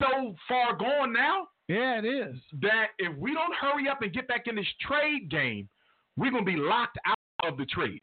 So 0.00 0.34
far 0.48 0.74
gone 0.76 1.12
now 1.12 1.46
Yeah, 1.68 1.98
it 2.00 2.04
is. 2.04 2.34
that 2.62 2.86
if 2.98 3.16
we 3.18 3.32
don't 3.34 3.54
hurry 3.54 3.88
up 3.88 4.02
and 4.02 4.12
get 4.12 4.26
back 4.26 4.46
in 4.48 4.56
this 4.56 4.66
trade 4.80 5.30
game, 5.30 5.68
we're 6.16 6.32
gonna 6.32 6.42
be 6.44 6.56
locked 6.56 6.98
out 7.06 7.16
of 7.44 7.58
the 7.58 7.66
trades. 7.66 8.00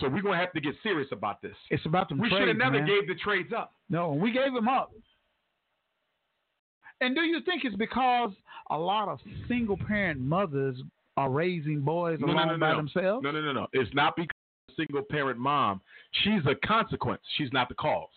So 0.00 0.08
we're 0.08 0.22
gonna 0.22 0.36
have 0.36 0.52
to 0.52 0.60
get 0.60 0.74
serious 0.82 1.08
about 1.12 1.42
this. 1.42 1.56
It's 1.70 1.84
about 1.86 2.08
them 2.08 2.18
We 2.18 2.28
should 2.28 2.46
have 2.48 2.56
never 2.56 2.78
man. 2.78 2.86
gave 2.86 3.08
the 3.08 3.14
trades 3.14 3.52
up. 3.56 3.72
No, 3.88 4.12
we 4.12 4.30
gave 4.30 4.52
them 4.52 4.68
up. 4.68 4.92
And 7.00 7.14
do 7.14 7.22
you 7.22 7.40
think 7.42 7.64
it's 7.64 7.76
because 7.76 8.30
a 8.70 8.78
lot 8.78 9.08
of 9.08 9.18
single 9.46 9.76
parent 9.76 10.20
mothers 10.20 10.80
are 11.16 11.30
raising 11.30 11.80
boys 11.80 12.18
No, 12.20 12.26
alone 12.26 12.48
no, 12.48 12.56
no, 12.56 12.58
by 12.58 12.74
themselves? 12.74 13.24
No, 13.24 13.30
no, 13.30 13.40
no, 13.40 13.52
no. 13.52 13.66
It's 13.72 13.92
not 13.94 14.14
because 14.16 14.28
of 14.68 14.74
a 14.74 14.76
single 14.82 15.02
parent 15.02 15.38
mom. 15.38 15.80
She's 16.22 16.42
a 16.46 16.54
consequence. 16.66 17.22
She's 17.36 17.52
not 17.52 17.68
the 17.68 17.74
cause. 17.74 18.08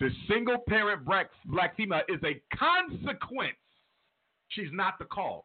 The 0.00 0.10
single 0.28 0.58
parent 0.68 1.04
black 1.04 1.30
black 1.46 1.76
female 1.76 2.02
is 2.08 2.20
a 2.24 2.40
consequence. 2.54 3.56
She's 4.48 4.68
not 4.72 4.98
the 4.98 5.06
cause. 5.06 5.42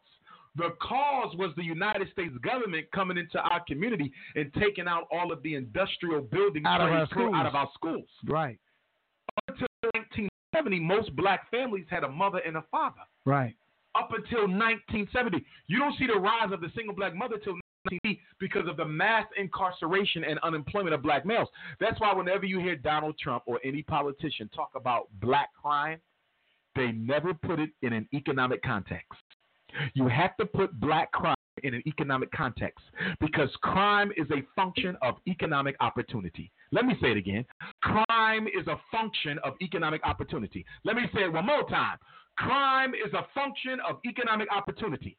The 0.56 0.70
cause 0.82 1.34
was 1.36 1.52
the 1.56 1.64
United 1.64 2.10
States 2.12 2.34
government 2.42 2.86
coming 2.94 3.16
into 3.16 3.38
our 3.40 3.60
community 3.66 4.12
and 4.34 4.52
taking 4.54 4.86
out 4.86 5.04
all 5.10 5.32
of 5.32 5.42
the 5.42 5.54
industrial 5.54 6.20
buildings 6.20 6.66
Out 6.66 6.80
of 6.82 6.90
our 6.90 7.06
schools. 7.06 7.34
out 7.34 7.46
of 7.46 7.54
our 7.54 7.70
schools. 7.74 8.04
Right, 8.26 8.58
Up 9.38 9.44
until 9.48 9.66
1970, 9.94 10.80
most 10.80 11.16
black 11.16 11.50
families 11.50 11.86
had 11.88 12.04
a 12.04 12.08
mother 12.08 12.38
and 12.46 12.56
a 12.56 12.64
father. 12.70 13.00
right. 13.24 13.54
Up 13.94 14.10
until 14.12 14.48
1970, 14.48 15.44
you 15.66 15.78
don't 15.78 15.94
see 15.98 16.06
the 16.06 16.18
rise 16.18 16.50
of 16.50 16.62
the 16.62 16.68
single 16.74 16.94
black 16.94 17.14
mother 17.14 17.36
till 17.44 17.54
because 18.38 18.66
of 18.68 18.76
the 18.78 18.84
mass 18.84 19.26
incarceration 19.36 20.24
and 20.24 20.38
unemployment 20.38 20.94
of 20.94 21.02
black 21.02 21.26
males. 21.26 21.48
That's 21.80 22.00
why 22.00 22.14
whenever 22.14 22.46
you 22.46 22.58
hear 22.58 22.76
Donald 22.76 23.18
Trump 23.18 23.42
or 23.46 23.60
any 23.64 23.82
politician 23.82 24.48
talk 24.54 24.70
about 24.74 25.08
black 25.20 25.50
crime, 25.60 25.98
they 26.74 26.92
never 26.92 27.34
put 27.34 27.58
it 27.60 27.70
in 27.82 27.92
an 27.92 28.08
economic 28.14 28.62
context. 28.62 29.20
You 29.94 30.08
have 30.08 30.36
to 30.38 30.46
put 30.46 30.78
black 30.80 31.12
crime 31.12 31.34
in 31.62 31.74
an 31.74 31.82
economic 31.86 32.30
context 32.32 32.84
because 33.20 33.48
crime 33.62 34.10
is 34.16 34.26
a 34.30 34.42
function 34.56 34.96
of 35.02 35.16
economic 35.28 35.76
opportunity. 35.80 36.50
Let 36.72 36.86
me 36.86 36.94
say 37.00 37.10
it 37.12 37.16
again. 37.16 37.44
Crime 37.82 38.46
is 38.46 38.66
a 38.66 38.76
function 38.90 39.38
of 39.44 39.54
economic 39.62 40.02
opportunity. 40.04 40.64
Let 40.84 40.96
me 40.96 41.02
say 41.14 41.22
it 41.22 41.32
one 41.32 41.46
more 41.46 41.68
time. 41.68 41.98
Crime 42.36 42.94
is 42.94 43.12
a 43.12 43.26
function 43.34 43.78
of 43.88 43.98
economic 44.06 44.48
opportunity. 44.50 45.16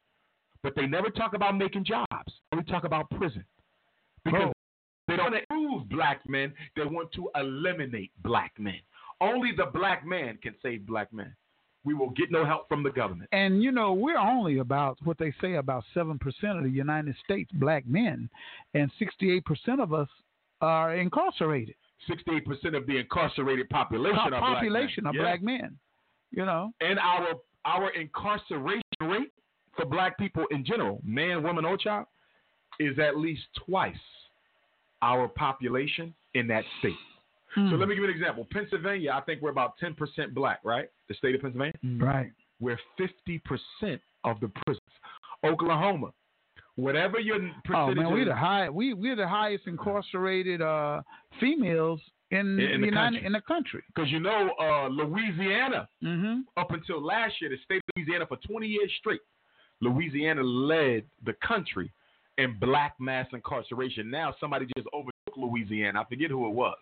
But 0.64 0.76
they 0.76 0.86
never 0.86 1.10
talk 1.10 1.34
about 1.34 1.58
making 1.58 1.86
jobs. 1.86 2.34
They 2.52 2.62
talk 2.64 2.86
about 2.86 3.10
prison. 3.12 3.44
Because 4.24 4.54
they 5.08 5.18
don't 5.18 5.32
want 5.32 5.36
to 5.36 5.56
improve 5.56 5.90
black 5.90 6.22
men, 6.28 6.54
they 6.76 6.86
want 6.86 7.12
to 7.14 7.30
eliminate 7.36 8.12
black 8.24 8.54
men. 8.58 8.80
Only 9.20 9.52
the 9.56 9.66
black 9.74 10.06
man 10.06 10.38
can 10.42 10.56
save 10.64 10.86
black 10.88 11.12
men. 11.12 11.36
We 11.86 11.94
will 11.94 12.12
get 12.12 12.32
no 12.32 12.46
help 12.46 12.70
from 12.70 12.82
the 12.84 12.92
government. 12.92 13.30
And 13.34 13.62
you 13.62 13.72
know, 13.72 13.94
we're 13.94 14.18
only 14.18 14.60
about 14.60 14.98
what 15.04 15.18
they 15.18 15.34
say 15.42 15.56
about 15.56 15.84
seven 15.94 16.18
percent 16.18 16.58
of 16.58 16.64
the 16.64 16.70
United 16.70 17.16
States 17.26 17.52
black 17.54 17.86
men, 17.88 18.30
and 18.74 18.90
sixty-eight 19.00 19.44
percent 19.46 19.82
of 19.82 19.94
us 19.94 20.08
are 20.62 20.96
incarcerated. 20.96 21.76
68% 22.10 22.76
of 22.76 22.86
the 22.86 22.98
incarcerated 22.98 23.70
population 23.70 24.18
Po- 24.18 24.24
are 24.26 24.30
black 24.30 24.42
men. 24.42 24.54
population 24.56 25.08
of 25.08 25.16
Yeah. 25.16 25.22
black 25.22 25.42
men. 25.42 25.78
You 26.32 26.46
know, 26.46 26.74
And 26.82 27.00
our 27.00 27.36
our 27.66 27.90
incarceration 27.92 28.82
rate 29.02 29.32
for 29.76 29.86
black 29.86 30.18
people 30.18 30.46
in 30.52 30.64
general, 30.66 31.02
man, 31.06 31.44
woman, 31.44 31.64
or 31.66 31.78
child, 31.78 32.08
is 32.80 32.98
at 33.00 33.18
least 33.18 33.44
twice 33.66 33.96
our 35.02 35.28
population 35.28 36.14
in 36.34 36.48
that 36.48 36.64
state. 36.80 36.96
Hmm. 37.56 37.70
So 37.70 37.76
let 37.76 37.88
me 37.88 37.96
give 37.96 38.04
you 38.04 38.10
an 38.10 38.16
example. 38.16 38.48
Pennsylvania, 38.52 39.12
I 39.14 39.22
think 39.22 39.42
we're 39.42 39.52
about 39.52 39.74
10% 39.80 40.34
black, 40.34 40.60
right? 40.64 40.90
The 41.10 41.16
state 41.16 41.36
of 41.36 41.42
Pennsylvania? 41.42 41.74
right? 42.00 42.32
We're 42.60 42.80
50% 43.00 44.00
of 44.24 44.40
the 44.40 44.50
prisons. 44.66 44.80
Oklahoma, 45.44 46.12
whatever 46.76 47.20
your 47.20 47.38
oh 47.76 47.94
man, 47.94 48.12
we're 48.12 48.22
is- 48.22 48.28
the 48.28 48.36
high. 48.36 48.70
We 48.70 48.94
we're 48.94 49.16
the 49.18 49.28
highest 49.28 49.68
incarcerated 49.68 50.62
uh, 50.62 51.02
females 51.40 52.00
in, 52.32 52.40
In- 52.40 52.60
in 52.60 52.82
the 52.82 52.88
United 52.88 53.16
country. 53.18 53.26
in 53.28 53.32
the 53.34 53.42
country. 53.42 53.84
Because 53.94 54.10
you 54.12 54.20
know, 54.22 54.52
uh, 54.60 54.88
Louisiana, 54.88 55.88
Mm-hmm. 56.04 56.42
up 56.58 56.72
until 56.72 57.04
last 57.04 57.34
year, 57.42 57.50
the 57.50 57.58
state 57.66 57.78
of 57.78 57.84
Louisiana 57.98 58.26
for 58.26 58.38
20 58.38 58.66
years 58.68 58.90
straight, 59.00 59.22
Louisiana 59.82 60.42
led 60.42 61.04
the 61.26 61.34
country 61.46 61.92
in 62.38 62.58
black 62.60 62.96
mass 63.00 63.28
incarceration. 63.34 64.10
Now 64.10 64.34
somebody 64.40 64.66
just 64.78 64.88
overtook 64.94 65.36
Louisiana. 65.38 66.02
I 66.02 66.06
forget 66.06 66.30
who 66.32 66.48
it 66.48 66.54
was. 66.54 66.78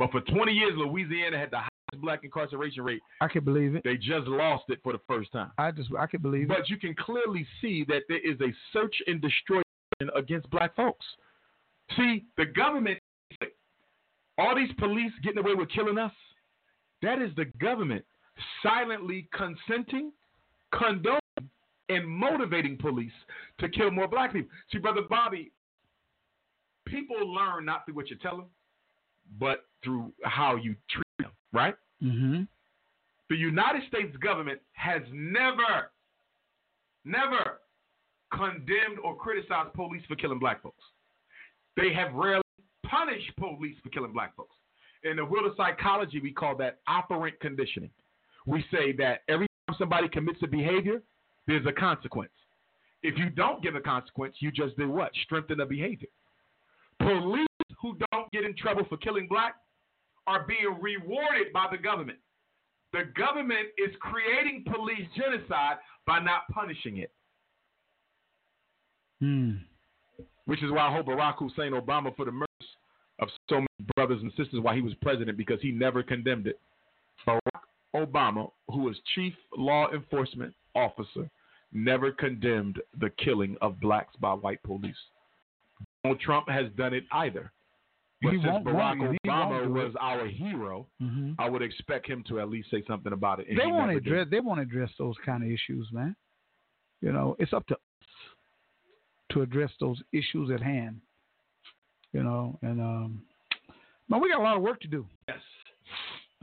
But 0.00 0.12
for 0.12 0.22
20 0.22 0.50
years, 0.50 0.72
Louisiana 0.76 1.38
had 1.38 1.50
the 1.50 1.58
highest 1.58 2.00
black 2.00 2.24
incarceration 2.24 2.82
rate. 2.82 3.02
I 3.20 3.28
can 3.28 3.44
believe 3.44 3.74
it. 3.74 3.84
They 3.84 3.96
just 3.96 4.26
lost 4.26 4.64
it 4.68 4.80
for 4.82 4.94
the 4.94 5.00
first 5.06 5.30
time. 5.30 5.50
I 5.58 5.70
just 5.72 5.90
I 5.96 6.06
can 6.06 6.22
believe 6.22 6.44
it. 6.44 6.48
But 6.48 6.70
you 6.70 6.78
can 6.78 6.94
clearly 6.94 7.46
see 7.60 7.84
that 7.84 8.04
there 8.08 8.18
is 8.18 8.40
a 8.40 8.50
search 8.72 8.94
and 9.06 9.20
destroy 9.20 9.60
against 10.16 10.48
black 10.48 10.74
folks. 10.74 11.04
See, 11.98 12.24
the 12.38 12.46
government, 12.46 12.98
all 14.38 14.56
these 14.56 14.72
police 14.78 15.12
getting 15.22 15.40
away 15.44 15.52
with 15.52 15.68
killing 15.68 15.98
us, 15.98 16.12
that 17.02 17.20
is 17.20 17.30
the 17.36 17.44
government 17.60 18.02
silently 18.62 19.28
consenting, 19.34 20.12
condoning, 20.72 21.20
and 21.90 22.08
motivating 22.08 22.78
police 22.78 23.12
to 23.58 23.68
kill 23.68 23.90
more 23.90 24.08
black 24.08 24.32
people. 24.32 24.50
See, 24.72 24.78
Brother 24.78 25.02
Bobby, 25.10 25.52
people 26.86 27.34
learn 27.34 27.66
not 27.66 27.84
through 27.84 27.96
what 27.96 28.08
you 28.08 28.16
tell 28.16 28.38
them, 28.38 28.46
but 29.38 29.66
through 29.84 30.12
how 30.24 30.56
you 30.56 30.74
treat 30.90 31.04
them, 31.18 31.30
right? 31.52 31.74
Mm-hmm. 32.02 32.42
The 33.28 33.36
United 33.36 33.82
States 33.88 34.16
government 34.16 34.60
has 34.72 35.02
never, 35.12 35.92
never 37.04 37.60
condemned 38.32 38.98
or 39.04 39.14
criticized 39.16 39.72
police 39.74 40.02
for 40.08 40.16
killing 40.16 40.38
black 40.38 40.62
folks. 40.62 40.82
They 41.76 41.92
have 41.94 42.12
rarely 42.12 42.42
punished 42.86 43.30
police 43.38 43.76
for 43.82 43.88
killing 43.90 44.12
black 44.12 44.34
folks. 44.36 44.54
In 45.04 45.16
the 45.16 45.24
world 45.24 45.46
of 45.46 45.52
psychology, 45.56 46.20
we 46.20 46.32
call 46.32 46.56
that 46.56 46.80
operant 46.86 47.38
conditioning. 47.40 47.90
We 48.46 48.64
say 48.70 48.92
that 48.98 49.22
every 49.28 49.46
time 49.66 49.76
somebody 49.78 50.08
commits 50.08 50.40
a 50.42 50.46
behavior, 50.46 51.00
there's 51.46 51.64
a 51.66 51.72
consequence. 51.72 52.32
If 53.02 53.16
you 53.16 53.30
don't 53.30 53.62
give 53.62 53.76
a 53.76 53.80
consequence, 53.80 54.34
you 54.40 54.50
just 54.50 54.76
did 54.76 54.88
what? 54.88 55.12
Strengthen 55.24 55.58
the 55.58 55.64
behavior. 55.64 56.08
Police 56.98 57.46
who 57.80 57.96
don't 58.12 58.30
get 58.32 58.44
in 58.44 58.54
trouble 58.56 58.84
for 58.88 58.96
killing 58.98 59.26
black 59.28 59.54
are 60.26 60.44
being 60.46 60.78
rewarded 60.80 61.52
by 61.52 61.66
the 61.70 61.78
government. 61.78 62.18
The 62.92 63.04
government 63.16 63.68
is 63.78 63.94
creating 64.00 64.64
police 64.72 65.06
genocide 65.16 65.76
by 66.06 66.18
not 66.20 66.42
punishing 66.52 66.98
it, 66.98 67.12
Hmm. 69.20 69.56
which 70.46 70.62
is 70.62 70.70
why 70.70 70.88
I 70.88 70.92
hope 70.92 71.06
Barack 71.06 71.36
Hussein 71.38 71.72
Obama 71.72 72.14
for 72.16 72.24
the 72.24 72.32
murders 72.32 72.76
of 73.18 73.28
so 73.48 73.56
many 73.56 73.66
brothers 73.96 74.22
and 74.22 74.32
sisters 74.32 74.60
while 74.60 74.74
he 74.74 74.80
was 74.80 74.94
president 75.02 75.36
because 75.36 75.60
he 75.60 75.70
never 75.70 76.02
condemned 76.02 76.46
it. 76.46 76.58
Barack 77.26 77.62
Obama, 77.94 78.50
who 78.68 78.80
was 78.80 78.98
chief 79.14 79.34
law 79.56 79.90
enforcement 79.92 80.54
officer, 80.74 81.28
never 81.72 82.10
condemned 82.12 82.80
the 82.98 83.10
killing 83.22 83.56
of 83.60 83.78
blacks 83.80 84.16
by 84.16 84.32
white 84.32 84.62
police. 84.62 84.96
Donald 86.02 86.20
Trump 86.20 86.48
has 86.48 86.66
done 86.76 86.94
it 86.94 87.04
either. 87.12 87.52
But 88.22 88.32
He 88.34 88.42
since 88.42 88.64
Barack 88.66 89.12
he 89.22 89.28
Obama 89.30 89.66
was 89.68 89.94
our 89.98 90.26
hero, 90.26 90.86
Mhm. 91.00 91.36
I 91.38 91.48
would 91.48 91.62
expect 91.62 92.06
him 92.06 92.22
to 92.24 92.38
at 92.40 92.50
least 92.50 92.70
say 92.70 92.82
something 92.86 93.12
about 93.14 93.40
it. 93.40 93.46
They 93.48 93.54
he 93.64 93.72
won't 93.72 93.88
never 93.88 94.00
did. 94.00 94.06
address. 94.12 94.28
They 94.30 94.40
won't 94.40 94.60
address 94.60 94.90
those 94.98 95.16
kind 95.24 95.42
of 95.42 95.50
issues, 95.50 95.90
man. 95.90 96.14
You 97.00 97.12
know, 97.12 97.34
it's 97.38 97.52
up 97.54 97.66
to 97.68 97.74
us 97.74 97.80
to 99.30 99.40
address 99.42 99.70
those 99.80 100.02
issues 100.12 100.50
at 100.50 100.60
hand. 100.60 101.00
You 102.12 102.22
know, 102.24 102.58
and 102.62 102.80
um, 102.80 103.22
man, 104.08 104.20
we 104.20 104.30
got 104.30 104.40
a 104.40 104.42
lot 104.42 104.56
of 104.56 104.62
work 104.62 104.80
to 104.80 104.88
do. 104.88 105.06
Yes. 105.28 105.40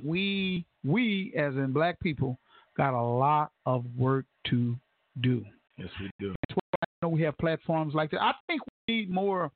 We 0.03 0.65
we 0.83 1.33
as 1.37 1.55
in 1.55 1.73
black 1.73 1.99
people 1.99 2.39
got 2.75 2.93
a 2.93 3.01
lot 3.01 3.51
of 3.65 3.85
work 3.97 4.25
to 4.45 4.75
do. 5.21 5.45
Yes, 5.77 5.89
we 5.99 6.09
do. 6.19 6.33
That's 6.47 6.55
why 6.55 6.79
I 6.83 6.87
know 7.05 7.09
we 7.09 7.21
have 7.23 7.37
platforms 7.37 7.93
like 7.93 8.09
that. 8.11 8.21
I 8.21 8.33
think 8.47 8.61
we 8.87 8.95
need 8.95 9.09
more. 9.11 9.51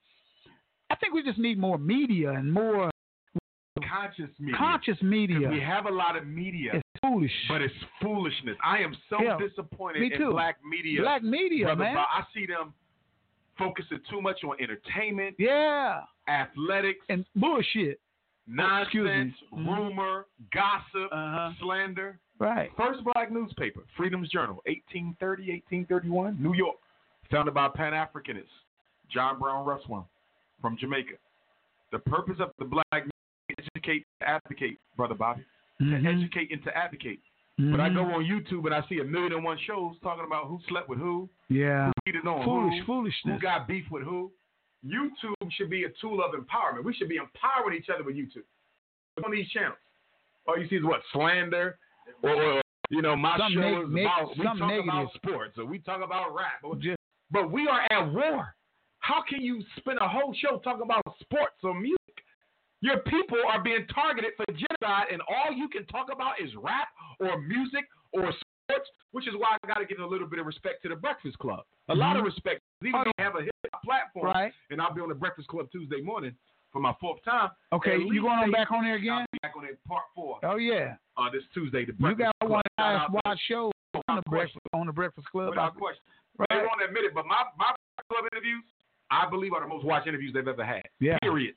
I 0.91 0.95
think 0.95 1.13
we 1.13 1.23
just 1.23 1.37
need 1.39 1.57
more 1.57 1.77
media 1.77 2.31
and 2.31 2.51
more 2.51 2.91
Conscious 3.87 4.29
media. 4.39 4.55
conscious 4.57 5.01
media. 5.01 5.49
We 5.49 5.59
have 5.61 5.85
a 5.85 5.89
lot 5.91 6.15
of 6.17 6.27
media. 6.27 6.71
It's 6.75 6.83
foolish. 7.01 7.31
But 7.47 7.61
it's 7.61 7.73
foolishness. 8.01 8.57
I 8.63 8.79
am 8.79 8.95
so 9.09 9.21
Yeah, 9.21 9.37
disappointed 9.37 10.01
me 10.01 10.13
in 10.13 10.29
black 10.31 10.57
media. 10.69 11.01
Black 11.01 11.23
media, 11.23 11.65
Brother 11.67 11.83
man. 11.85 11.97
I 11.97 12.23
see 12.33 12.45
them 12.45 12.73
focusing 13.57 13.99
too 14.09 14.21
much 14.21 14.43
on 14.43 14.55
entertainment, 14.59 15.35
Yeah, 15.39 16.01
athletics, 16.27 17.05
and 17.09 17.25
bullshit. 17.35 17.99
nonsense. 18.47 19.33
Mhm. 19.53 19.65
rumor, 19.77 20.25
gossip, 20.51 21.09
Uh-huh. 21.11 21.53
slander. 21.59 22.19
Right. 22.39 22.71
First 22.75 23.03
black 23.03 23.31
newspaper, 23.31 23.83
Freedom's 23.95 24.29
Journal, 24.29 24.61
1830, 24.65 25.51
1831, 25.51 26.41
New 26.41 26.53
York. 26.53 26.77
Founded 27.29 27.53
by 27.53 27.69
Pan 27.69 27.93
Africanists, 27.93 28.65
John 29.09 29.39
Brown 29.39 29.65
Russwurm 29.65 30.05
from 30.61 30.77
Jamaica. 30.77 31.15
The 31.91 31.99
purpose 31.99 32.37
of 32.39 32.51
the 32.59 32.65
black 32.65 32.85
media 32.93 33.11
is 33.49 33.65
to 33.65 33.71
educate, 33.75 34.05
to 34.21 34.29
advocate, 34.29 34.79
Brother 34.95 35.15
Bobby. 35.15 35.43
Mhm. 35.81 36.03
To 36.03 36.09
educate 36.09 36.51
and 36.51 36.63
to 36.63 36.77
advocate. 36.77 37.19
But 37.57 37.79
I 37.79 37.89
go 37.89 38.01
on 38.01 38.23
YouTube 38.25 38.65
and 38.65 38.73
I 38.73 38.81
see 38.87 38.99
a 38.99 39.03
million 39.03 39.33
and 39.33 39.43
one 39.43 39.57
shows 39.67 39.95
talking 40.01 40.25
about 40.25 40.47
who 40.47 40.59
slept 40.67 40.89
with 40.89 40.97
who, 40.97 41.29
Yeah. 41.49 41.87
who 41.87 41.91
cheated 42.07 42.25
on 42.25 42.43
Foolish 42.43 42.79
who, 42.79 42.85
foolishness. 42.85 43.35
who 43.35 43.39
got 43.39 43.67
beef 43.67 43.85
with 43.91 44.03
who. 44.03 44.31
YouTube 44.83 45.35
should 45.51 45.69
be 45.69 45.83
a 45.83 45.89
tool 46.01 46.23
of 46.23 46.31
empowerment. 46.33 46.83
We 46.83 46.93
should 46.93 47.09
be 47.09 47.17
empowering 47.17 47.77
each 47.77 47.89
other 47.89 48.03
with 48.03 48.15
YouTube 48.15 48.45
on 49.23 49.29
these 49.31 49.47
channels. 49.49 49.77
All 50.47 50.57
you 50.57 50.67
see 50.69 50.77
is 50.77 50.83
what 50.83 51.01
slander, 51.13 51.77
or, 52.23 52.31
or 52.41 52.61
you 52.89 53.03
know, 53.03 53.15
my 53.15 53.37
Some 53.37 53.53
show 53.53 53.59
neg- 53.59 53.83
is 53.83 53.89
neg- 53.93 54.05
about 54.05 54.37
we 54.37 54.43
talk 54.43 54.57
negative. 54.57 54.83
about 54.85 55.13
sports, 55.13 55.57
or 55.59 55.65
we 55.65 55.79
talk 55.79 56.01
about 56.01 56.33
rap, 56.33 56.63
or, 56.63 56.75
but 57.29 57.51
we 57.51 57.67
are 57.67 57.81
at 57.91 58.11
war. 58.11 58.55
How 59.01 59.21
can 59.27 59.41
you 59.41 59.61
spend 59.77 59.99
a 59.99 60.07
whole 60.07 60.33
show 60.33 60.57
talking 60.63 60.83
about 60.83 61.03
sports 61.19 61.57
or 61.63 61.73
music? 61.73 61.97
Your 62.81 62.99
people 62.99 63.37
are 63.47 63.61
being 63.61 63.85
targeted 63.93 64.31
for 64.37 64.45
genocide, 64.53 65.07
and 65.11 65.21
all 65.27 65.53
you 65.53 65.67
can 65.69 65.85
talk 65.85 66.07
about 66.11 66.41
is 66.41 66.49
rap 66.55 66.89
or 67.19 67.39
music 67.41 67.85
or 68.13 68.31
sports, 68.31 68.89
which 69.11 69.27
is 69.27 69.33
why 69.37 69.57
I 69.63 69.67
got 69.67 69.77
to 69.79 69.85
give 69.85 69.99
a 69.99 70.05
little 70.05 70.25
bit 70.27 70.39
of 70.39 70.45
respect 70.45 70.81
to 70.83 70.89
the 70.89 70.95
Breakfast 70.95 71.37
Club. 71.39 71.61
A 71.89 71.95
lot 71.95 72.15
of 72.15 72.23
Mhm. 72.23 72.25
respect, 72.33 72.61
even 72.81 73.01
though 73.03 73.11
they 73.17 73.23
have 73.23 73.35
a 73.35 73.43
hip 73.43 73.51
hop 73.73 73.83
platform, 73.83 74.25
Right. 74.27 74.53
and 74.71 74.81
I'll 74.81 74.93
be 74.93 75.01
on 75.01 75.09
the 75.09 75.15
Breakfast 75.15 75.47
Club 75.47 75.69
Tuesday 75.71 76.01
morning 76.01 76.35
for 76.71 76.79
my 76.79 76.93
fourth 76.93 77.21
time. 77.23 77.51
Okay, 77.73 77.97
you 77.97 78.21
going 78.21 78.39
on 78.39 78.51
back 78.51 78.71
on 78.71 78.83
there 78.83 78.95
again? 78.95 79.13
I'll 79.13 79.25
be 79.31 79.39
back 79.43 79.55
on 79.57 79.65
it, 79.65 79.83
part 79.85 80.03
four. 80.15 80.39
Oh 80.43 80.55
yeah. 80.57 80.97
Uh, 81.17 81.29
this 81.29 81.43
Tuesday, 81.53 81.85
the 81.85 81.91
You 81.93 81.97
Breakfast 81.99 82.25
got 82.25 82.39
Club. 82.39 82.51
one 82.51 82.59
of 82.59 82.71
the 82.77 82.83
Shout 82.83 82.99
highest 82.99 83.27
out 83.27 83.39
shows 83.39 83.71
on 84.07 84.15
the 84.15 84.21
breakfast 84.29 84.65
on 84.73 84.85
the 84.87 84.93
Breakfast 84.93 85.27
Club. 85.29 85.49
Without 85.49 85.75
question. 85.75 86.03
They 86.49 86.57
won't 86.65 86.81
admit 86.81 87.03
it, 87.03 87.13
but 87.13 87.25
my 87.27 87.43
my 87.57 87.75
Breakfast 87.75 88.07
club 88.09 88.25
interviews, 88.33 88.63
I 89.11 89.29
believe, 89.29 89.53
are 89.53 89.61
the 89.61 89.67
most 89.67 89.85
watched 89.85 90.07
interviews 90.07 90.31
they've 90.33 90.47
ever 90.47 90.63
had. 90.65 90.83
Yeah. 90.99 91.17
Period. 91.21 91.55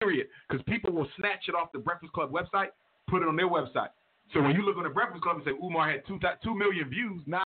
Period. 0.00 0.26
Because 0.48 0.64
people 0.64 0.92
will 0.92 1.08
snatch 1.18 1.44
it 1.48 1.54
off 1.54 1.70
the 1.72 1.78
Breakfast 1.78 2.12
Club 2.12 2.32
website, 2.32 2.68
put 3.08 3.22
it 3.22 3.28
on 3.28 3.36
their 3.36 3.48
website. 3.48 3.90
So 4.34 4.42
when 4.42 4.56
you 4.56 4.62
look 4.62 4.76
on 4.76 4.82
the 4.82 4.90
Breakfast 4.90 5.22
Club 5.22 5.36
and 5.36 5.44
say 5.44 5.52
Umar 5.62 5.88
had 5.90 6.04
two 6.08 6.18
two 6.42 6.54
million 6.56 6.88
views, 6.90 7.22
nah, 7.26 7.44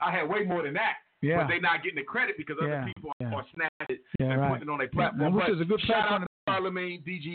I 0.00 0.10
had 0.10 0.28
way 0.28 0.42
more 0.44 0.62
than 0.64 0.74
that. 0.74 0.94
Yeah. 1.22 1.38
But 1.42 1.48
they're 1.48 1.60
not 1.60 1.82
getting 1.84 1.96
the 1.96 2.02
credit 2.04 2.36
because 2.36 2.56
Yeah, 2.60 2.66
other 2.82 2.92
people 2.94 3.12
yeah. 3.20 3.32
are 3.32 3.44
snatching 3.54 3.86
it 3.96 4.00
Yeah, 4.18 4.32
and 4.32 4.40
right. 4.40 4.50
putting 4.52 4.68
it 4.68 4.72
on 4.72 4.78
their 4.78 4.88
Yeah, 4.88 4.92
platform. 4.92 5.34
which 5.34 5.44
But 5.46 5.52
is 5.54 5.60
a 5.60 5.64
good 5.64 5.80
shout 5.82 5.88
platform 6.08 6.22
out 6.22 6.26
to 6.26 6.52
Charlemagne, 6.52 7.02
DG, 7.06 7.26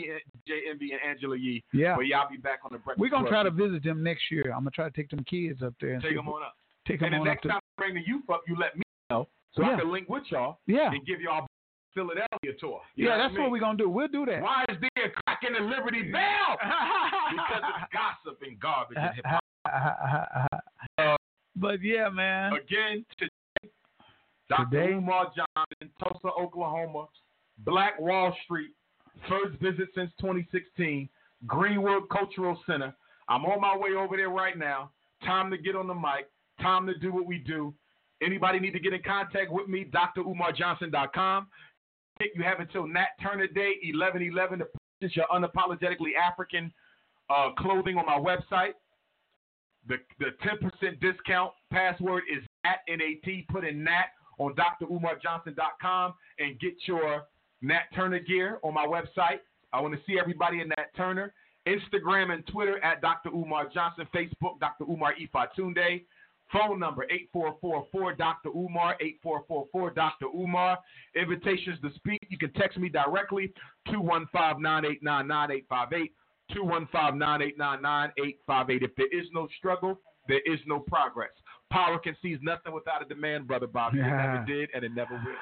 DJ 0.46 0.70
Envy, 0.70 0.92
and 0.92 1.00
Angela 1.02 1.36
Yee. 1.36 1.64
Yeah. 1.72 1.96
But 1.96 2.06
y'all 2.06 2.28
be 2.30 2.36
back 2.36 2.60
on 2.64 2.72
the 2.72 2.78
Breakfast 2.78 3.00
We're 3.00 3.08
gonna 3.10 3.28
try 3.28 3.42
to 3.42 3.50
visit 3.50 3.82
them 3.82 4.02
next 4.02 4.30
year. 4.30 4.52
I'm 4.54 4.60
gonna 4.60 4.70
try 4.72 4.84
to 4.88 4.94
take 4.94 5.08
them 5.10 5.24
kids 5.24 5.62
up 5.62 5.74
there 5.80 5.94
and 5.94 6.02
Take 6.02 6.14
them 6.16 6.28
on 6.28 6.42
up. 6.42 6.54
Take 6.86 7.00
and 7.02 7.12
them 7.12 7.12
the 7.12 7.16
on 7.22 7.28
up 7.28 7.32
next 7.32 7.42
to. 7.42 7.48
time 7.48 7.58
I 7.58 7.80
bring 7.80 7.94
the 7.94 8.06
youth 8.06 8.28
up, 8.30 8.42
you 8.46 8.56
let 8.56 8.76
me 8.76 8.82
know 9.10 9.26
so 9.54 9.62
Yeah. 9.62 9.74
I 9.76 9.80
can 9.80 9.90
link 9.90 10.08
with 10.08 10.24
y'all 10.30 10.58
Yeah. 10.66 10.90
and 10.92 11.04
give 11.06 11.20
y'all 11.20 11.46
Philadelphia 11.94 12.52
tour. 12.58 12.80
Yeah, 12.96 13.16
that's 13.16 13.32
what, 13.32 13.42
what 13.42 13.50
we're 13.52 13.60
gonna 13.60 13.78
do. 13.78 13.88
We'll 13.88 14.08
do 14.08 14.26
that. 14.26 14.42
Why 14.42 14.64
is 14.68 14.76
there 14.80 15.06
a 15.06 15.10
crack 15.24 15.40
in 15.46 15.52
the 15.52 15.60
Liberty 15.60 16.10
Bell? 16.10 16.58
because 17.30 17.62
it's 17.62 17.92
gossip 17.92 18.40
and 18.42 18.58
garbage 18.60 18.98
and 19.00 19.14
hip 19.14 19.24
hop. 19.26 21.20
but 21.56 21.82
yeah, 21.82 22.08
man. 22.08 22.52
Again, 22.54 23.04
today, 23.18 23.72
Dr. 24.48 24.70
Today? 24.70 24.92
Umar 24.92 25.26
Johnson, 25.26 25.90
Tulsa, 26.02 26.28
Oklahoma, 26.38 27.06
Black 27.58 27.98
Wall 28.00 28.34
Street, 28.44 28.70
first 29.28 29.58
visit 29.60 29.88
since 29.94 30.10
2016, 30.20 31.08
Greenwood 31.46 32.08
Cultural 32.10 32.58
Center. 32.66 32.94
I'm 33.28 33.44
on 33.44 33.60
my 33.60 33.76
way 33.76 33.90
over 33.94 34.16
there 34.16 34.30
right 34.30 34.58
now. 34.58 34.90
Time 35.24 35.50
to 35.50 35.58
get 35.58 35.76
on 35.76 35.86
the 35.86 35.94
mic. 35.94 36.28
Time 36.60 36.86
to 36.86 36.98
do 36.98 37.12
what 37.12 37.26
we 37.26 37.38
do. 37.38 37.72
Anybody 38.22 38.60
need 38.60 38.72
to 38.72 38.80
get 38.80 38.92
in 38.92 39.02
contact 39.02 39.50
with 39.50 39.68
me? 39.68 39.84
DrUmarJohnson.com. 39.84 41.46
You 42.34 42.42
have 42.42 42.60
until 42.60 42.86
Nat 42.86 43.08
Turner 43.22 43.46
Day, 43.46 43.74
1111, 43.82 44.60
to 44.60 44.66
purchase 45.00 45.16
your 45.16 45.26
unapologetically 45.32 46.14
African 46.16 46.72
uh, 47.30 47.50
clothing 47.58 47.96
on 47.96 48.06
my 48.06 48.18
website. 48.18 48.72
The 49.88 49.96
the 50.18 50.30
10% 50.46 51.00
discount 51.00 51.52
password 51.72 52.22
is 52.32 52.42
NAT, 52.64 52.78
N-A-T. 52.88 53.46
Put 53.50 53.64
in 53.64 53.82
NAT 53.82 54.06
on 54.38 54.54
drumarjohnson.com 54.54 56.14
and 56.38 56.58
get 56.60 56.74
your 56.86 57.24
Nat 57.62 57.82
Turner 57.94 58.20
gear 58.20 58.58
on 58.62 58.74
my 58.74 58.86
website. 58.86 59.40
I 59.72 59.80
want 59.80 59.94
to 59.94 60.00
see 60.06 60.18
everybody 60.18 60.60
in 60.60 60.68
Nat 60.68 60.94
Turner. 60.96 61.32
Instagram 61.66 62.32
and 62.32 62.46
Twitter 62.48 62.82
at 62.84 63.00
Dr. 63.00 63.30
Umar 63.30 63.68
Johnson. 63.72 64.06
Facebook, 64.14 64.58
Dr. 64.60 64.84
Umar 64.84 65.14
Ifatunde. 65.14 66.04
Phone 66.52 66.78
number 66.78 67.04
8444 67.04 68.14
Dr. 68.14 68.50
Umar, 68.50 68.96
8444 69.00 69.90
Dr. 69.92 70.26
Umar. 70.26 70.78
Invitations 71.16 71.78
to 71.80 71.90
speak. 71.94 72.20
You 72.28 72.36
can 72.38 72.52
text 72.52 72.76
me 72.78 72.88
directly 72.88 73.52
215 73.90 74.60
989 74.62 75.26
9858. 75.26 76.12
215 76.52 77.18
989 77.18 77.82
9858. 77.82 78.82
If 78.82 78.94
there 78.96 79.06
is 79.20 79.26
no 79.32 79.48
struggle, 79.58 80.00
there 80.28 80.40
is 80.44 80.60
no 80.66 80.80
progress. 80.80 81.30
Power 81.70 81.98
can 81.98 82.14
seize 82.20 82.38
nothing 82.42 82.72
without 82.74 83.00
a 83.00 83.06
demand, 83.06 83.46
Brother 83.46 83.66
Bobby. 83.66 83.98
It 83.98 84.02
Yeah. 84.02 84.16
never 84.26 84.44
did, 84.44 84.68
and 84.74 84.84
it 84.84 84.92
never 84.94 85.14
will. 85.14 85.36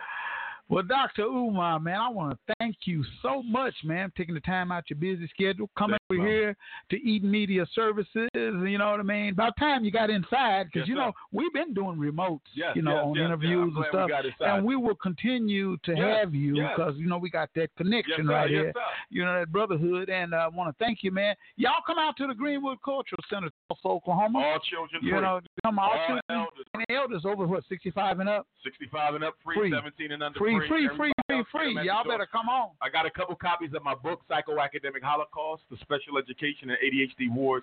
Well, 0.68 0.84
Dr. 0.84 1.22
Umar, 1.24 1.80
man, 1.80 1.98
I 1.98 2.08
want 2.08 2.38
to 2.46 2.54
thank 2.60 2.76
you 2.86 3.02
so 3.22 3.42
much, 3.42 3.74
man, 3.82 4.12
taking 4.16 4.34
the 4.36 4.40
time 4.40 4.70
out 4.70 4.88
your 4.88 4.98
busy 5.00 5.26
schedule, 5.26 5.68
coming 5.76 5.98
over 6.10 6.26
here 6.26 6.56
to 6.90 6.96
Eden 6.96 7.30
Media 7.30 7.66
Services. 7.74 8.28
You 8.34 8.78
know 8.78 8.90
what 8.90 9.00
I 9.00 9.04
mean? 9.04 9.30
About 9.32 9.56
time 9.58 9.84
you 9.84 9.90
got 9.90 10.10
inside, 10.10 10.66
because 10.66 10.80
Yes, 10.80 10.88
you 10.88 10.94
know 10.94 11.12
we've 11.32 11.52
been 11.52 11.74
doing 11.74 11.96
remotes, 11.98 12.40
Yes, 12.54 12.74
you 12.74 12.82
know, 12.82 12.96
yes, 12.96 13.04
on 13.04 13.18
interviews 13.18 13.72
and 13.74 13.76
we 13.76 13.84
stuff, 13.88 14.10
and 14.40 14.64
we 14.64 14.76
will 14.76 14.94
continue 14.94 15.76
to 15.84 15.94
have 15.96 16.34
you 16.34 16.54
because 16.54 16.94
you 16.96 17.06
know 17.08 17.18
we 17.18 17.30
got 17.30 17.50
that 17.54 17.68
connection 17.76 18.26
right 18.26 18.48
here. 18.50 18.72
sir. 18.74 18.80
You 19.10 19.24
know 19.24 19.38
that 19.40 19.52
brotherhood, 19.52 20.08
and 20.08 20.34
uh, 20.34 20.38
I 20.38 20.48
want 20.48 20.76
to 20.76 20.84
thank 20.84 21.02
you, 21.02 21.10
man. 21.10 21.34
Y'all 21.56 21.82
come 21.86 21.98
out 21.98 22.16
to 22.18 22.26
the 22.26 22.34
Greenwood 22.34 22.78
Cultural 22.84 23.22
Center, 23.28 23.48
Tulsa, 23.68 23.88
Oklahoma. 23.88 24.38
All 24.38 24.58
children 24.60 25.02
you 25.02 25.12
free. 25.12 25.20
know, 25.20 25.40
come 25.64 25.78
all, 25.78 25.90
All 25.90 26.06
children 26.06 26.22
elders. 26.30 26.66
and 26.74 26.84
elders 26.90 27.22
over 27.24 27.46
what 27.46 27.64
65 27.68 28.20
and 28.20 28.28
up. 28.28 28.46
65 28.64 29.14
and 29.16 29.24
up, 29.24 29.34
free, 29.44 29.56
Free. 29.56 29.70
17 29.70 30.12
and 30.12 30.22
under, 30.22 30.38
Free, 30.38 30.58
free, 30.58 30.68
free, 30.68 30.88
free, 30.96 31.12
get 31.39 31.47
free. 31.52 31.74
them 31.74 31.78
at 31.78 31.82
the 31.82 31.86
Y'all 31.86 32.05
better 32.05 32.27
come 32.31 32.48
on. 32.48 32.70
I 32.81 32.89
got 32.89 33.07
a 33.07 33.11
couple 33.11 33.35
copies 33.36 33.70
of 33.74 33.82
my 33.82 33.94
book, 33.94 34.20
Psychoacademic 34.31 35.02
Holocaust, 35.02 35.62
the 35.70 35.77
Special 35.81 36.19
Education 36.19 36.70
and 36.70 36.78
ADHD 36.78 37.35
Wars 37.35 37.62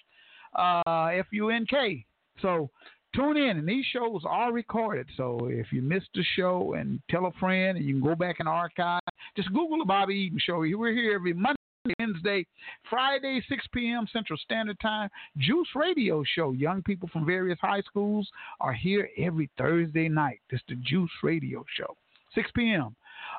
uh, 0.55 1.05
F-U-N-K. 1.13 2.05
So 2.41 2.69
tune 3.15 3.37
in, 3.37 3.57
and 3.57 3.67
these 3.67 3.85
shows 3.91 4.21
are 4.25 4.51
recorded. 4.51 5.07
So 5.17 5.39
if 5.49 5.71
you 5.71 5.81
missed 5.81 6.09
the 6.13 6.23
show, 6.35 6.75
and 6.77 6.99
tell 7.09 7.25
a 7.25 7.31
friend, 7.33 7.77
and 7.77 7.85
you 7.85 7.93
can 7.95 8.03
go 8.03 8.15
back 8.15 8.37
and 8.39 8.47
archive. 8.47 9.01
Just 9.35 9.49
Google 9.49 9.79
the 9.79 9.85
Bobby 9.85 10.15
Eaton 10.15 10.39
Show. 10.39 10.59
We're 10.59 10.93
here 10.93 11.13
every 11.15 11.33
Monday. 11.33 11.55
Wednesday, 11.99 12.45
Friday, 12.89 13.43
6 13.49 13.65
p.m. 13.73 14.05
Central 14.13 14.37
Standard 14.37 14.79
Time. 14.79 15.09
Juice 15.37 15.67
Radio 15.75 16.23
Show. 16.35 16.51
Young 16.51 16.83
people 16.83 17.09
from 17.11 17.25
various 17.25 17.57
high 17.59 17.81
schools 17.81 18.29
are 18.59 18.73
here 18.73 19.09
every 19.17 19.49
Thursday 19.57 20.07
night. 20.07 20.41
This 20.51 20.59
is 20.59 20.65
the 20.69 20.75
Juice 20.75 21.09
Radio 21.23 21.65
Show, 21.75 21.97
6 22.35 22.51
p.m. 22.55 22.95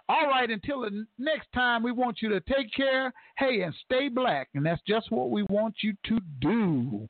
All 0.08 0.26
right, 0.26 0.50
until 0.50 0.80
the 0.80 1.06
next 1.18 1.48
time, 1.54 1.82
we 1.82 1.92
want 1.92 2.20
you 2.20 2.28
to 2.30 2.40
take 2.40 2.72
care, 2.74 3.12
hey, 3.38 3.62
and 3.62 3.74
stay 3.84 4.08
black. 4.08 4.48
And 4.54 4.66
that's 4.66 4.82
just 4.86 5.10
what 5.10 5.30
we 5.30 5.44
want 5.44 5.76
you 5.82 5.94
to 6.06 6.18
do. 6.40 7.08